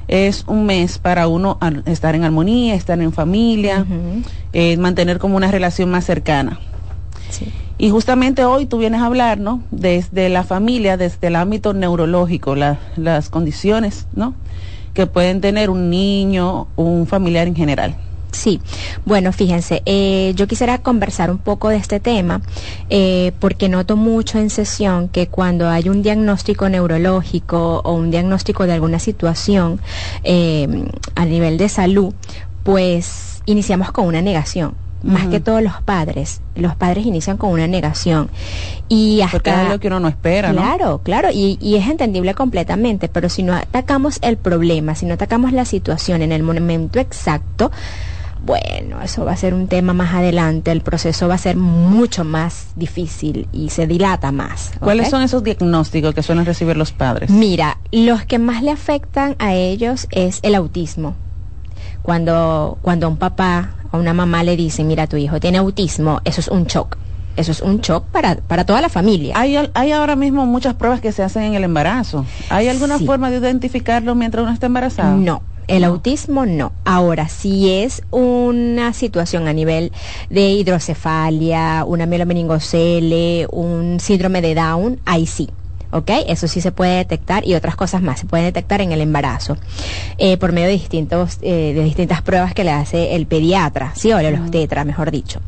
es 0.08 0.44
un 0.48 0.66
mes 0.66 0.98
para 0.98 1.28
uno 1.28 1.58
ar- 1.62 1.84
estar 1.86 2.16
en 2.16 2.24
armonía, 2.24 2.76
estar 2.76 3.00
en 3.02 3.14
familia, 3.14 3.86
eh, 4.54 4.78
mantener 4.78 5.20
como 5.20 5.38
una 5.38 5.52
relación 5.52 5.90
más 5.90 6.06
cercana. 6.06 6.60
Y 7.78 7.90
justamente 7.90 8.46
hoy 8.46 8.66
tú 8.68 8.78
vienes 8.78 9.02
a 9.02 9.06
hablar, 9.08 9.40
¿no? 9.40 9.64
Desde 9.72 10.30
la 10.30 10.44
familia, 10.44 10.98
desde 10.98 11.28
el 11.28 11.36
ámbito 11.36 11.74
neurológico, 11.74 12.56
la- 12.56 12.80
las 12.96 13.30
condiciones, 13.30 14.08
¿no? 14.14 14.36
Que 14.94 15.08
pueden 15.08 15.42
tener 15.42 15.70
un 15.70 15.90
niño 15.90 16.68
o 16.76 16.84
un 16.84 17.08
familiar 17.08 17.48
en 17.48 17.56
general. 17.56 17.96
Sí, 18.32 18.62
bueno, 19.06 19.34
fíjense, 19.34 19.82
eh, 19.86 20.34
yo 20.36 20.48
quisiera 20.48 20.78
conversar 20.78 21.30
un 21.30 21.38
poco 21.38 21.70
de 21.70 21.76
este 21.76 22.00
tema 22.00 22.42
eh, 22.90 23.34
porque 23.40 23.68
noto 23.68 23.98
mucho 23.98 24.40
en 24.40 24.50
sesión 24.50 25.10
que 25.10 25.28
cuando 25.28 25.70
hay 25.70 25.90
un 25.90 26.02
diagnóstico 26.02 26.70
neurológico 26.70 27.82
o 27.84 27.94
un 27.94 28.10
diagnóstico 28.10 28.66
de 28.66 28.74
alguna 28.74 29.00
situación 29.00 29.82
eh, 30.24 30.86
a 31.16 31.26
nivel 31.26 31.58
de 31.58 31.68
salud, 31.68 32.14
pues 32.64 33.42
iniciamos 33.46 33.92
con 33.92 34.08
una 34.08 34.22
negación. 34.22 34.76
Más 35.04 35.30
que 35.30 35.40
todos 35.40 35.64
los 35.64 35.82
padres, 35.82 36.42
los 36.54 36.76
padres 36.76 37.08
inician 37.08 37.36
con 37.36 37.50
una 37.50 37.66
negación 37.66 38.30
y 38.88 39.22
hasta 39.22 39.38
Porque 39.38 39.50
es 39.50 39.56
algo 39.56 39.80
que 39.80 39.88
uno 39.88 40.00
no 40.00 40.08
espera, 40.08 40.54
¿no? 40.54 40.62
Claro, 40.62 41.02
claro, 41.04 41.30
y, 41.34 41.58
y 41.60 41.78
es 41.78 41.88
entendible 41.88 42.36
completamente, 42.36 43.10
pero 43.10 43.28
si 43.28 43.42
no 43.42 43.56
atacamos 43.56 44.20
el 44.22 44.38
problema, 44.38 44.94
si 44.94 45.08
no 45.08 45.16
atacamos 45.16 45.54
la 45.54 45.66
situación 45.66 46.22
en 46.22 46.32
el 46.32 46.44
momento 46.44 47.00
exacto, 47.00 47.72
bueno, 48.44 49.02
eso 49.04 49.24
va 49.24 49.34
a 49.34 49.38
ser 49.38 49.54
un 49.54 49.68
tema 49.68 49.94
más 49.94 50.14
adelante, 50.14 50.72
el 50.72 50.82
proceso 50.82 51.28
va 51.28 51.36
a 51.36 51.38
ser 51.38 51.58
mucho 51.58 52.24
más 52.24 52.68
difícil 52.76 53.48
y 53.52 53.70
se 53.70 53.86
dilata 53.88 54.32
más. 54.32 54.72
¿Cuáles 54.80 55.10
son 55.10 55.22
esos 55.22 55.44
diagnósticos 55.44 56.16
que 56.16 56.24
suelen 56.24 56.46
recibir 56.46 56.76
los 56.76 56.92
padres? 56.92 57.30
Mira, 57.30 57.78
los 57.92 58.26
que 58.26 58.40
más 58.40 58.64
le 58.64 58.72
afectan 58.72 59.36
a 59.40 59.54
ellos 59.54 60.08
es 60.12 60.40
el 60.42 60.56
autismo. 60.56 61.16
Cuando, 62.02 62.78
cuando 62.82 63.06
a 63.06 63.10
un 63.10 63.18
papá 63.18 63.72
o 63.92 63.98
una 64.00 64.14
mamá 64.14 64.44
le 64.44 64.56
dicen, 64.58 64.88
mira, 64.88 65.08
tu 65.08 65.18
hijo 65.18 65.40
tiene 65.40 65.60
autismo, 65.60 66.22
eso 66.26 66.40
es 66.42 66.48
un 66.48 66.66
shock. 66.66 66.98
Eso 67.38 67.52
es 67.52 67.62
un 67.62 67.80
shock 67.80 68.06
para, 68.08 68.36
para 68.36 68.66
toda 68.66 68.82
la 68.82 68.90
familia. 68.90 69.40
Hay, 69.40 69.56
hay 69.74 69.92
ahora 69.94 70.16
mismo 70.18 70.46
muchas 70.46 70.74
pruebas 70.74 71.00
que 71.00 71.12
se 71.14 71.24
hacen 71.24 71.44
en 71.44 71.54
el 71.54 71.64
embarazo. 71.64 72.26
¿Hay 72.50 72.68
alguna 72.68 72.98
Sí. 72.98 73.06
forma 73.06 73.30
de 73.30 73.38
identificarlo 73.38 74.16
mientras 74.16 74.44
uno 74.44 74.52
está 74.54 74.66
embarazado? 74.66 75.16
No. 75.16 75.42
El 75.72 75.86
autismo 75.86 76.46
no. 76.46 76.74
Ahora, 76.84 77.30
si 77.30 77.72
es 77.72 78.04
una 78.12 78.92
situación 78.92 79.48
a 79.48 79.54
nivel 79.54 79.94
de 80.30 80.50
hidrocefalia, 80.50 81.86
una 81.88 82.06
mielomeningocele, 82.06 83.48
un 83.50 84.02
síndrome 84.02 84.42
de 84.42 84.54
Down, 84.54 85.00
ahí 85.06 85.26
sí. 85.26 85.50
¿Ok? 85.92 86.10
Eso 86.28 86.50
sí 86.50 86.60
se 86.60 86.74
puede 86.74 86.98
detectar 86.98 87.48
y 87.48 87.56
otras 87.56 87.78
cosas 87.78 88.02
más 88.02 88.20
se 88.20 88.26
pueden 88.26 88.48
detectar 88.48 88.82
en 88.82 88.92
el 88.92 89.00
embarazo 89.00 89.58
eh, 90.18 90.36
por 90.36 90.52
medio 90.52 90.68
de 90.68 90.74
distintos 90.74 91.38
eh, 91.42 91.74
de 91.74 91.84
distintas 91.86 92.22
pruebas 92.22 92.54
que 92.54 92.66
le 92.66 92.72
hace 92.72 93.16
el 93.16 93.26
pediatra, 93.26 93.94
sí, 93.96 94.12
o 94.12 94.20
el 94.20 94.36
obstetra, 94.36 94.84
mejor 94.84 95.10
dicho. 95.10 95.40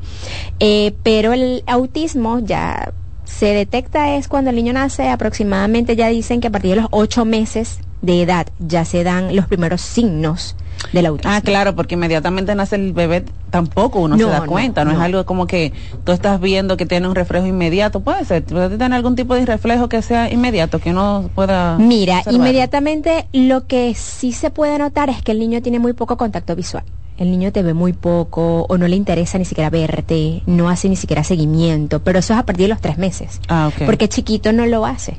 Eh, 0.61 0.93
pero 1.03 1.33
el 1.33 1.63
autismo 1.67 2.39
ya 2.39 2.93
se 3.25 3.47
detecta 3.47 4.15
es 4.15 4.29
cuando 4.29 4.51
el 4.51 4.55
niño 4.55 4.71
nace 4.71 5.09
aproximadamente 5.09 5.97
ya 5.97 6.07
dicen 6.07 6.39
que 6.39 6.47
a 6.47 6.51
partir 6.51 6.75
de 6.75 6.81
los 6.81 6.87
ocho 6.91 7.25
meses 7.25 7.79
de 8.03 8.21
edad 8.21 8.47
ya 8.59 8.85
se 8.85 9.03
dan 9.03 9.35
los 9.35 9.47
primeros 9.47 9.81
signos 9.81 10.55
del 10.91 11.05
autismo. 11.05 11.31
Ah, 11.33 11.41
claro, 11.41 11.73
porque 11.73 11.95
inmediatamente 11.95 12.53
nace 12.53 12.75
el 12.75 12.91
bebé, 12.91 13.23
tampoco 13.49 13.99
uno 13.99 14.17
No, 14.17 14.25
se 14.25 14.29
da 14.29 14.41
no, 14.41 14.45
cuenta, 14.45 14.83
no, 14.83 14.91
es 14.91 14.99
algo 14.99 15.25
como 15.25 15.47
que 15.47 15.71
tú 16.03 16.11
estás 16.11 16.39
viendo 16.41 16.75
que 16.75 16.85
tiene 16.85 17.07
un 17.07 17.15
reflejo 17.15 17.47
inmediato, 17.47 18.01
puede 18.01 18.25
ser, 18.25 18.43
puede 18.43 18.77
tener 18.77 18.93
algún 18.93 19.15
tipo 19.15 19.33
de 19.33 19.45
reflejo 19.45 19.87
que 19.87 20.01
sea 20.01 20.29
inmediato, 20.31 20.79
que 20.79 20.89
uno 20.91 21.29
pueda... 21.33 21.77
Mira, 21.77 22.17
observar. 22.17 22.35
inmediatamente 22.35 23.27
lo 23.31 23.67
que 23.67 23.95
sí 23.95 24.33
se 24.33 24.49
puede 24.49 24.77
notar 24.77 25.09
es 25.09 25.21
que 25.21 25.31
el 25.31 25.39
niño 25.39 25.61
tiene 25.61 25.79
muy 25.79 25.93
poco 25.93 26.17
contacto 26.17 26.55
visual. 26.55 26.83
El 27.17 27.31
niño 27.31 27.53
te 27.53 27.63
ve 27.63 27.73
muy 27.73 27.93
poco 27.93 28.65
o 28.67 28.77
no 28.77 28.87
le 28.87 28.97
interesa 28.97 29.37
ni 29.37 29.45
siquiera 29.45 29.69
verte, 29.69 30.41
no 30.45 30.67
hace 30.67 30.89
ni 30.89 30.97
siquiera 30.97 31.23
seguimiento, 31.23 31.99
pero 31.99 32.19
eso 32.19 32.33
es 32.33 32.39
a 32.39 32.45
partir 32.45 32.65
de 32.65 32.69
los 32.69 32.81
tres 32.81 32.97
meses. 32.97 33.39
Ah, 33.47 33.69
ok. 33.69 33.85
Porque 33.85 34.09
chiquito 34.09 34.51
no 34.51 34.65
lo 34.65 34.85
hace. 34.85 35.17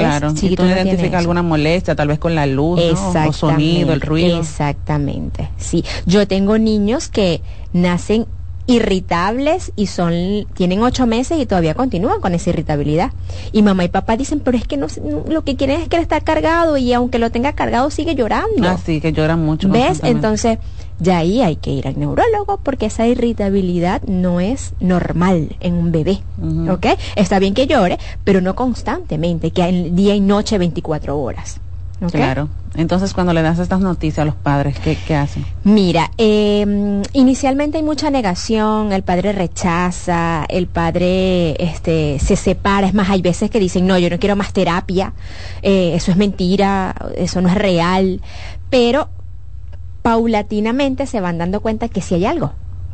Claro, 0.00 0.36
si 0.36 0.54
tú 0.56 0.62
no 0.64 0.70
identificas 0.70 1.08
eso. 1.10 1.18
alguna 1.18 1.42
molestia, 1.42 1.94
tal 1.94 2.08
vez 2.08 2.18
con 2.18 2.34
la 2.34 2.46
luz, 2.46 2.80
¿no? 2.92 3.28
o 3.28 3.32
sonido, 3.32 3.92
el 3.92 4.00
ruido. 4.00 4.38
Exactamente, 4.40 5.50
sí. 5.56 5.84
Yo 6.06 6.26
tengo 6.28 6.58
niños 6.58 7.08
que 7.08 7.42
nacen 7.72 8.26
irritables 8.68 9.72
y 9.76 9.86
son 9.86 10.46
tienen 10.54 10.82
ocho 10.82 11.06
meses 11.06 11.38
y 11.40 11.46
todavía 11.46 11.74
continúan 11.74 12.20
con 12.20 12.34
esa 12.34 12.50
irritabilidad. 12.50 13.12
Y 13.52 13.62
mamá 13.62 13.84
y 13.84 13.88
papá 13.88 14.16
dicen, 14.16 14.40
pero 14.40 14.56
es 14.58 14.64
que 14.66 14.76
no, 14.76 14.86
no- 15.04 15.24
lo 15.32 15.42
que 15.44 15.56
quieren 15.56 15.80
es 15.82 15.88
que 15.88 15.96
él 15.96 16.02
está 16.02 16.20
cargado 16.20 16.76
y 16.76 16.92
aunque 16.92 17.18
lo 17.18 17.30
tenga 17.30 17.52
cargado 17.52 17.90
sigue 17.90 18.14
llorando. 18.14 18.68
Ah, 18.68 18.76
sí, 18.84 19.00
que 19.00 19.12
lloran 19.12 19.44
mucho. 19.44 19.68
¿Ves? 19.68 20.00
Entonces, 20.02 20.58
ya 20.98 21.18
ahí 21.18 21.42
hay 21.42 21.56
que 21.56 21.70
ir 21.70 21.86
al 21.86 21.98
neurólogo 21.98 22.58
porque 22.62 22.86
esa 22.86 23.06
irritabilidad 23.06 24.02
no 24.02 24.40
es 24.40 24.74
normal 24.80 25.56
en 25.60 25.74
un 25.74 25.92
bebé. 25.92 26.20
¿Ok? 26.70 26.86
Está 27.16 27.38
bien 27.38 27.54
que 27.54 27.66
llore, 27.66 27.98
pero 28.24 28.40
no 28.40 28.54
constantemente, 28.54 29.50
que 29.50 29.62
hay 29.62 29.90
día 29.90 30.14
y 30.14 30.20
noche 30.20 30.58
24 30.58 31.18
horas. 31.18 31.60
¿ok? 32.00 32.12
Claro. 32.12 32.48
Entonces, 32.76 33.14
cuando 33.14 33.32
le 33.32 33.40
das 33.40 33.58
estas 33.58 33.80
noticias 33.80 34.18
a 34.18 34.24
los 34.26 34.34
padres, 34.34 34.78
¿qué, 34.78 34.98
qué 35.06 35.16
hacen? 35.16 35.46
Mira, 35.64 36.10
eh, 36.18 37.02
inicialmente 37.14 37.78
hay 37.78 37.82
mucha 37.82 38.10
negación, 38.10 38.92
el 38.92 39.02
padre 39.02 39.32
rechaza, 39.32 40.44
el 40.48 40.66
padre 40.66 41.56
este, 41.62 42.18
se 42.18 42.36
separa, 42.36 42.86
es 42.86 42.92
más, 42.92 43.08
hay 43.08 43.22
veces 43.22 43.50
que 43.50 43.58
dicen, 43.58 43.86
no, 43.86 43.98
yo 43.98 44.10
no 44.10 44.18
quiero 44.18 44.36
más 44.36 44.52
terapia, 44.52 45.14
eh, 45.62 45.92
eso 45.94 46.10
es 46.10 46.18
mentira, 46.18 46.94
eso 47.16 47.40
no 47.40 47.48
es 47.48 47.54
real, 47.54 48.20
pero 48.68 49.08
paulatinamente 50.06 51.04
se 51.06 51.20
van 51.20 51.36
dando 51.38 51.60
cuenta 51.60 51.88
que 51.88 52.00
sí 52.00 52.14
hay 52.14 52.26
algo. 52.26 52.52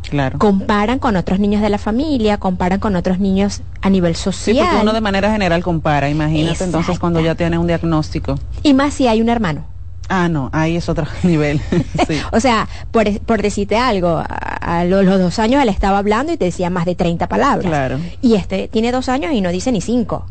Claro. 0.09 0.39
Comparan 0.39 0.98
con 0.98 1.14
otros 1.16 1.39
niños 1.39 1.60
de 1.62 1.68
la 1.68 1.76
familia, 1.78 2.39
comparan 2.39 2.80
con 2.80 2.97
otros 2.97 3.18
niños 3.20 3.60
a 3.82 3.90
nivel 3.90 4.16
Sí, 4.16 4.22
social. 4.24 4.66
porque 4.66 4.82
uno 4.82 4.93
de 4.94 5.01
manera 5.02 5.30
general 5.30 5.62
compara, 5.62 6.09
imagínate 6.10 6.64
entonces 6.64 6.98
cuando 6.98 7.20
ya 7.20 7.34
tienes 7.34 7.59
un 7.60 7.66
diagnóstico. 7.66 8.39
Y 8.62 8.72
más 8.74 8.94
si 8.94 9.06
hay 9.09 9.20
un 9.20 9.28
hermano. 9.28 9.64
Ah, 10.09 10.28
no, 10.28 10.48
ahí 10.52 10.76
es 10.76 10.89
otro 10.89 11.06
nivel. 11.22 11.60
sí. 12.09 12.16
O 12.32 12.40
sea, 12.40 12.66
por, 12.90 13.05
por 13.20 13.43
decirte 13.43 13.76
algo, 13.76 14.09
a, 14.16 14.24
a 14.24 14.84
lo- 14.84 15.02
los 15.02 15.20
dos 15.20 15.39
años 15.39 15.62
él 15.62 15.68
estaba 15.68 15.98
hablando 15.98 16.32
y 16.32 16.36
te 16.39 16.47
decía 16.47 16.70
más 16.70 16.84
de 16.86 16.94
30 16.94 17.28
palabras. 17.28 17.66
Claro. 17.66 17.98
Y 18.22 18.34
este 18.34 18.68
tiene 18.68 18.90
dos 18.90 19.09
años 19.10 19.32
y 19.34 19.40
no 19.43 19.51
dice 19.51 19.70
ni 19.70 19.80
cinco. 19.82 20.24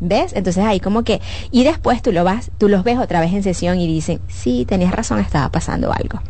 ¿Ves? 0.00 0.32
Entonces 0.34 0.64
ahí 0.64 0.80
como 0.80 1.04
que, 1.04 1.20
y 1.50 1.64
después 1.64 2.02
tú 2.02 2.12
lo 2.12 2.24
vas, 2.24 2.50
tú 2.58 2.68
los 2.68 2.84
ves 2.84 2.98
otra 2.98 3.20
vez 3.20 3.32
en 3.32 3.42
sesión 3.42 3.80
y 3.80 3.86
dicen, 3.86 4.20
sí, 4.28 4.64
tenías 4.66 4.92
razón, 4.92 5.20
estaba 5.20 5.50
pasando 5.50 5.92
algo. 5.92 6.20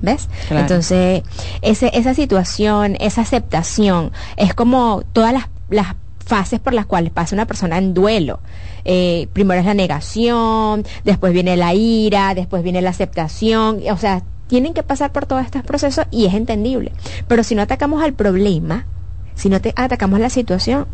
¿Ves? 0.00 0.28
Claro. 0.46 0.62
Entonces, 0.62 1.22
ese, 1.60 1.90
esa 1.92 2.14
situación, 2.14 2.96
esa 3.00 3.22
aceptación, 3.22 4.12
es 4.36 4.54
como 4.54 5.02
todas 5.12 5.32
las, 5.32 5.48
las 5.70 5.96
fases 6.24 6.60
por 6.60 6.74
las 6.74 6.86
cuales 6.86 7.10
pasa 7.10 7.34
una 7.34 7.46
persona 7.46 7.78
en 7.78 7.94
duelo. 7.94 8.38
Eh, 8.84 9.28
primero 9.32 9.58
es 9.60 9.66
la 9.66 9.74
negación, 9.74 10.84
después 11.04 11.32
viene 11.32 11.56
la 11.56 11.74
ira, 11.74 12.34
después 12.34 12.62
viene 12.62 12.82
la 12.82 12.90
aceptación, 12.90 13.80
o 13.90 13.96
sea, 13.96 14.22
tienen 14.46 14.74
que 14.74 14.82
pasar 14.82 15.12
por 15.12 15.26
todos 15.26 15.44
estos 15.44 15.62
procesos 15.62 16.06
y 16.10 16.26
es 16.26 16.34
entendible. 16.34 16.92
Pero 17.26 17.42
si 17.42 17.54
no 17.54 17.62
atacamos 17.62 18.02
al 18.02 18.12
problema, 18.12 18.86
si 19.34 19.48
no 19.48 19.60
te 19.60 19.72
atacamos 19.76 20.20
la 20.20 20.30
situación, 20.30 20.86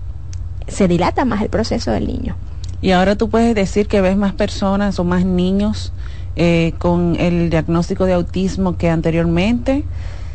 se 0.69 0.89
dilata 0.89 1.25
más 1.25 1.43
el 1.43 1.49
proceso 1.49 1.91
del 1.91 2.07
niño. 2.07 2.37
Y 2.81 2.91
ahora 2.91 3.17
tú 3.17 3.31
puedes 3.31 3.55
decir 3.55 3.89
que 3.89 4.01
ves 4.01 4.17
más 4.17 4.35
personas 4.35 4.99
o 4.99 5.05
más 5.05 5.25
niños 5.25 5.93
eh, 6.37 6.75
con 6.79 7.17
el 7.19 7.51
diagnóstico 7.51 8.05
de 8.05 8.13
autismo 8.13 8.77
que 8.77 8.91
anteriormente 8.91 9.85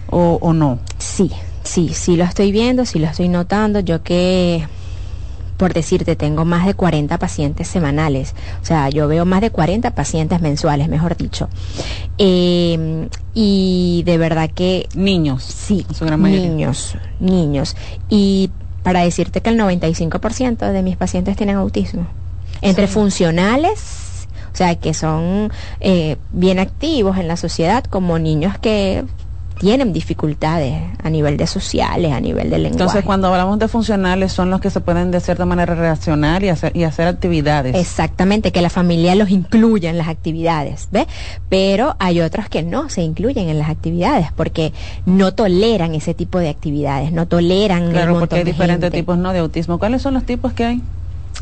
o, 0.09 0.39
o 0.41 0.53
no. 0.53 0.79
Sí, 0.97 1.31
sí, 1.63 1.89
sí 1.93 2.15
lo 2.15 2.23
estoy 2.23 2.51
viendo, 2.51 2.85
sí 2.85 2.99
lo 2.99 3.07
estoy 3.07 3.29
notando. 3.29 3.79
Yo 3.79 4.01
que 4.01 4.65
por 5.59 5.73
decirte, 5.73 6.15
tengo 6.15 6.45
más 6.45 6.65
de 6.65 6.73
40 6.73 7.19
pacientes 7.19 7.67
semanales, 7.67 8.33
o 8.61 8.65
sea, 8.65 8.87
yo 8.89 9.09
veo 9.09 9.25
más 9.25 9.41
de 9.41 9.51
40 9.51 9.93
pacientes 9.93 10.39
mensuales, 10.39 10.87
mejor 10.87 11.17
dicho. 11.17 11.49
Eh, 12.17 13.09
y 13.33 14.03
de 14.05 14.17
verdad 14.17 14.49
que... 14.49 14.87
Niños. 14.95 15.43
Sí, 15.43 15.85
su 15.93 16.05
gran 16.05 16.21
mayoría. 16.21 16.47
niños, 16.47 16.95
niños. 17.19 17.75
Y 18.09 18.51
para 18.83 19.01
decirte 19.01 19.41
que 19.41 19.49
el 19.49 19.57
95% 19.59 20.71
de 20.71 20.81
mis 20.83 20.97
pacientes 20.97 21.35
tienen 21.35 21.57
autismo. 21.57 22.07
Entre 22.61 22.87
Sí. 22.87 22.93
funcionales, 22.93 24.27
o 24.53 24.57
sea, 24.57 24.75
que 24.75 24.93
son 24.93 25.51
eh, 25.79 26.17
bien 26.31 26.59
activos 26.59 27.17
en 27.17 27.27
la 27.27 27.37
sociedad, 27.37 27.83
como 27.83 28.19
niños 28.19 28.57
que 28.59 29.05
tienen 29.59 29.91
dificultades 29.91 30.81
a 31.03 31.09
nivel 31.09 31.35
de 31.35 31.45
sociales, 31.45 32.13
a 32.13 32.21
nivel 32.21 32.49
de 32.49 32.57
lenguaje. 32.57 32.81
Entonces, 32.81 33.03
cuando 33.03 33.27
hablamos 33.27 33.59
de 33.59 33.67
funcionales, 33.67 34.31
son 34.31 34.49
los 34.49 34.61
que 34.61 34.69
se 34.69 34.79
pueden 34.79 35.11
de 35.11 35.19
cierta 35.19 35.45
manera 35.45 35.75
reaccionar 35.75 36.43
y 36.43 36.49
hacer, 36.49 36.75
y 36.75 36.83
hacer 36.83 37.07
actividades. 37.07 37.75
Exactamente, 37.75 38.53
que 38.53 38.61
la 38.61 38.69
familia 38.69 39.15
los 39.15 39.29
incluya 39.29 39.89
en 39.89 39.97
las 39.97 40.07
actividades, 40.07 40.87
¿ves? 40.91 41.07
Pero 41.49 41.97
hay 41.99 42.21
otros 42.21 42.47
que 42.47 42.63
no 42.63 42.89
se 42.89 43.01
incluyen 43.01 43.49
en 43.49 43.59
las 43.59 43.69
actividades 43.69 44.27
porque 44.33 44.71
no 45.05 45.33
toleran 45.33 45.93
ese 45.93 46.13
tipo 46.13 46.39
de 46.39 46.47
actividades, 46.47 47.11
no 47.11 47.27
toleran 47.27 47.83
el 47.83 47.91
Claro, 47.91 48.17
porque 48.17 48.35
hay 48.35 48.43
diferentes 48.45 48.85
gente. 48.85 48.97
tipos 48.97 49.17
¿no? 49.17 49.33
de 49.33 49.39
autismo. 49.39 49.77
¿Cuáles 49.77 50.01
son 50.01 50.13
los 50.13 50.23
tipos 50.23 50.53
que 50.53 50.63
hay? 50.63 50.81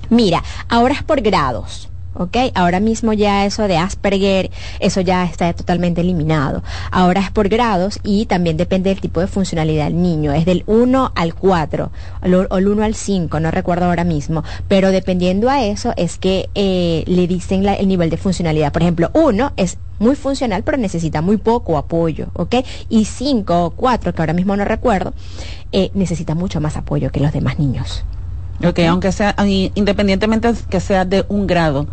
Mira, 0.09 0.43
ahora 0.69 0.95
es 0.95 1.03
por 1.03 1.21
grados. 1.21 1.89
¿Ok? 2.17 2.37
Ahora 2.55 2.79
mismo 2.79 3.13
ya 3.13 3.45
eso 3.45 3.67
de 3.67 3.77
Asperger, 3.77 4.49
eso 4.79 5.01
ya 5.01 5.23
está 5.25 5.53
totalmente 5.53 6.01
eliminado. 6.01 6.63
Ahora 6.91 7.21
es 7.21 7.31
por 7.31 7.47
grados 7.47 7.99
y 8.03 8.25
también 8.25 8.57
depende 8.57 8.89
del 8.89 9.01
tipo 9.01 9.19
de 9.19 9.27
funcionalidad 9.27 9.85
del 9.85 10.01
niño. 10.01 10.33
Es 10.33 10.45
del 10.45 10.63
1 10.65 11.11
al 11.15 11.35
4 11.35 11.91
o 12.49 12.57
el 12.57 12.67
1 12.67 12.83
al 12.83 12.95
5, 12.95 13.39
no 13.39 13.51
recuerdo 13.51 13.85
ahora 13.85 14.03
mismo. 14.03 14.43
Pero 14.67 14.91
dependiendo 14.91 15.49
a 15.49 15.63
eso 15.63 15.93
es 15.95 16.17
que 16.17 16.49
eh, 16.55 17.03
le 17.05 17.27
dicen 17.27 17.65
el 17.67 17.87
nivel 17.87 18.09
de 18.09 18.17
funcionalidad. 18.17 18.71
Por 18.71 18.81
ejemplo, 18.81 19.11
1 19.13 19.53
es 19.55 19.77
muy 19.99 20.15
funcional 20.15 20.63
pero 20.63 20.77
necesita 20.77 21.21
muy 21.21 21.37
poco 21.37 21.77
apoyo. 21.77 22.27
¿Ok? 22.33 22.55
Y 22.89 23.05
5 23.05 23.65
o 23.65 23.69
4, 23.71 24.13
que 24.13 24.21
ahora 24.21 24.33
mismo 24.33 24.55
no 24.55 24.65
recuerdo, 24.65 25.13
eh, 25.71 25.91
necesita 25.93 26.35
mucho 26.35 26.61
más 26.61 26.77
apoyo 26.77 27.11
que 27.11 27.19
los 27.19 27.31
demás 27.31 27.59
niños. 27.59 28.03
Ok, 28.63 28.79
aunque 28.79 29.11
sea, 29.11 29.35
independientemente 29.75 30.51
que 30.69 30.79
sea 30.79 31.05
de 31.05 31.25
un 31.29 31.45
grado, 31.45 31.87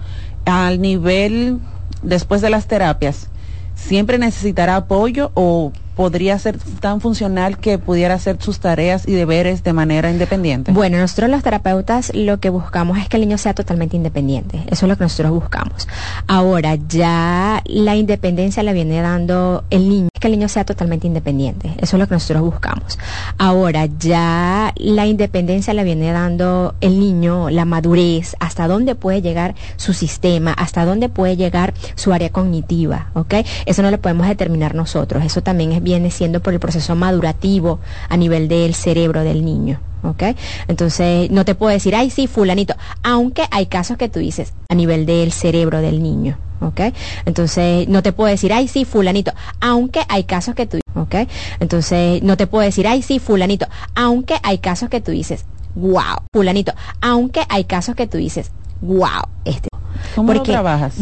al 0.47 0.81
nivel 0.81 1.59
después 2.03 2.41
de 2.41 2.51
las 2.51 2.67
terapias, 2.67 3.29
¿siempre 3.75 4.19
necesitará 4.19 4.77
apoyo 4.77 5.31
o 5.35 5.73
podría 5.95 6.39
ser 6.39 6.59
tan 6.81 7.01
funcional 7.01 7.59
que 7.59 7.79
pudiera 7.79 8.15
hacer 8.15 8.37
sus 8.41 8.59
tareas 8.59 9.07
y 9.07 9.13
deberes 9.13 9.63
de 9.65 9.73
manera 9.73 10.11
independiente? 10.11 10.73
Bueno, 10.73 10.99
nosotros 10.99 11.31
los 11.31 11.43
terapeutas 11.43 12.13
lo 12.15 12.41
que 12.41 12.51
buscamos 12.51 12.99
es 12.99 13.09
que 13.09 13.17
el 13.17 13.23
niño 13.23 13.39
sea 13.39 13.55
totalmente 13.55 13.97
independiente. 13.97 14.63
Eso 14.67 14.87
es 14.87 14.91
lo 14.91 14.97
que 14.97 15.05
nosotros 15.05 15.33
buscamos. 15.33 15.89
Ahora, 16.27 16.77
ya 16.89 17.63
la 17.67 17.97
independencia 17.97 18.63
la 18.63 18.73
viene 18.73 19.01
dando 19.01 19.65
el 19.71 19.89
niño, 19.89 20.09
que 20.21 20.27
el 20.29 20.33
niño 20.33 20.49
sea 20.49 20.65
totalmente 20.65 21.07
independiente. 21.07 21.69
Eso 21.79 21.97
es 21.97 22.01
lo 22.01 22.07
que 22.09 22.15
nosotros 22.15 22.43
buscamos. 22.43 22.99
Ahora, 23.39 23.87
ya 23.87 24.73
la 24.77 25.07
independencia 25.07 25.75
la 25.75 25.83
viene 25.85 26.11
dando 26.13 26.75
el 26.81 26.99
niño, 26.99 27.51
la 27.51 27.65
madurez, 27.65 28.37
hasta 28.41 28.67
dónde 28.69 28.95
puede 28.95 29.23
llegar 29.23 29.55
su 29.77 29.93
sistema, 29.93 30.53
hasta 30.53 30.85
dónde 30.85 31.09
puede 31.09 31.37
llegar 31.37 31.75
su 31.95 32.13
área 32.13 32.31
cognitiva, 32.31 33.11
¿ok? 33.15 33.35
Eso 33.67 33.83
no 33.83 33.91
lo 33.91 34.01
podemos 34.01 34.27
determinar 34.27 34.75
nosotros. 34.75 35.25
Eso 35.25 35.43
también 35.43 35.73
es- 35.73 35.84
viene 35.85 36.11
siendo 36.11 36.41
por 36.41 36.53
el 36.53 36.61
proceso 36.61 36.97
madurativo 36.97 37.79
a 38.09 38.17
nivel 38.17 38.49
del 38.49 38.75
cerebro 38.75 39.23
del 39.23 39.45
niño. 39.45 39.81
¿Ok? 40.03 40.23
Entonces, 40.69 41.31
no 41.31 41.45
te 41.45 41.55
puedo 41.55 41.73
decir, 41.73 41.95
ay, 41.95 42.11
sí, 42.11 42.27
fulanito, 42.27 42.75
aunque 43.03 43.45
hay 43.51 43.67
casos 43.67 43.97
que 43.97 44.09
tú 44.09 44.19
dices 44.19 44.53
a 44.69 44.75
nivel 44.75 45.07
del 45.07 45.33
cerebro 45.33 45.81
del 45.81 46.03
niño. 46.03 46.37
¿Ok? 46.61 46.81
Entonces, 47.25 47.89
no 47.89 48.03
te 48.03 48.13
puedo 48.13 48.29
decir, 48.29 48.53
ay, 48.53 48.69
sí, 48.69 48.85
fulanito, 48.85 49.33
aunque 49.61 50.03
hay 50.09 50.25
casos 50.25 50.55
que 50.55 50.67
tú 50.67 50.79
¿ok? 50.95 51.15
Entonces, 51.61 52.23
no 52.23 52.37
te 52.37 52.47
puedo 52.47 52.65
decir, 52.65 52.87
ay, 52.87 53.03
sí, 53.03 53.19
fulanito, 53.19 53.67
aunque 53.95 54.37
hay 54.43 54.59
casos 54.59 54.89
que 54.89 55.01
tú 55.01 55.11
dices, 55.13 55.45
wow, 55.75 56.19
fulanito, 56.33 56.73
aunque 57.01 57.43
hay 57.49 57.65
casos 57.65 57.95
que 57.95 58.07
tú 58.07 58.19
dices, 58.19 58.51
wow, 58.81 59.23
este. 59.45 59.69
¿Cómo 60.15 60.33
lo 60.33 60.43
trabajas? 60.43 60.95